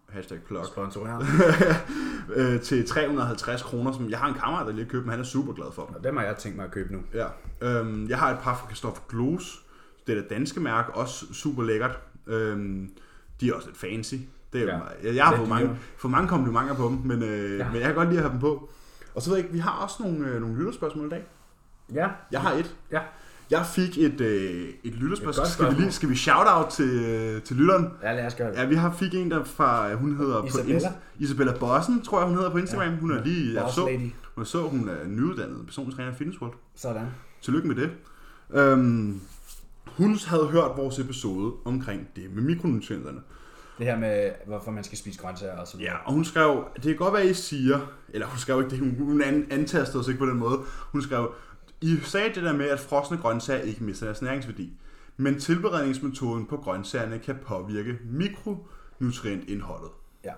hashtag 0.09 0.39
plug, 0.47 0.65
Sponsoreret. 0.65 1.25
øh, 2.35 2.61
til 2.61 2.87
350 2.87 3.61
kroner, 3.61 3.91
som 3.91 4.09
jeg 4.09 4.19
har 4.19 4.27
en 4.27 4.33
kammerat, 4.33 4.65
der 4.67 4.73
lige 4.73 4.85
har 4.85 4.91
købt, 4.91 5.05
men 5.05 5.11
han 5.11 5.19
er 5.19 5.23
super 5.23 5.53
glad 5.53 5.67
for. 5.73 5.81
Og 5.81 6.03
dem 6.03 6.17
har 6.17 6.23
jeg 6.23 6.35
tænkt 6.37 6.57
mig 6.57 6.65
at 6.65 6.71
købe 6.71 6.93
nu. 6.93 6.99
Ja. 7.13 7.27
Øhm, 7.61 8.09
jeg 8.09 8.19
har 8.19 8.31
et 8.33 8.39
par 8.41 8.55
fra 8.57 8.67
Christopher 8.67 9.03
Gloos. 9.09 9.63
Det 10.07 10.17
er 10.17 10.21
det 10.21 10.29
danske 10.29 10.59
mærke, 10.59 10.93
også 10.95 11.33
super 11.33 11.63
lækkert. 11.63 11.99
Øhm, 12.27 12.89
de 13.41 13.49
er 13.49 13.53
også 13.53 13.67
lidt 13.67 13.77
fancy. 13.77 14.15
Det 14.53 14.61
er 14.61 14.65
jo, 14.65 14.69
Ja. 14.69 15.09
ja. 15.09 15.15
jeg, 15.15 15.25
har 15.25 15.35
fået 15.35 15.49
mange, 15.49 15.69
for 15.97 16.07
mange 16.09 16.27
komplimenter 16.27 16.73
på 16.75 16.83
dem, 16.87 16.97
men, 17.03 17.23
øh, 17.23 17.51
Ja. 17.51 17.55
ja. 17.57 17.65
men 17.71 17.75
jeg 17.75 17.83
kan 17.83 17.95
godt 17.95 18.07
lide 18.09 18.19
at 18.19 18.23
have 18.23 18.31
dem 18.31 18.39
på. 18.39 18.69
Og 19.15 19.21
så 19.21 19.29
ved 19.29 19.37
jeg 19.37 19.45
ikke, 19.45 19.53
vi 19.53 19.59
har 19.59 19.71
også 19.71 19.95
nogle, 20.03 20.27
øh, 20.27 20.41
nogle 20.41 20.57
lytterspørgsmål 20.57 21.07
i 21.07 21.09
dag. 21.09 21.23
Ja. 21.93 22.07
Jeg 22.31 22.41
har 22.41 22.51
et. 22.53 22.75
Ja. 22.91 22.99
Jeg 23.51 23.65
fik 23.65 23.97
et, 23.97 24.21
øh, 24.21 24.69
et 24.83 24.93
lytterspørgsmål. 24.95 25.43
godt 25.43 25.49
Skal 25.53 25.69
vi, 25.75 25.81
lige, 25.81 25.91
skal 25.91 26.09
vi 26.09 26.15
shout 26.15 26.47
out 26.47 26.67
til, 26.69 26.89
øh, 27.05 27.41
til 27.41 27.55
lytteren? 27.55 27.87
Ja, 28.03 28.13
lad 28.15 28.25
os 28.25 28.35
gøre 28.35 28.51
det. 28.51 28.57
Ja, 28.57 28.65
vi 28.65 28.75
har 28.75 28.91
fik 28.93 29.13
en 29.15 29.31
der 29.31 29.43
fra, 29.43 29.93
hun 29.93 30.17
hedder 30.17 30.43
Isabella? 30.45 30.79
på 30.79 30.85
Inst- 30.85 31.23
Isabella 31.23 31.53
Bossen, 31.59 32.01
tror 32.01 32.19
jeg 32.19 32.27
hun 32.27 32.37
hedder 32.37 32.51
på 32.51 32.57
Instagram. 32.57 32.97
Hun 32.97 33.11
er 33.11 33.23
lige, 33.23 33.53
jeg 33.61 33.69
så, 33.75 33.99
hun 34.35 34.45
så, 34.45 34.61
hun 34.61 34.89
er 34.89 35.07
nyuddannet 35.07 35.65
personstræner 35.65 36.11
i 36.11 36.15
Fitness 36.15 36.41
World. 36.41 36.53
Sådan. 36.75 37.05
Tillykke 37.41 37.67
med 37.67 37.75
det. 37.75 37.89
Øhm, 38.53 39.21
hun 39.85 40.17
havde 40.27 40.45
hørt 40.47 40.71
vores 40.77 40.99
episode 40.99 41.53
omkring 41.65 42.07
det 42.15 42.35
med 42.35 42.43
mikronutrienterne. 42.43 43.19
Det 43.77 43.85
her 43.85 43.97
med, 43.97 44.31
hvorfor 44.45 44.71
man 44.71 44.83
skal 44.83 44.97
spise 44.97 45.19
grøntsager 45.21 45.57
og 45.57 45.67
så 45.67 45.77
videre. 45.77 45.91
Ja, 45.93 45.97
og 46.05 46.13
hun 46.13 46.25
skrev, 46.25 46.63
det 46.75 46.83
kan 46.83 46.95
godt 46.95 47.13
være, 47.13 47.25
I 47.27 47.33
siger, 47.33 47.79
eller 48.09 48.27
hun 48.27 48.37
skrev 48.39 48.59
ikke 48.59 48.69
det, 48.69 48.79
hun, 48.79 48.95
hun 48.99 49.21
an- 49.21 49.47
antastede 49.51 49.99
os 49.99 50.07
ikke 50.07 50.19
på 50.19 50.25
den 50.25 50.37
måde. 50.37 50.59
Hun 50.91 51.01
skrev, 51.01 51.31
I 51.81 51.97
sagde 52.03 52.33
det 52.35 52.43
der 52.43 52.53
med, 52.53 52.69
at 52.69 52.79
frosne 52.79 53.17
grøntsager 53.17 53.61
ikke 53.61 53.83
mister 53.83 54.05
deres 54.05 54.21
næringsværdi. 54.21 54.73
Men 55.17 55.39
tilberedningsmetoden 55.39 56.45
på 56.45 56.57
grøntsagerne 56.57 57.19
kan 57.19 57.35
påvirke 57.45 57.97
mikronutrientindholdet. 58.99 59.89
ja. 60.23 60.31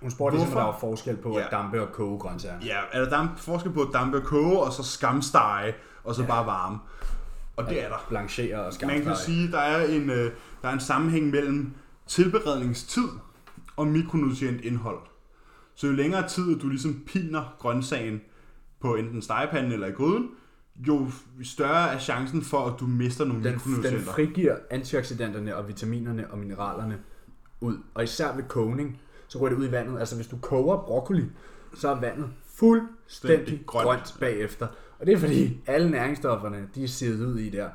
Hun 0.00 0.10
spurgte 0.10 0.36
ligesom, 0.38 0.56
om 0.56 0.60
der 0.60 0.64
var 0.72 0.78
forskel 0.80 1.16
på 1.16 1.38
Ja. 1.38 1.44
at 1.44 1.50
dampe 1.50 1.82
og 1.82 1.92
koge 1.92 2.18
grøntsager. 2.18 2.54
Ja, 2.64 2.76
er 2.92 3.00
der 3.04 3.10
damp, 3.10 3.38
forskel 3.38 3.72
på 3.72 3.82
at 3.82 3.88
dampe 3.92 4.16
og 4.16 4.22
koge, 4.24 4.58
og 4.60 4.72
så 4.72 4.82
skamstege, 4.82 5.74
og 6.04 6.14
så 6.14 6.22
Ja. 6.22 6.28
bare 6.28 6.46
varme? 6.46 6.78
Og 7.56 7.68
det 7.68 7.84
er 7.84 7.88
der. 7.88 8.06
Blanchere 8.08 8.64
og 8.64 8.72
skamsteg. 8.72 8.98
Man 8.98 9.06
kan 9.06 9.16
sige, 9.16 9.52
der 9.52 9.58
er 9.58 9.86
en, 9.86 10.10
øh, 10.10 10.30
der 10.62 10.68
er 10.68 10.72
en 10.72 10.80
sammenhæng 10.80 11.30
mellem 11.30 11.72
tilberedningstid 12.06 13.08
og 13.76 13.86
mikronutrientindhold. 13.86 14.98
Så 15.74 15.86
jo 15.86 15.92
længere 15.92 16.28
tid 16.28 16.58
du 16.58 16.68
ligesom 16.68 17.02
piner 17.06 17.56
grøntsagen 17.58 18.20
på 18.80 18.94
enten 18.94 19.22
stegepanden 19.22 19.72
eller 19.72 19.86
i 19.86 19.90
gryden, 19.90 20.28
jo 20.88 21.10
større 21.42 21.94
er 21.94 21.98
chancen 21.98 22.42
for, 22.42 22.66
at 22.66 22.80
du 22.80 22.86
mister 22.86 23.24
nogle 23.24 23.44
den, 23.44 23.52
den 23.52 23.60
mikronutrienter. 23.66 24.12
frigiver 24.12 24.56
antioxidanterne 24.70 25.56
og 25.56 25.68
vitaminerne 25.68 26.30
og 26.30 26.38
mineralerne 26.38 26.98
ud. 27.60 27.78
Og 27.94 28.04
især 28.04 28.34
ved 28.36 28.44
kogning, 28.48 29.00
så 29.28 29.38
går 29.38 29.48
det 29.48 29.56
ud 29.56 29.68
i 29.68 29.72
vandet. 29.72 29.98
Altså 29.98 30.16
hvis 30.16 30.26
du 30.26 30.36
koger 30.36 30.76
broccoli, 30.76 31.24
så 31.74 31.88
er 31.88 32.00
vandet 32.00 32.30
fuldstændig 32.54 32.90
Stændig 33.06 33.66
grønt. 33.66 33.86
grønt. 33.86 34.16
bagefter. 34.20 34.66
Og 34.98 35.06
det 35.06 35.14
er 35.14 35.18
fordi 35.18 35.60
alle 35.66 35.90
næringsstofferne, 35.90 36.68
de 36.74 36.84
er 36.84 36.88
sivet 36.88 37.26
ud 37.26 37.38
i 37.38 37.50
der. 37.50 37.68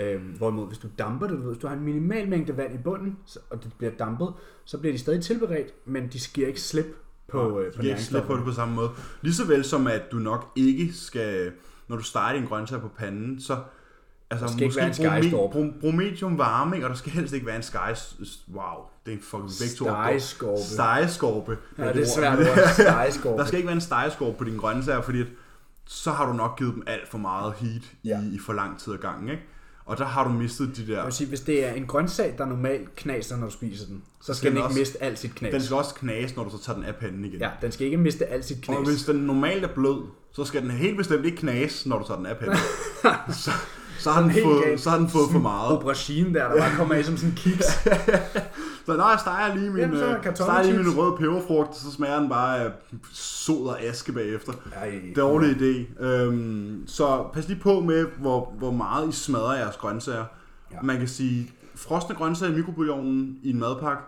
Øhm, 0.00 0.22
hvorimod 0.22 0.66
hvis 0.66 0.78
du 0.78 0.88
damper 0.98 1.26
det, 1.26 1.36
hvis 1.36 1.58
du 1.58 1.66
har 1.66 1.74
en 1.74 1.84
minimal 1.84 2.28
mængde 2.28 2.56
vand 2.56 2.74
i 2.74 2.78
bunden, 2.78 3.18
så, 3.26 3.38
og 3.50 3.64
det 3.64 3.72
bliver 3.78 3.92
dampet, 3.98 4.32
så 4.64 4.78
bliver 4.78 4.92
de 4.92 4.98
stadig 4.98 5.22
tilberedt, 5.22 5.74
men 5.84 6.08
de 6.08 6.18
giver 6.34 6.48
ikke 6.48 6.60
slip 6.60 6.86
på, 7.28 7.60
øh, 7.60 7.72
på 7.72 7.80
kan 7.80 7.90
ikke 7.90 8.02
slippe 8.02 8.26
på 8.26 8.36
det 8.36 8.44
på 8.44 8.52
samme 8.52 8.74
måde. 8.74 8.90
Lige 9.22 9.34
så 9.34 9.44
vel 9.46 9.64
som 9.64 9.86
at 9.86 10.02
du 10.12 10.16
nok 10.16 10.52
ikke 10.56 10.92
skal, 10.92 11.52
når 11.88 11.96
du 11.96 12.02
starter 12.02 12.38
din 12.38 12.48
grøntsager 12.48 12.82
på 12.82 12.88
panden, 12.88 13.40
så 13.40 13.58
altså, 14.30 14.46
Der 14.46 14.52
skal 14.52 14.64
ikke 14.64 15.02
være 15.02 15.24
en 15.24 15.30
brug, 15.30 15.74
brug, 15.80 15.94
medium 15.94 16.38
varme, 16.38 16.76
ikke? 16.76 16.86
og 16.86 16.90
der 16.90 16.96
skal 16.96 17.12
helst 17.12 17.34
ikke 17.34 17.46
være 17.46 17.56
en 17.56 17.62
sky... 17.62 17.76
Wow, 18.54 18.64
det 19.06 19.12
er 19.12 19.16
en 19.16 19.22
fucking 19.22 19.44
ord. 19.44 19.50
Stegeskorpe. 19.50 20.62
Stegeskorpe. 20.62 21.58
Ja, 21.78 21.92
det 21.92 22.02
er 22.02 22.06
svært 22.06 22.38
ord. 22.38 22.68
Stegeskorpe. 22.74 23.38
Der 23.38 23.46
skal 23.46 23.56
ikke 23.56 23.66
være 23.66 23.74
en 23.76 23.80
stegeskorpe 23.80 24.38
på 24.38 24.44
dine 24.44 24.58
grøntsager, 24.58 25.00
fordi 25.00 25.20
at, 25.20 25.26
så 25.86 26.10
har 26.10 26.26
du 26.26 26.32
nok 26.32 26.58
givet 26.58 26.74
dem 26.74 26.82
alt 26.86 27.08
for 27.08 27.18
meget 27.18 27.54
heat 27.54 27.82
i, 28.02 28.08
Ja. 28.08 28.20
i 28.32 28.38
for 28.38 28.52
lang 28.52 28.78
tid 28.78 28.92
ad 28.92 28.98
gangen, 28.98 29.28
ikke? 29.28 29.42
Og 29.88 29.98
der 29.98 30.04
har 30.04 30.24
du 30.24 30.30
mistet 30.30 30.76
de 30.76 30.80
Jeg 30.88 30.96
der... 30.96 31.04
vil 31.04 31.12
sige, 31.12 31.28
hvis 31.28 31.40
det 31.40 31.64
er 31.66 31.72
en 31.72 31.86
grøntsag, 31.86 32.34
der 32.38 32.46
normalt 32.46 32.96
knaser, 32.96 33.36
når 33.36 33.46
du 33.46 33.52
spiser 33.52 33.86
den, 33.86 34.02
så 34.20 34.24
skal 34.24 34.34
skal 34.36 34.50
den 34.50 34.56
den 34.56 34.58
ikke 34.58 34.66
også- 34.68 34.78
miste 34.78 35.02
alt 35.02 35.18
sit 35.18 35.34
knas. 35.34 35.50
Den 35.52 35.62
skal 35.62 35.76
også 35.76 35.94
knase, 35.94 36.34
når 36.36 36.44
du 36.44 36.50
så 36.50 36.62
tager 36.64 36.76
den 36.76 36.84
af 36.86 36.94
panden 36.96 37.24
igen. 37.24 37.40
Ja, 37.40 37.50
den 37.62 37.72
skal 37.72 37.84
ikke 37.84 37.96
miste 37.96 38.26
alt 38.26 38.44
sit 38.44 38.62
knas. 38.62 38.76
Og 38.76 38.84
hvis 38.84 39.02
den 39.04 39.16
normalt 39.16 39.64
er 39.64 39.74
blød, 39.74 40.02
så 40.32 40.44
skal 40.44 40.62
den 40.62 40.70
helt 40.70 40.96
bestemt 40.96 41.24
ikke 41.26 41.36
knase, 41.36 41.88
når 41.88 41.98
du 41.98 42.06
tager 42.06 42.16
den 42.18 42.26
af 42.26 42.36
panden. 42.38 42.56
så, 43.44 43.50
så, 43.98 44.10
har 44.10 44.22
den 44.22 44.32
fået, 44.42 44.64
galt. 44.64 44.80
så 44.80 44.90
har 44.90 44.98
den 44.98 45.08
fået 45.08 45.30
for 45.30 45.38
meget. 45.38 45.70
Aubergine 45.70 46.34
der, 46.34 46.48
der 46.48 46.58
bare 46.60 46.76
kommer 46.76 46.94
af 46.94 47.04
som 47.04 47.16
sådan 47.16 47.30
en 47.30 47.36
kiks. 47.36 47.66
Så 48.88 48.96
når 48.96 49.10
jeg 49.10 49.20
steger 49.20 49.54
lige 49.54 49.70
min, 49.70 49.80
Jamen, 49.80 49.96
så 49.96 50.16
øh, 50.16 50.34
steger 50.34 50.62
lige 50.62 50.78
min 50.78 50.96
røde 50.96 51.16
peberfrugt, 51.16 51.76
så 51.76 51.92
smager 51.92 52.20
den 52.20 52.28
bare 52.28 52.58
af 52.58 52.72
sod 53.12 53.68
og 53.68 53.82
aske 53.82 54.12
bagefter. 54.12 54.52
Ej, 54.76 55.00
Dårlig 55.16 55.56
idé. 55.56 56.04
Øhm, 56.04 56.84
så 56.86 57.26
pas 57.32 57.48
lige 57.48 57.60
på 57.60 57.80
med, 57.80 58.06
hvor, 58.18 58.54
hvor 58.58 58.70
meget 58.70 59.08
I 59.08 59.12
smadrer 59.12 59.54
jeres 59.54 59.76
grøntsager. 59.76 60.24
Ja. 60.72 60.76
Man 60.82 60.98
kan 60.98 61.08
sige, 61.08 61.50
frosne 61.74 62.14
grøntsager 62.14 62.52
i 62.52 62.56
mikrobølgeovnen 62.56 63.38
i 63.42 63.50
en 63.50 63.58
madpakke. 63.58 64.02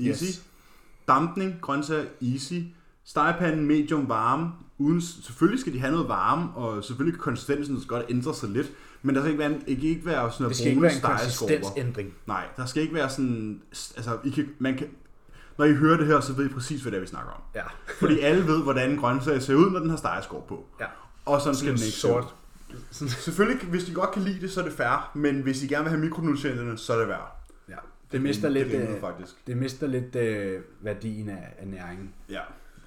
Easy. 0.00 0.24
Yes. 0.24 0.42
Dampning, 1.08 1.54
grøntsager, 1.60 2.04
easy. 2.22 2.54
Stegepanden, 3.04 3.66
medium 3.66 4.08
varme. 4.08 4.50
Uden, 4.78 5.00
selvfølgelig 5.00 5.60
skal 5.60 5.72
de 5.72 5.80
have 5.80 5.92
noget 5.92 6.08
varme, 6.08 6.50
og 6.54 6.84
selvfølgelig 6.84 7.14
kan 7.14 7.22
konsistensen 7.22 7.82
godt 7.88 8.04
ændre 8.08 8.34
sig 8.34 8.48
lidt. 8.48 8.72
Men 9.02 9.14
der 9.14 9.20
skal 9.20 9.30
ikke 9.30 9.38
være, 9.38 9.50
en, 9.52 9.62
ikke, 9.66 9.88
ikke 9.88 10.06
være 10.06 10.32
sådan 10.32 10.48
Det 10.48 10.56
skal 10.56 10.68
ikke 10.68 10.82
være 10.82 10.94
en 10.94 11.00
konsistensændring. 11.00 12.14
Nej, 12.26 12.44
der 12.56 12.66
skal 12.66 12.82
ikke 12.82 12.94
være 12.94 13.10
sådan... 13.10 13.62
Altså, 13.70 14.18
I 14.24 14.30
kan, 14.30 14.48
man 14.58 14.76
kan, 14.76 14.88
når 15.58 15.64
I 15.64 15.74
hører 15.74 15.96
det 15.96 16.06
her, 16.06 16.20
så 16.20 16.32
ved 16.32 16.46
I 16.46 16.48
præcis, 16.48 16.82
hvad 16.82 16.92
det 16.92 16.96
er, 16.96 17.00
vi 17.00 17.06
snakker 17.06 17.30
om. 17.32 17.40
Ja. 17.54 17.62
Fordi 17.98 18.20
alle 18.20 18.46
ved, 18.46 18.62
hvordan 18.62 18.90
en 18.90 18.98
grøntsag 18.98 19.42
ser 19.42 19.54
ud, 19.54 19.70
når 19.70 19.78
den 19.78 19.90
har 19.90 19.96
stegeskorp 19.96 20.46
på. 20.46 20.66
ja. 20.80 20.86
Og 21.24 21.40
sådan 21.40 21.54
skal 21.54 21.66
Sådan 21.68 21.78
den 21.78 21.86
ikke 21.86 21.98
sort. 21.98 22.34
Sådan, 22.90 23.08
Selvfølgelig, 23.10 23.68
hvis 23.68 23.88
I 23.88 23.92
godt 23.92 24.10
kan 24.10 24.22
lide 24.22 24.40
det, 24.40 24.50
så 24.50 24.60
er 24.60 24.64
det 24.64 24.72
fair. 24.72 25.10
Men 25.14 25.40
hvis 25.40 25.62
I 25.62 25.66
gerne 25.66 25.84
vil 25.84 25.90
have 25.90 26.00
mikronutrienterne, 26.00 26.78
så 26.78 26.92
er 26.92 26.98
det 26.98 27.08
værd. 27.08 27.36
ja. 27.68 27.74
Det 28.12 28.22
mister 28.22 28.48
lidt, 28.48 28.70
det, 28.70 28.80
det 28.80 28.94
øh, 28.94 29.00
faktisk. 29.00 29.46
det 29.46 29.56
mister 29.56 29.86
lidt 29.86 30.16
øh, 30.16 30.60
værdien 30.80 31.28
af, 31.28 31.54
af 31.58 31.66
næringen. 31.68 32.14
Ja. 32.30 32.40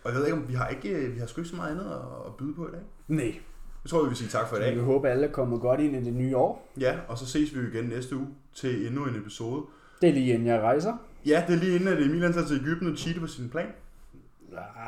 Og 0.03 0.11
jeg 0.11 0.19
ved 0.19 0.25
ikke, 0.25 0.37
om 0.37 0.47
vi 0.49 0.53
har 0.53 0.67
ikke, 0.67 0.89
øh, 0.89 1.13
vi 1.15 1.19
har 1.19 1.27
sgu 1.27 1.41
ikke 1.41 1.49
så 1.49 1.55
meget 1.55 1.71
andet 1.71 1.85
at, 1.85 2.27
at 2.27 2.35
byde 2.37 2.53
på 2.53 2.67
i 2.67 2.71
dag. 2.71 2.81
Nej. 3.07 3.39
Jeg 3.85 3.89
tror, 3.89 4.01
vi 4.03 4.07
vil 4.07 4.17
sige 4.17 4.29
tak 4.29 4.47
for 4.49 4.55
i 4.55 4.59
Vi 4.59 4.65
dag. 4.65 4.77
håber, 4.79 5.09
alle 5.09 5.27
er 5.27 5.31
kommet 5.31 5.61
godt 5.61 5.79
ind 5.79 5.95
i 5.95 5.99
det 6.05 6.13
nye 6.13 6.37
år. 6.37 6.71
Ja, 6.79 6.95
og 7.07 7.17
så 7.17 7.25
ses 7.25 7.55
vi 7.55 7.59
jo 7.59 7.67
igen 7.67 7.83
næste 7.85 8.15
uge 8.15 8.27
til 8.55 8.87
endnu 8.87 9.05
en 9.05 9.15
episode. 9.15 9.61
Det 10.01 10.09
er 10.09 10.13
lige 10.13 10.33
inden 10.33 10.47
jeg 10.47 10.61
rejser. 10.61 10.93
Ja, 11.25 11.43
det 11.47 11.55
er 11.55 11.59
lige 11.59 11.75
inden, 11.75 11.87
at 11.87 12.01
Emil 12.03 12.33
tager 12.33 12.47
til 12.47 12.59
Ægypten 12.61 12.91
og 12.91 12.97
cheater 12.97 13.19
på 13.21 13.27
sin 13.27 13.49
plan. 13.49 13.67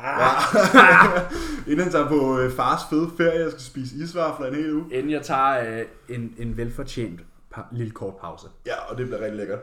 Ah. 0.04 0.42
inden 1.66 1.80
han 1.82 1.92
tager 1.92 2.08
på 2.08 2.38
øh, 2.40 2.52
fars 2.52 2.80
fede 2.90 3.10
ferie 3.16 3.44
og 3.46 3.50
skal 3.50 3.62
spise 3.62 3.96
isvafler 3.96 4.46
en 4.46 4.54
hel 4.54 4.72
uge. 4.74 4.84
Inden 4.90 5.10
jeg 5.10 5.22
tager 5.22 5.78
øh, 5.78 5.84
en, 6.16 6.34
en 6.38 6.56
velfortjent 6.56 7.20
pa- 7.56 7.66
lille 7.76 7.90
kort 7.92 8.14
pause. 8.16 8.46
Ja, 8.66 8.74
og 8.90 8.98
det 8.98 9.06
bliver 9.06 9.20
rigtig 9.20 9.36
lækkert. 9.36 9.58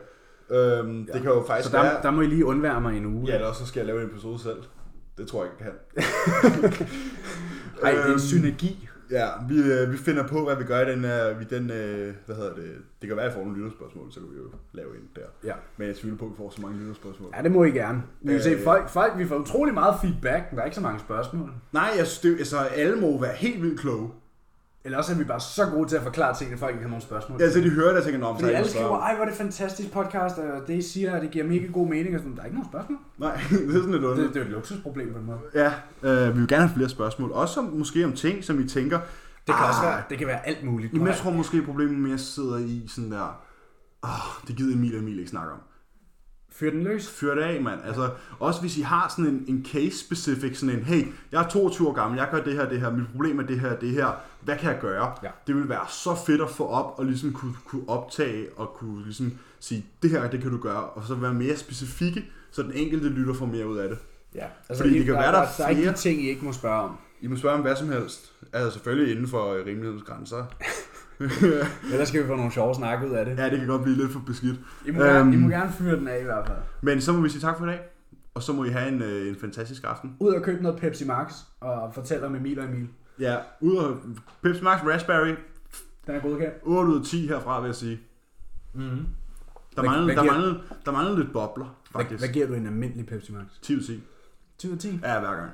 Øhm, 0.50 1.02
ja. 1.08 1.12
Det 1.12 1.22
kan 1.22 1.30
jo 1.30 1.44
faktisk 1.46 1.70
Så 1.70 1.76
der, 1.76 1.82
være... 1.82 2.02
der 2.02 2.10
må 2.10 2.20
I 2.22 2.26
lige 2.26 2.44
undvære 2.44 2.80
mig 2.80 2.96
en 2.96 3.06
uge. 3.06 3.26
Ja, 3.28 3.34
eller 3.34 3.52
så 3.52 3.66
skal 3.66 3.80
jeg 3.80 3.86
lave 3.86 4.02
en 4.02 4.06
episode 4.10 4.38
selv. 4.38 4.56
Det 5.18 5.28
tror 5.28 5.44
jeg 5.44 5.52
ikke, 5.52 5.64
jeg 5.64 5.72
kan. 6.72 6.86
Ej, 7.82 7.90
det 7.90 8.00
er 8.00 8.04
en 8.04 8.10
Øhm, 8.10 8.18
synergi. 8.18 8.88
Ja, 9.10 9.28
vi, 9.48 9.72
øh, 9.72 9.92
vi 9.92 9.96
finder 9.96 10.26
på, 10.28 10.44
hvad 10.44 10.56
vi 10.56 10.64
gør 10.64 10.80
i 10.86 10.90
den 10.92 11.04
her... 11.04 11.34
Vi 11.38 11.44
den, 11.44 11.70
øh, 11.70 12.14
hvad 12.26 12.36
hedder 12.36 12.54
det? 12.54 12.70
Det 13.00 13.08
kan 13.08 13.16
være, 13.16 13.26
at 13.26 13.30
jeg 13.30 13.34
får 13.38 13.44
nogle 13.44 13.56
lytterspørgsmål, 13.58 14.12
så 14.12 14.20
kan 14.20 14.28
vi 14.32 14.36
jo 14.36 14.44
lave 14.72 14.88
en 14.96 15.08
der. 15.16 15.22
Ja. 15.44 15.54
Men 15.76 15.88
jeg 15.88 15.96
tvivler 15.96 16.18
på, 16.18 16.24
at 16.24 16.30
vi 16.30 16.36
får 16.36 16.50
så 16.50 16.62
mange 16.62 16.78
lytterspørgsmål. 16.78 17.30
Ja, 17.36 17.42
det 17.42 17.52
må 17.52 17.64
I 17.64 17.70
gerne. 17.70 18.02
Vi 18.20 18.26
kan 18.28 18.36
Øh. 18.36 18.42
se, 18.42 18.58
folk, 18.64 18.88
folk, 18.88 19.12
vi 19.18 19.26
får 19.26 19.36
utrolig 19.36 19.74
meget 19.74 19.94
feedback, 20.00 20.44
men 20.50 20.56
der 20.56 20.62
er 20.62 20.64
ikke 20.66 20.74
så 20.74 20.80
mange 20.80 21.00
spørgsmål. 21.00 21.50
Nej, 21.72 21.90
jeg 21.98 22.06
synes, 22.06 22.18
det, 22.18 22.38
altså, 22.38 22.58
alle 22.58 23.00
må 23.00 23.20
være 23.20 23.34
helt 23.34 23.62
vildt 23.62 23.80
kloge. 23.80 24.10
Eller 24.86 24.98
også 24.98 25.12
er 25.12 25.16
vi 25.16 25.24
bare 25.24 25.40
så 25.40 25.66
gode 25.66 25.88
til 25.88 25.96
at 25.96 26.02
forklare 26.02 26.36
ting, 26.36 26.52
at 26.52 26.58
folk 26.58 26.72
ikke 26.72 26.82
har 26.82 26.88
nogen 26.88 27.02
spørgsmål. 27.02 27.40
Ja, 27.40 27.50
så 27.50 27.60
de 27.60 27.70
hører 27.70 27.88
det 27.88 27.96
og 27.96 28.04
tænker, 28.04 28.20
Nå, 28.20 28.32
men 28.32 28.40
Fordi 28.40 28.52
er 28.52 28.56
alle 28.56 28.70
skriver, 28.70 28.98
ej, 29.00 29.14
hvor 29.14 29.24
er 29.24 29.28
det 29.28 29.38
fantastisk 29.38 29.92
podcast, 29.92 30.38
og 30.38 30.66
det 30.66 30.74
I 30.74 30.82
siger, 30.82 31.14
at 31.16 31.22
det 31.22 31.30
giver 31.30 31.44
mega 31.44 31.66
god 31.66 31.88
mening, 31.88 32.14
og 32.14 32.20
sådan, 32.20 32.34
der 32.34 32.40
er 32.40 32.44
ikke 32.44 32.56
nogen 32.56 32.70
spørgsmål. 32.70 32.98
Nej, 33.18 33.40
det 33.50 33.68
er 33.68 33.72
sådan 33.72 33.90
lidt 33.90 34.02
Det, 34.02 34.08
underligt. 34.08 34.34
det 34.34 34.40
er 34.40 34.44
jo 34.44 34.50
et 34.50 34.52
luksusproblem 34.52 35.12
på 35.12 35.18
en 35.18 35.26
måde. 35.26 35.38
Ja, 35.54 35.72
øh, 36.02 36.34
vi 36.34 36.38
vil 36.38 36.48
gerne 36.48 36.66
have 36.66 36.74
flere 36.76 36.88
spørgsmål. 36.88 37.30
Også 37.32 37.60
om, 37.60 37.66
måske 37.66 38.04
om 38.04 38.12
ting, 38.12 38.44
som 38.44 38.60
I 38.60 38.68
tænker... 38.68 38.98
Det 39.46 39.54
kan 39.54 39.64
ah, 39.64 39.68
også 39.68 39.82
være, 39.82 40.02
det 40.10 40.18
kan 40.18 40.26
være 40.26 40.46
alt 40.46 40.64
muligt. 40.64 40.92
Jamen, 40.92 41.06
jeg 41.06 41.16
tror 41.16 41.30
måske, 41.30 41.62
problemet 41.62 41.98
med, 41.98 42.10
at 42.10 42.12
jeg 42.12 42.20
sidder 42.20 42.58
i 42.58 42.84
sådan 42.88 43.12
der... 43.12 43.40
Åh, 44.04 44.48
det 44.48 44.56
gider 44.56 44.74
Emil 44.74 44.94
og 44.94 45.00
Emil 45.00 45.18
ikke 45.18 45.30
snakke 45.30 45.52
om. 45.52 45.58
Fyr 46.58 46.70
den 46.70 46.84
løs. 46.84 47.08
Fyr 47.10 47.34
det 47.34 47.42
af, 47.42 47.62
mand. 47.62 47.80
Altså, 47.84 48.10
også 48.38 48.60
hvis 48.60 48.78
I 48.78 48.80
har 48.80 49.14
sådan 49.16 49.30
en, 49.30 49.44
en 49.48 49.66
case-specific, 49.68 50.58
sådan 50.58 50.74
en, 50.74 50.82
hey, 50.84 51.06
jeg 51.32 51.42
er 51.42 51.48
22 51.48 51.88
år 51.88 51.92
gammel, 51.92 52.18
jeg 52.18 52.28
gør 52.30 52.42
det 52.42 52.52
her, 52.52 52.68
det 52.68 52.80
her, 52.80 52.90
mit 52.90 53.06
problem 53.12 53.38
er 53.38 53.42
det 53.42 53.60
her, 53.60 53.76
det 53.76 53.90
her, 53.90 54.12
hvad 54.40 54.56
kan 54.56 54.70
jeg 54.70 54.80
gøre? 54.80 55.12
Ja. 55.22 55.28
Det 55.46 55.56
vil 55.56 55.68
være 55.68 55.86
så 55.88 56.14
fedt 56.26 56.42
at 56.42 56.50
få 56.50 56.66
op, 56.66 56.94
og 56.98 57.04
ligesom 57.04 57.32
kunne, 57.32 57.54
kunne 57.64 57.88
optage, 57.88 58.46
og 58.56 58.68
kunne 58.74 59.04
ligesom 59.04 59.32
sige, 59.60 59.86
det 60.02 60.10
her, 60.10 60.30
det 60.30 60.42
kan 60.42 60.50
du 60.50 60.58
gøre, 60.58 60.84
og 60.84 61.06
så 61.06 61.14
være 61.14 61.34
mere 61.34 61.56
specifikke, 61.56 62.24
så 62.50 62.62
den 62.62 62.72
enkelte 62.72 63.08
lytter 63.08 63.34
får 63.34 63.46
mere 63.46 63.68
ud 63.68 63.78
af 63.78 63.88
det. 63.88 63.98
Ja, 64.34 64.46
Fordi 64.76 64.98
det 64.98 65.04
kan 65.04 65.14
der, 65.14 65.20
være, 65.20 65.32
der, 65.32 65.38
der 65.38 65.46
er 65.46 65.56
der 65.56 65.64
er 65.64 65.68
ikke 65.68 65.90
de 65.90 65.94
ting, 65.94 66.22
I 66.22 66.28
ikke 66.28 66.44
må 66.44 66.52
spørge 66.52 66.82
om. 66.82 66.96
I 67.20 67.26
må 67.26 67.36
spørge 67.36 67.54
om 67.54 67.60
hvad 67.60 67.76
som 67.76 67.88
helst. 67.88 68.32
Altså 68.52 68.70
selvfølgelig 68.70 69.12
inden 69.12 69.28
for 69.28 69.54
rimelighedens 69.54 70.02
grænser. 70.02 70.44
Ellers 71.92 72.08
skal 72.08 72.22
vi 72.22 72.26
få 72.26 72.36
nogle 72.36 72.52
sjove 72.52 72.74
snakke 72.74 73.06
ud 73.08 73.12
af 73.12 73.24
det. 73.24 73.38
Ja, 73.38 73.50
det 73.50 73.58
kan 73.58 73.68
godt 73.68 73.82
blive 73.82 73.96
lidt 73.96 74.12
for 74.12 74.20
beskidt. 74.26 74.56
I 74.86 74.90
må, 74.90 74.98
gerne, 75.02 75.30
I 75.32 75.34
Øhm. 75.34 75.42
må 75.42 75.48
gerne 75.48 75.72
fyre 75.72 75.96
den 75.96 76.08
af 76.08 76.20
i 76.20 76.24
hvert 76.24 76.46
fald. 76.46 76.58
Men 76.80 77.00
så 77.00 77.12
må 77.12 77.20
vi 77.20 77.28
sige 77.28 77.40
tak 77.40 77.58
for 77.58 77.64
i 77.64 77.68
dag. 77.68 77.80
Og 78.34 78.42
så 78.42 78.52
må 78.52 78.64
I 78.64 78.68
have 78.68 78.88
en, 78.88 79.02
øh, 79.02 79.28
en 79.28 79.36
fantastisk 79.40 79.84
aften. 79.84 80.16
Ud 80.20 80.32
og 80.34 80.42
købe 80.42 80.62
noget 80.62 80.78
Pepsi 80.80 81.04
Max, 81.06 81.32
og 81.60 81.94
fortæl 81.94 82.24
om 82.24 82.34
Emil 82.34 82.58
og 82.58 82.64
Emil. 82.64 82.88
Ja, 83.18 83.36
ud 83.60 83.76
af 83.76 83.90
Pepsi 84.42 84.62
Max 84.62 84.80
Raspberry, 84.84 85.34
Den 86.06 86.14
er 86.14 86.20
godkendt. 86.20 86.54
8 86.62 86.90
ud 86.90 86.98
af 87.00 87.04
10 87.06 87.26
herfra, 87.26 87.60
vil 87.60 87.66
jeg 87.68 87.74
sige. 87.74 88.00
Mm-hmm. 88.74 88.90
Der 89.76 89.82
Hvad- 89.82 89.84
manglede, 89.90 90.14
hvad 90.14 90.24
der, 90.24 90.32
manglede, 90.32 90.60
der 90.86 90.92
manglede 90.92 91.18
lidt 91.18 91.32
bobler, 91.32 91.78
Hvad, 91.92 92.02
faktisk. 92.02 92.20
hvad 92.20 92.28
giver 92.28 92.46
du 92.46 92.54
en 92.54 92.66
almindelig 92.66 93.06
Pepsi 93.06 93.32
Max? 93.32 93.44
10 93.62 93.74
ud 93.74 93.80
af 93.80 93.84
10. 93.86 94.02
10 94.58 94.68
ud 94.68 94.72
af 94.72 94.78
10. 94.78 94.88
Ja, 95.02 95.20
hver 95.20 95.34
gang. 95.36 95.50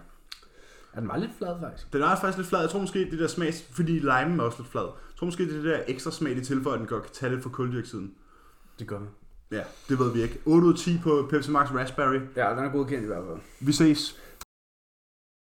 Er 0.92 0.98
den 0.98 1.06
meget 1.06 1.20
lidt 1.20 1.32
flad, 1.38 1.54
faktisk? 1.60 1.92
Den 1.92 2.02
er 2.02 2.16
faktisk 2.16 2.36
lidt 2.38 2.48
flad. 2.48 2.60
Jeg 2.60 2.70
tror 2.70 2.80
måske, 2.80 3.10
det 3.10 3.18
der 3.18 3.26
smag, 3.28 3.52
fordi 3.72 3.92
limen 3.92 4.40
er 4.40 4.44
også 4.44 4.58
lidt 4.58 4.70
flad. 4.72 4.86
Tror 5.22 5.26
måske, 5.26 5.44
det 5.44 5.52
er 5.52 5.62
det 5.62 5.64
der 5.64 5.80
ekstra 5.88 6.10
smag, 6.10 6.36
det 6.36 6.46
tilføjer, 6.46 6.74
at 6.74 6.80
den 6.80 6.88
godt 6.88 7.02
kan 7.02 7.12
tage 7.12 7.32
lidt 7.32 7.42
for 7.42 7.50
kuldioxiden. 7.50 8.14
Det 8.78 8.86
gør 8.86 8.98
vi. 8.98 9.06
Ja, 9.56 9.62
det 9.88 9.98
ved 9.98 10.12
vi 10.12 10.22
ikke. 10.22 10.38
8 10.44 10.66
ud 10.66 10.72
af 10.72 10.78
10 10.78 10.98
på 11.02 11.26
Pepsi 11.30 11.50
Max 11.50 11.70
Raspberry. 11.70 12.20
Ja, 12.36 12.50
den 12.50 12.58
er 12.58 12.72
godkendt 12.72 13.04
i 13.04 13.06
hvert 13.06 13.24
fald. 13.26 13.38
Vi 13.60 13.72
ses. 13.72 14.20